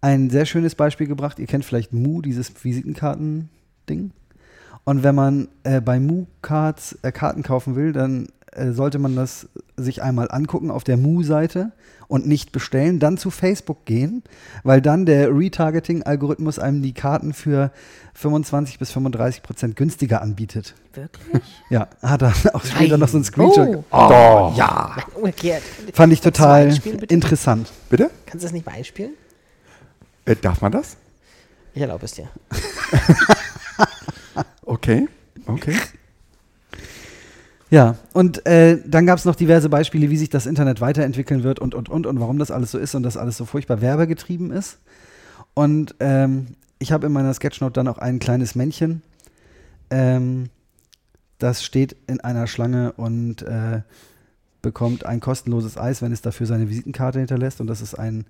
ein 0.06 0.30
sehr 0.30 0.46
schönes 0.46 0.76
Beispiel 0.76 1.08
gebracht. 1.08 1.40
Ihr 1.40 1.48
kennt 1.48 1.66
vielleicht 1.66 1.92
Mu, 1.92 2.22
dieses 2.22 2.52
Visitenkarten-Ding. 2.64 4.12
Und 4.84 5.04
wenn 5.04 5.16
man 5.16 5.48
äh, 5.64 5.82
bei 5.82 6.00
Mu-Cards 6.00 7.00
äh, 7.02 7.12
Karten 7.12 7.42
kaufen 7.42 7.76
will, 7.76 7.92
dann 7.92 8.28
äh, 8.52 8.72
sollte 8.72 9.00
man 9.00 9.16
das 9.16 9.50
sich 9.78 10.04
einmal 10.04 10.30
angucken 10.30 10.70
auf 10.70 10.84
der 10.84 10.98
Mu-Seite 10.98 11.72
und 12.08 12.28
nicht 12.28 12.52
bestellen, 12.52 13.00
dann 13.00 13.18
zu 13.18 13.32
Facebook 13.32 13.86
gehen, 13.86 14.22
weil 14.64 14.80
dann 14.80 15.08
der 15.08 15.36
Retargeting-Algorithmus 15.36 16.60
einem 16.60 16.84
die 16.84 16.94
Karten 16.94 17.34
für 17.34 17.72
25 18.14 18.78
bis 18.78 18.92
35 18.92 19.42
Prozent 19.42 19.76
günstiger 19.76 20.22
anbietet. 20.22 20.76
Wirklich? 20.94 21.44
Ja, 21.72 21.88
hat 22.04 22.22
er 22.22 22.32
auch 22.54 22.64
später 22.64 23.00
noch 23.00 23.08
so 23.08 23.18
ein 23.18 23.24
Screenshot. 23.24 23.78
Oh. 23.78 23.84
Doch. 23.90 24.54
Ja, 24.56 24.98
Umgekehrt. 25.16 25.64
fand 25.94 26.14
ich 26.14 26.22
Kannst 26.22 26.40
du 26.40 26.44
mal 26.44 26.70
total 26.78 27.06
interessant. 27.10 27.72
Bitte? 27.90 28.12
Kannst 28.28 28.44
du 28.44 28.46
das 28.46 28.54
nicht 28.54 28.68
mal 28.68 28.74
einspielen? 28.74 29.14
Äh, 30.26 30.36
darf 30.36 30.62
man 30.62 30.72
das? 30.72 30.98
Ich 31.74 31.82
erlaube 31.82 32.06
es 32.06 32.14
dir. 32.14 32.30
Okay. 34.66 35.08
Okay. 35.46 35.76
Ja, 37.70 37.98
und 38.14 38.46
äh, 38.46 38.80
dann 38.86 39.06
gab 39.06 39.18
es 39.18 39.26
noch 39.26 39.36
diverse 39.36 39.70
Beispiele, 39.70 40.10
wie 40.10 40.18
sich 40.18 40.30
das 40.30 40.46
Internet 40.46 40.82
weiterentwickeln 40.82 41.44
wird 41.44 41.60
und, 41.60 41.74
und, 41.76 41.90
und, 41.90 42.06
und 42.06 42.20
warum 42.20 42.40
das 42.40 42.52
alles 42.52 42.72
so 42.72 42.78
ist 42.78 42.96
und 42.96 43.04
dass 43.04 43.18
alles 43.18 43.38
so 43.38 43.46
furchtbar 43.46 43.82
werbegetrieben 43.82 44.52
ist. 44.52 44.80
Und 45.54 45.96
ähm, 46.00 46.56
ich 46.80 46.92
habe 46.92 47.08
in 47.08 47.14
meiner 47.14 47.34
Sketchnote 47.34 47.74
dann 47.74 47.88
auch 47.88 47.98
ein 47.98 48.20
kleines 48.20 48.56
Männchen, 48.56 49.02
ähm, 49.90 50.50
das 51.38 51.64
steht 51.64 51.96
in 52.08 52.22
einer 52.22 52.48
Schlange 52.48 52.94
und 52.94 53.42
äh, 53.44 53.82
bekommt 54.62 55.06
ein 55.06 55.20
kostenloses 55.20 55.78
Eis, 55.78 56.02
wenn 56.02 56.12
es 56.12 56.22
dafür 56.22 56.48
seine 56.48 56.70
Visitenkarte 56.70 57.20
hinterlässt. 57.20 57.62
Und 57.62 57.68
das 57.68 57.82
ist 57.82 57.94
ein 57.94 58.26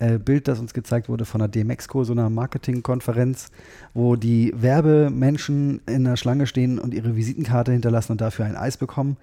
äh, 0.00 0.18
Bild, 0.18 0.48
das 0.48 0.58
uns 0.58 0.74
gezeigt 0.74 1.08
wurde 1.08 1.24
von 1.24 1.38
der 1.38 1.48
DMEXCO, 1.48 2.04
so 2.04 2.12
einer 2.12 2.28
Marketingkonferenz, 2.30 3.50
wo 3.94 4.16
die 4.16 4.52
Werbemenschen 4.56 5.80
in 5.86 6.04
der 6.04 6.16
Schlange 6.16 6.46
stehen 6.46 6.78
und 6.78 6.92
ihre 6.94 7.16
Visitenkarte 7.16 7.70
hinterlassen 7.72 8.12
und 8.12 8.20
dafür 8.20 8.46
ein 8.46 8.56
Eis 8.56 8.76
bekommen. 8.76 9.16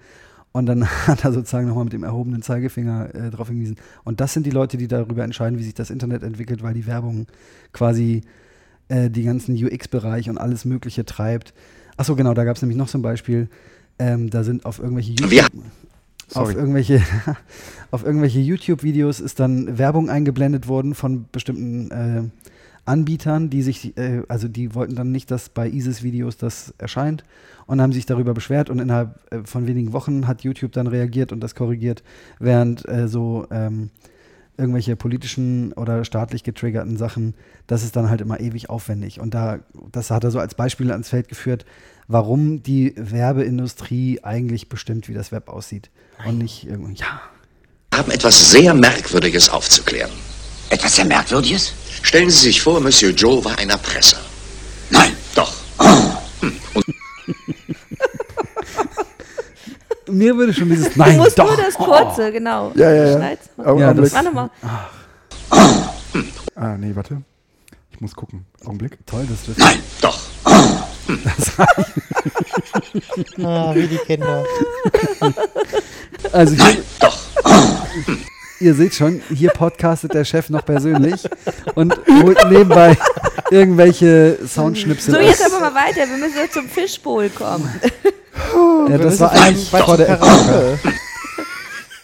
Und 0.52 0.66
dann 0.66 0.86
hat 1.06 1.24
er 1.24 1.32
sozusagen 1.32 1.68
nochmal 1.68 1.84
mit 1.84 1.92
dem 1.92 2.04
erhobenen 2.04 2.42
Zeigefinger 2.42 3.14
äh, 3.14 3.30
darauf 3.30 3.48
hingewiesen. 3.48 3.76
Und 4.04 4.20
das 4.20 4.32
sind 4.32 4.46
die 4.46 4.50
Leute, 4.50 4.76
die 4.78 4.88
darüber 4.88 5.24
entscheiden, 5.24 5.58
wie 5.58 5.64
sich 5.64 5.74
das 5.74 5.90
Internet 5.90 6.22
entwickelt, 6.22 6.62
weil 6.62 6.74
die 6.74 6.86
Werbung 6.86 7.26
quasi 7.72 8.22
äh, 8.88 9.10
die 9.10 9.24
ganzen 9.24 9.54
UX-Bereich 9.54 10.30
und 10.30 10.38
alles 10.38 10.64
Mögliche 10.64 11.04
treibt. 11.04 11.52
Achso, 11.96 12.16
genau, 12.16 12.32
da 12.34 12.44
gab 12.44 12.56
es 12.56 12.62
nämlich 12.62 12.78
noch 12.78 12.88
so 12.88 12.96
ein 12.98 13.02
Beispiel. 13.02 13.48
Ähm, 13.98 14.30
da 14.30 14.44
sind 14.44 14.64
auf 14.64 14.78
irgendwelche 14.78 15.14
Wir- 15.30 15.46
Auf 16.34 16.54
irgendwelche, 16.54 17.02
auf 17.90 18.04
irgendwelche 18.04 18.40
YouTube-Videos 18.40 19.20
ist 19.20 19.40
dann 19.40 19.78
Werbung 19.78 20.10
eingeblendet 20.10 20.68
worden 20.68 20.94
von 20.94 21.26
bestimmten 21.32 21.90
äh, 21.90 22.22
Anbietern, 22.88 23.50
die 23.50 23.62
sich, 23.62 23.96
äh, 23.96 24.22
also 24.28 24.48
die 24.48 24.74
wollten 24.74 24.94
dann 24.94 25.12
nicht, 25.12 25.30
dass 25.30 25.48
bei 25.48 25.68
ISIS-Videos 25.68 26.36
das 26.38 26.74
erscheint 26.78 27.24
und 27.66 27.80
haben 27.80 27.92
sich 27.92 28.06
darüber 28.06 28.34
beschwert 28.34 28.70
und 28.70 28.78
innerhalb 28.78 29.20
äh, 29.32 29.40
von 29.44 29.66
wenigen 29.66 29.92
Wochen 29.92 30.26
hat 30.26 30.42
YouTube 30.42 30.72
dann 30.72 30.86
reagiert 30.86 31.32
und 31.32 31.40
das 31.40 31.54
korrigiert, 31.54 32.02
während 32.38 32.88
äh, 32.88 33.08
so 33.08 33.46
ähm, 33.50 33.90
irgendwelche 34.56 34.96
politischen 34.96 35.72
oder 35.74 36.04
staatlich 36.04 36.42
getriggerten 36.42 36.96
Sachen, 36.96 37.34
das 37.66 37.84
ist 37.84 37.94
dann 37.94 38.10
halt 38.10 38.20
immer 38.20 38.40
ewig 38.40 38.70
aufwendig. 38.70 39.20
Und 39.20 39.34
da, 39.34 39.60
das 39.92 40.10
hat 40.10 40.24
er 40.24 40.30
so 40.30 40.40
als 40.40 40.54
Beispiel 40.54 40.90
ans 40.90 41.10
Feld 41.10 41.28
geführt, 41.28 41.64
warum 42.08 42.62
die 42.62 42.94
Werbeindustrie 42.96 44.20
eigentlich 44.22 44.68
bestimmt, 44.68 45.08
wie 45.08 45.14
das 45.14 45.30
Web 45.30 45.48
aussieht. 45.48 45.90
Und 46.26 46.38
nicht 46.38 46.66
irgendwie, 46.66 46.94
ja. 46.94 47.20
haben 47.94 48.10
etwas 48.10 48.50
sehr 48.50 48.74
Merkwürdiges 48.74 49.48
aufzuklären. 49.50 50.10
Etwas 50.70 50.96
sehr 50.96 51.04
Merkwürdiges? 51.04 51.72
Stellen 52.02 52.28
Sie 52.30 52.38
sich 52.38 52.60
vor, 52.60 52.80
Monsieur 52.80 53.12
Joe 53.12 53.44
war 53.44 53.56
ein 53.58 53.70
Erpresser. 53.70 54.18
Nein. 54.90 55.16
Doch. 55.34 55.52
Mir 60.10 60.36
würde 60.36 60.54
schon 60.54 60.70
dieses 60.70 60.92
Du 60.92 60.98
Nein, 60.98 61.18
musst 61.18 61.38
doch. 61.38 61.46
nur 61.46 61.56
das 61.56 61.74
kurze, 61.74 62.32
genau. 62.32 62.72
Ja, 62.74 62.90
ja, 62.90 63.18
ja. 63.18 63.38
Ja, 63.78 63.94
das- 63.94 64.12
Warte 64.14 64.30
mal. 64.30 64.50
Ah, 66.54 66.76
nee, 66.78 66.94
warte. 66.94 67.22
Ich 67.92 68.00
muss 68.00 68.14
gucken. 68.14 68.46
Augenblick. 68.64 68.98
Toll, 69.06 69.26
dass 69.26 69.44
du 69.44 69.52
Nein. 69.62 69.78
Doch. 70.00 70.18
Ah, 73.42 73.74
wie 73.74 73.86
die 73.86 73.96
Kinder. 73.98 74.44
Also 76.32 76.54
hier, 76.54 76.82
Doch. 77.00 77.18
ihr 78.60 78.74
seht 78.74 78.94
schon, 78.94 79.22
hier 79.34 79.50
podcastet 79.50 80.14
der 80.14 80.24
Chef 80.24 80.50
noch 80.50 80.64
persönlich 80.64 81.22
und 81.74 81.94
holt 82.22 82.38
nebenbei 82.50 82.96
irgendwelche 83.50 84.38
Soundschnipsel 84.46 85.14
So, 85.14 85.20
aus. 85.20 85.26
jetzt 85.26 85.44
aber 85.46 85.60
mal 85.70 85.74
weiter. 85.74 86.08
Wir 86.08 86.16
müssen 86.18 86.36
jetzt 86.36 86.54
zum 86.54 86.68
Fishbowl 86.68 87.28
kommen. 87.30 87.68
Ja, 88.88 88.98
das 88.98 89.20
war 89.20 89.32
eigentlich 89.32 89.70
vor 89.70 89.96
der 89.96 90.06
Karaoke. 90.16 90.78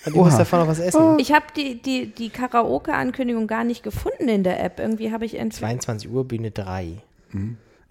Du 0.07 0.17
musst 0.17 0.39
davon 0.39 0.59
noch 0.61 0.69
was 0.69 0.79
essen. 0.81 1.19
Ich 1.19 1.33
habe 1.33 1.47
die, 1.57 1.81
die, 1.81 2.07
die 2.07 2.29
Karaoke-Ankündigung 2.29 3.47
gar 3.47 3.65
nicht 3.65 3.83
gefunden 3.83 4.29
in 4.29 4.43
der 4.45 4.63
App. 4.63 4.79
Irgendwie 4.79 5.13
habe 5.13 5.25
ich 5.25 5.35
entweder. 5.39 5.67
22 5.67 6.11
Uhr, 6.11 6.25
Bühne 6.29 6.51
3. 6.51 6.99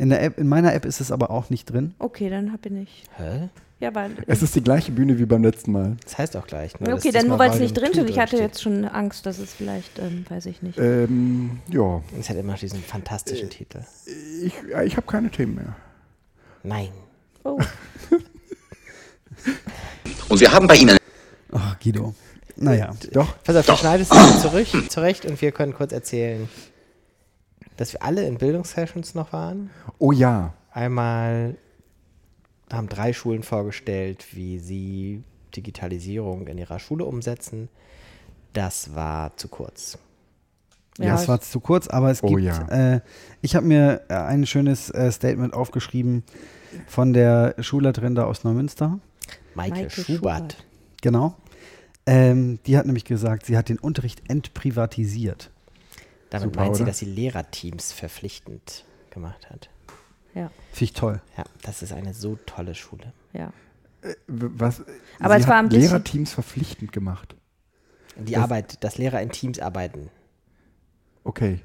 in 0.04 0.10
der 0.10 0.22
App, 0.22 0.38
in 0.38 0.48
meiner 0.48 0.74
App 0.74 0.86
ist 0.86 1.00
es 1.02 1.12
aber 1.12 1.32
auch 1.32 1.50
nicht 1.50 1.66
drin. 1.72 1.96
Okay, 1.98 2.30
dann 2.30 2.52
habe 2.52 2.62
ich 2.66 2.72
nicht. 2.72 3.04
Hä? 3.18 3.50
Ja, 3.80 3.96
weil. 3.96 4.12
Es 4.28 4.44
ist 4.44 4.54
die 4.56 4.62
gleiche 4.62 4.92
Bühne 4.92 5.18
wie 5.18 5.26
beim 5.26 5.44
letzten 5.44 5.72
Mal. 5.72 5.96
Das 6.04 6.18
heißt 6.18 6.36
auch 6.38 6.46
gleich. 6.46 6.80
Nur, 6.80 6.94
Okay, 6.94 7.12
dann 7.12 7.28
nur 7.28 7.40
weil 7.40 7.52
es 7.52 7.60
nicht 7.60 7.74
drin 7.74 7.94
steht. 7.94 8.06
2 8.06 8.10
Ich 8.10 8.20
hatte 8.20 8.38
jetzt 8.38 8.62
schon 8.62 8.86
Angst, 8.86 9.26
dass 9.26 9.40
es 9.40 9.54
vielleicht, 9.54 10.00
ähm, 10.00 10.26
weiß 10.30 10.46
ich 10.46 10.62
nicht. 10.62 10.78
Ähm, 10.78 11.60
ja, 11.70 12.02
Es 12.20 12.30
hat 12.30 12.38
immer 12.38 12.56
diesen 12.56 12.82
fantastischen 12.84 13.50
Titel. 13.50 13.80
ich, 14.44 14.54
ja, 14.70 14.84
ich 14.84 14.96
habe 14.98 15.08
keine 15.08 15.30
Themen 15.32 15.56
mehr. 15.56 15.76
Nein. 16.64 16.90
Oh. 17.44 17.60
Und 20.30 20.40
wir 20.40 20.52
haben 20.52 20.68
bei 20.68 20.76
Ihnen 20.76 20.98
Ach, 21.52 21.80
Guido. 21.80 22.14
Naja. 22.56 22.94
Doch. 23.12 23.36
Pass 23.44 23.56
auf, 23.56 23.66
du 23.66 23.76
schneidest 23.76 24.14
es 24.14 24.42
zurück, 24.42 24.68
zurecht 24.92 25.26
und 25.26 25.42
wir 25.42 25.52
können 25.52 25.74
kurz 25.74 25.92
erzählen, 25.92 26.48
dass 27.78 27.94
wir 27.94 28.04
alle 28.04 28.26
in 28.26 28.38
Bildungssessions 28.38 29.16
noch 29.16 29.34
waren. 29.34 29.70
Oh 30.00 30.12
ja. 30.12 30.54
Einmal 30.72 31.58
haben 32.72 32.90
drei 32.90 33.14
Schulen 33.14 33.44
vorgestellt, 33.44 34.26
wie 34.34 34.60
sie 34.60 35.24
Digitalisierung 35.56 36.48
in 36.48 36.58
ihrer 36.58 36.80
Schule 36.80 37.06
umsetzen. 37.06 37.70
Das 38.54 38.96
war 38.96 39.36
zu 39.38 39.48
kurz. 39.48 39.98
Ja, 41.00 41.16
es 41.16 41.28
war 41.28 41.42
zu 41.42 41.60
kurz, 41.60 41.88
aber 41.88 42.12
es 42.12 42.22
Oh 42.24 42.28
gibt, 42.28 42.42
ja. 42.44 42.96
äh, 42.96 43.02
ich 43.42 43.56
habe 43.56 43.66
mir 43.66 44.02
äh, 44.10 44.14
ein 44.14 44.46
schönes 44.46 44.92
äh, 44.92 45.12
Statement 45.12 45.54
aufgeschrieben 45.54 46.24
von 46.88 47.14
der 47.14 47.56
Schulleiterin 47.60 48.14
da 48.14 48.26
aus 48.26 48.44
Neumünster. 48.44 49.00
Maike, 49.56 49.76
Maike 49.76 49.90
Schubert. 49.90 50.08
Schubert. 50.18 50.66
Genau. 51.02 51.36
Ähm, 52.06 52.60
die 52.66 52.78
hat 52.78 52.86
nämlich 52.86 53.06
gesagt, 53.06 53.46
sie 53.46 53.58
hat 53.58 53.70
den 53.70 53.80
Unterricht 53.80 54.22
entprivatisiert. 54.30 55.50
Damit 56.34 56.46
Super, 56.54 56.62
meint 56.66 56.76
sie, 56.76 56.82
oder? 56.84 56.90
dass 56.92 57.00
sie 57.00 57.06
Lehrerteams 57.06 57.92
verpflichtend 57.94 58.86
gemacht 59.12 59.50
hat. 59.50 59.70
Ja, 60.34 60.50
Finde 60.72 60.84
ich 60.86 60.94
toll. 60.94 61.22
Ja, 61.38 61.44
das 61.62 61.82
ist 61.84 61.94
eine 61.94 62.14
so 62.14 62.38
tolle 62.46 62.74
Schule. 62.76 63.14
ja. 63.34 63.52
W- 64.28 64.50
Was, 64.58 64.82
Aber 65.22 65.36
sie 65.36 65.42
es 65.44 65.48
war 65.48 65.58
hat 65.58 65.64
ein 65.66 65.70
bisschen- 65.70 65.82
Lehrerteams 65.84 66.34
verpflichtend 66.34 66.92
gemacht. 66.92 67.36
Die 68.18 68.34
Das- 68.34 68.44
Arbeit, 68.44 68.84
dass 68.84 68.98
Lehrer 68.98 69.22
in 69.22 69.30
Teams 69.30 69.60
arbeiten. 69.60 70.10
Okay. 71.24 71.62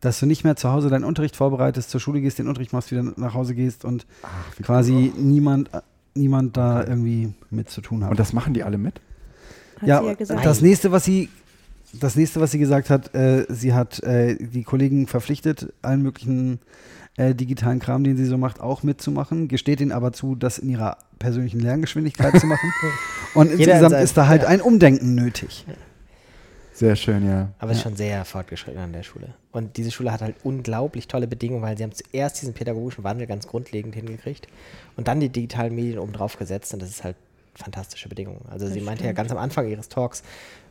Dass 0.00 0.18
du 0.18 0.26
nicht 0.26 0.42
mehr 0.44 0.56
zu 0.56 0.70
Hause 0.72 0.88
deinen 0.90 1.04
Unterricht 1.04 1.36
vorbereitest, 1.36 1.90
zur 1.90 2.00
Schule 2.00 2.20
gehst, 2.20 2.38
den 2.38 2.48
Unterricht 2.48 2.72
machst, 2.72 2.90
wieder 2.90 3.02
nach 3.02 3.34
Hause 3.34 3.54
gehst 3.54 3.84
und 3.84 4.06
Ach, 4.22 4.28
quasi 4.62 5.12
niemand, 5.16 5.72
äh, 5.72 5.80
niemand 6.14 6.56
da 6.56 6.82
irgendwie 6.84 7.32
mit 7.50 7.70
zu 7.70 7.80
tun 7.80 8.02
hat. 8.04 8.10
Und 8.10 8.18
das 8.18 8.32
machen 8.32 8.52
die 8.54 8.62
alle 8.64 8.76
mit? 8.78 9.00
Hat 9.80 9.88
ja, 9.88 10.00
sie 10.00 10.06
ja 10.08 10.14
gesagt. 10.14 10.44
das 10.44 10.60
nächste, 10.60 10.90
was 10.92 11.04
sie, 11.04 11.28
das 12.00 12.16
nächste, 12.16 12.40
was 12.40 12.50
sie 12.50 12.58
gesagt 12.58 12.90
hat, 12.90 13.14
äh, 13.14 13.46
sie 13.48 13.72
hat 13.72 14.02
äh, 14.02 14.36
die 14.36 14.64
Kollegen 14.64 15.06
verpflichtet, 15.06 15.72
allen 15.82 16.02
möglichen 16.02 16.60
äh, 17.16 17.34
digitalen 17.34 17.78
Kram, 17.78 18.04
den 18.04 18.16
sie 18.16 18.26
so 18.26 18.38
macht, 18.38 18.60
auch 18.60 18.82
mitzumachen, 18.82 19.48
gesteht 19.48 19.80
ihnen 19.80 19.92
aber 19.92 20.12
zu, 20.12 20.34
das 20.34 20.58
in 20.58 20.68
ihrer 20.68 20.98
persönlichen 21.18 21.60
Lerngeschwindigkeit 21.60 22.38
zu 22.40 22.46
machen. 22.46 22.72
Und 23.34 23.50
insgesamt 23.52 23.94
ist 23.94 24.16
da 24.16 24.26
halt 24.26 24.42
ja. 24.42 24.48
ein 24.48 24.60
Umdenken 24.60 25.14
nötig. 25.14 25.64
Sehr 26.72 26.96
schön, 26.96 27.24
ja. 27.24 27.50
Aber 27.60 27.70
es 27.70 27.78
ist 27.78 27.82
schon 27.84 27.94
sehr 27.94 28.24
fortgeschritten 28.24 28.80
an 28.80 28.92
der 28.92 29.04
Schule. 29.04 29.34
Und 29.52 29.76
diese 29.76 29.92
Schule 29.92 30.10
hat 30.10 30.22
halt 30.22 30.34
unglaublich 30.42 31.06
tolle 31.06 31.28
Bedingungen, 31.28 31.62
weil 31.62 31.78
sie 31.78 31.84
haben 31.84 31.92
zuerst 31.92 32.42
diesen 32.42 32.52
pädagogischen 32.52 33.04
Wandel 33.04 33.28
ganz 33.28 33.46
grundlegend 33.46 33.94
hingekriegt 33.94 34.48
und 34.96 35.06
dann 35.06 35.20
die 35.20 35.28
digitalen 35.28 35.72
Medien 35.72 36.00
oben 36.00 36.12
drauf 36.12 36.36
gesetzt 36.36 36.74
und 36.74 36.82
das 36.82 36.90
ist 36.90 37.04
halt 37.04 37.14
fantastische 37.54 38.08
Bedingungen. 38.08 38.44
Also 38.50 38.66
sie 38.66 38.80
meinte 38.80 39.04
ja 39.04 39.12
ganz 39.12 39.30
am 39.30 39.38
Anfang 39.38 39.68
ihres 39.68 39.88
Talks, 39.88 40.24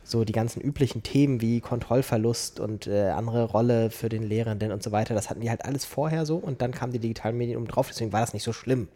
so 0.06 0.24
die 0.24 0.32
ganzen 0.32 0.60
üblichen 0.60 1.02
Themen 1.02 1.40
wie 1.40 1.60
Kontrollverlust 1.60 2.60
und 2.60 2.86
äh, 2.86 3.08
andere 3.08 3.44
Rolle 3.44 3.90
für 3.90 4.08
den 4.10 4.22
Lehrenden 4.22 4.70
und 4.70 4.82
so 4.82 4.92
weiter, 4.92 5.14
das 5.14 5.30
hatten 5.30 5.40
die 5.40 5.48
halt 5.50 5.64
alles 5.64 5.84
vorher 5.86 6.26
so 6.26 6.36
und 6.36 6.60
dann 6.62 6.72
kamen 6.72 6.92
die 6.92 6.98
digitalen 6.98 7.36
Medien 7.38 7.56
oben 7.56 7.66
drauf, 7.66 7.88
deswegen 7.88 8.12
war 8.12 8.20
das 8.20 8.34
nicht 8.34 8.42
so 8.42 8.52
schlimm, 8.52 8.88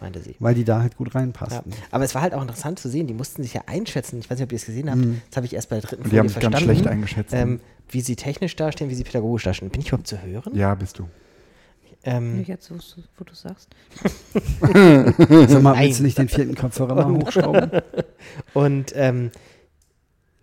meinte 0.00 0.20
sie. 0.22 0.36
Weil 0.38 0.54
die 0.54 0.64
da 0.64 0.80
halt 0.80 0.96
gut 0.96 1.12
Ja. 1.12 1.20
reinpassen. 1.20 1.64
Aber 1.90 2.04
es 2.04 2.14
war 2.14 2.22
halt 2.22 2.32
auch 2.34 2.40
interessant 2.42 2.78
zu 2.78 2.88
sehen, 2.88 3.06
die 3.06 3.14
mussten 3.14 3.42
sich 3.42 3.52
ja 3.54 3.62
einschätzen. 3.66 4.18
Ich 4.20 4.30
weiß 4.30 4.38
nicht, 4.38 4.46
ob 4.46 4.52
ihr 4.52 4.56
es 4.56 4.64
gesehen 4.66 4.90
habt. 4.90 5.02
Das 5.30 5.36
habe 5.36 5.46
ich 5.46 5.52
erst 5.54 5.68
bei 5.68 5.76
der 5.80 5.82
dritten 5.88 6.02
Und 6.04 6.12
die 6.12 6.16
Folie 6.16 6.20
haben 6.20 6.26
ganz 6.28 6.42
verstanden. 6.44 6.64
schlecht 6.64 6.86
eingeschätzt. 6.86 7.34
Ähm, 7.34 7.60
wie 7.90 8.00
sie 8.00 8.16
technisch 8.16 8.56
dastehen, 8.56 8.88
wie 8.90 8.94
sie 8.94 9.04
pädagogisch 9.04 9.44
dastehen. 9.44 9.70
Bin 9.70 9.82
ich 9.82 9.88
überhaupt 9.88 10.06
zu 10.08 10.20
hören? 10.22 10.54
Ja, 10.56 10.74
bist 10.74 10.98
du. 10.98 11.08
Ähm, 12.06 12.38
Nicht 12.38 12.48
jetzt, 12.48 12.70
wo 12.70 12.74
du- 12.74 13.02
wo 13.18 13.24
du 13.24 13.34
sagst. 13.34 13.68
Sag 15.48 15.62
mal, 15.62 15.78
willst 15.78 16.00
du 16.00 16.02
nicht 16.04 16.18
den 16.18 16.28
vierten 16.28 16.54
Kopfhörer 16.54 16.94
mal 16.94 17.14
hochschrauben? 17.22 17.70
und 18.54 18.92
ähm, 18.94 19.30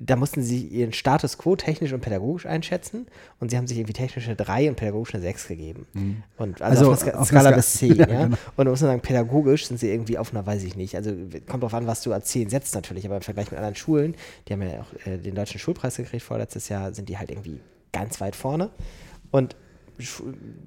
da 0.04 0.16
mussten 0.16 0.41
sie 0.41 0.66
ihren 0.66 0.93
Status 0.93 1.38
quo 1.38 1.56
technisch 1.56 1.93
und 1.93 2.02
pädagogisch 2.02 2.47
einschätzen 2.47 3.06
und 3.39 3.52
sie 3.52 3.58
haben 3.58 3.68
sich 3.68 3.78
irgendwie 3.78 3.93
technisch 3.93 4.26
eine 4.26 4.36
3 4.36 4.70
und 4.70 4.76
pädagogisch 4.76 5.14
eine 5.14 5.22
6 5.22 5.47
gegeben. 5.47 5.86
Und 6.38 6.60
also, 6.62 6.89
Also 6.89 6.91
auf 6.93 7.04
einer 7.04 7.20
auf 7.22 7.28
Skala 7.28 7.52
bis 7.52 7.74
Ska- 7.76 7.80
10, 7.88 7.95
ja. 7.97 8.08
Ja, 8.08 8.24
genau. 8.26 8.38
Und 8.56 8.66
da 8.66 8.72
muss 8.72 8.82
man 8.82 8.89
sagen, 8.89 9.02
pädagogisch 9.02 9.68
sind 9.68 9.80
sie 9.80 9.89
irgendwie 9.91 10.18
auf 10.18 10.34
einer, 10.34 10.43
weiß 10.45 10.64
ich 10.64 10.76
nicht, 10.76 10.95
also 10.95 11.12
kommt 11.47 11.62
drauf 11.62 11.76
an, 11.76 11.86
was 11.86 12.02
du 12.02 12.14
als 12.14 12.30
10 12.30 12.49
setzt 12.49 12.74
natürlich, 12.74 13.06
aber 13.06 13.18
im 13.18 13.22
Vergleich 13.22 13.52
mit 13.52 13.58
anderen 13.60 13.76
Schulen, 13.76 14.16
die 14.47 14.54
haben 14.54 14.62
ja 14.64 14.82
auch 14.82 15.08
äh, 15.08 15.18
den 15.18 15.36
deutschen 15.36 15.60
Schulpreis 15.60 15.97
gekriegt 15.97 16.24
vorletztes 16.24 16.68
Jahr, 16.70 16.93
sind 16.93 17.08
die 17.08 17.20
halt 17.20 17.30
irgendwie 17.30 17.60
ganz 17.93 18.20
weit 18.22 18.36
vorne. 18.36 18.72
Und 19.30 19.56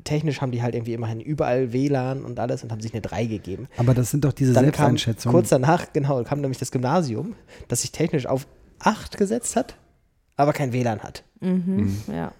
technisch 0.04 0.40
haben 0.40 0.52
die 0.52 0.62
halt 0.62 0.74
irgendwie 0.74 0.92
immerhin 0.94 1.20
überall 1.20 1.72
WLAN 1.72 2.24
und 2.24 2.38
alles 2.38 2.62
und 2.62 2.70
haben 2.70 2.80
sich 2.80 2.92
eine 2.92 3.00
3 3.00 3.26
gegeben. 3.26 3.68
Aber 3.76 3.94
das 3.94 4.10
sind 4.10 4.24
doch 4.24 4.32
diese 4.32 4.52
Dann 4.52 4.64
kam 4.66 4.96
Selbsteinschätzungen. 4.96 5.34
kurz 5.34 5.48
danach, 5.48 5.92
genau, 5.92 6.22
kam 6.22 6.40
nämlich 6.40 6.58
das 6.58 6.70
Gymnasium, 6.70 7.34
das 7.68 7.82
sich 7.82 7.90
technisch 7.92 8.26
auf 8.26 8.46
8 8.84 9.16
gesetzt 9.16 9.56
hat, 9.56 9.74
aber 10.36 10.52
kein 10.52 10.72
WLAN 10.72 11.00
hat. 11.02 11.24
Mhm. 11.40 11.96
Ja. 12.12 12.32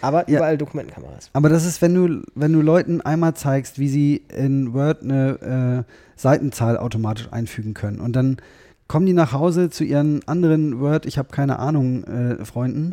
Aber 0.00 0.28
Ja. 0.28 0.38
überall 0.38 0.58
Dokumentenkameras. 0.58 1.30
Aber 1.32 1.48
das 1.48 1.64
ist, 1.64 1.80
wenn 1.80 1.94
du, 1.94 2.22
wenn 2.34 2.52
du 2.52 2.60
Leuten 2.60 3.00
einmal 3.00 3.34
zeigst, 3.34 3.78
wie 3.78 3.88
sie 3.88 4.16
in 4.36 4.72
Word 4.74 5.02
eine 5.02 5.84
äh, 5.86 5.92
Seitenzahl 6.20 6.76
automatisch 6.76 7.28
einfügen 7.32 7.72
können. 7.74 8.00
Und 8.00 8.14
dann 8.16 8.38
kommen 8.88 9.06
die 9.06 9.12
nach 9.14 9.32
Hause 9.32 9.70
zu 9.70 9.84
ihren 9.84 10.26
anderen 10.28 10.80
Word, 10.80 11.06
ich 11.06 11.16
habe 11.16 11.28
keine 11.30 11.58
Ahnung, 11.58 12.04
äh, 12.04 12.44
Freunden. 12.44 12.92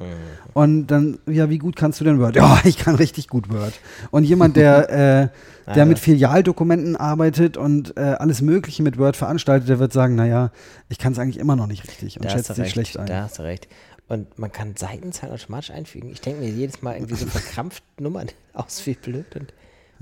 Und 0.53 0.87
dann, 0.87 1.19
ja, 1.27 1.49
wie 1.49 1.57
gut 1.57 1.75
kannst 1.75 1.99
du 1.99 2.05
denn 2.05 2.19
Word? 2.19 2.35
Ja, 2.37 2.59
ich 2.63 2.77
kann 2.77 2.95
richtig 2.95 3.27
gut 3.27 3.51
Word. 3.51 3.73
Und 4.11 4.23
jemand, 4.23 4.55
der, 4.55 4.89
äh, 4.89 5.27
der 5.67 5.75
Ja, 5.75 5.85
mit. 5.85 5.99
Filialdokumenten 5.99 6.95
arbeitet 6.95 7.57
und 7.57 7.97
äh, 7.97 8.01
alles 8.01 8.41
Mögliche 8.41 8.81
mit 8.81 8.97
Word 8.97 9.17
veranstaltet, 9.17 9.67
der 9.67 9.79
wird 9.79 9.91
sagen, 9.91 10.15
naja, 10.15 10.51
ich 10.87 10.97
kann 10.99 11.11
es 11.13 11.19
eigentlich 11.19 11.37
immer 11.39 11.55
noch 11.55 11.67
nicht 11.67 11.85
richtig 11.87 12.17
und 12.17 12.25
Da 12.25 12.29
schätzt 12.29 12.53
sich 12.55 12.69
schlecht 12.69 12.97
ein. 12.97 13.05
Da 13.05 13.23
hast 13.23 13.39
du 13.39 13.43
recht. 13.43 13.67
Und 14.07 14.39
man 14.39 14.51
kann 14.51 14.75
Seitenzahlen 14.75 15.33
automatisch 15.35 15.69
einfügen. 15.71 16.09
Ich 16.09 16.21
denke 16.21 16.41
mir 16.41 16.49
jedes 16.49 16.81
Mal 16.81 16.95
irgendwie 16.95 17.15
so 17.15 17.25
verkrampft 17.27 17.83
Nummern 17.99 18.27
aus, 18.53 18.85
wie 18.85 18.93
blöd. 18.95 19.25
Und 19.35 19.53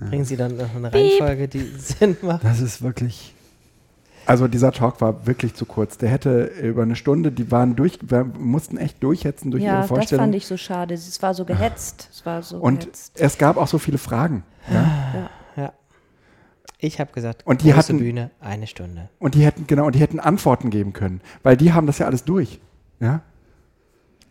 bringen 0.09 0.25
sie 0.25 0.37
dann 0.37 0.55
noch 0.57 0.75
eine 0.75 0.93
Reihenfolge, 0.93 1.47
die 1.47 1.71
Sinn 1.77 2.15
macht. 2.21 2.43
Das 2.43 2.61
ist 2.61 2.81
wirklich. 2.81 3.33
Also 4.27 4.47
dieser 4.49 4.71
Talk 4.73 4.99
war 4.99 5.25
wirklich 5.25 5.53
zu 5.55 5.65
kurz. 5.65 5.97
Der 5.97 6.09
hätte 6.09 6.43
über 6.61 6.83
eine 6.83 6.95
Stunde, 6.97 7.31
die 7.31 7.49
waren 7.49 7.75
durch, 7.77 7.97
wir 8.01 8.25
mussten 8.25 8.77
echt 8.77 9.01
durchhetzen 9.01 9.51
durch 9.51 9.63
Ja, 9.63 9.69
ihre 9.71 9.77
das 9.79 9.87
Vorstellung. 9.87 10.23
fand 10.25 10.35
ich 10.35 10.45
so 10.45 10.57
schade. 10.57 10.93
Es 10.93 11.21
war 11.21 11.33
so 11.33 11.45
gehetzt. 11.45 12.09
Es 12.11 12.25
war 12.25 12.43
so 12.43 12.57
und 12.57 12.81
gehetzt. 12.81 13.19
es 13.19 13.37
gab 13.37 13.55
auch 13.57 13.67
so 13.67 13.77
viele 13.79 13.97
Fragen. 13.97 14.43
Ja? 14.69 15.29
Ja. 15.55 15.73
Ich 16.79 16.99
habe 16.99 17.11
gesagt, 17.13 17.47
Und 17.47 17.61
die 17.63 17.67
große 17.71 17.77
hatten- 17.93 17.97
Bühne, 17.99 18.29
eine 18.41 18.67
Stunde. 18.67 19.09
Und 19.17 19.33
die 19.33 19.43
hätten, 19.45 19.65
genau, 19.65 19.85
und 19.87 19.95
die 19.95 19.99
hätten 19.99 20.19
Antworten 20.19 20.69
geben 20.69 20.93
können. 20.93 21.21
Weil 21.41 21.55
die 21.57 21.71
haben 21.73 21.87
das 21.87 21.97
ja 21.97 22.05
alles 22.05 22.23
durch. 22.25 22.59
Ja? 22.99 23.21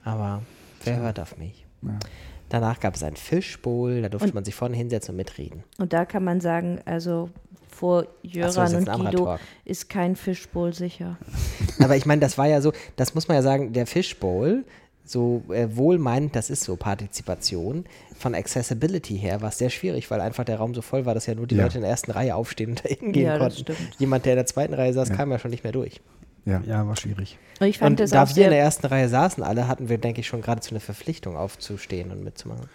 Aber 0.05 0.43
wer 0.85 0.99
hört 0.99 1.19
auf 1.19 1.39
mich? 1.39 1.67
Ja. 1.83 1.99
Danach 2.49 2.79
gab 2.79 2.95
es 2.95 3.03
ein 3.03 3.17
Fischbowl, 3.17 4.03
da 4.03 4.09
durfte 4.09 4.29
Und- 4.29 4.35
man 4.35 4.45
sich 4.45 4.55
vorne 4.55 4.77
hinsetzen 4.77 5.13
und 5.13 5.17
mitreden. 5.17 5.65
Und 5.79 5.93
da 5.93 6.05
kann 6.05 6.23
man 6.23 6.41
sagen, 6.41 6.79
also 6.85 7.31
vor 7.77 8.03
so, 8.05 8.09
Jöran 8.23 8.67
ist 8.67 8.73
jetzt 8.73 8.89
und 8.89 9.05
Guido 9.05 9.39
ist 9.65 9.89
kein 9.89 10.17
Fischbowl 10.17 10.73
sicher. 10.73 11.19
Aber 11.83 11.97
ich 11.97 12.07
meine, 12.07 12.21
das 12.21 12.39
war 12.39 12.47
ja 12.47 12.61
so, 12.61 12.73
das 12.97 13.15
muss 13.15 13.29
man 13.29 13.37
ja 13.37 13.43
sagen, 13.43 13.73
der 13.73 13.87
Fishbowl, 13.87 14.65
so 15.05 15.43
äh, 15.51 15.69
wohlmeinend, 15.77 16.35
das 16.35 16.51
ist 16.51 16.65
so 16.65 16.75
Partizipation, 16.77 17.85
von 18.19 18.35
Accessibility 18.35 19.17
her 19.19 19.41
war 19.43 19.51
es 19.51 19.59
sehr 19.59 19.71
schwierig, 19.71 20.11
weil 20.11 20.21
einfach 20.21 20.45
der 20.45 20.57
Raum 20.57 20.75
so 20.75 20.83
voll 20.83 21.05
war, 21.07 21.15
dass 21.15 21.27
ja 21.27 21.35
nur 21.35 21.47
die 21.47 21.55
Ja. 21.57 21.65
Leute 21.65 21.77
in 21.79 21.83
der 21.83 21.91
ersten 21.91 22.11
Reihe 22.11 22.35
aufstehen 22.35 22.71
und 22.71 22.85
da 22.85 22.89
hingehen 22.89 23.27
Ja, 23.27 23.39
konnten. 23.39 23.65
Jemand, 23.99 24.25
der 24.25 24.33
in 24.33 24.37
der 24.39 24.47
zweiten 24.47 24.75
Reihe 24.75 24.93
saß, 24.93 25.11
Ja. 25.11 25.15
kam 25.17 25.31
ja 25.31 25.39
schon 25.39 25.51
nicht 25.51 25.63
mehr 25.63 25.73
durch. 25.73 26.01
Ja. 26.47 26.63
Ja, 26.67 26.87
war 26.87 26.97
schwierig. 26.97 27.39
Und 27.61 27.67
ich 27.67 27.79
fand 27.79 27.91
Und 27.93 28.01
das 28.01 28.11
da 28.11 28.23
auch 28.23 28.37
wir 28.37 28.45
in 28.45 28.51
der 28.51 28.61
ersten 28.61 28.87
Reihe 28.87 29.09
saßen 29.09 29.43
alle, 29.43 29.67
hatten 29.67 29.89
wir, 29.89 29.99
denke 29.99 30.21
ich, 30.21 30.27
schon 30.29 30.43
geradezu 30.43 30.71
eine 30.71 30.81
Verpflichtung 30.81 31.37
aufzustehen 31.37 32.11
und 32.13 32.23
mitzumachen. 32.23 32.69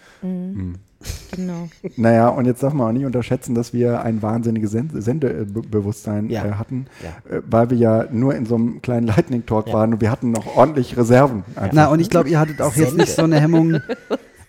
genau. 1.35 1.69
Naja, 1.95 2.27
und 2.29 2.45
jetzt 2.45 2.61
darf 2.63 2.73
man 2.73 2.87
auch 2.87 2.91
nicht 2.91 3.05
unterschätzen, 3.05 3.55
dass 3.55 3.73
wir 3.73 4.01
ein 4.03 4.21
wahnsinniges 4.21 4.71
Send 4.71 4.91
Sendebewusstsein 4.93 6.29
Ja. 6.29 6.45
äh, 6.45 6.51
hatten, 6.53 6.87
Ja. 7.03 7.37
äh, 7.37 7.41
weil 7.49 7.69
wir 7.69 7.77
ja 7.77 8.05
nur 8.11 8.35
in 8.35 8.45
so 8.45 8.55
einem 8.55 8.81
kleinen 8.81 9.07
Lightning 9.07 9.45
Talk 9.45 9.67
Ja. 9.67 9.73
waren 9.73 9.93
und 9.93 10.01
wir 10.01 10.11
hatten 10.11 10.31
noch 10.31 10.55
ordentlich 10.57 10.97
Reserven. 10.97 11.43
Na, 11.71 11.87
und 11.87 11.99
ich 11.99 12.09
glaube, 12.09 12.29
ihr 12.29 12.39
hattet 12.39 12.61
auch 12.61 12.75
jetzt 12.75 12.97
nicht 12.97 13.13
so 13.15 13.23
eine 13.23 13.39
Hemmung. 13.39 13.79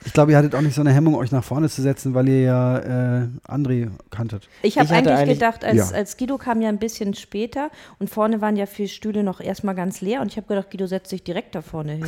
Ich 0.04 0.12
glaube, 0.12 0.32
ihr 0.32 0.38
hattet 0.38 0.54
auch 0.54 0.60
nicht 0.60 0.74
so 0.74 0.80
eine 0.80 0.92
Hemmung, 0.92 1.14
euch 1.14 1.30
nach 1.32 1.44
vorne 1.44 1.68
zu 1.68 1.80
setzen, 1.82 2.14
weil 2.14 2.28
ihr 2.28 2.40
ja 2.40 2.78
äh, 3.22 3.28
André 3.48 3.88
kanntet. 4.10 4.48
Ich 4.62 4.78
habe 4.78 4.90
eigentlich 4.90 5.14
eigentlich- 5.14 5.38
gedacht, 5.38 5.64
als, 5.64 5.76
Ja. 5.76 5.96
als 5.96 6.16
Guido 6.16 6.38
kam 6.38 6.60
ja 6.60 6.68
ein 6.68 6.78
bisschen 6.78 7.14
später 7.14 7.70
und 7.98 8.10
vorne 8.10 8.40
waren 8.40 8.56
ja 8.56 8.66
vier 8.66 8.88
Stühle 8.88 9.22
noch 9.22 9.40
erstmal 9.40 9.74
ganz 9.74 10.00
leer 10.00 10.20
und 10.20 10.28
ich 10.28 10.36
habe 10.36 10.46
gedacht, 10.48 10.70
Guido 10.70 10.86
setzt 10.86 11.10
sich 11.10 11.22
direkt 11.22 11.54
da 11.54 11.62
vorne 11.62 11.92
hin. 11.92 12.06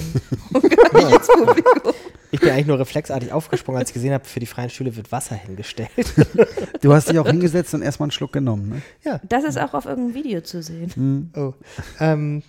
Und 0.52 0.62
gar 0.70 1.04
nicht 1.04 1.16
ins 1.16 1.26
Publikum. 1.28 1.92
Ich 2.32 2.40
bin 2.40 2.50
eigentlich 2.50 2.66
nur 2.66 2.80
reflexartig 2.80 3.32
aufgesprungen, 3.32 3.78
als 3.78 3.90
ich 3.90 3.94
gesehen 3.94 4.12
habe, 4.12 4.24
für 4.24 4.40
die 4.40 4.46
freien 4.46 4.68
Stühle 4.70 4.96
wird 4.96 5.12
Wasser 5.12 5.36
hingestellt. 5.36 5.90
Du 6.80 6.92
hast 6.92 7.08
dich 7.08 7.18
auch 7.18 7.26
hingesetzt 7.26 7.72
und 7.72 7.80
erstmal 7.80 8.06
einen 8.06 8.10
Schluck 8.10 8.32
genommen. 8.32 8.68
Ne? 8.68 8.82
ja. 9.04 9.18
Das 9.26 9.42
ist 9.44 9.56
auch 9.58 9.72
auf 9.72 9.86
irgendeinem 9.86 10.14
Video 10.14 10.40
zu 10.42 10.62
sehen. 10.62 11.32
Oh. 11.34 11.54
Ähm, 11.98 12.42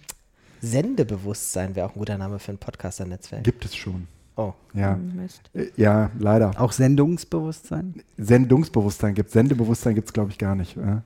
Sendebewusstsein 0.61 1.75
wäre 1.75 1.87
auch 1.87 1.95
ein 1.95 1.99
guter 1.99 2.17
Name 2.17 2.39
für 2.39 2.51
ein 2.51 2.57
Podcaster-Netzwerk. 2.57 3.43
Gibt 3.43 3.63
es 3.63 3.75
schon. 3.75 4.07
Oh. 4.37 4.53
Ja, 4.73 4.95
Mist. 4.97 5.41
Äh, 5.53 5.67
ja 5.77 6.11
leider. 6.19 6.51
Auch 6.59 6.73
Sendungsbewusstsein? 6.73 7.95
Sendungsbewusstsein 8.17 9.13
gibt 9.13 9.27
es. 9.27 9.33
Sendebewusstsein 9.33 9.95
gibt 9.95 10.09
es, 10.09 10.13
glaube 10.13 10.31
ich, 10.31 10.37
gar 10.37 10.55
nicht. 10.55 10.75
Ja. 10.75 11.01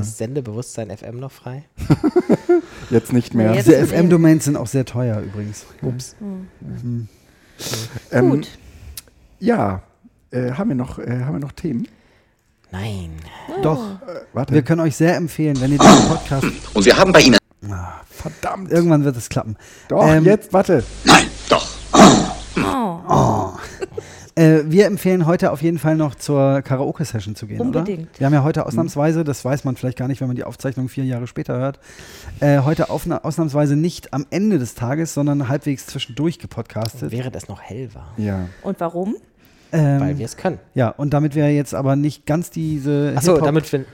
Ist 0.00 0.18
Sendebewusstsein 0.18 0.96
FM 0.96 1.18
noch 1.18 1.32
frei? 1.32 1.64
Jetzt 2.90 3.12
nicht 3.12 3.34
mehr. 3.34 3.50
Nee, 3.50 3.56
jetzt- 3.56 3.66
Diese 3.68 3.86
FM-Domains 3.86 4.44
sind 4.44 4.56
auch 4.56 4.66
sehr 4.68 4.84
teuer 4.84 5.20
übrigens. 5.20 5.66
Ups. 5.82 6.14
Ähm, 8.10 8.30
Gut. 8.30 8.48
Ja, 9.40 9.82
äh, 10.30 10.52
haben, 10.52 10.68
wir 10.70 10.76
noch, 10.76 10.98
äh, 10.98 11.20
haben 11.24 11.34
wir 11.34 11.40
noch 11.40 11.52
Themen? 11.52 11.88
Nein. 12.70 13.10
Doch, 13.62 14.00
Äh, 14.02 14.20
warte. 14.32 14.54
wir 14.54 14.62
können 14.62 14.80
euch 14.80 14.96
sehr 14.96 15.16
empfehlen, 15.16 15.60
wenn 15.60 15.72
ihr 15.72 15.78
diesen 15.78 16.08
Podcast. 16.08 16.46
Und 16.74 16.84
wir 16.86 16.96
haben 16.96 17.12
bei 17.12 17.20
Ihnen. 17.20 17.38
Verdammt. 18.08 18.70
Irgendwann 18.70 19.04
wird 19.04 19.16
es 19.16 19.28
klappen. 19.28 19.56
Doch, 19.88 20.06
Ähm, 20.06 20.24
jetzt, 20.24 20.52
warte. 20.52 20.84
Nein, 21.04 21.26
doch. 21.48 21.66
Äh, 24.34 24.60
wir 24.64 24.86
empfehlen 24.86 25.26
heute 25.26 25.52
auf 25.52 25.60
jeden 25.60 25.78
Fall 25.78 25.94
noch 25.96 26.14
zur 26.14 26.62
Karaoke-Session 26.62 27.34
zu 27.34 27.46
gehen, 27.46 27.60
Unbedingt. 27.60 28.08
oder? 28.08 28.18
Wir 28.18 28.26
haben 28.26 28.32
ja 28.32 28.42
heute 28.42 28.64
ausnahmsweise, 28.64 29.24
das 29.24 29.44
weiß 29.44 29.64
man 29.64 29.76
vielleicht 29.76 29.98
gar 29.98 30.08
nicht, 30.08 30.22
wenn 30.22 30.28
man 30.28 30.36
die 30.36 30.44
Aufzeichnung 30.44 30.88
vier 30.88 31.04
Jahre 31.04 31.26
später 31.26 31.58
hört, 31.58 31.78
äh, 32.40 32.60
heute 32.60 32.88
ausnahmsweise 32.88 33.76
nicht 33.76 34.14
am 34.14 34.24
Ende 34.30 34.58
des 34.58 34.74
Tages, 34.74 35.12
sondern 35.12 35.48
halbwegs 35.48 35.86
zwischendurch 35.86 36.38
gepodcastet. 36.38 37.10
Während 37.12 37.36
es 37.36 37.48
noch 37.48 37.60
hell 37.60 37.90
war. 37.94 38.14
Ja. 38.16 38.48
Und 38.62 38.80
warum? 38.80 39.16
Ähm, 39.70 40.00
weil 40.00 40.16
wir 40.18 40.24
es 40.24 40.36
können. 40.38 40.58
ja, 40.74 40.88
und 40.88 41.12
damit 41.12 41.34
wir 41.34 41.52
jetzt 41.54 41.74
aber 41.74 41.96
nicht 41.96 42.24
ganz 42.24 42.50
diese 42.50 43.12
Achso, 43.16 43.38
damit 43.38 43.70
wir, 43.72 43.84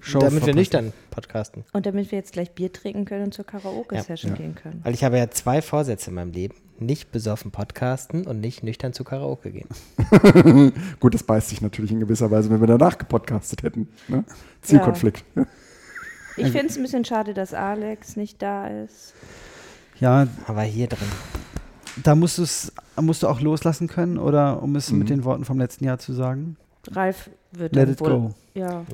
Show 0.00 0.18
damit 0.20 0.44
wir 0.46 0.54
nüchtern 0.54 0.92
podcasten. 1.10 1.64
Und 1.72 1.86
damit 1.86 2.10
wir 2.10 2.18
jetzt 2.18 2.32
gleich 2.32 2.50
Bier 2.52 2.72
trinken 2.72 3.04
können 3.04 3.26
und 3.26 3.34
zur 3.34 3.44
Karaoke-Session 3.44 4.32
Ja. 4.32 4.36
gehen 4.38 4.54
können. 4.56 4.80
Weil 4.82 4.94
ich 4.94 5.04
habe 5.04 5.18
ja 5.18 5.30
zwei 5.30 5.62
Vorsätze 5.62 6.10
in 6.10 6.16
meinem 6.16 6.32
Leben. 6.32 6.54
Nicht 6.78 7.12
besoffen 7.12 7.50
podcasten 7.52 8.26
und 8.26 8.40
nicht 8.40 8.62
nüchtern 8.64 8.92
zu 8.92 9.04
Karaoke 9.04 9.52
gehen. 9.52 9.68
Gut, 11.00 11.14
das 11.14 11.22
beißt 11.22 11.48
sich 11.50 11.60
natürlich 11.60 11.92
in 11.92 12.00
gewisser 12.00 12.30
Weise, 12.30 12.50
wenn 12.50 12.60
wir 12.60 12.66
danach 12.66 12.98
gepodcastet 12.98 13.62
hätten. 13.62 13.88
Ne? 14.08 14.24
Zielkonflikt. 14.62 15.24
Ich 16.36 16.48
finde 16.50 16.66
es 16.66 16.76
ein 16.76 16.82
bisschen 16.82 17.04
schade, 17.04 17.32
dass 17.32 17.54
Alex 17.54 18.16
nicht 18.16 18.42
da 18.42 18.66
ist. 18.66 19.14
Ja, 20.00 20.26
Aber 20.48 20.62
hier 20.62 20.88
drin. 20.88 21.06
da 22.02 22.16
musst, 22.16 22.72
musst 23.00 23.22
du 23.22 23.28
auch 23.28 23.40
loslassen 23.40 23.86
können, 23.86 24.18
oder 24.18 24.60
um 24.60 24.74
es 24.74 24.90
Mhm. 24.90 24.98
mit 24.98 25.10
den 25.10 25.22
Worten 25.22 25.44
vom 25.44 25.60
letzten 25.60 25.84
Jahr 25.84 26.00
zu 26.00 26.12
sagen? 26.12 26.56
Ralf 26.90 27.30
wird 27.58 27.74
Let 27.74 27.88
it 27.88 28.00
wohl, 28.00 28.10
go. 28.10 28.30
Ja. 28.54 28.84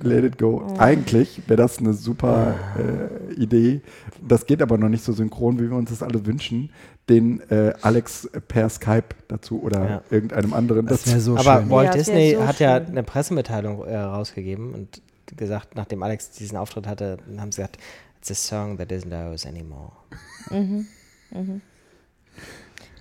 Let 0.00 0.24
it 0.24 0.38
go. 0.38 0.64
Oh. 0.66 0.74
Eigentlich 0.78 1.40
wäre 1.46 1.56
das 1.56 1.78
eine 1.78 1.92
super 1.92 2.54
äh, 2.78 3.34
Idee. 3.34 3.80
Das 4.26 4.46
geht 4.46 4.62
aber 4.62 4.78
noch 4.78 4.88
nicht 4.88 5.04
so 5.04 5.12
synchron, 5.12 5.58
wie 5.58 5.68
wir 5.70 5.76
uns 5.76 5.90
das 5.90 6.02
alle 6.02 6.24
wünschen. 6.26 6.70
Den 7.08 7.40
äh, 7.50 7.72
Alex 7.82 8.28
per 8.48 8.68
Skype 8.68 9.14
dazu 9.28 9.62
oder 9.62 9.88
Ja. 9.88 10.02
irgendeinem 10.10 10.52
anderen 10.52 10.86
Das 10.86 11.06
wäre 11.06 11.20
so 11.20 11.36
Aber 11.36 11.60
schön. 11.62 11.70
Walt 11.70 11.86
Ja, 11.88 11.92
Disney 11.94 12.34
so 12.34 12.46
hat 12.46 12.60
ja 12.60 12.78
schön. 12.78 12.86
eine 12.88 13.02
Pressemitteilung 13.02 13.84
äh, 13.86 13.96
rausgegeben 13.96 14.74
und 14.74 15.02
gesagt, 15.36 15.74
nachdem 15.74 16.02
Alex 16.02 16.30
diesen 16.30 16.56
Auftritt 16.58 16.86
hatte, 16.86 17.18
haben 17.38 17.50
sie 17.52 17.56
gesagt, 17.62 17.78
it's 18.20 18.30
a 18.30 18.34
song 18.34 18.76
that 18.78 18.90
isn't 18.92 19.12
ours 19.12 19.46
anymore. 19.46 19.92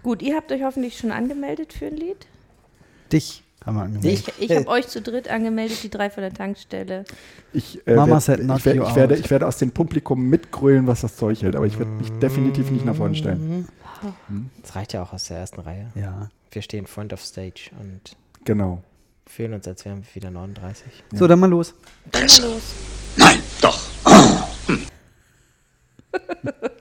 Gut, 0.04 0.22
ihr 0.22 0.36
habt 0.36 0.52
euch 0.52 0.64
hoffentlich 0.64 0.98
schon 0.98 1.12
angemeldet 1.12 1.74
für 1.74 1.88
ein 1.88 1.96
Lied. 1.98 2.28
Dich 3.12 3.44
haben 3.66 3.76
wir 3.76 3.84
angemeldet. 3.84 4.34
Ich, 4.38 4.50
ich 4.50 4.56
habe 4.56 4.68
euch 4.68 4.88
zu 4.88 5.02
dritt 5.02 5.30
angemeldet, 5.30 5.84
die 5.84 5.90
drei 5.90 6.10
von 6.10 6.22
der 6.22 6.34
Tankstelle. 6.34 7.06
Ich, 7.54 7.86
äh, 7.86 7.96
Mama 7.96 8.14
werd, 8.14 8.24
said 8.24 8.44
not 8.44 8.60
ich, 8.60 8.66
werd, 8.66 8.78
ich, 8.78 8.96
werde, 8.96 9.16
ich 9.16 9.30
werde 9.30 9.48
aus 9.48 9.58
dem 9.58 9.72
Publikum 9.72 10.30
mitgrölen, 10.30 10.88
was 10.88 11.02
das 11.02 11.18
Zeug 11.18 11.42
hält, 11.42 11.56
aber 11.56 11.66
ich 11.66 11.78
werde 11.78 11.92
mich 11.92 12.12
mhm. 12.12 12.20
definitiv 12.20 12.72
nicht 12.72 12.86
nach 12.86 12.96
vorne 12.96 13.16
stellen. 13.16 13.50
Mhm. 13.50 13.68
Hm? 14.28 14.50
Das 14.62 14.76
reicht 14.76 14.94
ja 14.94 15.04
auch 15.04 15.12
aus 15.12 15.26
der 15.26 15.38
ersten 15.38 15.62
Reihe. 15.62 15.92
Ja. 15.96 16.30
Wir 16.52 16.62
stehen 16.62 16.88
front 16.88 17.14
of 17.14 17.22
stage 17.24 17.72
und 17.80 18.16
genau. 18.46 18.84
fühlen 19.26 19.54
uns, 19.54 19.68
als 19.68 19.84
wären 19.86 20.04
wir 20.04 20.16
wieder 20.16 20.32
39. 20.32 20.86
Ja. 21.12 21.18
So, 21.18 21.28
dann 21.28 21.40
mal 21.40 21.50
los. 21.50 21.74
Dann 22.12 22.26
mal 22.26 22.42
los. 22.42 22.62
Nein, 23.18 23.40
doch. 23.62 23.80